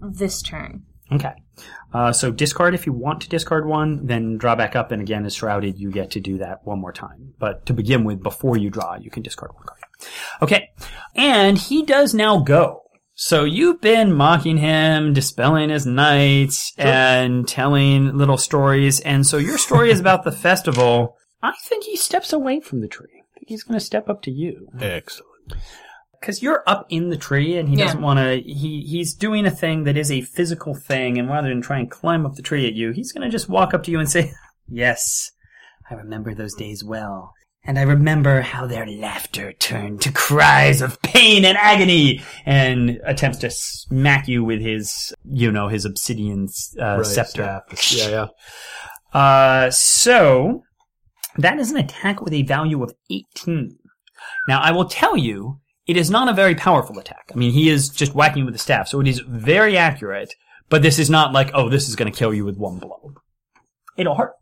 this 0.00 0.42
turn. 0.42 0.82
Okay. 1.12 1.32
Uh, 1.92 2.12
so 2.12 2.30
discard 2.30 2.74
if 2.74 2.86
you 2.86 2.92
want 2.92 3.20
to 3.20 3.28
discard 3.28 3.66
one, 3.66 4.06
then 4.06 4.38
draw 4.38 4.56
back 4.56 4.74
up, 4.74 4.92
and 4.92 5.02
again, 5.02 5.26
as 5.26 5.34
shrouded, 5.34 5.78
you 5.78 5.90
get 5.90 6.10
to 6.12 6.20
do 6.20 6.38
that 6.38 6.60
one 6.64 6.80
more 6.80 6.92
time. 6.92 7.34
But 7.38 7.66
to 7.66 7.74
begin 7.74 8.04
with, 8.04 8.22
before 8.22 8.56
you 8.56 8.70
draw, 8.70 8.96
you 8.96 9.10
can 9.10 9.22
discard 9.22 9.52
one 9.52 9.64
card. 9.66 9.80
Okay. 10.40 10.70
And 11.14 11.58
he 11.58 11.84
does 11.84 12.14
now 12.14 12.38
go. 12.38 12.82
So 13.14 13.44
you've 13.44 13.82
been 13.82 14.14
mocking 14.14 14.56
him, 14.56 15.12
dispelling 15.12 15.68
his 15.68 15.84
nights, 15.84 16.72
and 16.78 17.46
telling 17.46 18.16
little 18.16 18.38
stories, 18.38 19.00
and 19.00 19.26
so 19.26 19.36
your 19.36 19.58
story 19.58 19.90
is 19.90 20.00
about 20.00 20.24
the 20.24 20.32
festival. 20.32 21.16
I 21.42 21.52
think 21.62 21.84
he 21.84 21.96
steps 21.96 22.32
away 22.32 22.60
from 22.60 22.80
the 22.80 22.88
tree. 22.88 23.08
I 23.14 23.38
think 23.38 23.48
he's 23.48 23.64
going 23.64 23.78
to 23.78 23.84
step 23.84 24.08
up 24.08 24.22
to 24.22 24.30
you 24.30 24.68
Excellent. 24.80 25.54
because 26.20 26.42
you're 26.42 26.62
up 26.66 26.86
in 26.88 27.10
the 27.10 27.16
tree 27.16 27.56
and 27.56 27.68
he 27.68 27.76
Yeah. 27.76 27.86
doesn't 27.86 28.00
want 28.02 28.18
to 28.20 28.40
he 28.40 28.82
he's 28.82 29.14
doing 29.14 29.44
a 29.46 29.50
thing 29.50 29.84
that 29.84 29.96
is 29.96 30.10
a 30.12 30.20
physical 30.20 30.74
thing 30.74 31.18
and 31.18 31.28
rather 31.28 31.48
than 31.48 31.60
try 31.60 31.78
and 31.78 31.90
climb 31.90 32.24
up 32.24 32.34
the 32.36 32.42
tree 32.42 32.66
at 32.66 32.74
you 32.74 32.92
he's 32.92 33.10
going 33.12 33.24
to 33.24 33.30
just 33.30 33.48
walk 33.48 33.74
up 33.74 33.82
to 33.84 33.90
you 33.90 33.98
and 33.98 34.08
say 34.08 34.32
yes 34.68 35.32
i 35.90 35.94
remember 35.94 36.32
those 36.34 36.54
days 36.54 36.84
well 36.84 37.32
and 37.64 37.76
i 37.78 37.82
remember 37.82 38.40
how 38.42 38.66
their 38.66 38.86
laughter 38.86 39.52
turned 39.54 40.00
to 40.02 40.12
cries 40.12 40.80
of 40.80 41.00
pain 41.02 41.44
and 41.44 41.58
agony 41.58 42.22
and 42.46 43.00
attempts 43.04 43.38
to 43.38 43.50
smack 43.50 44.28
you 44.28 44.44
with 44.44 44.60
his 44.60 45.12
you 45.24 45.50
know 45.50 45.66
his 45.66 45.84
obsidian 45.84 46.46
uh, 46.80 46.98
Right, 46.98 47.06
scepter 47.06 47.62
staff. 47.74 48.08
Yeah, 48.10 48.26
yeah. 49.14 49.20
uh, 49.20 49.70
so 49.72 50.62
that 51.38 51.58
is 51.58 51.70
an 51.70 51.78
attack 51.78 52.20
with 52.20 52.32
a 52.32 52.42
value 52.42 52.82
of 52.82 52.92
18. 53.10 53.78
Now, 54.48 54.60
I 54.60 54.70
will 54.72 54.86
tell 54.86 55.16
you, 55.16 55.60
it 55.86 55.96
is 55.96 56.10
not 56.10 56.28
a 56.28 56.32
very 56.32 56.54
powerful 56.54 56.98
attack. 56.98 57.30
I 57.32 57.36
mean, 57.36 57.52
he 57.52 57.68
is 57.68 57.88
just 57.88 58.14
whacking 58.14 58.44
with 58.44 58.54
the 58.54 58.58
staff, 58.58 58.88
so 58.88 59.00
it 59.00 59.08
is 59.08 59.20
very 59.20 59.76
accurate, 59.76 60.34
but 60.68 60.82
this 60.82 60.98
is 60.98 61.10
not 61.10 61.32
like, 61.32 61.50
oh, 61.54 61.68
this 61.68 61.88
is 61.88 61.96
going 61.96 62.10
to 62.12 62.16
kill 62.16 62.32
you 62.32 62.44
with 62.44 62.56
one 62.56 62.78
blow. 62.78 63.14
It'll 63.96 64.14
hurt. 64.14 64.32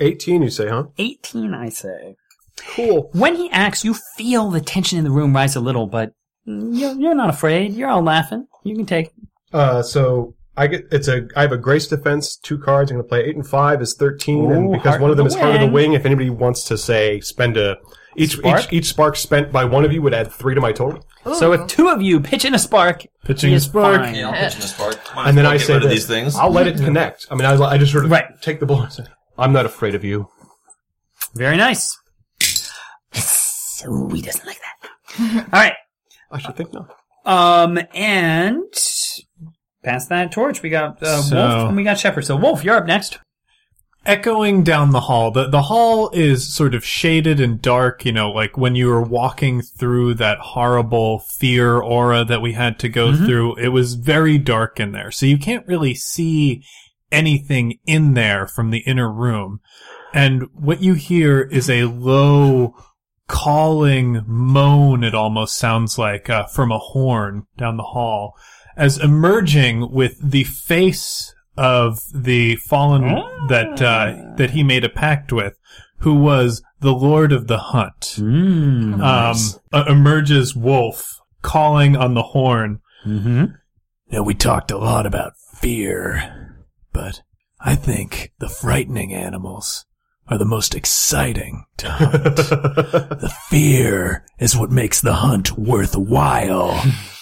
18, 0.00 0.42
you 0.42 0.50
say, 0.50 0.68
huh? 0.68 0.84
18, 0.98 1.54
I 1.54 1.70
say. 1.70 2.16
Cool. 2.56 3.10
When 3.12 3.34
he 3.36 3.50
acts, 3.50 3.84
you 3.84 3.94
feel 4.16 4.50
the 4.50 4.60
tension 4.60 4.98
in 4.98 5.04
the 5.04 5.10
room 5.10 5.34
rise 5.34 5.56
a 5.56 5.60
little, 5.60 5.86
but 5.86 6.12
you're, 6.44 6.94
you're 6.94 7.14
not 7.14 7.30
afraid. 7.30 7.72
You're 7.72 7.90
all 7.90 8.02
laughing. 8.02 8.46
You 8.62 8.76
can 8.76 8.86
take 8.86 9.10
Uh, 9.52 9.82
so 9.82 10.35
I 10.56 10.66
get 10.68 10.86
it's 10.90 11.08
a 11.08 11.28
I 11.36 11.42
have 11.42 11.52
a 11.52 11.58
grace 11.58 11.86
defense, 11.86 12.36
two 12.36 12.58
cards. 12.58 12.90
I'm 12.90 12.96
going 12.96 13.04
to 13.04 13.08
play 13.08 13.24
eight 13.24 13.36
and 13.36 13.46
five 13.46 13.82
is 13.82 13.94
thirteen, 13.94 14.50
and 14.50 14.72
because 14.72 14.98
one 15.00 15.10
of 15.10 15.12
of 15.12 15.16
them 15.18 15.28
the 15.28 15.34
is 15.34 15.40
heart 15.40 15.54
of 15.56 15.60
the 15.60 15.66
Wing. 15.66 15.90
wing. 15.90 15.92
If 15.94 16.06
anybody 16.06 16.30
wants 16.30 16.64
to 16.64 16.78
say 16.78 17.20
spend 17.20 17.56
a 17.56 17.76
each 18.16 18.36
Spark? 18.38 18.64
each 18.64 18.72
each 18.72 18.84
spark 18.86 19.16
spent 19.16 19.52
by 19.52 19.64
one 19.64 19.84
of 19.84 19.92
you 19.92 20.00
would 20.00 20.14
add 20.14 20.32
three 20.32 20.54
to 20.54 20.60
my 20.60 20.72
total. 20.72 21.04
So 21.34 21.52
if 21.52 21.66
two 21.66 21.88
of 21.88 22.00
you 22.00 22.20
pitch 22.20 22.44
in 22.44 22.54
a 22.54 22.58
spark, 22.58 23.04
Pitching 23.24 23.50
he 23.50 23.56
a 23.56 23.60
spark. 23.60 23.96
fine. 24.00 24.14
Yeah, 24.14 24.28
I'll 24.30 24.32
pitch 24.32 24.54
in 24.56 24.62
a 24.62 24.66
spark. 24.66 24.98
Might 25.16 25.28
And 25.28 25.36
then 25.36 25.44
I 25.44 25.58
get 25.58 25.66
say 25.66 25.78
this, 25.80 25.90
these 25.92 26.06
things. 26.06 26.36
I'll 26.36 26.52
let 26.52 26.66
it 26.68 26.76
connect. 26.76 27.26
I 27.30 27.34
mean, 27.34 27.44
I, 27.44 27.54
I 27.62 27.76
just 27.78 27.90
sort 27.92 28.04
of 28.04 28.10
Right. 28.12 28.26
take 28.40 28.60
the 28.60 28.66
bullet. 28.66 28.84
and 28.84 28.92
say, 28.92 29.04
I'm 29.36 29.52
not 29.52 29.66
afraid 29.66 29.94
of 29.96 30.04
you. 30.04 30.28
Very 31.34 31.56
nice. 31.56 31.98
So 33.12 34.08
he 34.08 34.22
doesn't 34.22 34.46
like 34.46 34.58
that. 34.60 35.48
All 35.52 35.60
right. 35.60 35.74
I 36.30 36.38
should 36.38 36.56
think 36.56 36.72
not. 36.72 36.96
Um, 37.24 37.78
and 37.92 38.62
past 39.86 40.10
that 40.10 40.30
torch, 40.32 40.60
we 40.62 40.68
got 40.68 41.02
uh, 41.02 41.22
So- 41.22 41.36
Wolf 41.36 41.68
and 41.68 41.76
we 41.76 41.84
got 41.84 41.98
Shepherd. 41.98 42.26
So 42.26 42.36
Wolf, 42.36 42.62
you're 42.62 42.76
up 42.76 42.84
next. 42.86 43.18
echoing 44.04 44.62
down 44.62 44.90
the 44.90 45.00
hall. 45.00 45.30
The 45.32 45.48
the 45.48 45.62
hall 45.62 46.10
is 46.12 46.52
sort 46.52 46.74
of 46.74 46.84
shaded 46.84 47.40
and 47.40 47.60
dark, 47.60 48.04
you 48.04 48.12
know, 48.12 48.30
like 48.30 48.56
when 48.56 48.74
you 48.76 48.86
were 48.88 49.02
walking 49.02 49.62
through 49.62 50.14
that 50.14 50.38
horrible 50.38 51.18
fear 51.18 51.78
aura 51.80 52.24
that 52.24 52.40
we 52.42 52.52
had 52.52 52.78
to 52.80 52.88
go 52.88 53.14
through. 53.16 53.56
It 53.56 53.68
was 53.68 53.94
very 53.94 54.38
dark 54.38 54.78
in 54.78 54.92
there. 54.92 55.10
So 55.10 55.26
you 55.26 55.38
can't 55.38 55.66
really 55.66 55.94
see 55.94 56.62
anything 57.10 57.78
in 57.86 58.14
there 58.14 58.46
from 58.46 58.70
the 58.70 58.78
inner 58.80 59.10
room. 59.12 59.60
And 60.14 60.44
what 60.54 60.82
you 60.82 60.94
hear 60.94 61.40
is 61.42 61.68
a 61.68 61.84
low 61.84 62.74
calling 63.28 64.22
moan 64.26 65.02
it 65.02 65.14
almost 65.14 65.56
sounds 65.56 65.98
like 65.98 66.30
uh, 66.30 66.46
from 66.46 66.70
a 66.70 66.78
horn 66.78 67.44
down 67.58 67.76
the 67.76 67.82
hall 67.82 68.34
as 68.76 68.98
emerging 68.98 69.90
with 69.90 70.18
the 70.22 70.44
face 70.44 71.34
of 71.56 72.00
the 72.14 72.56
fallen 72.56 73.02
that 73.48 73.80
uh, 73.80 74.34
that 74.36 74.50
he 74.50 74.62
made 74.62 74.84
a 74.84 74.88
pact 74.90 75.32
with 75.32 75.56
who 76.00 76.14
was 76.14 76.62
the 76.80 76.92
lord 76.92 77.32
of 77.32 77.46
the 77.46 77.58
hunt. 77.58 78.16
Mm. 78.18 79.00
um 79.02 79.36
uh, 79.72 79.84
emerges 79.88 80.54
wolf 80.54 81.18
calling 81.42 81.96
on 81.96 82.14
the 82.14 82.22
horn. 82.22 82.80
Mm-hmm. 83.06 83.44
now 84.10 84.22
we 84.22 84.34
talked 84.34 84.70
a 84.70 84.76
lot 84.78 85.06
about 85.06 85.32
fear 85.60 86.56
but 86.92 87.22
i 87.60 87.74
think 87.76 88.32
the 88.40 88.48
frightening 88.48 89.14
animals 89.14 89.86
are 90.28 90.38
the 90.38 90.44
most 90.44 90.74
exciting 90.74 91.64
to 91.76 91.88
hunt. 91.88 92.36
The 93.20 93.32
fear 93.48 94.24
is 94.40 94.56
what 94.56 94.70
makes 94.72 95.00
the 95.00 95.14
hunt 95.14 95.56
worthwhile 95.56 96.82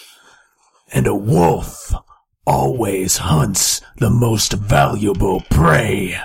and 0.95 1.07
a 1.07 1.15
wolf 1.15 1.93
always 2.47 3.19
hunts 3.19 3.81
the 3.99 4.11
most 4.11 4.53
valuable 4.53 5.43
prey. 5.51 6.17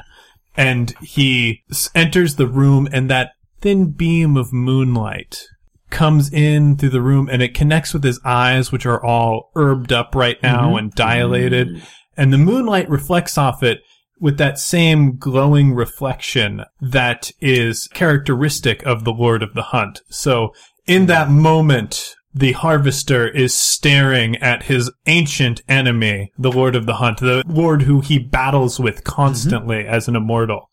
And 0.56 0.94
he 1.02 1.64
enters 1.96 2.36
the 2.36 2.48
room 2.48 2.88
and 2.92 3.10
that 3.10 3.32
thin 3.62 3.92
beam 3.92 4.38
of 4.38 4.54
moonlight 4.54 5.44
comes 5.90 6.32
in 6.32 6.78
through 6.78 6.90
the 6.90 7.02
room 7.02 7.28
and 7.32 7.42
it 7.42 7.56
connects 7.56 7.94
with 7.94 8.04
his 8.04 8.20
eyes, 8.24 8.72
which 8.72 8.86
are 8.86 9.04
all 9.04 9.52
herbed 9.56 9.92
up 9.92 10.14
right 10.14 10.42
now 10.44 10.68
mm-hmm. 10.68 10.78
and 10.78 10.94
dilated. 10.94 11.82
And 12.16 12.32
the 12.32 12.38
moonlight 12.38 12.90
reflects 12.90 13.38
off 13.38 13.64
it 13.64 13.82
with 14.20 14.38
that 14.38 14.60
same 14.60 15.18
glowing 15.18 15.74
reflection 15.74 16.64
that 16.82 17.32
is 17.40 17.88
characteristic 17.88 18.86
of 18.86 19.04
the 19.04 19.14
Lord 19.14 19.42
of 19.42 19.54
the 19.54 19.64
Hunt. 19.64 20.02
So 20.10 20.54
in 20.86 21.06
that 21.06 21.30
moment, 21.30 22.16
the 22.34 22.52
harvester 22.54 23.28
is 23.28 23.54
staring 23.54 24.36
at 24.38 24.64
his 24.64 24.92
ancient 25.08 25.62
enemy, 25.68 26.32
the 26.38 26.52
Lord 26.52 26.76
of 26.76 26.86
the 26.86 26.96
Hunt, 26.96 27.20
the 27.20 27.44
Lord 27.48 27.84
who 27.84 28.02
he 28.02 28.20
battles 28.20 28.80
with 28.80 29.04
constantly 29.04 29.86
as 29.88 30.08
an 30.08 30.16
immortal. 30.16 30.70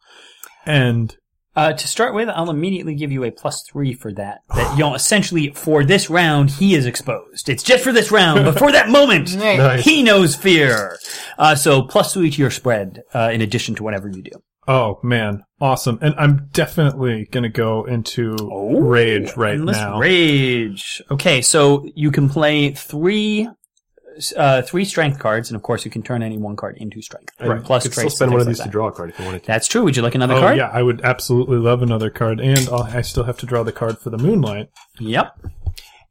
And 0.64 1.14
Uh, 1.54 1.72
to 1.72 1.88
start 1.88 2.14
with, 2.14 2.28
I'll 2.28 2.50
immediately 2.50 2.94
give 2.94 3.10
you 3.10 3.24
a 3.24 3.30
plus 3.30 3.62
three 3.70 3.94
for 3.94 4.12
that. 4.12 4.40
That 4.54 4.72
you 4.76 4.80
know, 4.84 4.94
essentially 5.00 5.52
for 5.54 5.84
this 5.84 6.10
round, 6.10 6.50
he 6.50 6.74
is 6.74 6.84
exposed. 6.84 7.48
It's 7.48 7.62
just 7.62 7.82
for 7.82 7.92
this 7.92 8.10
round, 8.10 8.44
but 8.44 8.58
for 8.58 8.70
that 8.72 8.90
moment, 8.90 9.34
Nice. 9.38 9.82
he 9.84 10.02
knows 10.02 10.34
fear. 10.36 10.98
Uh, 11.38 11.54
so 11.54 11.82
plus 11.82 12.12
three 12.12 12.30
to 12.30 12.38
your 12.42 12.50
spread, 12.50 13.00
uh, 13.14 13.30
in 13.32 13.40
addition 13.40 13.74
to 13.76 13.82
whatever 13.82 14.08
you 14.08 14.22
do. 14.22 14.32
Oh 14.68 14.98
man, 15.02 15.44
awesome. 15.60 15.98
And 16.02 16.14
I'm 16.18 16.48
definitely 16.52 17.26
gonna 17.30 17.48
go 17.48 17.84
into 17.84 18.36
rage 18.80 19.36
right 19.36 19.58
now. 19.58 19.98
Rage. 19.98 21.02
Okay, 21.10 21.42
so 21.42 21.86
you 21.94 22.10
can 22.10 22.28
play 22.28 22.72
three 22.72 23.48
uh, 24.36 24.62
three 24.62 24.84
strength 24.84 25.18
cards, 25.18 25.50
and 25.50 25.56
of 25.56 25.62
course 25.62 25.84
you 25.84 25.90
can 25.90 26.02
turn 26.02 26.22
any 26.22 26.38
one 26.38 26.56
card 26.56 26.76
into 26.78 27.02
strength. 27.02 27.34
And 27.38 27.64
Plus 27.64 27.84
you 27.84 27.90
could 27.90 27.98
still 27.98 28.10
spend 28.10 28.32
one 28.32 28.40
of 28.40 28.46
these 28.46 28.58
like 28.58 28.66
to 28.66 28.72
draw 28.72 28.88
a 28.88 28.92
card 28.92 29.10
if 29.10 29.18
you 29.18 29.24
wanted 29.24 29.42
to. 29.42 29.46
That's 29.46 29.68
true. 29.68 29.84
Would 29.84 29.96
you 29.96 30.02
like 30.02 30.14
another 30.14 30.34
Oh 30.34 30.40
card? 30.40 30.56
yeah, 30.56 30.70
I 30.72 30.82
would 30.82 31.02
absolutely 31.02 31.58
love 31.58 31.82
another 31.82 32.10
card, 32.10 32.40
and 32.40 32.68
I'll, 32.70 32.82
I 32.84 33.02
still 33.02 33.24
have 33.24 33.38
to 33.38 33.46
draw 33.46 33.62
the 33.62 33.72
card 33.72 33.98
for 33.98 34.10
the 34.10 34.18
moonlight. 34.18 34.70
Yep. 34.98 35.38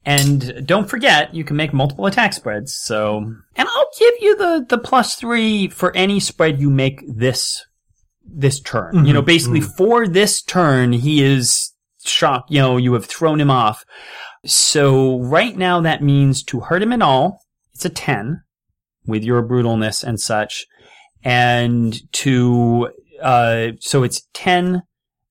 And 0.05 0.67
don't 0.67 0.87
forget, 0.87 1.33
you 1.33 1.43
can 1.43 1.57
make 1.57 1.73
multiple 1.73 2.05
attack 2.05 2.33
spreads. 2.33 2.75
So, 2.75 3.17
and 3.17 3.67
I'll 3.67 3.89
give 3.99 4.13
you 4.21 4.35
the 4.37 4.65
the 4.69 4.77
plus 4.77 5.15
three 5.15 5.67
for 5.67 5.95
any 5.95 6.19
spread 6.19 6.59
you 6.61 6.69
make 6.69 7.01
this 7.07 7.65
this 8.25 8.59
turn. 8.59 9.05
You 9.05 9.13
know, 9.13 9.21
basically 9.21 9.61
for 9.61 10.07
this 10.07 10.41
turn, 10.41 10.93
he 10.93 11.23
is 11.23 11.73
shocked. 12.03 12.51
You 12.51 12.59
know, 12.59 12.77
you 12.77 12.93
have 12.93 13.05
thrown 13.05 13.39
him 13.39 13.51
off. 13.51 13.85
So 14.45 15.19
right 15.19 15.55
now, 15.55 15.81
that 15.81 16.03
means 16.03 16.43
to 16.43 16.59
hurt 16.61 16.81
him 16.81 16.93
at 16.93 17.01
all, 17.01 17.41
it's 17.73 17.85
a 17.85 17.89
ten 17.89 18.43
with 19.05 19.23
your 19.23 19.43
brutalness 19.43 20.03
and 20.03 20.19
such, 20.19 20.65
and 21.23 21.99
to 22.13 22.89
uh, 23.21 23.71
so 23.79 24.03
it's 24.03 24.27
10, 24.33 24.83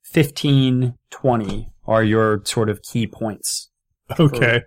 15, 0.05 0.95
20 1.11 1.71
are 1.87 2.05
your 2.05 2.43
sort 2.45 2.69
of 2.69 2.83
key 2.83 3.07
points. 3.07 3.71
Okay. 4.19 4.63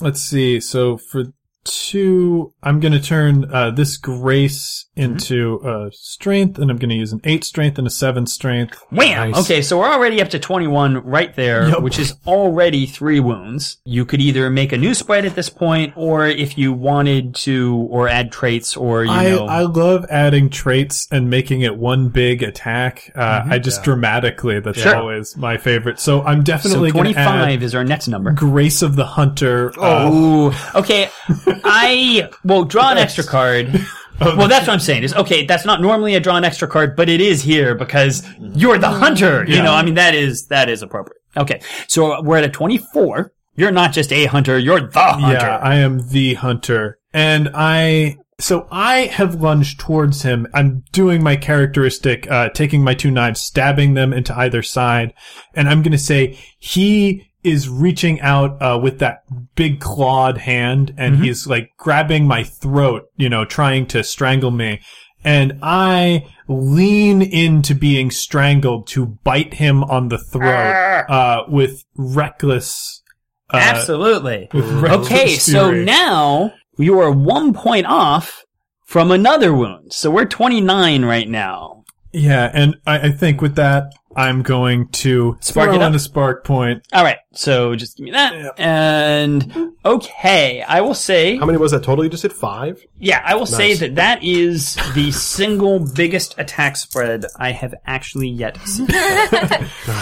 Let's 0.00 0.22
see. 0.22 0.60
So 0.60 0.96
for 0.96 1.24
two, 1.70 2.52
I'm 2.62 2.80
going 2.80 2.92
to 2.92 3.00
turn 3.00 3.52
uh, 3.52 3.70
this 3.70 3.96
grace 3.96 4.86
into 4.96 5.60
uh, 5.60 5.90
strength, 5.92 6.58
and 6.58 6.70
I'm 6.70 6.76
going 6.78 6.90
to 6.90 6.96
use 6.96 7.12
an 7.12 7.20
eight 7.24 7.44
strength 7.44 7.78
and 7.78 7.86
a 7.86 7.90
seven 7.90 8.26
strength. 8.26 8.82
Wham! 8.90 9.30
Nice. 9.30 9.44
Okay, 9.44 9.62
so 9.62 9.78
we're 9.78 9.92
already 9.92 10.20
up 10.20 10.28
to 10.30 10.38
21 10.38 10.98
right 11.04 11.34
there, 11.36 11.68
Yep. 11.68 11.82
which 11.82 11.98
is 11.98 12.14
already 12.26 12.86
three 12.86 13.20
wounds. 13.20 13.78
You 13.84 14.04
could 14.04 14.20
either 14.20 14.50
make 14.50 14.72
a 14.72 14.78
new 14.78 14.94
spread 14.94 15.24
at 15.24 15.34
this 15.34 15.48
point, 15.48 15.92
or 15.96 16.26
if 16.26 16.58
you 16.58 16.72
wanted 16.72 17.34
to, 17.36 17.86
or 17.90 18.08
add 18.08 18.32
traits, 18.32 18.76
or, 18.76 19.04
you 19.04 19.10
I, 19.10 19.30
know. 19.30 19.46
I 19.46 19.62
love 19.62 20.04
adding 20.10 20.50
traits 20.50 21.06
and 21.12 21.30
making 21.30 21.60
it 21.62 21.76
one 21.76 22.08
big 22.08 22.42
attack. 22.42 23.10
Uh, 23.14 23.42
I 23.48 23.58
just 23.58 23.82
dramatically, 23.84 24.60
that's 24.60 24.80
Sure. 24.80 24.96
always 24.96 25.36
my 25.36 25.56
favorite. 25.58 26.00
So 26.00 26.22
I'm 26.22 26.42
definitely 26.42 26.90
going 26.90 27.06
to 27.06 27.12
25 27.12 27.62
is 27.62 27.74
our 27.74 27.84
next 27.84 28.08
number. 28.08 28.32
Grace 28.32 28.82
of 28.82 28.96
the 28.96 29.06
Hunter. 29.06 29.72
uh, 29.80 30.52
Okay. 30.74 31.08
I 31.64 32.30
will 32.44 32.64
draw 32.64 32.90
an 32.90 32.98
extra 32.98 33.24
card. 33.24 33.80
Well, 34.20 34.48
that's 34.48 34.66
what 34.66 34.72
I'm 34.72 34.80
saying. 34.80 35.04
Is 35.04 35.14
okay. 35.14 35.46
That's 35.46 35.64
not 35.64 35.80
normally 35.80 36.16
a 36.16 36.18
draw 36.18 36.36
an 36.36 36.42
extra 36.42 36.66
card, 36.66 36.96
but 36.96 37.08
it 37.08 37.20
is 37.20 37.40
here 37.40 37.76
because 37.76 38.28
you're 38.40 38.76
the 38.76 38.90
hunter. 38.90 39.44
You 39.46 39.62
know, 39.62 39.72
I 39.72 39.84
mean 39.84 39.94
that 39.94 40.12
is 40.12 40.48
that 40.48 40.68
is 40.68 40.82
appropriate. 40.82 41.22
Okay, 41.36 41.60
so 41.86 42.20
we're 42.22 42.38
at 42.38 42.44
a 42.44 42.48
24. 42.48 43.32
You're 43.54 43.72
not 43.72 43.92
just 43.92 44.12
a 44.12 44.26
hunter. 44.26 44.58
You're 44.58 44.80
the 44.80 44.98
hunter. 44.98 45.34
Yeah, 45.34 45.58
I 45.58 45.76
am 45.76 46.08
the 46.08 46.34
hunter. 46.34 46.98
And 47.12 47.50
I, 47.54 48.18
so 48.38 48.68
I 48.70 49.06
have 49.06 49.40
lunged 49.40 49.80
towards 49.80 50.22
him. 50.22 50.46
I'm 50.54 50.84
doing 50.92 51.22
my 51.24 51.34
characteristic, 51.36 52.30
uh, 52.30 52.50
taking 52.50 52.84
my 52.84 52.94
two 52.94 53.10
knives, 53.10 53.40
stabbing 53.40 53.94
them 53.94 54.12
into 54.12 54.36
either 54.36 54.62
side. 54.62 55.12
And 55.54 55.68
I'm 55.68 55.82
going 55.82 55.92
to 55.92 55.98
say 55.98 56.38
he 56.58 57.27
is 57.42 57.68
reaching 57.68 58.20
out, 58.20 58.60
uh, 58.60 58.78
with 58.82 58.98
that 58.98 59.22
big 59.54 59.80
clawed 59.80 60.38
hand 60.38 60.94
and 60.96 61.24
he's 61.24 61.46
like 61.46 61.70
grabbing 61.76 62.26
my 62.26 62.42
throat, 62.42 63.08
you 63.16 63.28
know, 63.28 63.44
trying 63.44 63.86
to 63.86 64.02
strangle 64.02 64.50
me. 64.50 64.80
And 65.24 65.58
I 65.62 66.26
lean 66.46 67.22
into 67.22 67.74
being 67.74 68.10
strangled 68.10 68.86
to 68.88 69.06
bite 69.06 69.54
him 69.54 69.82
on 69.84 70.08
the 70.08 70.18
throat, 70.18 71.04
uh, 71.08 71.44
with 71.48 71.84
reckless, 71.96 73.02
uh, 73.52 73.58
Absolutely. 73.60 74.48
with 74.52 74.70
reckless 74.80 75.06
Okay, 75.06 75.34
so 75.34 75.70
now 75.70 76.52
you 76.76 76.98
are 77.00 77.10
one 77.10 77.52
point 77.52 77.86
off 77.86 78.44
from 78.86 79.10
another 79.10 79.52
wound. 79.52 79.92
So 79.92 80.10
we're 80.10 80.24
29 80.24 81.04
right 81.04 81.28
now. 81.28 81.84
Yeah, 82.12 82.50
and 82.54 82.76
I, 82.86 83.08
I 83.08 83.10
think 83.10 83.42
with 83.42 83.54
that, 83.56 83.92
I'm 84.18 84.42
going 84.42 84.88
to 84.88 85.36
Spark 85.40 85.68
throw 85.68 85.76
it 85.76 85.82
on 85.82 85.92
in 85.92 85.94
a 85.94 85.98
spark 86.00 86.44
point. 86.44 86.84
All 86.92 87.04
right, 87.04 87.18
so 87.34 87.76
just 87.76 87.98
give 87.98 88.04
me 88.04 88.10
that. 88.10 88.58
And 88.58 89.74
okay, 89.84 90.60
I 90.62 90.80
will 90.80 90.94
say 90.94 91.36
How 91.36 91.46
many 91.46 91.56
was 91.56 91.70
that 91.70 91.84
total? 91.84 92.02
You 92.02 92.10
just 92.10 92.24
hit 92.24 92.32
five? 92.32 92.84
Yeah, 92.98 93.22
I 93.24 93.36
will 93.36 93.46
say 93.46 93.74
that 93.74 93.94
that 93.94 94.24
is 94.24 94.76
the 94.94 95.12
single 95.12 95.78
biggest 95.94 96.34
attack 96.36 96.76
spread 96.76 97.26
I 97.36 97.52
have 97.52 97.76
actually 97.86 98.28
yet 98.28 98.58
seen. 98.66 98.88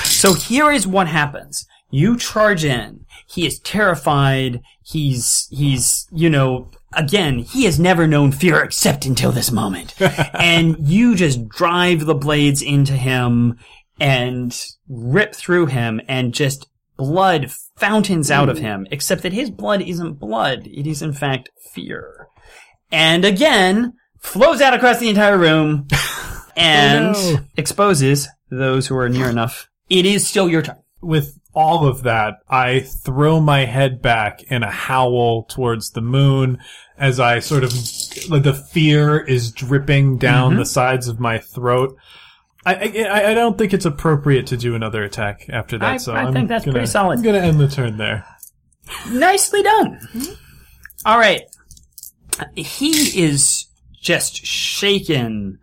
so 0.03 0.33
here 0.33 0.71
is 0.71 0.87
what 0.87 1.09
happens. 1.09 1.67
You 1.91 2.17
charge 2.17 2.65
in. 2.65 3.05
He 3.27 3.47
is 3.47 3.59
terrified. 3.59 4.63
He's, 4.83 5.47
he's, 5.51 6.09
you 6.11 6.31
know, 6.31 6.71
again, 6.95 7.41
he 7.41 7.65
has 7.65 7.79
never 7.79 8.07
known 8.07 8.33
fear 8.33 8.63
except 8.63 9.05
until 9.05 9.31
this 9.31 9.53
moment. 9.53 9.95
and 10.01 10.77
you 10.89 11.15
just 11.15 11.49
drive 11.49 12.07
the 12.07 12.15
blades 12.15 12.63
into 12.63 12.95
him 12.95 13.59
and 14.01 14.59
rip 14.89 15.35
through 15.35 15.67
him 15.67 16.01
and 16.09 16.33
just 16.35 16.67
blood 16.97 17.51
fountains 17.77 18.31
out 18.31 18.49
of 18.49 18.59
him, 18.59 18.87
except 18.91 19.23
that 19.23 19.33
his 19.33 19.51
blood 19.51 19.83
isn't 19.83 20.15
blood. 20.15 20.67
It 20.67 20.87
is 20.87 21.03
in 21.03 21.13
fact 21.13 21.51
fear 21.73 22.29
and 22.93 23.25
again 23.25 23.93
flows 24.21 24.61
out 24.61 24.73
across 24.75 24.99
the 24.99 25.09
entire 25.09 25.37
room 25.39 25.87
and 26.57 27.15
Oh, 27.17 27.33
no. 27.35 27.41
exposes 27.57 28.29
those 28.51 28.87
who 28.87 28.97
are 28.97 29.09
near 29.09 29.29
enough. 29.29 29.69
It 29.91 30.07
is 30.07 30.27
still 30.27 30.49
your 30.49 30.63
turn. 30.63 30.77
With 31.01 31.39
all 31.55 31.87
of 31.87 32.03
that, 32.05 32.35
I 32.49 32.81
throw 32.81 33.41
my 33.41 33.65
head 33.67 34.01
back 34.03 34.43
in 34.45 34.63
a 34.63 34.71
howl 34.71 35.45
towards 35.45 35.91
the 35.91 36.01
moon 36.01 36.59
as 36.99 37.21
I 37.21 37.41
sort 37.41 37.65
of, 37.65 37.73
like 38.31 38.43
the 38.43 38.55
fear 38.55 39.19
is 39.19 39.53
dripping 39.53 40.19
down 40.19 40.51
Mm-hmm. 40.53 40.59
the 40.61 40.67
sides 40.67 41.09
of 41.09 41.21
my 41.21 41.39
throat. 41.39 41.97
I, 42.67 43.07
I, 43.09 43.31
I 43.31 43.35
don't 43.35 43.57
think 43.57 43.73
it's 43.73 43.85
appropriate 43.85 44.49
to 44.49 44.57
do 44.57 44.75
another 44.75 45.05
attack 45.05 45.47
after 45.49 45.79
that, 45.79 45.93
I- 45.93 45.97
so 45.99 46.13
I 46.13 46.25
I'm 46.25 46.33
think 46.33 46.49
that's 46.49 46.65
gonna, 46.65 46.75
pretty 46.75 46.89
solid. 46.89 47.19
I'm 47.19 47.25
gonna 47.25 47.39
end 47.39 47.61
the 47.61 47.69
turn 47.69 47.97
there. 47.97 48.27
Nicely 49.11 49.63
done. 49.63 49.99
Mm-hmm. 50.13 50.35
All 51.07 51.19
right. 51.19 51.43
He 52.55 53.21
is 53.23 53.67
just 54.01 54.45
shaken 54.45 55.59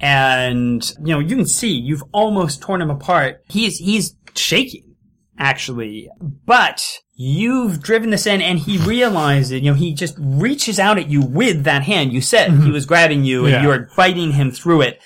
and 0.00 0.88
you 0.98 1.14
know, 1.14 1.18
you 1.20 1.36
can 1.36 1.46
see 1.46 1.72
you've 1.72 2.02
almost 2.12 2.60
torn 2.60 2.82
him 2.82 2.90
apart. 2.90 3.42
He's 3.48 3.78
he's 3.78 4.14
shaking 4.34 4.94
actually. 5.38 6.08
But 6.20 6.82
you've 7.14 7.82
driven 7.82 8.10
this 8.10 8.26
in 8.26 8.40
and 8.40 8.58
he 8.58 8.78
realizes, 8.78 9.52
you 9.52 9.70
know, 9.70 9.74
he 9.74 9.94
just 9.94 10.16
reaches 10.18 10.78
out 10.78 10.98
at 10.98 11.08
you 11.08 11.22
with 11.22 11.64
that 11.64 11.82
hand. 11.82 12.12
You 12.12 12.20
said 12.20 12.50
mm-hmm. 12.50 12.64
he 12.64 12.70
was 12.70 12.86
grabbing 12.86 13.24
you 13.24 13.44
and 13.44 13.52
Yeah. 13.52 13.62
you're 13.62 13.88
biting 13.96 14.32
him 14.32 14.50
through 14.50 14.82
it. 14.82 15.00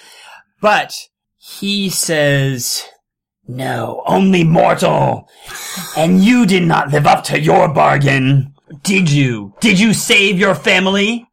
But 0.60 0.94
he 1.48 1.88
says, 1.90 2.82
no, 3.46 4.02
only 4.06 4.42
mortal. 4.44 5.28
And 5.96 6.24
you 6.24 6.44
did 6.46 6.64
not 6.64 6.90
live 6.90 7.06
up 7.06 7.22
to 7.24 7.40
your 7.40 7.72
bargain. 7.72 8.52
Did 8.82 9.10
you? 9.10 9.54
Did 9.60 9.78
you 9.78 9.94
save 9.94 10.38
your 10.38 10.54
family? 10.56 11.28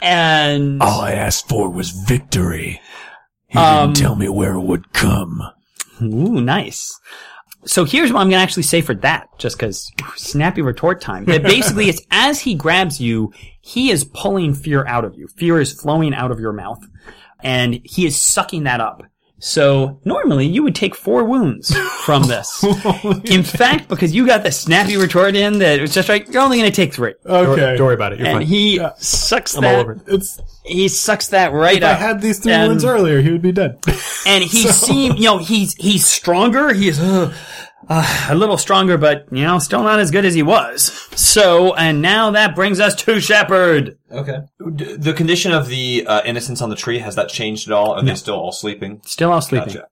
And 0.00 0.82
All 0.82 1.02
I 1.02 1.12
asked 1.12 1.48
for 1.48 1.68
was 1.68 1.90
victory. 1.90 2.80
He 3.48 3.58
Um, 3.58 3.92
didn't 3.92 4.02
tell 4.02 4.14
me 4.16 4.28
where 4.28 4.54
it 4.54 4.60
would 4.62 4.92
come. 4.92 5.42
Ooh, 6.00 6.40
nice. 6.40 6.98
So 7.66 7.84
here's 7.84 8.10
what 8.10 8.20
I'm 8.20 8.30
gonna 8.30 8.42
actually 8.42 8.62
say 8.62 8.80
for 8.80 8.94
that, 8.94 9.28
just 9.38 9.58
cause 9.58 9.92
snappy 10.16 10.62
retort 10.62 11.02
time. 11.02 11.26
That 11.26 11.42
basically 11.42 11.90
it's 11.90 12.00
as 12.10 12.40
he 12.40 12.54
grabs 12.54 13.00
you, 13.02 13.34
he 13.60 13.90
is 13.90 14.04
pulling 14.04 14.54
fear 14.54 14.86
out 14.86 15.04
of 15.04 15.14
you. 15.18 15.28
Fear 15.36 15.60
is 15.60 15.78
flowing 15.78 16.14
out 16.14 16.30
of 16.30 16.40
your 16.40 16.54
mouth. 16.54 16.82
And 17.42 17.80
he 17.84 18.06
is 18.06 18.16
sucking 18.16 18.64
that 18.64 18.80
up. 18.80 19.02
So 19.42 20.00
normally 20.04 20.46
you 20.46 20.62
would 20.62 20.74
take 20.74 20.94
four 20.94 21.24
wounds 21.24 21.74
from 22.04 22.24
this. 22.24 22.62
in 23.24 23.42
fact, 23.42 23.88
because 23.88 24.14
you 24.14 24.26
got 24.26 24.42
the 24.42 24.52
snappy 24.52 24.96
retort 24.96 25.34
in 25.34 25.58
that 25.60 25.78
it 25.78 25.82
was 25.82 25.94
just 25.94 26.08
like, 26.08 26.30
you're 26.32 26.42
only 26.42 26.58
gonna 26.58 26.70
take 26.70 26.92
three. 26.92 27.14
Don't, 27.24 27.46
Okay. 27.48 27.76
don't 27.76 27.86
worry 27.86 27.94
about 27.94 28.12
it. 28.12 28.18
You're 28.18 28.28
And 28.28 28.38
fine. 28.40 28.46
he 28.46 28.80
sucks 28.98 29.56
I'm 29.56 29.64
all 29.64 29.70
that, 29.72 29.78
over 29.80 29.92
it. 29.92 30.00
It's, 30.06 30.40
he 30.64 30.88
sucks 30.88 31.28
that 31.28 31.52
right 31.52 31.78
if 31.78 31.84
I 31.84 31.94
had 31.94 32.20
these 32.20 32.38
three 32.38 32.52
And- 32.52 32.68
wounds 32.68 32.84
earlier, 32.84 33.20
he 33.22 33.32
would 33.32 33.42
be 33.42 33.52
dead. 33.52 33.78
and 34.26 34.44
he 34.44 34.62
seemed, 34.68 35.18
you 35.18 35.24
know, 35.24 35.38
he's 35.38 35.74
he's 35.74 36.04
stronger. 36.06 36.72
He's, 36.74 37.00
uh, 37.00 37.32
uh, 37.88 38.26
a 38.30 38.34
little 38.34 38.58
stronger, 38.58 38.98
but 38.98 39.26
you 39.32 39.42
know, 39.44 39.58
still 39.58 39.82
not 39.82 39.98
as 40.00 40.10
good 40.10 40.24
as 40.24 40.34
he 40.34 40.42
was. 40.42 40.92
So, 41.18 41.74
and 41.74 42.00
now 42.02 42.30
that 42.32 42.54
brings 42.54 42.78
us 42.80 42.94
to 43.04 43.20
Shepard. 43.20 43.96
Okay. 44.10 44.38
D- 44.74 44.96
The 44.96 45.12
condition 45.12 45.52
of 45.52 45.68
the 45.68 46.06
uh, 46.06 46.22
innocents 46.24 46.60
on 46.62 46.70
the 46.70 46.76
tree 46.76 46.98
has 46.98 47.14
that 47.16 47.28
changed 47.28 47.68
at 47.68 47.72
all? 47.72 47.92
Are 47.92 48.02
they 48.02 48.14
still 48.14 48.34
all 48.36 48.52
sleeping? 48.52 49.00
Still 49.04 49.32
all 49.32 49.40
sleeping. 49.40 49.68
Gotcha. 49.74 49.86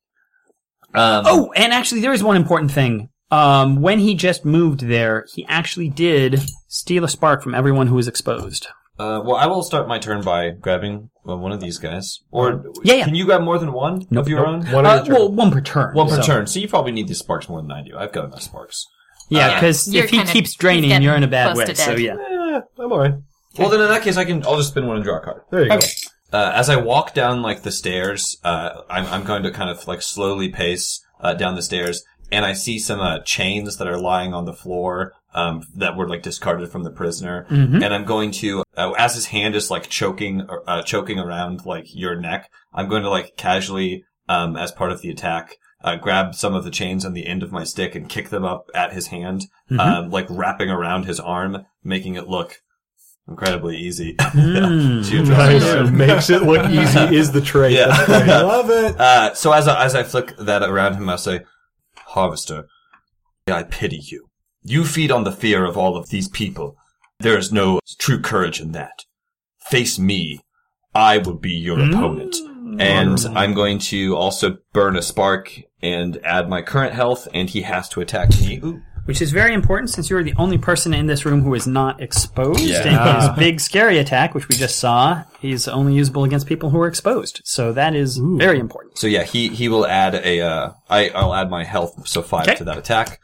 Um, 0.94 1.24
Oh, 1.26 1.52
and 1.56 1.72
actually, 1.72 2.00
there 2.00 2.12
is 2.12 2.22
one 2.22 2.36
important 2.36 2.70
thing. 2.72 3.08
Um, 3.30 3.82
when 3.82 3.98
he 3.98 4.14
just 4.14 4.44
moved 4.44 4.80
there, 4.80 5.26
he 5.34 5.44
actually 5.46 5.90
did 5.90 6.40
steal 6.68 7.04
a 7.04 7.08
spark 7.08 7.42
from 7.42 7.54
everyone 7.54 7.86
who 7.88 7.94
was 7.96 8.08
exposed. 8.08 8.68
Uh, 8.98 9.20
well, 9.24 9.36
I 9.36 9.46
will 9.46 9.62
start 9.62 9.86
my 9.86 9.98
turn 9.98 10.22
by 10.22 10.50
grabbing 10.50 11.10
uh, 11.28 11.36
one 11.36 11.52
of 11.52 11.60
these 11.60 11.78
guys. 11.78 12.20
Or 12.32 12.64
Yeah, 12.82 12.94
yeah. 12.94 13.04
can 13.04 13.14
you 13.14 13.24
grab 13.26 13.42
more 13.42 13.58
than 13.58 13.72
one 13.72 14.06
Nope, 14.10 14.22
of 14.22 14.28
your 14.28 14.40
nope. 14.40 14.48
own? 14.66 14.72
One 14.72 14.86
Uh, 14.86 14.90
at 14.96 15.02
a 15.02 15.04
turn. 15.06 15.14
well, 15.14 15.32
one 15.32 15.50
per 15.52 15.60
turn. 15.60 15.94
One 15.94 16.08
per 16.08 16.16
so- 16.16 16.22
turn. 16.22 16.46
So 16.46 16.58
you 16.58 16.68
probably 16.68 16.92
need 16.92 17.06
these 17.08 17.18
sparks 17.18 17.48
more 17.48 17.62
than 17.62 17.70
I 17.70 17.82
do. 17.82 17.96
I've 17.96 18.12
got 18.12 18.24
enough 18.24 18.42
sparks. 18.42 18.84
Yeah, 19.28 19.48
Yeah. 19.48 19.54
because 19.54 19.92
You're 19.92 20.04
if 20.04 20.10
he 20.10 20.24
keeps 20.24 20.54
draining, 20.54 21.00
you're 21.02 21.14
in 21.14 21.22
a 21.22 21.28
bad 21.28 21.56
way. 21.56 21.66
So 21.74 21.94
dead. 21.94 22.00
yeah. 22.00 22.14
Eh, 22.14 22.60
I'm 22.80 22.90
alright. 22.92 23.14
Well, 23.58 23.68
then 23.68 23.80
in 23.80 23.88
that 23.88 24.02
case, 24.02 24.16
I 24.16 24.24
can. 24.24 24.44
I'll 24.46 24.56
just 24.56 24.70
spin 24.70 24.86
one 24.86 24.96
and 24.96 25.04
draw 25.04 25.18
a 25.18 25.20
card. 25.20 25.42
There 25.50 25.64
you 25.64 25.72
Okay. 25.72 25.88
Uh, 26.32 26.52
as 26.54 26.68
I 26.68 26.76
walk 26.76 27.14
down 27.14 27.40
like 27.42 27.62
the 27.62 27.70
stairs, 27.72 28.36
uh, 28.44 28.82
I'm, 28.90 29.06
I'm 29.06 29.24
going 29.24 29.42
to 29.44 29.50
kind 29.50 29.70
of 29.70 29.86
like 29.88 30.02
slowly 30.02 30.48
pace 30.48 31.00
uh, 31.20 31.34
down 31.34 31.54
the 31.54 31.62
stairs, 31.62 32.02
and 32.30 32.44
I 32.44 32.52
see 32.52 32.78
some 32.78 33.00
uh, 33.00 33.20
chains 33.20 33.76
that 33.78 33.88
are 33.88 33.98
lying 33.98 34.34
on 34.34 34.44
the 34.44 34.52
floor 34.52 35.12
um, 35.34 35.62
that 35.76 35.96
were 35.96 36.08
like 36.08 36.22
discarded 36.22 36.70
from 36.70 36.82
the 36.84 36.90
prisoner, 36.90 37.46
and 37.50 37.84
I'm 37.84 38.04
going 38.04 38.30
to, 38.32 38.64
uh, 38.76 38.92
as 38.92 39.14
his 39.14 39.26
hand 39.26 39.54
is 39.54 39.70
like 39.70 39.88
choking, 39.88 40.46
uh, 40.66 40.82
choking 40.82 41.18
around 41.18 41.64
like 41.66 41.94
your 41.94 42.16
neck, 42.16 42.50
I'm 42.72 42.88
going 42.88 43.02
to 43.02 43.10
like 43.10 43.36
casually, 43.36 44.04
um, 44.28 44.56
as 44.56 44.72
part 44.72 44.92
of 44.92 45.00
the 45.02 45.10
attack. 45.10 45.56
Uh, 45.84 45.94
grab 45.94 46.34
some 46.34 46.54
of 46.56 46.64
the 46.64 46.72
chains 46.72 47.04
on 47.04 47.12
the 47.12 47.24
end 47.24 47.40
of 47.44 47.52
my 47.52 47.62
stick 47.62 47.94
and 47.94 48.08
kick 48.08 48.30
them 48.30 48.44
up 48.44 48.68
at 48.74 48.92
his 48.92 49.06
hand, 49.08 49.46
um, 49.78 50.10
like 50.10 50.26
wrapping 50.28 50.68
around 50.70 51.04
his 51.04 51.20
arm, 51.20 51.64
making 51.84 52.16
it 52.16 52.26
look 52.26 52.60
incredibly 53.28 53.76
easy. 53.76 54.16
To 54.32 55.24
go. 55.24 55.32
address 55.34 55.90
Nice. 55.90 55.90
Makes 55.92 56.30
it 56.30 56.42
look 56.42 56.68
easy 56.68 56.98
is 57.16 57.30
the 57.30 57.40
trait. 57.40 57.76
Yeah. 57.76 57.88
I 57.90 58.42
love 58.42 58.70
it. 58.70 58.98
Uh, 58.98 59.34
so 59.34 59.52
as 59.52 59.68
I, 59.68 59.84
as 59.84 59.94
I 59.94 60.02
flick 60.02 60.36
that 60.38 60.62
around 60.62 60.94
him, 60.94 61.08
I 61.08 61.16
say, 61.16 61.42
Harvester, 61.96 62.66
I 63.46 63.62
pity 63.62 64.00
you. 64.02 64.27
You 64.62 64.84
feed 64.84 65.10
on 65.10 65.24
the 65.24 65.32
fear 65.32 65.64
of 65.64 65.76
all 65.76 65.96
of 65.96 66.08
these 66.08 66.28
people. 66.28 66.76
There 67.20 67.38
is 67.38 67.52
no 67.52 67.80
true 67.98 68.20
courage 68.20 68.60
in 68.60 68.72
that. 68.72 69.04
Face 69.70 69.98
me. 69.98 70.40
I 70.94 71.18
will 71.18 71.34
be 71.38 71.52
your 71.52 71.76
mm. 71.76 71.90
opponent. 71.90 72.36
And 72.80 73.16
mm. 73.16 73.36
I'm 73.36 73.54
going 73.54 73.78
to 73.78 74.16
also 74.16 74.58
burn 74.72 74.96
a 74.96 75.02
spark 75.02 75.60
and 75.80 76.18
add 76.24 76.48
my 76.48 76.62
current 76.62 76.94
health, 76.94 77.28
and 77.32 77.48
he 77.48 77.62
has 77.62 77.88
to 77.90 78.00
attack 78.00 78.30
me. 78.40 78.60
Ooh. 78.62 78.82
Which 79.04 79.22
is 79.22 79.32
very 79.32 79.54
important 79.54 79.88
since 79.88 80.10
you're 80.10 80.22
the 80.22 80.34
only 80.36 80.58
person 80.58 80.92
in 80.92 81.06
this 81.06 81.24
room 81.24 81.40
who 81.40 81.54
is 81.54 81.66
not 81.66 82.02
exposed. 82.02 82.60
Yeah. 82.60 82.82
And 82.82 82.90
his 82.90 83.28
ah. 83.30 83.34
big 83.38 83.58
scary 83.58 83.96
attack, 83.98 84.34
which 84.34 84.48
we 84.48 84.56
just 84.56 84.78
saw, 84.78 85.24
is 85.40 85.66
only 85.66 85.94
usable 85.94 86.24
against 86.24 86.46
people 86.46 86.68
who 86.68 86.78
are 86.78 86.86
exposed. 86.86 87.40
So 87.44 87.72
that 87.72 87.94
is 87.94 88.18
very 88.18 88.58
important. 88.58 88.98
So 88.98 89.06
yeah, 89.06 89.22
he, 89.22 89.48
he 89.48 89.70
will 89.70 89.86
add 89.86 90.14
a, 90.14 90.42
uh, 90.42 90.72
I, 90.90 91.08
I'll 91.08 91.34
add 91.34 91.48
my 91.48 91.64
health, 91.64 92.06
so 92.06 92.20
five 92.20 92.48
Okay. 92.48 92.56
to 92.56 92.64
that 92.64 92.76
attack. 92.76 93.18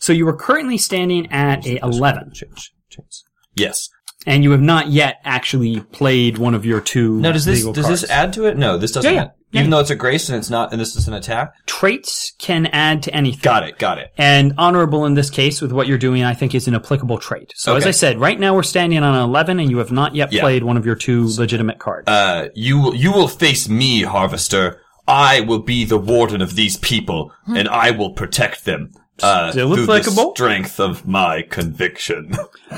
So 0.00 0.12
you 0.12 0.26
are 0.28 0.36
currently 0.36 0.78
standing 0.78 1.30
at 1.32 1.66
a 1.66 1.78
11, 1.84 2.32
Change, 2.34 2.72
change. 2.90 3.22
Yes. 3.54 3.88
and 4.26 4.42
you 4.44 4.50
have 4.52 4.60
not 4.62 4.88
yet 4.88 5.16
actually 5.24 5.80
played 5.80 6.38
one 6.38 6.54
of 6.54 6.64
your 6.64 6.80
two. 6.80 7.18
Now, 7.20 7.32
does 7.32 7.44
this 7.44 7.58
legal 7.58 7.72
does 7.72 7.86
cards. 7.86 8.00
this 8.02 8.10
add 8.10 8.32
to 8.34 8.46
it? 8.46 8.56
No, 8.56 8.78
this 8.78 8.92
doesn't. 8.92 9.12
Yeah, 9.12 9.16
yeah. 9.20 9.24
add. 9.24 9.32
Yeah. 9.52 9.60
Even 9.60 9.70
though 9.70 9.80
it's 9.80 9.90
a 9.90 9.96
grace 9.96 10.30
and 10.30 10.38
it's 10.38 10.48
not, 10.48 10.72
and 10.72 10.80
this 10.80 10.96
is 10.96 11.08
an 11.08 11.12
attack. 11.14 11.52
traits 11.66 12.32
can 12.38 12.64
add 12.68 13.02
to 13.02 13.14
anything? 13.14 13.40
Got 13.42 13.64
it. 13.68 13.78
Got 13.78 13.98
it. 13.98 14.10
And 14.16 14.54
honorable 14.56 15.04
in 15.04 15.12
this 15.12 15.28
case 15.28 15.60
with 15.60 15.72
what 15.72 15.86
you're 15.86 15.98
doing, 15.98 16.24
I 16.24 16.32
think 16.32 16.54
is 16.54 16.68
an 16.68 16.74
applicable 16.74 17.18
trait. 17.18 17.52
So 17.54 17.76
as 17.76 17.82
Okay. 17.82 17.88
I 17.88 17.92
said, 17.92 18.18
right 18.18 18.40
now 18.40 18.54
we're 18.54 18.62
standing 18.62 19.02
on 19.02 19.14
an 19.14 19.22
11 19.22 19.60
and 19.60 19.70
you 19.70 19.76
have 19.78 19.92
not 19.92 20.14
yet 20.14 20.32
Yeah. 20.32 20.40
played 20.40 20.62
one 20.64 20.78
of 20.78 20.86
your 20.86 20.94
two 20.94 21.26
legitimate 21.36 21.78
cards. 21.78 22.08
Uh, 22.08 22.48
you 22.54 22.78
will 22.80 22.94
you 22.94 23.12
will 23.12 23.28
face 23.28 23.68
me, 23.68 24.02
Harvester. 24.04 24.80
I 25.06 25.40
will 25.40 25.58
be 25.58 25.84
the 25.84 25.98
warden 25.98 26.40
of 26.40 26.54
these 26.54 26.76
people, 26.78 27.32
and 27.46 27.68
I 27.68 27.90
will 27.90 28.12
protect 28.12 28.64
them. 28.64 28.92
Uh, 29.22 29.50
Still 29.52 29.74
through 29.74 29.84
applicable. 29.84 30.30
the 30.30 30.34
strength 30.34 30.80
of 30.80 31.06
my 31.06 31.42
conviction. 31.42 32.34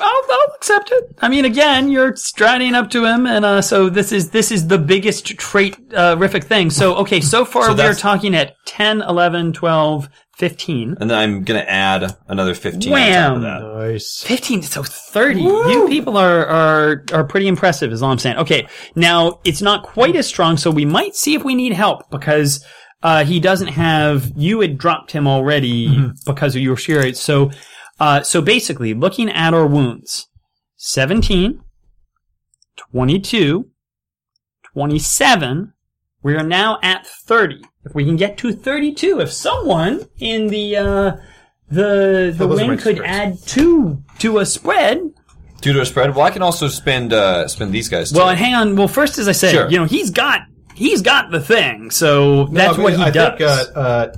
I'll, 0.00 0.22
I'll 0.30 0.54
accept 0.54 0.92
it. 0.92 1.16
I 1.20 1.28
mean, 1.28 1.44
again, 1.44 1.90
you're 1.90 2.14
striding 2.16 2.74
up 2.74 2.90
to 2.90 3.04
him, 3.04 3.26
and 3.26 3.44
uh, 3.44 3.62
so 3.62 3.88
this 3.88 4.12
is 4.12 4.30
this 4.30 4.52
is 4.52 4.68
the 4.68 4.78
biggest 4.78 5.26
trait 5.38 5.76
uh, 5.92 6.16
rific 6.16 6.44
thing. 6.44 6.70
So, 6.70 6.94
okay, 6.96 7.20
so 7.20 7.44
far 7.44 7.64
So 7.66 7.74
we're 7.74 7.94
talking 7.94 8.34
at 8.36 8.54
10, 8.66 9.02
11, 9.02 9.54
12, 9.54 10.08
15. 10.36 10.96
and 11.00 11.10
then 11.10 11.18
I'm 11.18 11.42
gonna 11.42 11.60
add 11.66 12.16
another 12.28 12.54
fifteen 12.54 12.92
on 12.92 12.98
top 13.00 13.36
of 13.36 13.42
Wham! 13.42 13.42
that. 13.42 13.88
Nice. 13.92 14.22
15, 14.22 14.62
so 14.62 14.84
30. 14.84 15.40
You 15.42 15.86
people 15.88 16.16
are, 16.16 16.46
are, 16.46 17.04
are 17.12 17.24
pretty 17.24 17.48
impressive, 17.48 17.90
is 17.90 18.00
all 18.02 18.12
I'm 18.12 18.18
saying. 18.20 18.36
Okay, 18.36 18.68
now, 18.94 19.40
it's 19.44 19.62
not 19.62 19.82
quite 19.82 20.14
as 20.14 20.28
strong, 20.28 20.56
so 20.56 20.70
we 20.70 20.84
might 20.84 21.16
see 21.16 21.34
if 21.34 21.42
we 21.42 21.56
need 21.56 21.72
help, 21.72 22.08
because, 22.10 22.64
uh, 23.02 23.24
he 23.24 23.40
doesn't 23.40 23.68
have, 23.68 24.32
you 24.36 24.60
had 24.60 24.78
dropped 24.78 25.12
him 25.12 25.26
already 25.26 26.10
because 26.26 26.56
of 26.56 26.62
your 26.62 26.76
sheer, 26.76 27.12
so, 27.14 27.50
uh, 28.00 28.22
so 28.22 28.40
basically, 28.42 28.94
looking 28.94 29.28
at 29.30 29.54
our 29.54 29.66
wounds, 29.66 30.28
17, 30.76 31.60
22, 32.76 33.66
27, 34.72 35.72
we 36.22 36.34
are 36.34 36.42
now 36.42 36.78
at 36.82 37.06
30. 37.06 37.60
If 37.84 37.94
we 37.94 38.04
can 38.04 38.16
get 38.16 38.36
to 38.38 38.52
32, 38.52 39.20
if 39.20 39.32
someone 39.32 40.06
in 40.18 40.48
the, 40.48 40.76
uh, 40.76 41.12
the, 41.70 42.32
the 42.36 42.46
those 42.46 42.58
wing 42.60 42.78
could 42.78 42.96
spreads. 42.96 43.42
add 43.42 43.48
two 43.48 44.02
to 44.18 44.38
a 44.38 44.46
spread. 44.46 45.00
Due 45.60 45.72
to 45.72 45.80
a 45.80 45.86
spread, 45.86 46.14
well, 46.14 46.24
I 46.24 46.30
can 46.30 46.42
also 46.42 46.68
spend 46.68 47.12
uh 47.12 47.48
spend 47.48 47.72
these 47.72 47.88
guys. 47.88 48.12
Too. 48.12 48.18
Well, 48.18 48.28
and 48.28 48.38
hang 48.38 48.54
on. 48.54 48.76
Well, 48.76 48.86
first, 48.88 49.18
as 49.18 49.26
I 49.28 49.32
said, 49.32 49.50
Sure. 49.52 49.68
you 49.68 49.76
know, 49.78 49.84
he's 49.86 50.10
got, 50.10 50.42
he's 50.78 51.02
got 51.02 51.30
the 51.30 51.40
thing. 51.40 51.90
So 51.90 52.44
that's 52.46 52.76
No, 52.76 52.82
I 52.82 52.84
what 52.84 52.92
mean, 52.92 53.00
he 53.00 53.06
I 53.06 53.10
does. 53.10 53.38
Think, 53.38 53.76
uh, 53.76 53.78
uh, 53.80 54.12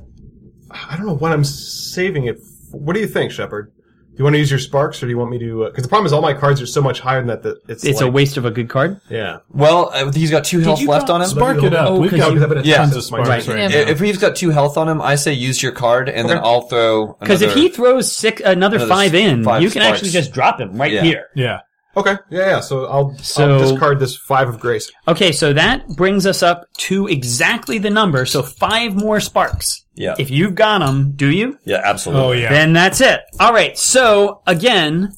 I 0.71 0.97
don't 0.97 1.07
know 1.07 1.17
what 1.17 1.33
I'm 1.33 1.45
saving 1.45 2.27
it. 2.27 2.39
For. 2.71 2.79
What 2.79 2.95
do 2.95 3.01
you 3.01 3.09
think, 3.09 3.33
Shepard? 3.33 3.73
Do 4.11 4.17
you 4.19 4.25
want 4.25 4.35
to 4.35 4.39
use 4.39 4.51
your 4.51 4.59
sparks, 4.61 5.03
or 5.03 5.07
do 5.07 5.11
you 5.11 5.17
want 5.19 5.31
me 5.31 5.39
to? 5.39 5.65
Because 5.67 5.83
the 5.83 5.89
problem 5.89 6.05
is, 6.05 6.13
all 6.13 6.21
my 6.21 6.35
cards 6.35 6.61
are 6.61 6.67
so 6.67 6.83
much 6.83 7.01
higher 7.01 7.21
than 7.21 7.29
that 7.29 7.43
that 7.45 7.57
it's 7.69 7.85
it's 7.85 8.01
like, 8.01 8.09
a 8.09 8.13
waste 8.13 8.37
of 8.37 8.45
a 8.45 8.51
good 8.51 8.69
card. 8.69 9.01
Yeah. 9.09 9.39
well, 9.51 9.91
uh, 9.95 10.13
he's 10.13 10.31
got 10.31 10.45
two 10.45 10.61
health 10.61 10.83
left 10.83 11.09
on 11.09 11.23
him. 11.23 11.29
Spark 11.29 11.63
it 11.63 11.73
up. 11.73 11.89
Oh, 11.91 12.01
We've 12.01 12.11
'cause 12.11 12.21
got 12.21 12.35
you- 12.35 12.61
Yeah. 12.71 12.77
tons 12.79 12.97
of 12.97 13.05
sparks 13.05 13.29
right, 13.29 13.47
Yeah. 13.47 13.69
now. 13.69 13.77
If 13.79 13.99
he's 13.99 14.19
got 14.19 14.37
two 14.37 14.51
health 14.51 14.77
on 14.77 14.89
him, 14.89 15.01
I 15.01 15.15
say 15.15 15.33
use 15.33 15.63
your 15.63 15.73
card, 15.73 16.09
and 16.09 16.29
then 16.29 16.39
I'll 16.39 16.63
throw. 16.63 17.17
Because 17.21 17.41
if 17.41 17.55
he 17.55 17.69
throws 17.71 18.13
six, 18.13 18.43
another, 18.45 18.77
Another 18.77 18.87
five 18.89 19.15
in, 19.15 19.43
five 19.43 19.63
you 19.63 19.71
can 19.71 19.81
sparks. 19.83 19.99
actually 19.99 20.11
just 20.11 20.33
drop 20.35 20.61
him 20.61 20.77
right 20.77 20.93
Yeah. 20.93 21.03
here. 21.03 21.25
yeah. 21.35 21.61
Okay. 21.97 22.17
Yeah. 22.31 22.47
Yeah. 22.47 22.61
So 22.61 22.87
I'll, 22.87 23.17
So- 23.19 23.51
I'll 23.53 23.59
discard 23.71 23.99
this 23.99 24.17
five 24.17 24.49
of 24.49 24.61
grace. 24.61 24.91
Okay, 25.09 25.33
so 25.33 25.53
that 25.53 25.87
brings 25.97 26.27
us 26.27 26.43
up 26.43 26.65
to 26.79 27.07
exactly 27.09 27.79
the 27.79 27.91
number. 27.91 28.25
So 28.27 28.43
five 28.43 28.95
more 28.95 29.21
sparks. 29.21 29.85
Yeah. 29.95 30.15
If 30.19 30.31
you've 30.31 30.55
got 30.55 30.79
them, 30.79 31.13
do 31.17 31.31
you? 31.31 31.59
yeah, 31.65 31.81
absolutely. 31.85 32.25
Oh 32.25 32.33
yeah. 32.33 32.51
Then 32.51 32.73
that's 32.73 33.01
it. 33.01 33.21
All 33.39 33.53
right. 33.53 33.77
So 33.77 34.41
again, 34.47 35.13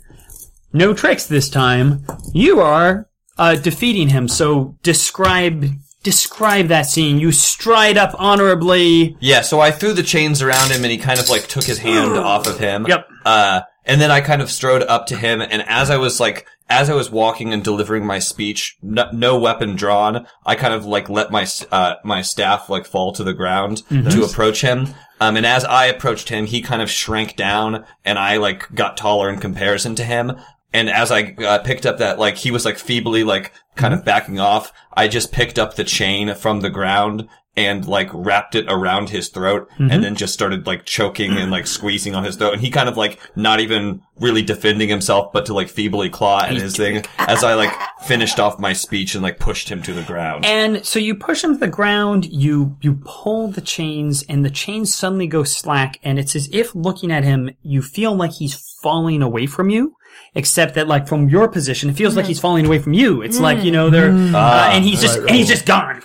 no 0.73 0.95
tricks 0.95 1.27
this 1.27 1.49
time. 1.51 2.05
You 2.33 2.61
are 2.61 3.09
uh, 3.39 3.57
defeating 3.57 4.09
him. 4.09 4.27
So 4.29 4.77
describe 4.83 5.67
describe 6.03 6.67
that 6.69 6.87
scene. 6.87 7.19
You 7.21 7.31
stride 7.31 7.97
up 7.97 8.15
honorably. 8.19 9.17
Yeah, 9.21 9.43
so 9.43 9.61
I 9.61 9.71
threw 9.71 9.93
the 9.93 10.03
chains 10.03 10.43
around 10.43 10.71
him 10.73 10.83
and 10.83 10.91
he 10.91 10.99
kind 10.99 11.21
of 11.21 11.29
like 11.29 11.47
took 11.47 11.65
his 11.65 11.79
hand 11.79 12.13
off 12.19 12.47
of 12.49 12.59
him. 12.59 12.87
Yep. 12.89 13.07
Uh, 13.25 13.61
and 13.85 14.01
then 14.01 14.11
I 14.11 14.21
kind 14.21 14.43
of 14.43 14.51
strode 14.51 14.83
up 14.83 15.07
to 15.09 15.17
him 15.17 15.41
and 15.41 15.63
as 15.63 15.91
I 15.91 15.97
was 15.99 16.19
like, 16.19 16.47
as 16.73 16.89
I 16.91 16.95
was 16.95 17.11
walking 17.11 17.53
and 17.53 17.63
delivering 17.63 18.07
my 18.07 18.19
speech, 18.19 18.77
no, 18.83 19.09
no 19.13 19.39
weapon 19.39 19.77
drawn, 19.77 20.27
I 20.47 20.55
kind 20.55 20.75
of 20.75 20.87
like 20.87 21.09
let 21.09 21.31
my, 21.31 21.47
uh, 21.71 21.97
my 22.03 22.23
staff 22.23 22.71
like 22.71 22.87
fall 22.87 23.13
to 23.13 23.25
the 23.25 23.35
ground 23.35 23.83
to 24.11 24.25
approach 24.25 24.63
him. 24.63 24.89
Um, 25.21 25.37
and 25.37 25.47
as 25.47 25.65
I 25.65 25.87
approached 25.87 26.29
him, 26.31 26.47
he 26.47 26.63
kind 26.63 26.83
of 26.83 26.91
shrank 26.91 27.37
down 27.37 27.85
and 28.05 28.19
I 28.19 28.39
like 28.39 28.75
got 28.75 28.97
taller 28.97 29.29
in 29.31 29.39
comparison 29.39 29.95
to 29.97 30.05
him. 30.05 30.33
And 30.75 30.89
as 30.89 31.11
I 31.11 31.35
uh, 31.39 31.59
picked 31.59 31.85
up 31.85 31.99
that, 31.99 32.19
like, 32.19 32.37
he 32.39 32.51
was 32.51 32.65
like 32.65 32.79
feebly, 32.79 33.25
like, 33.25 33.53
kind 33.77 33.93
of 33.93 34.07
backing 34.07 34.41
off, 34.41 34.73
I 34.95 35.07
just 35.07 35.31
picked 35.31 35.59
up 35.59 35.75
the 35.75 35.85
chain 35.85 36.35
from 36.35 36.61
the 36.61 36.71
ground 36.71 37.29
and 37.55 37.87
like 37.87 38.09
wrapped 38.15 38.55
it 38.55 38.65
around 38.69 39.11
his 39.11 39.29
throat 39.29 39.69
and 39.77 39.91
mm-hmm. 39.91 40.01
then 40.01 40.15
just 40.15 40.33
started 40.33 40.67
like 40.67 40.87
choking 40.87 41.37
and 41.37 41.51
like 41.51 41.67
squeezing 41.67 42.15
on 42.15 42.25
his 42.25 42.37
throat. 42.37 42.55
And 42.55 42.63
he 42.63 42.71
kind 42.71 42.89
of 42.89 42.97
like 42.97 43.21
not 43.37 43.61
even 43.61 44.03
really 44.19 44.41
defending 44.41 44.89
himself, 44.89 45.33
but 45.33 45.45
to 45.47 45.55
like 45.55 45.69
feebly 45.69 46.09
claw 46.09 46.45
at 46.45 46.53
his 46.53 46.77
thing 46.77 47.05
ah. 47.19 47.27
as 47.29 47.45
I 47.45 47.55
like 47.55 47.73
finished 48.05 48.41
off 48.41 48.59
my 48.59 48.73
speech 48.73 49.15
and 49.15 49.23
like 49.23 49.39
pushed 49.39 49.69
him 49.69 49.83
to 49.83 49.93
the 49.93 50.03
ground. 50.03 50.47
And 50.47 50.85
so 50.87 50.99
you 50.99 51.15
push 51.15 51.45
him 51.45 51.53
to 51.55 51.59
the 51.59 51.69
ground, 51.69 52.25
you, 52.25 52.79
you 52.81 53.01
pull 53.05 53.49
the 53.49 53.61
chains 53.61 54.23
and 54.29 54.45
the 54.45 54.51
chains 54.51 54.95
suddenly 54.95 55.27
go 55.27 55.45
slack 55.45 55.99
and 56.03 56.19
it's 56.19 56.35
as 56.35 56.49
if 56.53 56.75
looking 56.75 57.13
at 57.13 57.23
him, 57.23 57.51
you 57.63 57.83
feel 57.83 58.15
like 58.15 58.33
he's 58.33 58.55
falling 58.83 59.21
away 59.21 59.47
from 59.47 59.69
you. 59.69 59.97
Except 60.35 60.75
that 60.75 60.89
like 60.89 61.09
from 61.09 61.29
your 61.29 61.49
position, 61.49 61.89
it 61.89 61.97
feels 61.97 62.17
like 62.17 62.27
mm. 62.27 62.29
he's 62.29 62.41
falling 62.41 62.67
away 62.67 62.79
from 62.79 62.93
you. 62.93 63.23
It's 63.23 63.41
like, 63.41 63.65
you 63.65 63.71
know, 63.71 63.89
they're, 63.89 64.11
mm. 64.11 64.35
uh, 64.35 64.71
and 64.71 64.85
he's 64.85 64.99
ah. 64.99 65.03
just, 65.03 65.19
and 65.19 65.31
he's 65.31 65.49
just 65.49 65.65
gone. 65.65 66.03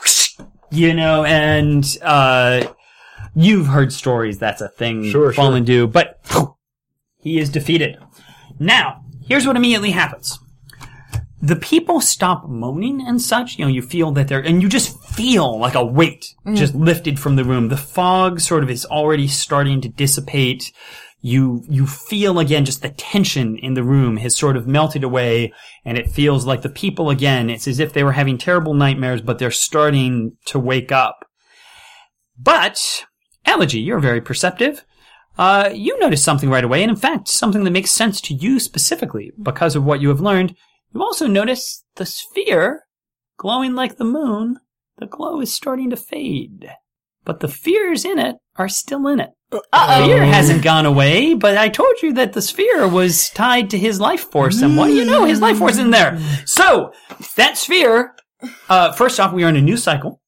You 0.69 0.93
know, 0.93 1.23
and, 1.23 1.85
uh, 2.01 2.67
you've 3.35 3.67
heard 3.67 3.93
stories 3.93 4.39
that's 4.39 4.61
a 4.61 4.67
thing 4.67 5.05
Sure, 5.05 5.31
fallen 5.31 5.63
do, 5.63 5.87
but 5.87 6.19
he 7.19 7.39
is 7.39 7.49
defeated. 7.49 7.97
Now, 8.59 9.03
here's 9.27 9.45
what 9.45 9.55
immediately 9.55 9.91
happens 9.91 10.39
the 11.41 11.55
people 11.55 12.01
stop 12.01 12.49
moaning 12.49 12.99
and 13.05 13.21
such. 13.21 13.57
You 13.57 13.65
know, 13.65 13.71
you 13.71 13.81
feel 13.81 14.11
that 14.13 14.27
they're, 14.27 14.39
and 14.39 14.61
you 14.61 14.67
just 14.67 14.99
feel 15.05 15.59
like 15.59 15.75
a 15.75 15.85
weight 15.85 16.33
just 16.55 16.73
lifted 16.73 17.19
from 17.19 17.35
the 17.35 17.43
room. 17.43 17.67
The 17.69 17.77
fog 17.77 18.39
sort 18.39 18.63
of 18.63 18.69
is 18.69 18.85
already 18.85 19.27
starting 19.27 19.79
to 19.81 19.89
dissipate. 19.89 20.71
You, 21.19 21.63
you 21.67 21.87
feel 21.87 22.37
again 22.39 22.63
just 22.63 22.81
the 22.83 22.89
tension 22.89 23.57
in 23.57 23.73
the 23.73 23.83
room 23.83 24.17
has 24.17 24.35
sort 24.35 24.55
of 24.55 24.67
melted 24.67 25.03
away 25.03 25.51
and 25.83 25.97
it 25.97 26.11
feels 26.11 26.45
like 26.45 26.61
the 26.61 26.69
people 26.69 27.09
again, 27.09 27.49
it's 27.49 27.67
as 27.67 27.79
if 27.79 27.91
they 27.91 28.03
were 28.03 28.11
having 28.11 28.37
terrible 28.37 28.75
nightmares, 28.75 29.21
but 29.21 29.39
they're 29.39 29.51
starting 29.51 30.37
to 30.45 30.59
wake 30.59 30.91
up. 30.91 31.25
But, 32.37 33.05
Elegy, 33.45 33.79
you're 33.79 33.99
very 33.99 34.21
perceptive. 34.21 34.85
uh, 35.37 35.69
you 35.73 35.97
notice 35.99 36.23
something 36.23 36.49
right 36.49 36.63
away, 36.63 36.81
and 36.81 36.89
in 36.89 36.95
fact, 36.95 37.27
something 37.27 37.63
that 37.63 37.71
makes 37.71 37.91
sense 37.91 38.19
to 38.21 38.33
you 38.33 38.59
specifically 38.59 39.31
because 39.41 39.75
of 39.75 39.83
what 39.83 40.01
you 40.01 40.09
have 40.09 40.19
learned. 40.19 40.55
You 40.93 41.01
also 41.01 41.27
notice 41.27 41.83
the 41.95 42.05
sphere 42.05 42.83
glowing 43.37 43.75
like 43.75 43.97
the 43.97 44.05
moon. 44.05 44.57
The 44.97 45.05
glow 45.05 45.39
is 45.41 45.53
starting 45.53 45.91
to 45.91 45.95
fade, 45.95 46.71
but 47.23 47.39
the 47.39 47.47
fears 47.47 48.03
in 48.03 48.17
it 48.17 48.37
are 48.55 48.69
still 48.69 49.07
in 49.07 49.19
it. 49.19 49.29
The 49.49 49.61
fear 50.05 50.25
hasn't 50.25 50.61
gone 50.61 50.85
away, 50.85 51.33
but 51.33 51.57
I 51.57 51.69
told 51.69 52.01
you 52.01 52.13
that 52.13 52.33
the 52.33 52.41
sphere 52.41 52.87
was 52.87 53.29
tied 53.29 53.69
to 53.69 53.77
his 53.77 53.99
life 53.99 54.29
force, 54.29 54.61
and 54.61 54.75
what 54.75 54.87
do 54.87 54.93
you 54.93 55.05
know? 55.05 55.23
His 55.23 55.39
life 55.39 55.57
force 55.57 55.73
is 55.73 55.79
in 55.79 55.91
there. 55.91 56.19
So, 56.45 56.91
that 57.35 57.57
sphere, 57.57 58.13
uh, 58.69 58.91
first 58.91 59.19
off, 59.19 59.31
we 59.31 59.43
are 59.45 59.49
in 59.49 59.55
a 59.55 59.61
new 59.61 59.77
cycle. 59.77 60.21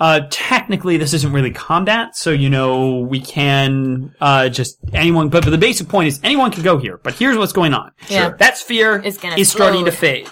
Uh, 0.00 0.20
technically, 0.30 0.96
this 0.96 1.12
isn't 1.12 1.32
really 1.32 1.50
combat, 1.50 2.14
so 2.14 2.30
you 2.30 2.48
know 2.48 2.98
we 3.00 3.20
can 3.20 4.14
uh, 4.20 4.48
just 4.48 4.78
anyone. 4.92 5.28
But, 5.28 5.44
but 5.44 5.50
the 5.50 5.58
basic 5.58 5.88
point 5.88 6.06
is 6.08 6.20
anyone 6.22 6.52
can 6.52 6.62
go 6.62 6.78
here. 6.78 6.98
But 6.98 7.14
here's 7.14 7.36
what's 7.36 7.52
going 7.52 7.74
on. 7.74 7.90
Yeah. 8.08 8.30
That 8.38 8.58
sphere 8.58 9.02
It's 9.04 9.18
gonna 9.18 9.36
is 9.36 9.50
starting 9.50 9.86
to 9.86 9.92
fade. 9.92 10.28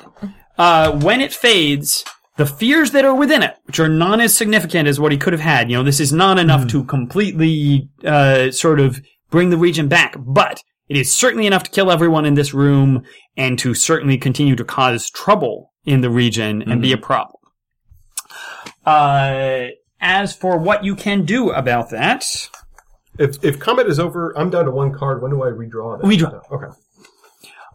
Uh, 0.57 0.93
when 1.01 1.21
it 1.21 1.33
fades, 1.33 2.05
the 2.37 2.47
fears 2.47 2.91
that 2.91 3.05
are 3.05 3.15
within 3.15 3.43
it, 3.43 3.57
which 3.65 3.81
are 3.81 3.89
not 3.89 4.21
as 4.21 4.37
significant 4.37 4.89
as 4.89 5.01
what 5.01 5.13
he 5.13 5.19
could 5.19 5.33
have 5.33 5.41
had, 5.41 5.71
you 5.71 5.77
know, 5.77 5.83
this 5.83 6.01
is 6.01 6.13
not 6.13 6.39
enough 6.39 6.67
to 6.69 6.85
completely 6.85 7.89
uh, 8.05 8.51
sort 8.51 8.79
of 8.81 9.01
bring 9.31 9.51
the 9.51 9.57
region 9.57 9.89
back, 9.89 10.17
but 10.19 10.63
it 10.89 10.97
is 10.97 11.13
certainly 11.13 11.47
enough 11.47 11.63
to 11.65 11.71
kill 11.71 11.91
everyone 11.91 12.25
in 12.27 12.35
this 12.35 12.55
room 12.55 13.05
and 13.37 13.59
to 13.59 13.75
certainly 13.75 14.19
continue 14.19 14.55
to 14.55 14.65
cause 14.65 15.11
trouble 15.11 15.73
in 15.85 16.01
the 16.01 16.11
region 16.11 16.63
and 16.71 16.83
be 16.83 16.93
a 16.93 16.99
problem. 16.99 17.41
Uh, 18.85 19.69
as 20.01 20.37
for 20.37 20.59
what 20.59 20.85
you 20.85 20.95
can 20.95 21.25
do 21.25 21.51
about 21.51 21.91
that, 21.91 22.25
If 23.19 23.43
if 23.43 23.59
combat 23.59 23.87
is 23.87 23.99
over, 23.99 24.37
I'm 24.39 24.51
down 24.51 24.67
to 24.67 24.71
one 24.71 24.93
card. 24.93 25.23
When 25.23 25.31
do 25.31 25.43
I 25.43 25.49
redraw 25.49 25.99
it? 25.99 26.05
Redraw. 26.05 26.43
Okay. 26.53 26.77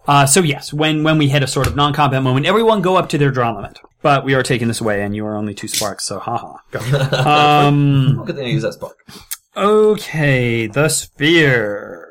uh, 0.08 0.26
so 0.28 0.42
yes, 0.42 0.72
when 0.72 1.04
when 1.04 1.18
we 1.18 1.30
hit 1.30 1.42
a 1.44 1.48
sort 1.48 1.68
of 1.68 1.76
non-combat 1.76 2.22
moment, 2.22 2.46
everyone 2.46 2.82
go 2.82 2.96
up 2.96 3.10
to 3.10 3.18
their 3.18 3.32
draw 3.32 3.56
limit. 3.56 3.80
But 4.02 4.26
we 4.26 4.34
are 4.34 4.44
taking 4.44 4.68
this 4.68 4.82
away, 4.82 5.04
and 5.04 5.16
you 5.16 5.26
are 5.26 5.36
only 5.36 5.54
two 5.54 5.68
sparks, 5.68 6.06
so 6.06 6.20
haha. 6.20 6.58
Um, 7.68 8.24
Good 8.26 8.36
thing 8.36 8.46
I 8.46 8.50
use 8.50 8.64
that 8.64 8.74
spark. 8.74 8.98
okay, 9.56 10.68
the 10.68 10.90
sphere. 10.90 12.08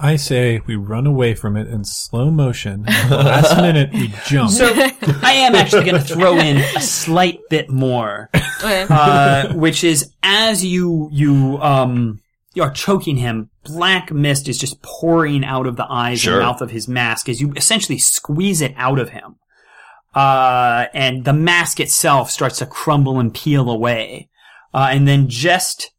I 0.00 0.14
say 0.14 0.60
we 0.66 0.76
run 0.76 1.06
away 1.08 1.34
from 1.34 1.56
it 1.56 1.66
in 1.66 1.84
slow 1.84 2.30
motion. 2.30 2.84
and 2.86 3.10
the 3.10 3.16
last 3.16 3.56
minute, 3.60 3.92
we 3.92 4.12
jump. 4.26 4.50
So 4.50 4.66
I 4.72 5.32
am 5.32 5.54
actually 5.56 5.84
going 5.90 6.00
to 6.02 6.14
throw 6.14 6.38
in 6.38 6.58
a 6.58 6.80
slight 6.80 7.40
bit 7.50 7.68
more, 7.68 8.30
Okay. 8.62 8.86
uh, 8.88 9.54
which 9.54 9.82
is 9.82 10.12
as 10.22 10.64
you 10.64 11.08
you 11.12 11.58
um 11.60 12.20
you 12.54 12.62
are 12.62 12.70
choking 12.70 13.16
him, 13.16 13.50
black 13.64 14.12
mist 14.12 14.48
is 14.48 14.56
just 14.58 14.80
pouring 14.82 15.44
out 15.44 15.66
of 15.66 15.74
the 15.76 15.86
eyes 15.88 16.20
Sure. 16.20 16.34
and 16.34 16.42
mouth 16.44 16.60
of 16.60 16.70
his 16.70 16.86
mask 16.88 17.28
as 17.28 17.40
you 17.40 17.52
essentially 17.56 17.98
squeeze 17.98 18.60
it 18.60 18.74
out 18.76 19.00
of 19.00 19.10
him. 19.10 19.34
Uh, 20.18 20.88
and 20.94 21.24
the 21.24 21.32
mask 21.32 21.78
itself 21.78 22.28
starts 22.28 22.58
to 22.58 22.66
crumble 22.66 23.20
and 23.20 23.32
peel 23.32 23.70
away. 23.70 24.28
Uh, 24.74 24.88
and 24.90 25.06
then 25.06 25.28
just 25.28 25.92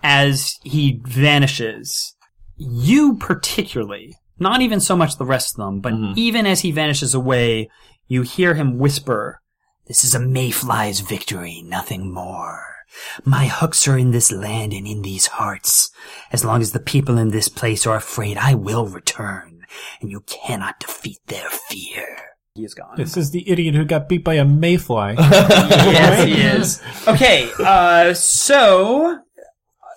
as 0.00 0.60
he 0.62 1.00
vanishes, 1.04 2.14
you 2.56 3.16
particularly, 3.16 4.14
not 4.38 4.60
even 4.60 4.78
so 4.78 4.94
much 4.94 5.16
the 5.16 5.24
rest 5.24 5.54
of 5.54 5.64
them, 5.64 5.80
but 5.80 5.92
even 6.16 6.46
as 6.46 6.60
he 6.60 6.70
vanishes 6.70 7.14
away, 7.14 7.68
you 8.06 8.22
hear 8.22 8.54
him 8.54 8.78
whisper, 8.78 9.40
This 9.88 10.04
is 10.04 10.14
a 10.14 10.20
mayfly's 10.20 11.00
victory, 11.00 11.60
nothing 11.66 12.14
more. 12.14 12.76
My 13.24 13.46
hooks 13.46 13.88
are 13.88 13.98
in 13.98 14.12
this 14.12 14.30
land 14.30 14.72
and 14.72 14.86
in 14.86 15.02
these 15.02 15.26
hearts. 15.26 15.90
As 16.30 16.44
long 16.44 16.62
as 16.62 16.70
the 16.70 16.78
people 16.78 17.18
in 17.18 17.30
this 17.30 17.48
place 17.48 17.88
are 17.88 17.96
afraid, 17.96 18.36
I 18.36 18.54
will 18.54 18.86
return, 18.86 19.66
and 20.00 20.12
you 20.12 20.20
cannot 20.20 20.78
defeat 20.78 21.18
their 21.26 21.50
fear. 21.50 22.33
He 22.56 22.62
is 22.62 22.72
gone. 22.72 22.94
this 22.96 23.16
is 23.16 23.32
the 23.32 23.50
idiot 23.50 23.74
who 23.74 23.84
got 23.84 24.08
beat 24.08 24.22
by 24.22 24.34
a 24.34 24.44
mayfly. 24.44 25.14
yes, 25.18 26.24
he 26.24 26.40
is. 26.40 26.80
Okay, 27.08 27.50
uh, 27.58 28.14
so, 28.14 29.23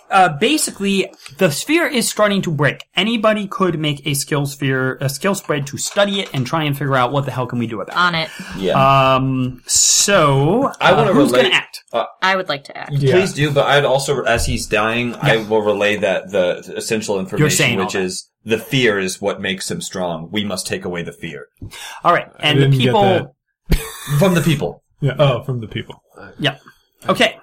uh, 0.09 0.29
basically, 0.37 1.11
the 1.37 1.51
sphere 1.51 1.87
is 1.87 2.07
starting 2.09 2.41
to 2.43 2.51
break. 2.51 2.85
Anybody 2.95 3.47
could 3.47 3.77
make 3.79 4.05
a 4.07 4.13
skill 4.13 4.45
sphere, 4.45 4.97
a 5.01 5.09
skill 5.09 5.35
spread 5.35 5.67
to 5.67 5.77
study 5.77 6.21
it 6.21 6.29
and 6.33 6.45
try 6.45 6.63
and 6.63 6.77
figure 6.77 6.95
out 6.95 7.11
what 7.11 7.25
the 7.25 7.31
hell 7.31 7.47
can 7.47 7.59
we 7.59 7.67
do 7.67 7.81
about 7.81 7.93
it. 7.93 7.97
On 7.99 8.15
it. 8.15 8.29
Yeah. 8.57 9.15
Um, 9.15 9.61
so, 9.65 10.71
I 10.79 10.91
uh, 10.91 10.97
wanna 10.97 11.13
who's 11.13 11.31
relate- 11.31 11.43
gonna 11.43 11.55
act? 11.55 11.83
I 12.21 12.35
would 12.35 12.49
like 12.49 12.65
to 12.65 12.77
act. 12.77 12.91
Please 12.95 13.33
do, 13.33 13.51
but 13.51 13.65
I'd 13.67 13.85
also, 13.85 14.21
as 14.23 14.45
he's 14.45 14.67
dying, 14.67 15.15
I 15.15 15.37
will 15.37 15.61
relay 15.61 15.97
that 15.97 16.31
the 16.31 16.57
essential 16.75 17.19
information, 17.19 17.77
which 17.79 17.95
is 17.95 18.29
the 18.43 18.57
fear 18.57 18.99
is 18.99 19.21
what 19.21 19.41
makes 19.41 19.69
him 19.71 19.81
strong. 19.81 20.29
We 20.31 20.43
must 20.43 20.67
take 20.67 20.85
away 20.85 21.03
the 21.03 21.11
fear 21.11 21.47
Alright, 22.05 22.29
and 22.39 22.61
the 22.61 22.69
people, 22.77 23.35
from 24.19 24.33
the 24.35 24.41
people. 24.41 24.83
Yeah. 24.99 25.13
Oh, 25.19 25.43
from 25.43 25.59
the 25.61 25.67
people. 25.67 26.01
yeah. 26.39 26.57
Okay, 27.07 27.36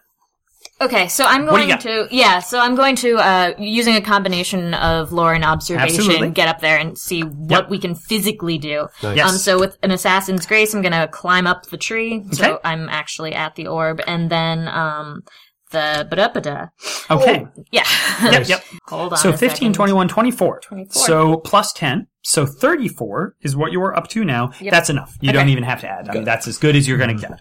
Okay, 0.81 1.07
so 1.09 1.25
I'm 1.25 1.47
What 1.47 1.57
do 1.59 1.63
you 1.63 1.69
going 1.69 2.09
to 2.09 2.09
yeah, 2.15 2.41
so 2.41 2.59
I'm 2.59 2.75
going 2.75 2.97
to 2.97 3.17
uh 3.17 3.53
using 3.59 3.95
a 3.95 4.01
combination 4.01 4.75
of 4.75 5.13
lore 5.13 5.33
and 5.33 5.45
observation 5.45 6.01
Absolutely. 6.01 6.31
get 6.31 6.49
up 6.49 6.61
there 6.61 6.77
and 6.79 6.99
see 6.99 7.23
what 7.23 7.51
Yep. 7.65 7.71
we 7.71 7.79
can 7.79 7.95
physically 7.95 8.59
do. 8.59 8.89
Yes. 9.03 9.31
Um 9.31 9.39
so 9.39 9.59
with 9.59 9.79
an 9.83 9.93
assassin's 9.93 10.47
grace 10.47 10.75
I'm 10.75 10.83
going 10.83 10.93
to 10.93 11.07
climb 11.09 11.47
up 11.47 11.67
the 11.67 11.77
tree. 11.77 12.17
Okay. 12.27 12.35
So 12.37 12.61
I'm 12.65 12.89
actually 12.89 13.35
at 13.35 13.55
the 13.55 13.69
orb 13.69 14.01
and 14.07 14.29
then 14.31 14.67
um 14.69 15.23
the 15.71 16.07
ba 16.11 16.71
okay. 17.11 17.47
Yeah. 17.71 17.83
Yep, 18.23 18.49
yep. 18.49 18.65
Hold 18.89 19.13
on. 19.13 19.19
So 19.19 19.31
a 19.31 19.33
15, 19.33 19.51
second. 19.51 19.73
21, 19.75 20.09
24. 20.09 20.61
24. 20.61 21.03
So 21.07 21.37
plus 21.39 21.73
10. 21.73 22.07
So 22.23 22.47
34 22.47 23.37
is 23.43 23.55
what 23.57 23.73
you 23.73 23.83
are 23.83 23.97
up 23.97 24.09
to 24.09 24.25
now. 24.25 24.53
Yep. 24.61 24.71
That's 24.71 24.89
enough. 24.89 25.17
You 25.21 25.31
Okay. 25.31 25.39
don't 25.39 25.49
even 25.51 25.65
have 25.65 25.81
to 25.83 25.89
add. 25.89 26.09
I 26.09 26.15
mean, 26.15 26.25
that's 26.25 26.47
as 26.49 26.59
good 26.59 26.75
as 26.77 26.89
you're 26.89 26.97
going 26.99 27.17
to 27.17 27.21
get. 27.21 27.41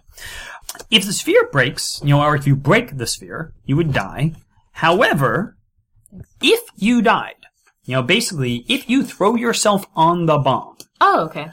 If 0.89 1.05
the 1.05 1.13
sphere 1.13 1.49
breaks, 1.51 2.01
you 2.03 2.09
know, 2.09 2.21
or 2.21 2.35
if 2.35 2.47
you 2.47 2.55
break 2.55 2.97
the 2.97 3.07
sphere, 3.07 3.53
you 3.65 3.75
would 3.75 3.93
die. 3.93 4.33
However, 4.73 5.57
if 6.41 6.61
you 6.75 7.01
died, 7.01 7.35
you 7.85 7.95
know, 7.95 8.03
basically, 8.03 8.65
if 8.67 8.89
you 8.89 9.03
throw 9.03 9.35
yourself 9.35 9.85
on 9.95 10.25
the 10.25 10.37
bomb, 10.37 10.77
Oh, 11.05 11.25
okay. 11.25 11.49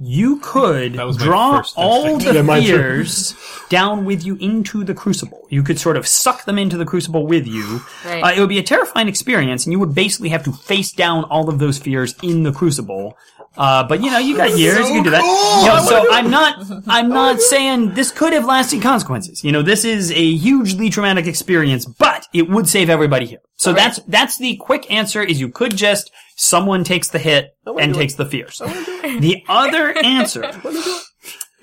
You 0.00 0.38
could 0.40 0.96
was 0.96 1.16
draw 1.16 1.62
all 1.76 2.04
instinct. 2.06 2.34
the 2.34 2.42
Yeah, 2.42 2.60
fears 2.60 3.34
down 3.68 4.04
with 4.04 4.24
you 4.24 4.36
into 4.36 4.84
the 4.84 4.94
crucible. 4.94 5.46
You 5.50 5.62
could 5.62 5.78
sort 5.78 5.96
of 5.96 6.06
suck 6.06 6.44
them 6.44 6.58
into 6.58 6.76
the 6.76 6.84
crucible 6.84 7.26
with 7.26 7.46
you. 7.46 7.80
Right. 8.04 8.22
Uh, 8.22 8.32
it 8.36 8.40
would 8.40 8.48
be 8.48 8.58
a 8.58 8.62
terrifying 8.62 9.08
experience, 9.08 9.64
and 9.64 9.72
you 9.72 9.78
would 9.78 9.94
basically 9.94 10.30
have 10.30 10.44
to 10.44 10.52
face 10.52 10.92
down 10.92 11.24
all 11.24 11.48
of 11.48 11.58
those 11.58 11.78
fears 11.78 12.14
in 12.22 12.42
the 12.42 12.52
crucible. 12.52 13.16
Uh, 13.56 13.86
but 13.86 14.02
you 14.02 14.10
know, 14.10 14.18
you 14.18 14.36
got 14.36 14.58
years, 14.58 14.88
you 14.88 14.94
can 14.94 15.04
do 15.04 15.10
that. 15.10 15.22
You 15.22 15.68
know, 15.68 15.80
so 15.86 16.12
I'm 16.12 16.28
not, 16.28 16.82
I'm 16.88 17.08
not 17.08 17.40
saying 17.40 17.94
this 17.94 18.10
could 18.10 18.32
have 18.32 18.44
lasting 18.44 18.80
consequences. 18.80 19.44
You 19.44 19.52
know, 19.52 19.62
this 19.62 19.84
is 19.84 20.10
a 20.10 20.36
hugely 20.36 20.90
traumatic 20.90 21.26
experience, 21.26 21.84
but 21.84 22.26
it 22.32 22.48
would 22.48 22.68
save 22.68 22.90
everybody 22.90 23.26
here. 23.26 23.38
So 23.56 23.72
that's, 23.72 24.00
that's 24.08 24.38
the 24.38 24.56
quick 24.56 24.90
answer 24.90 25.22
is 25.22 25.40
you 25.40 25.48
could 25.48 25.76
just, 25.76 26.10
someone 26.36 26.84
takes 26.84 27.08
the 27.08 27.18
hit 27.18 27.56
and 27.66 27.94
takes 27.94 28.14
the 28.14 28.26
fears. 28.26 28.58
The 28.58 29.44
other 29.48 29.96
answer, 30.04 30.50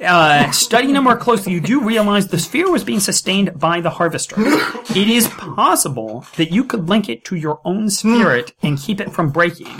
uh, 0.01 0.51
studying 0.51 0.95
it 0.95 1.01
more 1.01 1.17
closely, 1.17 1.53
you 1.53 1.61
do 1.61 1.81
realize 1.81 2.27
the 2.27 2.39
sphere 2.39 2.71
was 2.71 2.83
being 2.83 2.99
sustained 2.99 3.59
by 3.59 3.81
the 3.81 3.89
harvester. 3.89 4.35
It 4.37 5.07
is 5.07 5.27
possible 5.27 6.25
that 6.37 6.51
you 6.51 6.63
could 6.63 6.89
link 6.89 7.09
it 7.09 7.23
to 7.25 7.35
your 7.35 7.59
own 7.65 7.89
spirit 7.89 8.53
and 8.61 8.79
keep 8.79 8.99
it 8.99 9.11
from 9.11 9.31
breaking. 9.31 9.75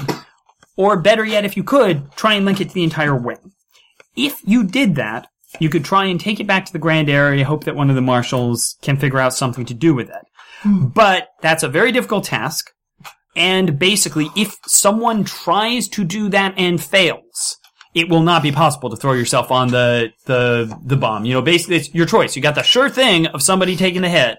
Or 0.78 0.98
better 0.98 1.26
yet, 1.26 1.46
if 1.46 1.58
you 1.58 1.64
could, 1.64 2.12
try 2.14 2.34
and 2.34 2.46
link 2.46 2.62
it 2.62 2.70
to 2.70 2.74
the 2.74 2.84
entire 2.84 3.16
wing. 3.16 3.52
If 4.16 4.42
you 4.46 4.64
did 4.64 4.96
that, 4.96 5.28
you 5.60 5.70
could 5.70 5.84
try 5.84 6.06
and 6.06 6.20
take 6.20 6.40
it 6.40 6.48
back 6.48 6.66
to 6.66 6.74
the 6.74 6.80
grand 6.80 7.10
area, 7.10 7.44
hope 7.46 7.66
that 7.66 7.76
one 7.76 7.90
of 7.90 7.96
the 7.96 8.02
marshals 8.02 8.78
can 8.82 8.98
figure 8.98 9.20
out 9.20 9.34
something 9.34 9.66
to 9.66 9.74
do 9.74 9.94
with 9.94 10.10
it. 10.10 10.26
But 10.64 11.30
that's 11.42 11.64
a 11.64 11.68
very 11.70 11.92
difficult 11.92 12.24
task. 12.26 12.72
And 13.36 13.80
basically, 13.80 14.30
if 14.36 14.58
someone 14.66 15.24
tries 15.24 15.88
to 15.90 16.04
do 16.04 16.30
that 16.30 16.54
and 16.58 16.84
fails, 16.84 17.58
it 17.94 18.10
will 18.10 18.22
not 18.22 18.44
be 18.44 18.52
possible 18.52 18.90
to 18.90 18.98
throw 18.98 19.14
yourself 19.14 19.52
on 19.52 19.70
the, 19.70 20.12
the, 20.26 20.78
the 20.86 20.98
bomb. 20.98 21.26
You 21.26 21.34
know, 21.34 21.42
basically 21.42 21.78
it's 21.78 21.94
your 21.94 22.06
choice. 22.06 22.36
You 22.36 22.42
got 22.42 22.56
the 22.56 22.64
sure 22.64 22.90
thing 22.90 23.28
of 23.28 23.42
somebody 23.42 23.76
taking 23.76 24.02
the 24.02 24.10
hit, 24.10 24.38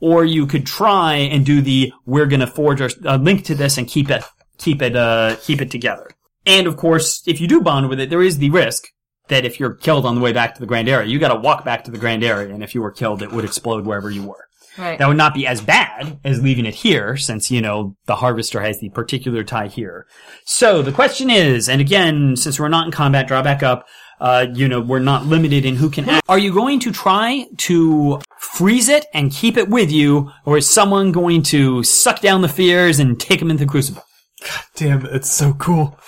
or 0.00 0.24
you 0.24 0.46
could 0.46 0.66
try 0.66 1.16
and 1.16 1.44
do 1.44 1.60
the, 1.60 1.92
we're 2.06 2.26
gonna 2.26 2.46
forge 2.46 2.80
a, 2.80 2.90
a 3.04 3.18
link 3.18 3.44
to 3.46 3.54
this 3.54 3.78
and 3.78 3.86
keep 3.86 4.10
it, 4.10 4.24
keep 4.58 4.82
it, 4.82 4.96
uh, 4.96 5.36
keep 5.42 5.60
it 5.60 5.70
together. 5.70 6.10
And 6.44 6.66
of 6.66 6.76
course, 6.76 7.22
if 7.26 7.40
you 7.40 7.46
do 7.46 7.60
bond 7.60 7.88
with 7.88 8.00
it, 8.00 8.10
there 8.10 8.22
is 8.22 8.38
the 8.38 8.50
risk 8.50 8.84
that 9.28 9.44
if 9.44 9.60
you're 9.60 9.74
killed 9.74 10.04
on 10.04 10.14
the 10.14 10.20
way 10.20 10.32
back 10.32 10.54
to 10.54 10.60
the 10.60 10.66
grand 10.66 10.88
area, 10.88 11.08
you 11.08 11.18
gotta 11.18 11.38
walk 11.38 11.64
back 11.64 11.84
to 11.84 11.90
the 11.90 11.98
grand 11.98 12.24
area, 12.24 12.52
and 12.52 12.62
if 12.62 12.74
you 12.74 12.82
were 12.82 12.90
killed, 12.90 13.22
it 13.22 13.30
would 13.30 13.44
explode 13.44 13.86
wherever 13.86 14.10
you 14.10 14.24
were. 14.24 14.48
Right. 14.78 14.98
That 14.98 15.08
would 15.08 15.16
not 15.16 15.34
be 15.34 15.46
as 15.46 15.60
bad 15.60 16.18
as 16.24 16.42
leaving 16.42 16.66
it 16.66 16.74
here, 16.74 17.16
since, 17.16 17.50
you 17.50 17.60
know, 17.60 17.96
the 18.06 18.16
harvester 18.16 18.60
has 18.62 18.80
the 18.80 18.88
particular 18.88 19.44
tie 19.44 19.68
here. 19.68 20.06
So 20.44 20.82
the 20.82 20.92
question 20.92 21.28
is, 21.30 21.68
and 21.68 21.80
again, 21.80 22.36
since 22.36 22.58
we're 22.58 22.68
not 22.68 22.86
in 22.86 22.92
combat, 22.92 23.28
draw 23.28 23.42
back 23.42 23.62
up, 23.62 23.86
Uh, 24.20 24.46
you 24.54 24.68
know, 24.68 24.80
we're 24.80 25.00
not 25.00 25.26
limited 25.26 25.64
in 25.64 25.74
who 25.74 25.90
can 25.90 26.08
act. 26.08 26.24
Are 26.28 26.38
you 26.38 26.52
going 26.54 26.78
to 26.80 26.92
try 26.92 27.46
to 27.66 28.20
freeze 28.38 28.88
it 28.88 29.04
and 29.12 29.32
keep 29.32 29.56
it 29.56 29.68
with 29.68 29.90
you, 29.90 30.30
or 30.44 30.58
is 30.58 30.70
someone 30.70 31.10
going 31.10 31.42
to 31.42 31.82
suck 31.82 32.20
down 32.20 32.40
the 32.40 32.48
fears 32.48 33.00
and 33.00 33.18
take 33.18 33.40
them 33.40 33.50
into 33.50 33.64
the 33.64 33.70
crucible? 33.70 34.04
God 34.44 34.64
damn, 34.76 35.06
it's 35.06 35.30
so 35.30 35.54
cool. 35.54 35.98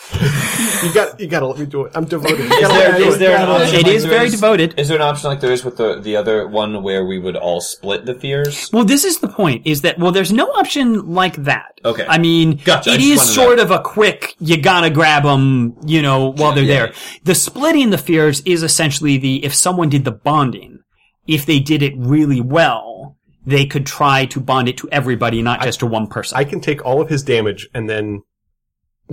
You 0.83 0.93
got 0.93 1.21
you 1.21 1.27
got 1.29 1.41
to 1.41 1.47
let 1.47 1.59
me 1.59 1.67
do 1.67 1.85
it. 1.85 1.93
I'm 1.95 2.05
devoted. 2.05 2.39
You 2.39 2.45
Is 2.45 2.51
gotta 2.51 2.75
there, 2.75 2.99
me 2.99 3.05
it. 3.07 3.19
there 3.19 3.37
an 3.37 3.49
option? 3.49 3.75
It 3.77 3.83
like 3.85 3.95
is 3.95 4.05
very 4.05 4.29
devoted. 4.29 4.79
Is 4.79 4.89
there 4.89 4.97
an 4.97 5.03
option 5.03 5.31
like 5.31 5.41
there 5.41 5.53
is 5.53 5.65
with 5.65 5.77
the 5.77 6.01
the 6.01 6.17
other 6.17 6.47
one 6.49 6.83
where 6.83 7.05
we 7.05 7.19
would 7.19 7.37
all 7.37 7.61
split 7.61 8.05
the 8.07 8.15
fears? 8.15 8.71
Well, 8.73 8.85
this 8.85 9.05
is 9.05 9.19
the 9.21 9.29
point: 9.29 9.67
is 9.67 9.83
that 9.83 9.99
well, 9.99 10.11
there's 10.13 10.33
no 10.33 10.47
option 10.47 11.13
like 11.15 11.37
that. 11.45 11.79
Okay. 11.85 12.05
I 12.09 12.19
mean, 12.19 12.61
Gotcha. 12.65 12.91
It 12.95 13.01
just 13.01 13.07
is 13.07 13.17
wanted 13.19 13.27
to 13.29 13.33
sort 13.33 13.59
of 13.61 13.71
a 13.71 13.81
quick. 13.83 14.35
You 14.41 14.61
gotta 14.61 14.91
grab 14.91 15.23
them, 15.23 15.77
you 15.87 16.03
know, 16.03 16.33
while 16.33 16.53
they're 16.53 16.65
Yeah. 16.65 16.87
there. 16.87 16.95
The 17.25 17.35
splitting 17.35 17.91
the 17.91 17.99
fears 17.99 18.41
is 18.45 18.63
essentially 18.63 19.17
the 19.17 19.45
if 19.45 19.55
someone 19.55 19.89
did 19.89 20.05
the 20.05 20.13
bonding, 20.13 20.81
if 21.27 21.47
they 21.47 21.61
did 21.61 21.83
it 21.83 21.95
really 21.97 22.41
well, 22.41 23.17
they 23.47 23.67
could 23.67 23.87
try 23.87 24.27
to 24.27 24.41
bond 24.41 24.69
it 24.69 24.79
to 24.79 24.89
everybody, 24.91 25.43
not 25.43 25.61
just 25.63 25.81
to 25.81 25.87
one 25.87 26.07
person. 26.07 26.37
I 26.39 26.45
can 26.45 26.61
take 26.61 26.85
all 26.85 27.01
of 27.01 27.09
his 27.09 27.23
damage 27.23 27.69
and 27.75 27.89
then 27.89 28.23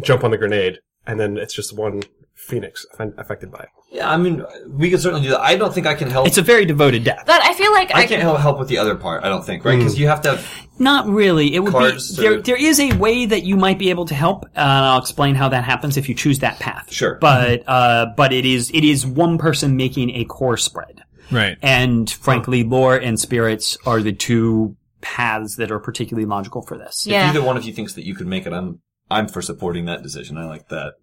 jump 0.01 0.23
on 0.23 0.31
the 0.31 0.37
grenade, 0.37 0.79
and 1.05 1.19
then 1.19 1.37
it's 1.37 1.53
just 1.53 1.75
one 1.75 2.03
phoenix 2.35 2.85
affected 2.97 3.51
by 3.51 3.59
it. 3.59 3.69
Yeah, 3.91 4.09
I 4.09 4.15
mean, 4.17 4.43
we 4.69 4.89
can 4.89 4.99
certainly 4.99 5.23
do 5.25 5.31
that. 5.31 5.41
I 5.41 5.57
don't 5.57 5.73
think 5.73 5.85
I 5.85 5.93
can 5.95 6.09
help. 6.09 6.25
it's 6.25 6.37
a 6.37 6.41
very 6.41 6.65
devoted 6.65 7.03
death. 7.03 7.23
But 7.27 7.41
I 7.43 7.53
feel 7.53 7.71
like 7.73 7.93
I 7.93 7.99
I, 8.03 8.07
can't 8.07 8.21
help, 8.21 8.39
help 8.39 8.57
with 8.57 8.69
the 8.69 8.77
other 8.77 8.95
part. 8.95 9.23
I 9.25 9.29
don't 9.29 9.45
think, 9.45 9.65
right? 9.65 9.77
Because 9.77 9.99
you 9.99 10.07
have 10.07 10.21
to. 10.21 10.37
Have, 10.37 10.67
Not 10.79 11.07
really. 11.07 11.53
It 11.53 11.59
would 11.59 11.73
Cards 11.73 12.15
be 12.15 12.21
there. 12.23 12.37
to- 12.37 12.41
There 12.41 12.55
is 12.55 12.79
a 12.79 12.93
way 12.93 13.25
that 13.25 13.43
you 13.43 13.57
might 13.57 13.77
be 13.77 13.89
able 13.89 14.05
to 14.05 14.15
help. 14.15 14.45
Uh, 14.55 14.59
I'll 14.61 14.99
explain 14.99 15.35
how 15.35 15.49
that 15.49 15.65
happens 15.65 15.97
if 15.97 16.07
you 16.07 16.15
choose 16.15 16.39
that 16.39 16.57
path. 16.59 16.91
Sure. 16.91 17.17
But 17.19 17.67
uh, 17.67 18.07
but 18.15 18.31
it 18.31 18.45
is 18.45 18.71
it 18.73 18.85
is 18.85 19.05
one 19.05 19.37
person 19.37 19.75
making 19.75 20.11
a 20.11 20.23
core 20.23 20.57
spread. 20.57 21.03
Right. 21.31 21.57
And 21.61 22.09
frankly, 22.09 22.63
lore 22.63 22.97
and 22.97 23.19
spirits 23.19 23.77
are 23.85 24.01
the 24.01 24.13
two 24.13 24.75
paths 25.01 25.55
that 25.55 25.71
are 25.71 25.79
particularly 25.79 26.25
logical 26.25 26.61
for 26.61 26.77
this. 26.77 27.05
Yeah. 27.07 27.29
If 27.29 27.35
either 27.35 27.45
one 27.45 27.57
of 27.57 27.63
you 27.63 27.73
thinks 27.73 27.93
that 27.93 28.05
you 28.05 28.15
could 28.15 28.27
make 28.27 28.45
it, 28.45 28.53
I'm 28.53 28.81
I'm 29.09 29.27
for 29.27 29.41
supporting 29.41 29.85
that 29.85 30.03
decision. 30.03 30.37
I 30.37 30.45
like 30.45 30.69
that. 30.69 30.93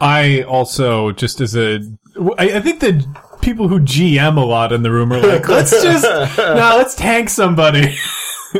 I 0.00 0.42
also 0.42 1.12
just 1.12 1.40
as 1.40 1.54
a, 1.56 1.80
I, 2.36 2.56
I 2.56 2.60
think 2.60 2.80
the 2.80 3.06
people 3.40 3.68
who 3.68 3.78
GM 3.78 4.36
a 4.36 4.40
lot 4.40 4.72
in 4.72 4.82
the 4.82 4.90
room 4.90 5.12
are 5.12 5.20
like, 5.20 5.48
let's 5.48 5.70
just, 5.70 6.04
no, 6.38 6.74
let's 6.76 6.94
tank 6.94 7.30
somebody. 7.30 7.96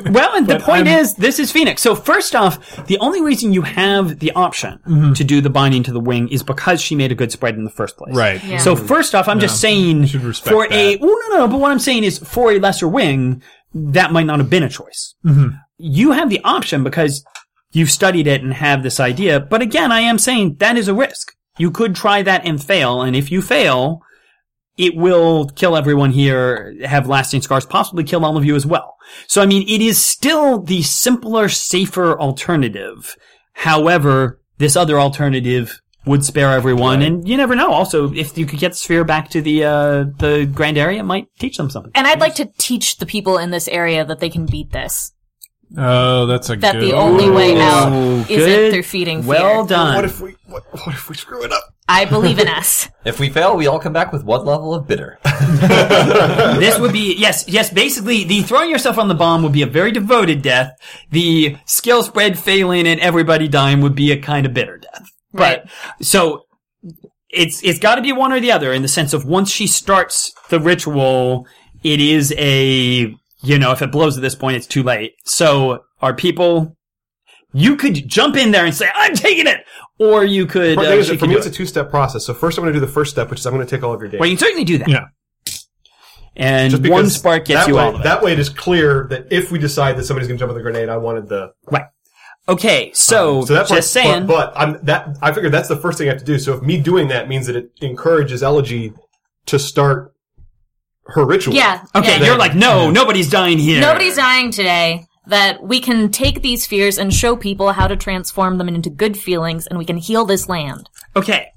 Well, 0.06 0.34
and 0.34 0.46
the 0.46 0.58
point 0.58 0.88
I'm- 0.88 1.00
is, 1.00 1.14
this 1.14 1.38
is 1.38 1.52
Phoenix. 1.52 1.82
So 1.82 1.94
first 1.94 2.34
off, 2.34 2.86
the 2.86 2.98
only 2.98 3.20
reason 3.20 3.52
you 3.52 3.62
have 3.62 4.18
the 4.18 4.32
option 4.32 4.78
Mm-hmm. 4.86 5.12
to 5.14 5.24
do 5.24 5.40
the 5.40 5.50
binding 5.50 5.82
to 5.84 5.92
the 5.92 6.00
wing 6.00 6.28
is 6.28 6.42
because 6.42 6.80
she 6.80 6.94
made 6.94 7.12
a 7.12 7.14
good 7.14 7.30
spread 7.32 7.56
in 7.56 7.64
the 7.64 7.70
first 7.70 7.96
place. 7.96 8.14
Right. 8.14 8.42
Yeah. 8.44 8.58
So 8.58 8.74
first 8.76 9.14
off, 9.14 9.28
I'm 9.28 9.40
just 9.40 9.60
saying 9.60 10.06
should 10.06 10.22
respect 10.22 10.52
for 10.54 10.64
a, 10.66 10.68
that. 10.96 11.00
well, 11.00 11.10
no, 11.10 11.28
no, 11.36 11.36
no, 11.44 11.48
but 11.48 11.58
what 11.60 11.70
I'm 11.70 11.78
saying 11.78 12.04
is 12.04 12.18
for 12.18 12.52
a 12.52 12.58
lesser 12.58 12.88
wing, 12.88 13.42
that 13.74 14.12
might 14.12 14.26
not 14.26 14.38
have 14.38 14.50
been 14.50 14.62
a 14.62 14.68
choice. 14.68 15.14
Mm-hmm. 15.24 15.56
You 15.78 16.12
have 16.12 16.30
the 16.30 16.40
option 16.44 16.84
because 16.84 17.24
you've 17.72 17.90
studied 17.90 18.26
it 18.26 18.42
and 18.42 18.52
have 18.54 18.82
this 18.82 19.00
idea. 19.00 19.40
But 19.40 19.62
again, 19.62 19.90
I 19.92 20.00
am 20.00 20.18
saying 20.18 20.56
that 20.56 20.76
is 20.76 20.88
a 20.88 20.94
risk. 20.94 21.34
You 21.58 21.70
could 21.70 21.94
try 21.94 22.22
that 22.22 22.44
and 22.44 22.62
fail. 22.62 23.02
And 23.02 23.14
if 23.16 23.30
you 23.32 23.42
fail, 23.42 24.02
it 24.78 24.96
will 24.96 25.48
kill 25.50 25.76
everyone 25.76 26.12
here, 26.12 26.74
have 26.84 27.08
lasting 27.08 27.42
scars, 27.42 27.66
possibly 27.66 28.04
kill 28.04 28.24
all 28.24 28.36
of 28.36 28.44
you 28.44 28.54
as 28.54 28.66
well. 28.66 28.96
So, 29.26 29.42
I 29.42 29.46
mean, 29.46 29.68
it 29.68 29.80
is 29.80 30.02
still 30.02 30.60
the 30.60 30.82
simpler, 30.82 31.48
safer 31.48 32.18
alternative. 32.18 33.16
However, 33.52 34.40
this 34.58 34.76
other 34.76 34.98
alternative 34.98 35.80
would 36.06 36.24
spare 36.24 36.50
everyone, 36.50 37.02
and 37.02 37.28
you 37.28 37.36
never 37.36 37.54
know. 37.54 37.70
Also, 37.70 38.12
if 38.12 38.36
you 38.36 38.46
could 38.46 38.58
get 38.58 38.70
the 38.70 38.76
sphere 38.76 39.04
back 39.04 39.28
to 39.30 39.40
the 39.40 39.64
uh, 39.64 40.04
the 40.18 40.50
grand 40.52 40.78
area, 40.78 41.00
it 41.00 41.04
might 41.04 41.28
teach 41.38 41.56
them 41.56 41.70
something. 41.70 41.92
and 41.94 42.06
I'd 42.06 42.20
like 42.20 42.34
to 42.36 42.50
teach 42.58 42.96
the 42.96 43.06
people 43.06 43.38
in 43.38 43.50
this 43.50 43.68
area 43.68 44.04
that 44.04 44.18
they 44.18 44.30
can 44.30 44.46
beat 44.46 44.72
this. 44.72 45.12
Oh, 45.76 46.26
that's 46.26 46.50
a 46.50 46.56
good 46.56 46.64
idea. 46.64 46.72
That 46.72 46.80
good. 46.80 46.92
the 46.92 46.96
only 46.96 47.30
way 47.30 47.60
out 47.60 47.92
Ooh, 47.92 48.20
isn't 48.22 48.28
good. 48.28 48.72
through 48.72 48.82
feeding 48.82 49.22
fear. 49.22 49.28
Well 49.28 49.66
done. 49.66 49.94
What 49.94 50.04
if 50.04 50.20
we 50.20 50.34
what, 50.46 50.64
what 50.72 50.94
if 50.94 51.08
we 51.08 51.14
screw 51.14 51.44
it 51.44 51.52
up? 51.52 51.71
I 51.88 52.04
believe 52.04 52.38
in 52.38 52.48
us. 52.48 52.88
If 53.04 53.18
we 53.18 53.30
fail, 53.30 53.56
we 53.56 53.66
all 53.66 53.80
come 53.80 53.92
back 53.92 54.12
with 54.12 54.22
one 54.22 54.44
level 54.44 54.72
of 54.72 54.86
bitter. 54.86 55.18
this 55.24 56.78
would 56.78 56.92
be 56.92 57.16
yes, 57.18 57.48
yes. 57.48 57.68
Basically, 57.68 58.22
the 58.22 58.42
throwing 58.42 58.70
yourself 58.70 58.96
on 58.96 59.08
the 59.08 59.14
bomb 59.16 59.42
would 59.42 59.50
be 59.50 59.62
a 59.62 59.66
very 59.66 59.90
devoted 59.90 60.40
death. 60.40 60.70
The 61.10 61.56
skill 61.66 62.04
spread 62.04 62.38
failing 62.38 62.86
and 62.86 63.00
everybody 63.00 63.48
dying 63.48 63.80
would 63.80 63.96
be 63.96 64.12
a 64.12 64.20
kind 64.20 64.46
of 64.46 64.54
bitter 64.54 64.78
death. 64.78 65.10
Right. 65.32 65.62
But 65.64 66.06
so 66.06 66.44
it's 67.28 67.60
it's 67.64 67.80
got 67.80 67.96
to 67.96 68.02
be 68.02 68.12
one 68.12 68.32
or 68.32 68.38
the 68.38 68.52
other 68.52 68.72
in 68.72 68.82
the 68.82 68.88
sense 68.88 69.12
of 69.12 69.24
once 69.24 69.50
she 69.50 69.66
starts 69.66 70.32
the 70.48 70.60
ritual, 70.60 71.48
it 71.82 72.00
is 72.00 72.32
a 72.38 73.12
you 73.42 73.58
know 73.58 73.72
if 73.72 73.82
it 73.82 73.90
blows 73.90 74.16
at 74.16 74.22
this 74.22 74.36
point, 74.36 74.56
it's 74.56 74.66
too 74.68 74.84
late. 74.84 75.14
So 75.24 75.80
are 76.00 76.14
people? 76.14 76.76
You 77.52 77.76
could 77.76 78.08
jump 78.08 78.36
in 78.36 78.50
there 78.50 78.64
and 78.64 78.74
say, 78.74 78.88
"I'm 78.94 79.14
taking 79.14 79.46
it," 79.46 79.64
or 79.98 80.24
you 80.24 80.46
could. 80.46 80.74
For, 80.74 80.80
Uh, 80.80 80.90
is, 80.90 81.08
for 81.08 81.16
could 81.16 81.28
me, 81.28 81.34
do 81.34 81.38
it's 81.38 81.46
a 81.46 81.50
two-step 81.50 81.90
process. 81.90 82.24
So 82.24 82.34
first, 82.34 82.56
I'm 82.58 82.62
going 82.62 82.72
to 82.72 82.80
do 82.80 82.84
the 82.84 82.92
first 82.92 83.10
step, 83.10 83.30
which 83.30 83.40
is 83.40 83.46
I'm 83.46 83.54
going 83.54 83.66
to 83.66 83.70
take 83.70 83.84
all 83.84 83.92
of 83.92 84.00
your 84.00 84.08
data. 84.08 84.20
Well, 84.20 84.28
you 84.28 84.36
can 84.36 84.44
certainly 84.44 84.64
do 84.64 84.78
that. 84.78 84.88
Yeah. 84.88 85.04
And 86.34 86.70
Just 86.70 86.88
one 86.88 87.10
spark 87.10 87.44
gets 87.44 87.60
that 87.60 87.68
you 87.68 87.76
way, 87.76 87.82
all 87.82 87.94
of 87.94 88.00
it. 88.00 88.04
That 88.04 88.22
way, 88.22 88.32
it 88.32 88.38
is 88.38 88.48
clear 88.48 89.06
that 89.10 89.26
if 89.30 89.52
we 89.52 89.58
decide 89.58 89.98
that 89.98 90.04
somebody's 90.04 90.28
going 90.28 90.38
to 90.38 90.42
jump 90.42 90.50
on 90.50 90.56
the 90.56 90.62
grenade, 90.62 90.88
I 90.88 90.96
wanted 90.96 91.28
the. 91.28 91.52
Right. 91.70 91.84
Okay, 92.48 92.90
so, 92.94 93.44
So 93.44 93.54
that's 93.54 93.70
just 93.70 93.92
saying. 93.92 94.26
But, 94.26 94.52
but 94.52 94.58
I'm 94.58 94.84
that. 94.84 95.18
I 95.20 95.32
figured 95.32 95.52
that's 95.52 95.68
the 95.68 95.76
first 95.76 95.98
thing 95.98 96.08
I 96.08 96.12
have 96.12 96.20
to 96.20 96.24
do. 96.24 96.38
So 96.38 96.54
if 96.54 96.62
me 96.62 96.80
doing 96.80 97.08
that 97.08 97.28
means 97.28 97.46
that 97.46 97.56
it 97.56 97.70
encourages 97.80 98.42
Elegy 98.42 98.94
to 99.46 99.58
start 99.58 100.12
her 101.06 101.24
ritual. 101.24 101.54
Yeah. 101.54 101.84
okay, 101.94 102.18
yeah. 102.18 102.26
you're 102.26 102.38
like, 102.38 102.54
no, 102.54 102.90
nobody's 102.90 103.30
dying 103.30 103.58
here. 103.58 103.80
Nobody's 103.80 104.16
dying 104.16 104.50
today. 104.50 105.06
That 105.26 105.62
we 105.62 105.80
can 105.80 106.10
take 106.10 106.42
these 106.42 106.66
fears 106.66 106.98
and 106.98 107.14
show 107.14 107.36
people 107.36 107.72
how 107.72 107.86
to 107.86 107.96
transform 107.96 108.58
them 108.58 108.68
into 108.68 108.90
good 108.90 109.16
feelings, 109.16 109.66
and 109.66 109.78
we 109.78 109.84
can 109.84 109.96
heal 109.96 110.24
this 110.24 110.48
land. 110.48 110.88
Okay, 111.14 111.48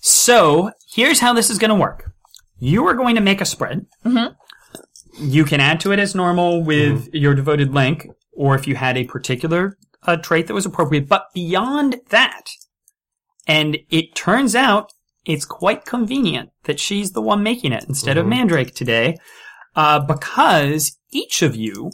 so 0.00 0.70
here's 0.94 1.20
how 1.20 1.32
this 1.32 1.48
is 1.48 1.58
going 1.58 1.70
to 1.70 1.74
work. 1.74 2.12
You 2.58 2.86
are 2.86 2.94
going 2.94 3.14
to 3.14 3.22
make 3.22 3.40
a 3.40 3.46
spread. 3.46 3.86
Mm-hmm. 4.04 4.34
You 5.24 5.44
can 5.44 5.60
add 5.60 5.80
to 5.80 5.92
it 5.92 5.98
as 5.98 6.14
normal 6.14 6.62
with 6.62 7.06
Mm-hmm. 7.06 7.16
your 7.16 7.34
devoted 7.34 7.72
link, 7.72 8.06
or 8.32 8.54
if 8.54 8.66
you 8.66 8.74
had 8.74 8.96
a 8.96 9.04
particular 9.04 9.78
uh, 10.02 10.16
trait 10.16 10.46
that 10.48 10.54
was 10.54 10.66
appropriate. 10.66 11.08
But 11.08 11.28
beyond 11.32 11.96
that, 12.10 12.48
and 13.46 13.78
it 13.90 14.14
turns 14.14 14.54
out 14.54 14.92
it's 15.24 15.46
quite 15.46 15.86
convenient 15.86 16.50
that 16.64 16.78
she's 16.78 17.12
the 17.12 17.22
one 17.22 17.42
making 17.42 17.72
it 17.72 17.84
instead 17.88 18.16
Mm-hmm. 18.18 18.26
of 18.26 18.30
Mandrake 18.30 18.74
today, 18.74 19.16
uh, 19.76 20.00
because 20.00 20.98
each 21.10 21.40
of 21.40 21.56
you 21.56 21.90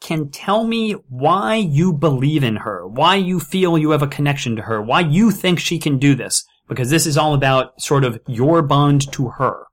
can 0.00 0.30
tell 0.30 0.64
me 0.64 0.92
why 1.08 1.56
you 1.56 1.92
believe 1.92 2.42
in 2.42 2.56
her, 2.56 2.86
why 2.86 3.16
you 3.16 3.38
feel 3.38 3.78
you 3.78 3.90
have 3.90 4.02
a 4.02 4.08
connection 4.08 4.56
to 4.56 4.62
her, 4.62 4.80
why 4.80 5.00
you 5.00 5.30
think 5.30 5.58
she 5.58 5.78
can 5.78 5.98
do 5.98 6.14
this, 6.14 6.44
because 6.68 6.90
this 6.90 7.06
is 7.06 7.16
all 7.16 7.34
about 7.34 7.80
sort 7.80 8.04
of 8.04 8.18
your 8.26 8.62
bond 8.62 9.12
to 9.12 9.28
her. 9.28 9.66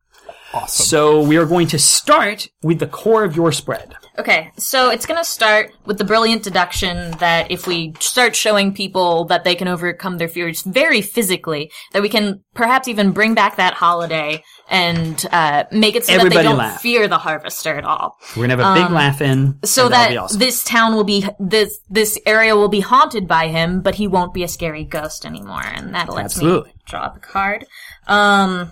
Awesome. 0.54 0.86
So 0.86 1.22
we 1.22 1.38
are 1.38 1.46
going 1.46 1.68
to 1.68 1.80
start 1.80 2.50
with 2.62 2.80
the 2.80 2.88
core 2.88 3.24
of 3.24 3.36
your 3.36 3.52
spread. 3.52 3.96
Okay, 4.20 4.52
so 4.58 4.90
it's 4.90 5.06
going 5.06 5.20
to 5.20 5.26
start 5.26 5.74
with 5.86 6.00
the 6.00 6.04
brilliant 6.04 6.42
deduction 6.42 7.12
that 7.20 7.52
if 7.52 7.68
we 7.68 7.94
start 8.00 8.36
showing 8.36 8.74
people 8.74 9.26
that 9.26 9.44
they 9.44 9.54
can 9.54 9.68
overcome 9.68 10.18
their 10.18 10.28
fears 10.28 10.64
very 10.64 11.04
physically, 11.04 11.72
that 11.94 12.02
we 12.02 12.10
can 12.10 12.42
perhaps 12.56 12.88
even 12.88 13.12
bring 13.12 13.36
back 13.36 13.58
that 13.58 13.76
holiday 13.76 14.44
and 14.70 15.24
uh, 15.32 15.66
make 15.72 15.96
it 15.96 16.04
so 16.06 16.14
that 16.14 16.20
Everybody 16.20 16.38
they 16.38 16.44
don't 16.44 16.58
laugh. 16.58 16.82
fear 16.82 17.08
the 17.08 17.20
harvester 17.20 17.76
at 17.76 17.86
all. 17.86 18.18
We're 18.36 18.48
gonna 18.48 18.64
have 18.64 18.78
a 18.78 18.82
big 18.84 18.92
laugh 18.92 19.22
in. 19.22 19.60
So 19.64 19.86
and 19.86 19.94
that'll 19.94 20.06
that 20.06 20.10
be 20.10 20.18
awesome. 20.18 20.40
this 20.40 20.64
town 20.64 20.96
will 20.96 21.04
be 21.04 21.26
this 21.40 21.80
this 21.90 22.20
area 22.26 22.56
will 22.56 22.68
be 22.70 22.80
haunted 22.80 23.28
by 23.28 23.48
him, 23.50 23.82
but 23.82 23.96
he 23.96 24.08
won't 24.08 24.34
be 24.34 24.44
a 24.44 24.48
scary 24.48 24.84
ghost 24.84 25.26
anymore, 25.26 25.64
and 25.64 25.94
that 25.94 26.10
lets 26.10 26.36
Absolutely. 26.36 26.70
me 26.72 26.76
draw 26.86 27.02
up 27.04 27.18
a 27.18 27.20
card. 27.20 27.66
Um, 28.08 28.72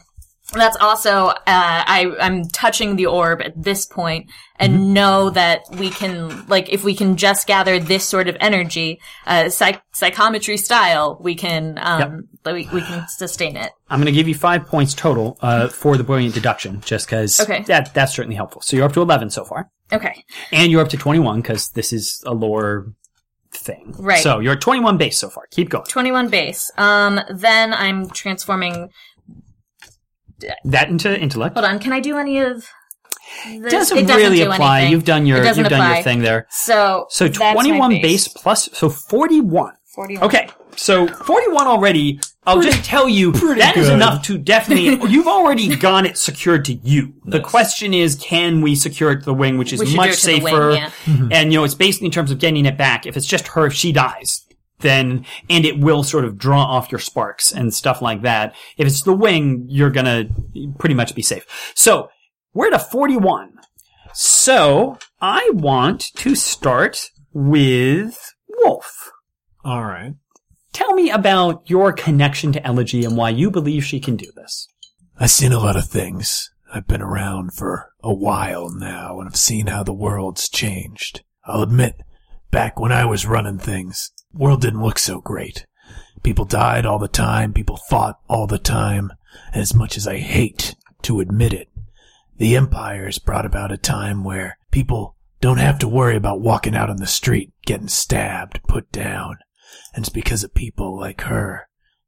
that's 0.54 0.78
also 0.78 1.28
uh, 1.28 1.34
I 1.48 2.16
I'm 2.20 2.48
touching 2.50 2.96
the 2.98 3.08
orb 3.08 3.42
at 3.42 3.54
this 3.62 3.86
point 3.86 4.30
and 4.58 4.74
Mm-hmm. 4.74 4.94
know 4.94 5.30
that 5.32 5.62
we 5.80 5.90
can 5.90 6.46
like 6.48 6.70
if 6.70 6.84
we 6.84 6.96
can 6.96 7.18
just 7.18 7.48
gather 7.48 7.80
this 7.80 8.06
sort 8.08 8.28
of 8.28 8.38
energy, 8.40 9.00
uh, 9.28 9.50
psych- 9.50 9.82
psychometry 9.94 10.58
style, 10.58 11.18
we 11.22 11.36
can 11.36 11.78
um 11.82 12.28
we, 12.46 12.70
we 12.72 12.82
can 12.82 13.06
sustain 13.10 13.58
it. 13.58 13.72
I'm 13.90 14.00
going 14.00 14.06
to 14.06 14.12
give 14.12 14.28
you 14.28 14.36
five 14.36 14.66
points 14.68 14.94
total 14.94 15.38
uh, 15.42 15.68
for 15.68 15.98
the 15.98 16.04
brilliant 16.04 16.34
deduction, 16.36 16.82
just 16.82 17.08
because 17.08 17.40
Okay. 17.40 17.64
that 17.64 17.94
that's 17.94 18.16
certainly 18.16 18.36
helpful. 18.36 18.62
So 18.62 18.76
you're 18.78 18.86
up 18.86 18.94
to 18.94 19.02
11 19.02 19.32
so 19.32 19.44
far, 19.46 19.70
Okay, 19.92 20.24
and 20.52 20.72
you're 20.72 20.82
up 20.82 20.90
to 20.90 20.98
21 20.98 21.42
because 21.42 21.70
this 21.70 21.92
is 21.92 22.24
a 22.26 22.34
lore 22.34 22.94
thing. 23.52 23.94
Right. 23.98 24.22
So 24.22 24.40
you're 24.40 24.54
at 24.54 24.62
21 24.62 24.98
base 24.98 25.18
so 25.18 25.30
far. 25.30 25.48
Keep 25.52 25.70
going. 25.70 25.86
twenty 25.86 26.12
one 26.12 26.30
base. 26.30 26.72
Um, 26.78 27.20
then 27.34 27.74
I'm 27.74 28.10
transforming. 28.10 28.90
That 30.66 30.90
into 30.90 31.20
intellect 31.20 31.56
Hold 31.56 31.66
on, 31.66 31.80
can 31.80 31.94
I 31.94 31.99
do 31.99 32.18
any 32.18 32.40
of? 32.40 32.66
This? 33.60 33.72
doesn't, 33.72 33.98
It 33.98 34.07
really 34.16 34.38
do 34.38 34.52
apply. 34.52 34.78
anything. 34.80 34.91
You've 34.91 35.03
done 35.06 35.26
your 35.26 35.44
doesn't 35.44 35.64
you've 35.64 35.70
done 35.70 35.80
your 35.82 35.90
apply. 35.91 36.03
thing 36.03 36.20
there. 36.22 36.48
So 36.49 37.07
So 37.10 37.28
21 37.28 37.90
base. 37.91 38.02
base 38.02 38.28
plus 38.28 38.70
so 38.74 38.90
41. 38.90 39.74
41. 39.95 40.24
Okay, 40.26 40.49
so 40.76 41.07
41 41.07 41.68
already 41.68 42.20
I'll 42.48 42.62
just 42.62 42.86
tell 42.86 43.10
you 43.10 43.32
that 43.32 43.76
is 43.76 43.88
good. 43.88 43.95
enough 43.95 44.22
to 44.26 44.38
definitely. 44.38 45.10
You've 45.10 45.28
already 45.28 45.76
got 45.76 46.06
it 46.06 46.16
secured 46.18 46.66
to 46.66 46.74
you. 46.74 47.14
The 47.26 47.40
question 47.40 47.91
is, 47.94 48.16
can 48.16 48.62
we 48.62 48.76
secure 48.76 49.12
it 49.14 49.20
to 49.22 49.26
the 49.26 49.34
wing, 49.34 49.57
which 49.57 49.74
is 49.74 49.80
We 49.80 49.88
should 49.88 49.91
do 49.94 49.98
much 49.98 50.10
it 50.10 50.18
to 50.18 50.28
the 50.28 50.40
wing, 50.41 50.53
safer? 50.53 50.72
yeah. 50.72 51.28
And 51.32 51.52
you 51.52 51.57
know, 51.57 51.64
it's 51.64 51.74
basically 51.74 52.06
in 52.06 52.12
terms 52.12 52.30
of 52.30 52.38
getting 52.38 52.66
it 52.68 52.78
back. 52.78 53.07
If 53.07 53.18
it's 53.18 53.26
just 53.26 53.48
her, 53.49 53.66
if 53.66 53.74
she 53.74 53.91
dies, 53.91 54.45
then 54.86 55.26
and 55.49 55.66
it 55.66 55.80
will 55.80 56.03
sort 56.03 56.24
of 56.24 56.38
draw 56.38 56.64
off 56.64 56.91
your 56.91 56.99
sparks 56.99 57.52
and 57.52 57.74
stuff 57.74 58.02
like 58.02 58.22
that. 58.22 58.56
If 58.78 58.88
it's 58.88 59.02
the 59.02 59.14
wing, 59.14 59.66
you're 59.68 59.90
gonna 59.90 60.30
pretty 60.80 60.95
much 60.95 61.16
be 61.16 61.22
safe. 61.22 61.45
So 61.76 62.10
we're 62.53 62.68
at 62.68 62.74
a 62.74 62.80
forty-one. 62.80 63.53
So 64.14 64.98
I 65.20 65.49
want 65.53 66.14
to 66.16 66.36
start 66.36 67.10
with 67.34 68.34
Wolf. 68.48 69.12
All 69.66 69.84
right. 69.84 70.14
Tell 70.72 70.94
me 70.94 71.10
about 71.10 71.70
your 71.70 71.91
connection 71.91 72.53
to 72.53 72.66
Elegy 72.66 73.03
and 73.03 73.18
why 73.18 73.30
you 73.32 73.52
believe 73.52 73.84
she 73.84 73.99
can 73.99 74.16
do 74.16 74.32
this. 74.36 74.68
I've 75.18 75.32
seen 75.32 75.52
a 75.52 75.60
lot 75.60 75.76
of 75.76 75.88
things. 75.88 76.49
I've 76.74 76.88
been 76.88 77.02
around 77.02 77.53
for 77.53 77.91
a 78.03 78.14
while 78.14 78.70
now, 78.70 79.20
and 79.20 79.30
I've 79.30 79.38
seen 79.38 79.68
how 79.68 79.84
the 79.84 79.94
world's 79.94 80.49
changed. 80.49 81.24
I'll 81.45 81.62
admit, 81.62 82.02
back 82.52 82.80
when 82.80 82.91
I 82.91 83.06
was 83.06 83.26
running 83.26 83.57
things, 83.60 84.12
world 84.36 84.62
didn't 84.62 84.84
look 84.84 84.99
so 84.99 85.22
great. 85.22 85.66
People 86.24 86.45
died 86.45 86.86
all 86.86 86.99
the 86.99 87.07
time, 87.07 87.53
people 87.53 87.80
fought 87.90 88.20
all 88.28 88.48
the 88.48 88.60
time, 88.60 89.12
and 89.52 89.62
as 89.62 89.74
much 89.74 89.98
as 89.98 90.07
I 90.07 90.18
hate 90.18 90.76
to 91.03 91.20
admit 91.20 91.53
it, 91.53 91.70
the 92.38 92.56
Empire's 92.56 93.20
brought 93.20 93.45
about 93.45 93.72
a 93.72 93.78
time 93.78 94.24
where 94.24 94.57
people 94.72 95.16
don't 95.40 95.60
have 95.60 95.80
to 95.80 95.88
worry 95.88 96.16
about 96.16 96.41
walking 96.41 96.76
out 96.76 96.90
on 96.90 96.98
the 96.98 97.07
street, 97.07 97.53
getting 97.66 97.88
stabbed, 97.88 98.60
put 98.68 98.91
down. 98.91 99.38
And 99.94 100.03
it's 100.03 100.10
because 100.10 100.44
of 100.44 100.53
people 100.53 100.98
like 100.98 101.22
her. 101.22 101.68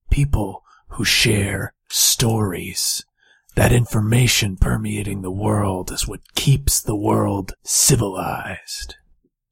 People 0.09 0.63
who 0.89 1.05
share 1.05 1.73
stories. 1.89 3.05
That 3.55 3.71
information 3.71 4.57
permeating 4.57 5.21
the 5.21 5.31
world 5.31 5.91
is 5.91 6.07
what 6.07 6.33
keeps 6.35 6.81
the 6.81 6.95
world 6.95 7.53
civilized. 7.63 8.95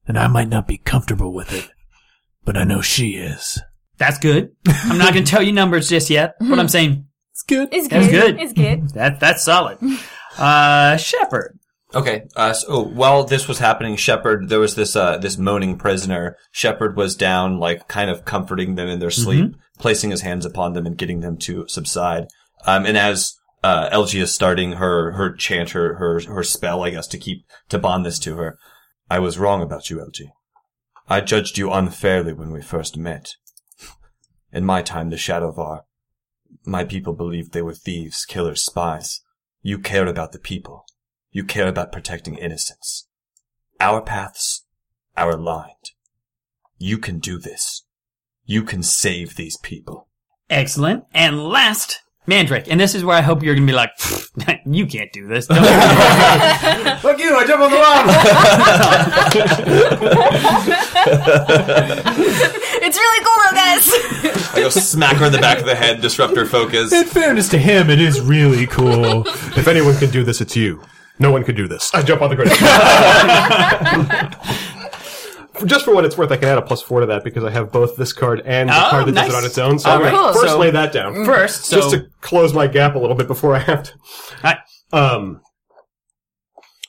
And 0.06 0.18
I 0.18 0.26
might 0.28 0.48
not 0.48 0.68
be 0.68 0.78
comfortable 0.78 1.32
with 1.32 1.52
it, 1.52 1.70
but 2.46 2.56
I 2.56 2.64
know 2.64 2.80
she 2.80 3.10
is. 3.16 3.60
That's 3.98 4.18
good. 4.18 4.52
I'm 4.66 4.96
not 4.96 5.12
going 5.12 5.24
to 5.26 5.30
tell 5.30 5.42
you 5.42 5.52
numbers 5.52 5.90
just 5.90 6.08
yet, 6.08 6.36
but 6.40 6.58
I'm 6.58 6.68
saying 6.68 7.06
It's 7.32 7.42
good. 7.42 7.68
It's 7.72 7.88
That's 7.88 8.06
good. 8.08 8.36
good. 8.36 8.40
It's 8.42 8.52
good. 8.54 8.88
that 8.94 9.20
that's 9.20 9.44
solid. 9.44 9.78
Uh, 10.38 10.96
Shepard. 10.96 11.58
Okay. 11.94 12.24
Uh, 12.34 12.52
so 12.52 12.82
while 12.82 13.24
this 13.24 13.48
was 13.48 13.58
happening, 13.58 13.96
Shepard, 13.96 14.48
there 14.48 14.60
was 14.60 14.74
this, 14.74 14.96
uh, 14.96 15.16
this 15.18 15.38
moaning 15.38 15.78
prisoner. 15.78 16.36
Shepard 16.50 16.96
was 16.96 17.16
down, 17.16 17.58
like, 17.58 17.88
kind 17.88 18.10
of 18.10 18.24
comforting 18.24 18.74
them 18.74 18.88
in 18.88 18.98
their 18.98 19.10
sleep, 19.10 19.54
placing 19.78 20.10
his 20.10 20.20
hands 20.20 20.44
upon 20.44 20.74
them 20.74 20.84
and 20.84 20.98
getting 20.98 21.20
them 21.20 21.38
to 21.38 21.66
subside. 21.68 22.26
Um, 22.66 22.84
and 22.84 22.98
as, 22.98 23.34
uh, 23.64 23.88
Elegy 23.90 24.20
is 24.20 24.34
starting 24.34 24.72
her, 24.72 25.12
her 25.12 25.32
chant, 25.34 25.70
her, 25.70 25.94
her, 25.94 26.20
her 26.20 26.42
spell, 26.42 26.84
I 26.84 26.90
guess, 26.90 27.06
to 27.08 27.18
keep, 27.18 27.46
to 27.70 27.78
bond 27.78 28.04
this 28.04 28.18
to 28.20 28.36
her. 28.36 28.58
I 29.08 29.20
was 29.20 29.38
wrong 29.38 29.62
about 29.62 29.88
you, 29.88 30.00
Elegy. 30.00 30.30
I 31.08 31.20
judged 31.20 31.56
you 31.56 31.72
unfairly 31.72 32.32
when 32.32 32.50
we 32.50 32.62
first 32.62 32.96
met. 32.96 33.36
In 34.52 34.64
my 34.64 34.82
time, 34.82 35.10
the 35.10 35.16
Shadowvar, 35.16 35.82
my 36.64 36.84
people 36.84 37.14
believed 37.14 37.52
they 37.52 37.62
were 37.62 37.74
thieves, 37.74 38.24
killers, 38.24 38.64
spies. 38.64 39.20
You 39.62 39.78
care 39.78 40.06
about 40.06 40.32
the 40.32 40.38
people. 40.38 40.84
You 41.30 41.44
care 41.44 41.68
about 41.68 41.92
protecting 41.92 42.36
innocence. 42.36 43.08
Our 43.78 44.00
paths 44.00 44.64
are 45.16 45.30
aligned. 45.30 45.92
You 46.78 46.98
can 46.98 47.18
do 47.18 47.38
this. 47.38 47.84
You 48.44 48.62
can 48.62 48.82
save 48.82 49.36
these 49.36 49.56
people. 49.58 50.08
Excellent. 50.48 51.04
And 51.12 51.42
last, 51.42 52.02
Mandrake. 52.26 52.66
And 52.70 52.78
this 52.80 52.94
is 52.94 53.04
where 53.04 53.16
I 53.16 53.20
hope 53.20 53.42
you're 53.42 53.54
going 53.54 53.66
to 53.66 53.72
be 53.72 53.76
like, 53.76 53.90
you 54.66 54.86
can't 54.86 55.12
do 55.12 55.26
this. 55.28 55.46
Don't- 55.46 55.58
Fuck 57.00 57.18
you! 57.18 57.36
I 57.36 57.44
jump 57.46 57.62
on 57.62 57.70
the 57.70 57.76
llama. 57.78 58.12
It's 62.78 62.96
really 62.98 63.24
cool 63.24 63.36
though, 63.44 63.56
guys. 63.56 64.54
I 64.54 64.60
go 64.60 64.68
smack 64.68 65.16
her 65.16 65.26
in 65.26 65.32
the 65.32 65.38
back 65.38 65.58
of 65.58 65.66
the 65.66 65.74
head, 65.74 66.00
disrupt 66.00 66.36
her 66.36 66.46
focus. 66.46 66.92
In 66.92 67.04
fairness 67.04 67.48
to 67.50 67.58
him, 67.58 67.90
it 67.90 68.00
is 68.00 68.20
really 68.20 68.66
cool. 68.66 69.26
if 69.26 69.66
anyone 69.66 69.96
can 69.96 70.10
do 70.10 70.22
this, 70.22 70.40
it's 70.40 70.54
you. 70.56 70.80
No 71.18 71.30
one 71.32 71.42
could 71.44 71.56
do 71.56 71.66
this. 71.66 71.90
I 71.94 72.02
jump 72.02 72.20
on 72.22 72.28
the 72.30 72.36
grenade. 72.36 72.56
Just 75.64 75.84
for 75.84 75.94
what 75.94 76.04
it's 76.04 76.18
worth, 76.18 76.30
I 76.32 76.36
can 76.36 76.48
add 76.48 76.58
a 76.58 76.62
plus 76.62 76.82
four 76.82 77.00
to 77.00 77.06
that 77.06 77.24
because 77.24 77.44
I 77.44 77.50
have 77.50 77.72
both 77.72 77.96
this 77.96 78.12
card 78.12 78.42
and 78.44 78.68
the 78.68 78.74
Oh, 78.76 78.90
card 78.90 79.06
that 79.06 79.12
nice. 79.12 79.26
does 79.30 79.34
it 79.34 79.38
on 79.38 79.44
its 79.44 79.58
own. 79.58 79.78
So 79.78 79.90
All 79.90 79.96
I'm 79.96 80.02
right. 80.02 80.12
Cool. 80.12 80.32
first 80.34 80.52
So- 80.54 80.58
lay 80.58 80.70
that 80.70 80.92
down. 80.92 81.24
First, 81.24 81.64
so 81.64 81.76
just 81.76 81.90
to 81.90 82.06
close 82.20 82.52
my 82.52 82.66
gap 82.66 82.94
a 82.94 82.98
little 82.98 83.16
bit 83.16 83.26
before 83.26 83.54
I 83.56 83.60
have 83.60 83.84
to. 83.84 83.92
Right. 84.44 84.58
Um, 84.92 85.40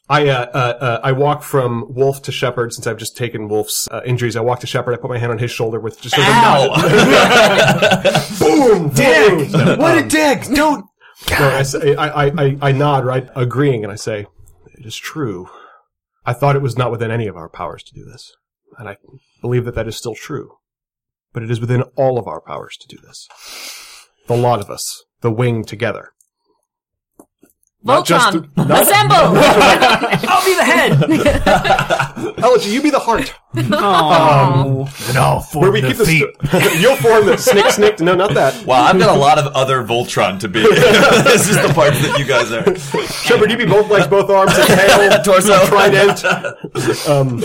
I 0.09 0.29
uh, 0.29 0.45
uh, 0.53 0.57
uh, 0.79 0.99
I 1.03 1.11
walk 1.11 1.43
from 1.43 1.85
Wolf 1.93 2.21
to 2.23 2.31
Shepherd 2.31 2.73
since 2.73 2.87
I've 2.87 2.95
just 2.97 3.17
taken 3.17 3.49
Wolf's 3.49 3.89
uh, 3.91 4.01
injuries. 4.05 4.37
I 4.37 4.41
walk 4.41 4.61
to 4.61 4.67
Shepherd. 4.67 4.93
I 4.93 4.97
put 4.97 5.09
my 5.09 5.17
hand 5.17 5.31
on 5.33 5.37
his 5.37 5.51
shoulder 5.51 5.79
with 5.81 5.99
just 5.99 6.15
sort 6.15 6.25
of 6.27 6.33
boom, 8.39 8.89
dick. 8.89 9.49
What 9.79 9.97
a 9.97 10.07
dick! 10.07 10.43
Don't. 10.53 10.85
No, 11.31 11.37
I, 11.49 11.63
say, 11.63 11.95
I, 11.95 12.07
I, 12.07 12.25
I, 12.37 12.57
I 12.61 12.71
nod, 12.71 13.03
right, 13.05 13.27
agreeing, 13.35 13.83
and 13.83 13.91
I 13.91 13.95
say, 13.95 14.27
"It 14.77 14.85
is 14.85 14.95
true. 14.95 15.49
I 16.25 16.33
thought 16.33 16.55
it 16.55 16.61
was 16.61 16.77
not 16.77 16.91
within 16.91 17.11
any 17.11 17.27
of 17.27 17.35
our 17.35 17.49
powers 17.49 17.83
to 17.83 17.93
do 17.93 18.05
this, 18.05 18.33
and 18.77 18.89
I 18.89 18.97
believe 19.41 19.65
that 19.65 19.75
that 19.75 19.87
is 19.87 19.95
still 19.95 20.15
true. 20.15 20.57
But 21.33 21.43
it 21.43 21.51
is 21.51 21.59
within 21.59 21.83
all 21.95 22.17
of 22.17 22.27
our 22.27 22.41
powers 22.41 22.77
to 22.77 22.87
do 22.87 22.97
this. 23.01 23.27
The 24.27 24.35
lot 24.35 24.59
of 24.59 24.69
us, 24.69 25.03
the 25.21 25.31
wing 25.31 25.63
together. 25.63 26.11
Not 27.83 28.05
just 28.05 28.35
Voltron, 28.35 28.67
not- 28.67 28.81
assemble! 28.81 29.15
I'll 30.29 30.45
be 30.45 30.55
the 30.55 30.63
head. 30.63 32.37
Elegy, 32.43 32.71
you 32.71 32.81
be 32.81 32.89
the 32.89 32.99
heart. 32.99 33.33
And 33.53 33.73
all 35.17 35.43
Where 35.53 35.71
we 35.71 35.81
the 35.81 35.87
keep 35.89 35.97
the 35.97 36.05
feet. 36.05 36.25
st- 36.51 36.79
You'll 36.81 36.95
form 36.97 37.25
the 37.27 37.37
snick, 37.37 37.67
snick. 37.71 37.99
No, 37.99 38.15
not 38.15 38.33
that. 38.33 38.65
Wow, 38.65 38.83
I've 38.83 38.99
got 38.99 39.15
a 39.15 39.19
lot 39.19 39.37
of 39.39 39.53
other 39.53 39.83
Voltron 39.83 40.39
to 40.41 40.47
be. 40.49 40.61
this 40.63 41.47
is 41.49 41.55
the 41.55 41.71
part 41.73 41.93
that 41.93 42.15
you 42.19 42.25
guys 42.25 42.51
are. 42.51 42.75
Shepherd, 43.07 43.51
you 43.51 43.57
be 43.57 43.65
both 43.65 43.89
legs, 43.89 44.07
both 44.07 44.29
arms, 44.29 44.53
and 44.55 44.67
tail, 44.67 45.23
Torso. 45.23 45.65
trident. 45.67 46.25
Um, 47.07 47.43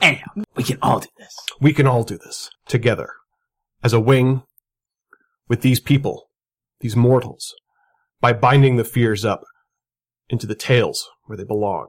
Anyhow, 0.00 0.30
we 0.56 0.64
can 0.64 0.78
all 0.82 1.00
do 1.00 1.08
this. 1.18 1.36
we 1.60 1.72
can 1.72 1.86
all 1.86 2.02
do 2.02 2.18
this 2.18 2.50
together 2.66 3.10
as 3.84 3.92
a 3.92 4.00
wing 4.00 4.42
with 5.48 5.60
these 5.60 5.80
people, 5.80 6.28
these 6.80 6.96
mortals, 6.96 7.54
by 8.20 8.32
binding 8.32 8.76
the 8.76 8.84
fears 8.84 9.24
up 9.24 9.44
into 10.28 10.46
the 10.46 10.54
tales 10.54 11.08
where 11.24 11.36
they 11.36 11.44
belong 11.44 11.88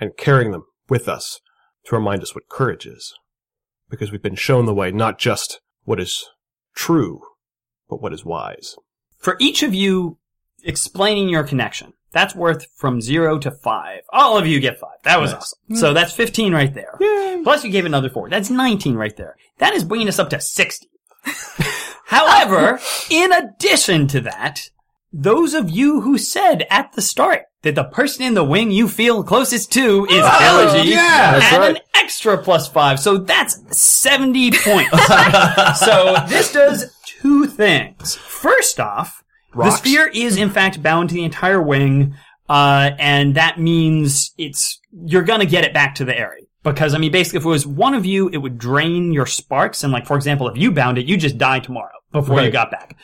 and 0.00 0.16
carrying 0.16 0.52
them 0.52 0.64
with 0.88 1.08
us 1.08 1.40
to 1.84 1.96
remind 1.96 2.22
us 2.22 2.34
what 2.34 2.48
courage 2.48 2.86
is. 2.86 3.14
Because 3.88 4.10
we've 4.10 4.22
been 4.22 4.34
shown 4.34 4.66
the 4.66 4.74
way, 4.74 4.90
not 4.90 5.18
just 5.18 5.60
what 5.84 6.00
is 6.00 6.30
true, 6.74 7.20
but 7.88 8.00
what 8.00 8.12
is 8.12 8.24
wise. 8.24 8.76
For 9.18 9.36
each 9.38 9.62
of 9.62 9.74
you 9.74 10.18
explaining 10.64 11.28
your 11.28 11.44
connection, 11.44 11.92
that's 12.12 12.34
worth 12.34 12.66
from 12.76 13.00
zero 13.00 13.38
to 13.38 13.50
five. 13.50 14.02
All 14.10 14.36
of 14.36 14.46
you 14.46 14.60
get 14.60 14.78
five. 14.78 14.98
That 15.04 15.20
was 15.20 15.32
awesome. 15.32 15.76
So 15.76 15.90
mm. 15.90 15.94
that's 15.94 16.12
15 16.12 16.52
right 16.52 16.72
there. 16.72 16.96
Plus 17.42 17.64
you 17.64 17.70
gave 17.70 17.86
another 17.86 18.10
four. 18.10 18.28
That's 18.28 18.50
19 18.50 18.94
right 18.94 19.16
there. 19.16 19.36
That 19.58 19.74
is 19.74 19.84
bringing 19.84 20.08
us 20.08 20.18
up 20.18 20.30
to 20.30 20.40
60. 20.40 20.88
However, 22.06 22.78
in 23.10 23.32
addition 23.32 24.06
to 24.08 24.20
that, 24.22 24.70
those 25.12 25.52
of 25.52 25.68
you 25.68 26.00
who 26.00 26.16
said 26.16 26.66
at 26.70 26.92
the 26.92 27.02
start 27.02 27.42
that 27.62 27.74
the 27.74 27.84
person 27.84 28.24
in 28.24 28.34
the 28.34 28.44
wing 28.44 28.70
you 28.70 28.88
feel 28.88 29.22
closest 29.22 29.70
to 29.72 30.06
is 30.06 30.24
Elegy, 30.24 30.90
yeah, 30.90 31.32
that's 31.32 31.52
add 31.52 31.58
right. 31.58 31.76
an 31.76 31.82
extra 31.94 32.38
plus 32.38 32.66
five. 32.68 32.98
So 32.98 33.18
that's 33.18 33.60
70 33.78 34.52
points. 34.52 34.90
so 35.78 36.16
this 36.28 36.52
does 36.52 36.96
two 37.04 37.46
things. 37.46 38.14
First 38.16 38.80
off, 38.80 39.22
Rocks? 39.54 39.72
the 39.72 39.76
sphere 39.78 40.08
is 40.08 40.36
in 40.36 40.50
fact 40.50 40.82
bound 40.82 41.10
to 41.10 41.14
the 41.14 41.24
entire 41.24 41.60
wing, 41.60 42.14
uh, 42.48 42.90
and 42.98 43.34
that 43.34 43.60
means 43.60 44.32
it's 44.38 44.80
you're 45.04 45.22
gonna 45.22 45.46
get 45.46 45.64
it 45.64 45.74
back 45.74 45.94
to 45.96 46.04
the 46.04 46.18
area. 46.18 46.44
Because 46.64 46.94
I 46.94 46.98
mean, 46.98 47.12
basically, 47.12 47.38
if 47.38 47.44
it 47.44 47.48
was 47.48 47.66
one 47.66 47.94
of 47.94 48.06
you, 48.06 48.28
it 48.28 48.38
would 48.38 48.56
drain 48.56 49.12
your 49.12 49.26
sparks, 49.26 49.84
and 49.84 49.92
like 49.92 50.06
for 50.06 50.16
example, 50.16 50.48
if 50.48 50.56
you 50.56 50.72
bound 50.72 50.96
it, 50.96 51.06
you 51.06 51.16
just 51.16 51.36
die 51.36 51.58
tomorrow 51.58 52.01
before 52.12 52.42
you 52.42 52.50
got 52.50 52.70
back. 52.70 52.96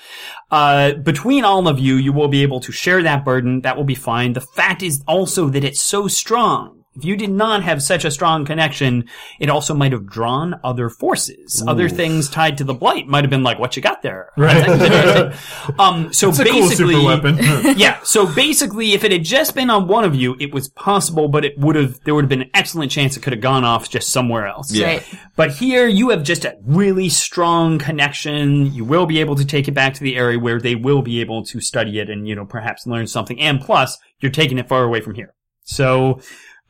Uh, 0.50 0.94
between 0.94 1.44
all 1.44 1.66
of 1.68 1.78
you, 1.78 1.96
you 1.96 2.12
will 2.12 2.28
be 2.28 2.42
able 2.42 2.60
to 2.60 2.72
share 2.72 3.02
that 3.02 3.24
burden. 3.24 3.62
That 3.62 3.76
will 3.76 3.84
be 3.84 3.94
fine. 3.94 4.34
The 4.34 4.40
fact 4.40 4.82
is 4.82 5.02
also 5.06 5.48
that 5.48 5.64
it's 5.64 5.80
so 5.80 6.08
strong 6.08 6.77
If 6.98 7.04
you 7.04 7.16
did 7.16 7.30
not 7.30 7.62
have 7.62 7.80
such 7.80 8.04
a 8.04 8.10
strong 8.10 8.44
connection, 8.44 9.08
it 9.38 9.48
also 9.48 9.72
might 9.72 9.92
have 9.92 10.04
drawn 10.04 10.58
other 10.64 10.88
forces. 10.88 11.62
Other 11.64 11.88
things 11.88 12.28
tied 12.28 12.58
to 12.58 12.64
the 12.64 12.74
blight 12.74 13.06
might 13.06 13.22
have 13.22 13.30
been 13.30 13.44
like, 13.44 13.60
what 13.60 13.76
you 13.76 13.82
got 13.82 14.02
there? 14.02 14.30
Right. 14.38 14.66
um, 15.78 16.12
so 16.12 16.30
It's 16.30 16.38
a 16.38 16.44
cool 16.44 16.68
basically, 16.68 16.94
super 16.94 17.06
weapon. 17.06 17.38
yeah. 17.76 18.00
So 18.02 18.26
basically, 18.26 18.94
if 18.94 19.04
it 19.04 19.12
had 19.12 19.24
just 19.24 19.54
been 19.54 19.68
on 19.68 19.86
one 19.88 20.04
of 20.04 20.14
you, 20.14 20.36
it 20.40 20.54
was 20.54 20.68
possible, 20.68 21.28
but 21.28 21.44
it 21.44 21.58
would 21.58 21.76
have, 21.76 22.00
there 22.04 22.14
would 22.14 22.24
have 22.24 22.28
been 22.30 22.42
an 22.42 22.50
excellent 22.54 22.90
chance 22.90 23.16
it 23.16 23.22
could 23.22 23.32
have 23.32 23.42
gone 23.42 23.64
off 23.64 23.90
just 23.90 24.08
somewhere 24.08 24.46
else. 24.46 24.72
Yeah. 24.72 24.86
Right. 24.86 25.14
But 25.36 25.52
here 25.52 25.86
you 25.86 26.10
have 26.10 26.22
just 26.22 26.44
a 26.44 26.56
really 26.64 27.08
strong 27.08 27.78
connection. 27.78 28.72
You 28.72 28.84
will 28.84 29.06
be 29.06 29.20
able 29.20 29.36
to 29.36 29.44
take 29.44 29.68
it 29.68 29.72
back 29.72 29.94
to 29.94 30.00
the 30.00 30.16
area 30.16 30.38
where 30.38 30.60
they 30.60 30.74
will 30.74 31.02
be 31.02 31.20
able 31.20 31.44
to 31.44 31.60
study 31.60 31.98
it 31.98 32.08
and, 32.08 32.26
you 32.26 32.34
know, 32.34 32.46
perhaps 32.46 32.86
learn 32.86 33.06
something. 33.06 33.38
And 33.38 33.60
plus, 33.60 33.98
you're 34.20 34.32
taking 34.32 34.58
it 34.58 34.68
far 34.68 34.84
away 34.84 35.00
from 35.00 35.14
here. 35.14 35.34
So, 35.64 36.20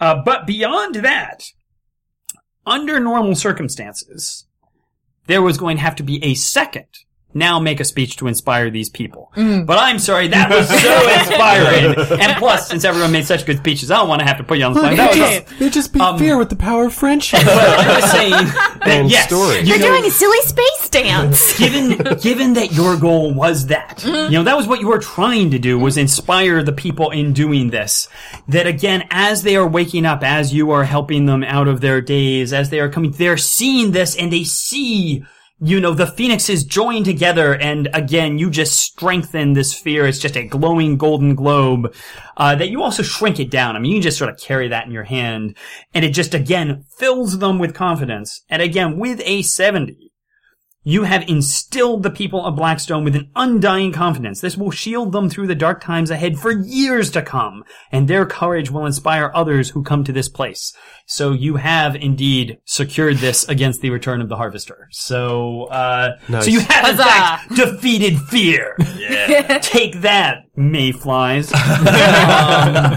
uh, 0.01 0.23
but 0.23 0.47
beyond 0.47 0.97
that, 0.97 1.45
under 2.66 3.01
normal 3.01 3.35
circumstances, 3.35 4.47
there 5.27 5.43
was 5.43 5.59
going 5.59 5.77
to 5.77 5.83
have 5.83 5.97
to 5.97 6.03
be 6.03 6.23
a 6.25 6.35
second 6.35 6.87
now 7.39 7.59
make 7.59 7.81
a 7.81 7.85
speech 7.85 8.16
to 8.19 8.27
inspire 8.27 8.70
these 8.70 8.90
people. 8.90 9.32
Mm. 9.36 9.66
But 9.66 9.78
I'm 9.78 9.98
sorry, 9.98 10.28
that 10.28 10.51
was 10.51 10.69
so 10.82 11.09
inspiring. 11.20 12.20
and 12.20 12.36
plus, 12.39 12.69
since 12.69 12.85
everyone 12.85 13.12
made 13.12 13.27
such 13.27 13.47
good 13.47 13.59
speeches, 13.59 13.90
I 13.90 13.98
don't 13.98 14.09
want 14.09 14.20
to 14.20 14.27
have 14.27 14.39
to 14.39 14.44
put 14.44 14.59
you 14.59 14.65
on 14.65 14.74
the 14.74 14.81
spot. 14.81 14.97
That 14.97 15.44
was 15.48 15.59
They 15.59 15.70
just 15.70 15.93
beat 15.93 16.02
Um, 16.02 16.19
fear 16.19 16.36
with 16.36 16.51
the 16.51 16.56
power 16.56 16.86
of 16.86 16.94
friendship. 16.94 17.40
but 17.44 17.78
I'm 17.78 18.01
just 18.01 18.12
saying 18.12 18.31
that 18.31 18.78
And 18.98 19.10
yes, 19.10 19.27
story. 19.27 19.60
you 19.60 19.66
You're 19.66 19.78
know, 19.78 19.89
doing 19.89 20.05
a 20.06 20.10
silly 20.10 20.40
space 20.43 20.89
dance. 20.89 21.59
given 21.59 21.98
given 22.20 22.55
that 22.55 22.73
your 22.73 22.97
goal 22.97 23.32
was 23.35 23.66
that 23.66 23.98
mm-hmm. 23.98 24.32
you 24.32 24.39
know 24.39 24.44
that 24.44 24.56
was 24.56 24.66
what 24.66 24.81
you 24.81 24.89
were 24.89 24.98
trying 24.98 25.51
to 25.51 25.59
do 25.59 25.78
was 25.78 25.94
mm-hmm. 25.94 26.02
inspire 26.02 26.62
the 26.62 26.73
people 26.73 27.10
in 27.10 27.32
doing 27.32 27.70
this 27.70 28.09
that 28.48 28.66
again 28.66 29.06
as 29.10 29.43
they 29.43 29.56
are 29.56 29.66
waking 29.66 30.06
up 30.06 30.23
as 30.23 30.52
you 30.55 30.70
are 30.70 30.85
helping 30.85 31.27
them 31.27 31.44
out 31.44 31.69
of 31.69 31.81
their 31.81 32.01
days 32.01 32.52
as 32.52 32.70
they 32.70 32.81
are 32.81 32.89
coming 32.89 33.10
they're 33.12 33.36
seeing 33.36 33.93
this 33.93 34.16
and 34.16 34.32
they 34.32 34.44
see 34.44 35.24
you 35.60 35.80
know 35.80 35.93
the 35.93 36.06
phoenixes 36.06 36.64
join 36.64 37.02
together 37.02 37.55
and 37.55 37.89
again 37.93 38.39
you 38.39 38.51
just 38.51 38.76
strengthen 38.76 39.52
this 39.52 39.74
fear. 39.74 40.06
It's 40.06 40.18
just 40.18 40.36
a 40.36 40.47
glowing 40.47 40.97
golden 40.97 41.35
globe 41.35 41.94
uh, 42.36 42.55
that 42.55 42.70
you 42.70 42.82
also 42.82 43.02
shrink 43.02 43.40
it 43.40 43.51
down. 43.51 43.74
I 43.74 43.80
mean 43.80 43.93
you 43.93 44.01
just 44.01 44.18
sort 44.18 44.30
of 44.30 44.39
carry 44.39 44.68
that 44.68 44.86
in 44.86 44.93
your 44.93 45.05
hand 45.05 45.56
and 45.94 46.05
it 46.05 46.10
just 46.10 46.35
again 46.35 46.85
fills 46.97 47.39
them 47.39 47.59
with 47.59 47.74
confidence. 47.74 48.44
And 48.48 48.62
again 48.62 48.98
with 48.98 49.20
a 49.24 49.43
70 49.43 50.07
you 50.84 51.02
have 51.02 51.28
instilled 51.28 52.02
the 52.02 52.10
people 52.10 52.44
of 52.46 52.56
Blackstone 52.56 53.05
with 53.05 53.16
an 53.16 53.30
undying 53.36 53.92
confidence. 53.92 54.40
This 54.40 54.56
will 54.56 54.70
shield 54.70 55.12
them 55.12 55.28
through 55.28 55.48
the 55.48 55.55
dark 55.55 55.82
times 55.82 56.10
ahead 56.10 56.38
for 56.38 56.50
years 56.50 57.10
to 57.10 57.20
come, 57.22 57.64
and 57.90 58.06
their 58.09 58.24
courage 58.24 58.70
will 58.70 58.86
inspire 58.86 59.30
others 59.34 59.70
who 59.70 59.82
come 59.82 60.05
to 60.05 60.12
this 60.12 60.28
place. 60.28 60.72
So 61.06 61.32
you 61.32 61.56
have 61.56 61.96
indeed 61.96 62.59
secured 62.64 63.16
this 63.18 63.46
against 63.48 63.80
the 63.80 63.90
return 63.90 64.20
of 64.20 64.28
the 64.28 64.36
harvester. 64.36 64.88
So, 64.92 65.64
uh, 65.64 66.16
Nice. 66.28 66.44
so 66.44 66.50
you 66.50 66.60
have 66.60 66.88
in 66.90 66.96
fact 66.96 67.55
defeated 67.56 68.18
fear. 68.22 68.76
Take 69.60 70.00
that, 70.02 70.38
mayflies. 70.56 71.52
Um, 72.38 72.96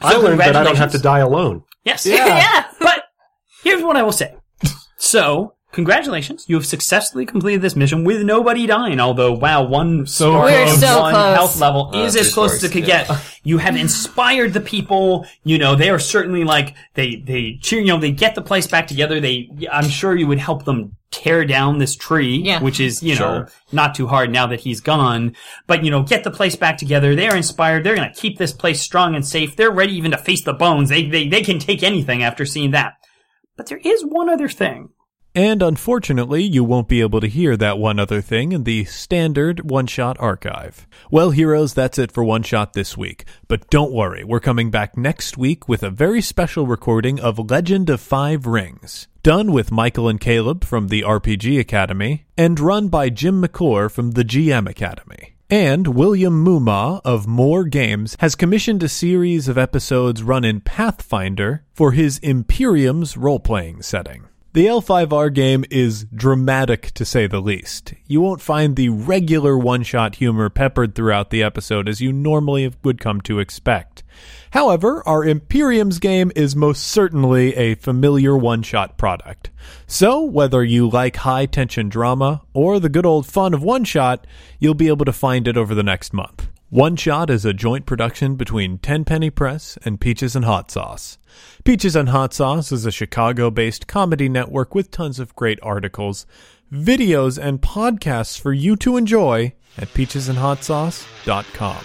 I 0.00 0.16
learned 0.16 0.40
that 0.40 0.56
I 0.56 0.62
don't 0.64 0.76
have 0.76 0.92
to 0.92 0.98
die 0.98 1.20
alone. 1.20 1.62
Yes. 1.84 2.04
yeah. 2.06 2.66
But 2.78 3.04
here's 3.62 3.82
what 3.82 3.96
I 3.96 4.02
will 4.02 4.12
say. 4.12 4.34
So, 4.96 5.54
congratulations. 5.74 6.44
You 6.48 6.56
have 6.56 6.64
successfully 6.64 7.26
completed 7.26 7.60
this 7.60 7.76
mission 7.76 8.04
with 8.04 8.22
nobody 8.22 8.66
dying. 8.66 9.00
Although, 9.00 9.32
wow, 9.32 9.64
one 9.64 10.06
So 10.06 10.32
We're 10.40 10.62
of 10.64 10.68
so 10.70 11.00
one 11.00 11.12
close. 11.12 11.36
health 11.36 11.60
level 11.60 11.90
Uh, 11.94 12.04
is 12.04 12.14
two 12.14 12.20
as 12.20 12.32
close 12.32 12.52
as 12.52 12.58
stars, 12.60 12.70
it 12.70 12.72
could 12.72 12.88
yeah. 12.88 13.04
get. 13.06 13.38
You 13.42 13.58
have 13.58 13.76
inspired 13.76 14.52
the 14.54 14.60
people. 14.60 15.26
You 15.44 15.58
know, 15.58 15.74
they 15.76 15.90
are 15.90 15.98
certainly 15.98 16.44
like, 16.44 16.74
they, 16.94 17.16
they 17.16 17.58
cheer, 17.60 17.80
you 17.80 17.88
know, 17.88 17.98
they 17.98 18.12
get 18.12 18.34
the 18.34 18.42
place 18.42 18.66
back 18.66 18.86
together. 18.86 19.20
They, 19.20 19.50
I'm 19.70 19.88
sure 19.88 20.16
you 20.16 20.26
would 20.26 20.38
help 20.38 20.64
them 20.64 20.96
tear 21.10 21.44
down 21.44 21.78
this 21.78 21.94
tree, 21.94 22.36
Yeah. 22.42 22.60
which 22.60 22.80
is, 22.80 23.02
you 23.02 23.14
know, 23.14 23.18
Sure. 23.46 23.48
not 23.70 23.94
too 23.94 24.06
hard 24.08 24.30
now 24.32 24.46
that 24.48 24.60
he's 24.60 24.80
gone. 24.80 25.36
But, 25.66 25.84
you 25.84 25.90
know, 25.90 26.02
get 26.02 26.24
the 26.24 26.30
place 26.30 26.56
back 26.56 26.76
together. 26.78 27.14
They're 27.14 27.36
inspired. 27.36 27.84
They're 27.84 27.94
going 27.94 28.12
to 28.12 28.20
keep 28.20 28.38
this 28.38 28.52
place 28.52 28.80
strong 28.80 29.14
and 29.14 29.24
safe. 29.24 29.54
They're 29.56 29.70
ready 29.70 29.92
even 29.96 30.10
to 30.12 30.18
face 30.18 30.42
the 30.42 30.52
bones. 30.54 30.88
They, 30.88 31.06
they, 31.08 31.28
they 31.28 31.42
can 31.42 31.58
take 31.58 31.82
anything 31.82 32.22
after 32.22 32.44
seeing 32.46 32.70
that. 32.72 32.94
But 33.56 33.66
there 33.66 33.78
is 33.84 34.02
one 34.04 34.28
other 34.28 34.48
thing. 34.48 34.88
And 35.36 35.64
unfortunately, 35.64 36.44
you 36.44 36.62
won't 36.62 36.86
be 36.86 37.00
able 37.00 37.20
to 37.20 37.26
hear 37.26 37.56
that 37.56 37.76
one 37.76 37.98
other 37.98 38.20
thing 38.20 38.52
in 38.52 38.62
the 38.62 38.84
standard 38.84 39.68
one 39.68 39.88
shot 39.88 40.16
archive. 40.20 40.86
Well, 41.10 41.32
heroes, 41.32 41.74
that's 41.74 41.98
it 41.98 42.12
for 42.12 42.22
one 42.22 42.44
shot 42.44 42.72
this 42.72 42.96
week. 42.96 43.24
But 43.48 43.68
don't 43.68 43.92
worry, 43.92 44.22
we're 44.22 44.38
coming 44.38 44.70
back 44.70 44.96
next 44.96 45.36
week 45.36 45.68
with 45.68 45.82
a 45.82 45.90
very 45.90 46.20
special 46.20 46.68
recording 46.68 47.18
of 47.18 47.50
Legend 47.50 47.90
of 47.90 48.00
Five 48.00 48.46
Rings, 48.46 49.08
done 49.24 49.50
with 49.50 49.72
Michael 49.72 50.08
and 50.08 50.20
Caleb 50.20 50.62
from 50.62 50.86
the 50.86 51.02
RPG 51.02 51.58
Academy, 51.58 52.26
and 52.38 52.60
run 52.60 52.86
by 52.86 53.10
Jim 53.10 53.40
McClure 53.40 53.88
from 53.88 54.12
the 54.12 54.24
GM 54.24 54.70
Academy. 54.70 55.34
And 55.50 55.88
William 55.88 56.44
Muma 56.44 57.00
of 57.04 57.26
More 57.26 57.64
Games 57.64 58.16
has 58.20 58.36
commissioned 58.36 58.84
a 58.84 58.88
series 58.88 59.48
of 59.48 59.58
episodes 59.58 60.22
run 60.22 60.44
in 60.44 60.60
Pathfinder 60.60 61.64
for 61.74 61.90
his 61.90 62.18
Imperium's 62.18 63.16
role 63.16 63.40
playing 63.40 63.82
setting. 63.82 64.28
The 64.54 64.66
L5R 64.66 65.34
game 65.34 65.64
is 65.68 66.06
dramatic 66.14 66.92
to 66.92 67.04
say 67.04 67.26
the 67.26 67.40
least. 67.40 67.92
You 68.06 68.20
won't 68.20 68.40
find 68.40 68.76
the 68.76 68.88
regular 68.88 69.58
one 69.58 69.82
shot 69.82 70.14
humor 70.14 70.48
peppered 70.48 70.94
throughout 70.94 71.30
the 71.30 71.42
episode 71.42 71.88
as 71.88 72.00
you 72.00 72.12
normally 72.12 72.72
would 72.84 73.00
come 73.00 73.20
to 73.22 73.40
expect. 73.40 74.04
However, 74.52 75.02
our 75.08 75.24
Imperium's 75.24 75.98
game 75.98 76.30
is 76.36 76.54
most 76.54 76.84
certainly 76.84 77.56
a 77.56 77.74
familiar 77.74 78.36
one 78.36 78.62
shot 78.62 78.96
product. 78.96 79.50
So, 79.88 80.22
whether 80.22 80.62
you 80.62 80.88
like 80.88 81.16
high 81.16 81.46
tension 81.46 81.88
drama 81.88 82.42
or 82.52 82.78
the 82.78 82.88
good 82.88 83.04
old 83.04 83.26
fun 83.26 83.54
of 83.54 83.62
one 83.64 83.82
shot, 83.82 84.24
you'll 84.60 84.74
be 84.74 84.86
able 84.86 85.04
to 85.06 85.12
find 85.12 85.48
it 85.48 85.56
over 85.56 85.74
the 85.74 85.82
next 85.82 86.12
month. 86.12 86.46
One 86.74 86.96
Shot 86.96 87.30
is 87.30 87.44
a 87.44 87.52
joint 87.52 87.86
production 87.86 88.34
between 88.34 88.78
Tenpenny 88.78 89.30
Press 89.30 89.78
and 89.84 90.00
Peaches 90.00 90.34
and 90.34 90.44
Hot 90.44 90.72
Sauce. 90.72 91.18
Peaches 91.64 91.96
and 91.96 92.10
Hot 92.10 92.34
Sauce 92.34 92.70
is 92.72 92.84
a 92.84 92.90
Chicago 92.90 93.50
based 93.50 93.86
comedy 93.86 94.28
network 94.28 94.74
with 94.74 94.90
tons 94.90 95.18
of 95.18 95.34
great 95.34 95.58
articles, 95.62 96.26
videos, 96.70 97.42
and 97.42 97.62
podcasts 97.62 98.38
for 98.38 98.52
you 98.52 98.76
to 98.76 98.98
enjoy 98.98 99.54
at 99.78 99.88
peachesandhotsauce.com. 99.88 101.84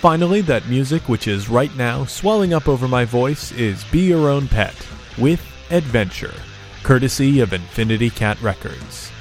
Finally, 0.00 0.40
that 0.40 0.68
music 0.68 1.08
which 1.08 1.28
is 1.28 1.48
right 1.48 1.76
now 1.76 2.04
swelling 2.04 2.52
up 2.52 2.66
over 2.66 2.88
my 2.88 3.04
voice 3.04 3.52
is 3.52 3.84
Be 3.92 4.00
Your 4.00 4.28
Own 4.28 4.48
Pet 4.48 4.74
with 5.16 5.40
Adventure, 5.70 6.34
courtesy 6.82 7.38
of 7.38 7.52
Infinity 7.52 8.10
Cat 8.10 8.42
Records. 8.42 9.12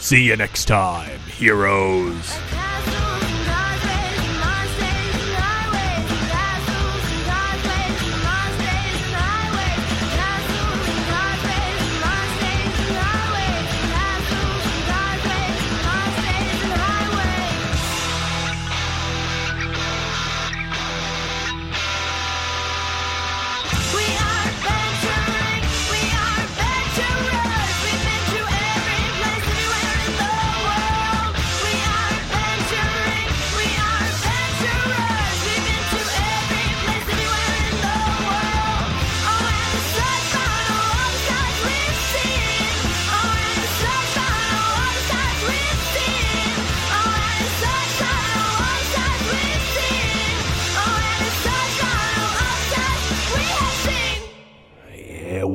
See 0.00 0.24
you 0.24 0.36
next 0.36 0.64
time, 0.64 1.20
heroes. 1.20 2.36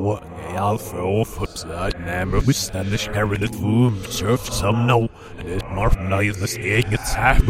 What? 0.08 0.24
Alpha 0.56 1.04
upside 1.42 2.00
number 2.00 2.40
we 2.40 2.54
stand 2.54 2.88
the 2.88 2.96
sheriff 2.96 3.60
womb 3.60 4.02
surf 4.04 4.50
some 4.50 4.86
no 4.86 5.10
and 5.36 5.48
it 5.50 5.62
mark 5.70 6.00
nice 6.00 6.38
the 6.38 6.48
saying 6.48 6.86
it's 6.90 7.12
half 7.12 7.46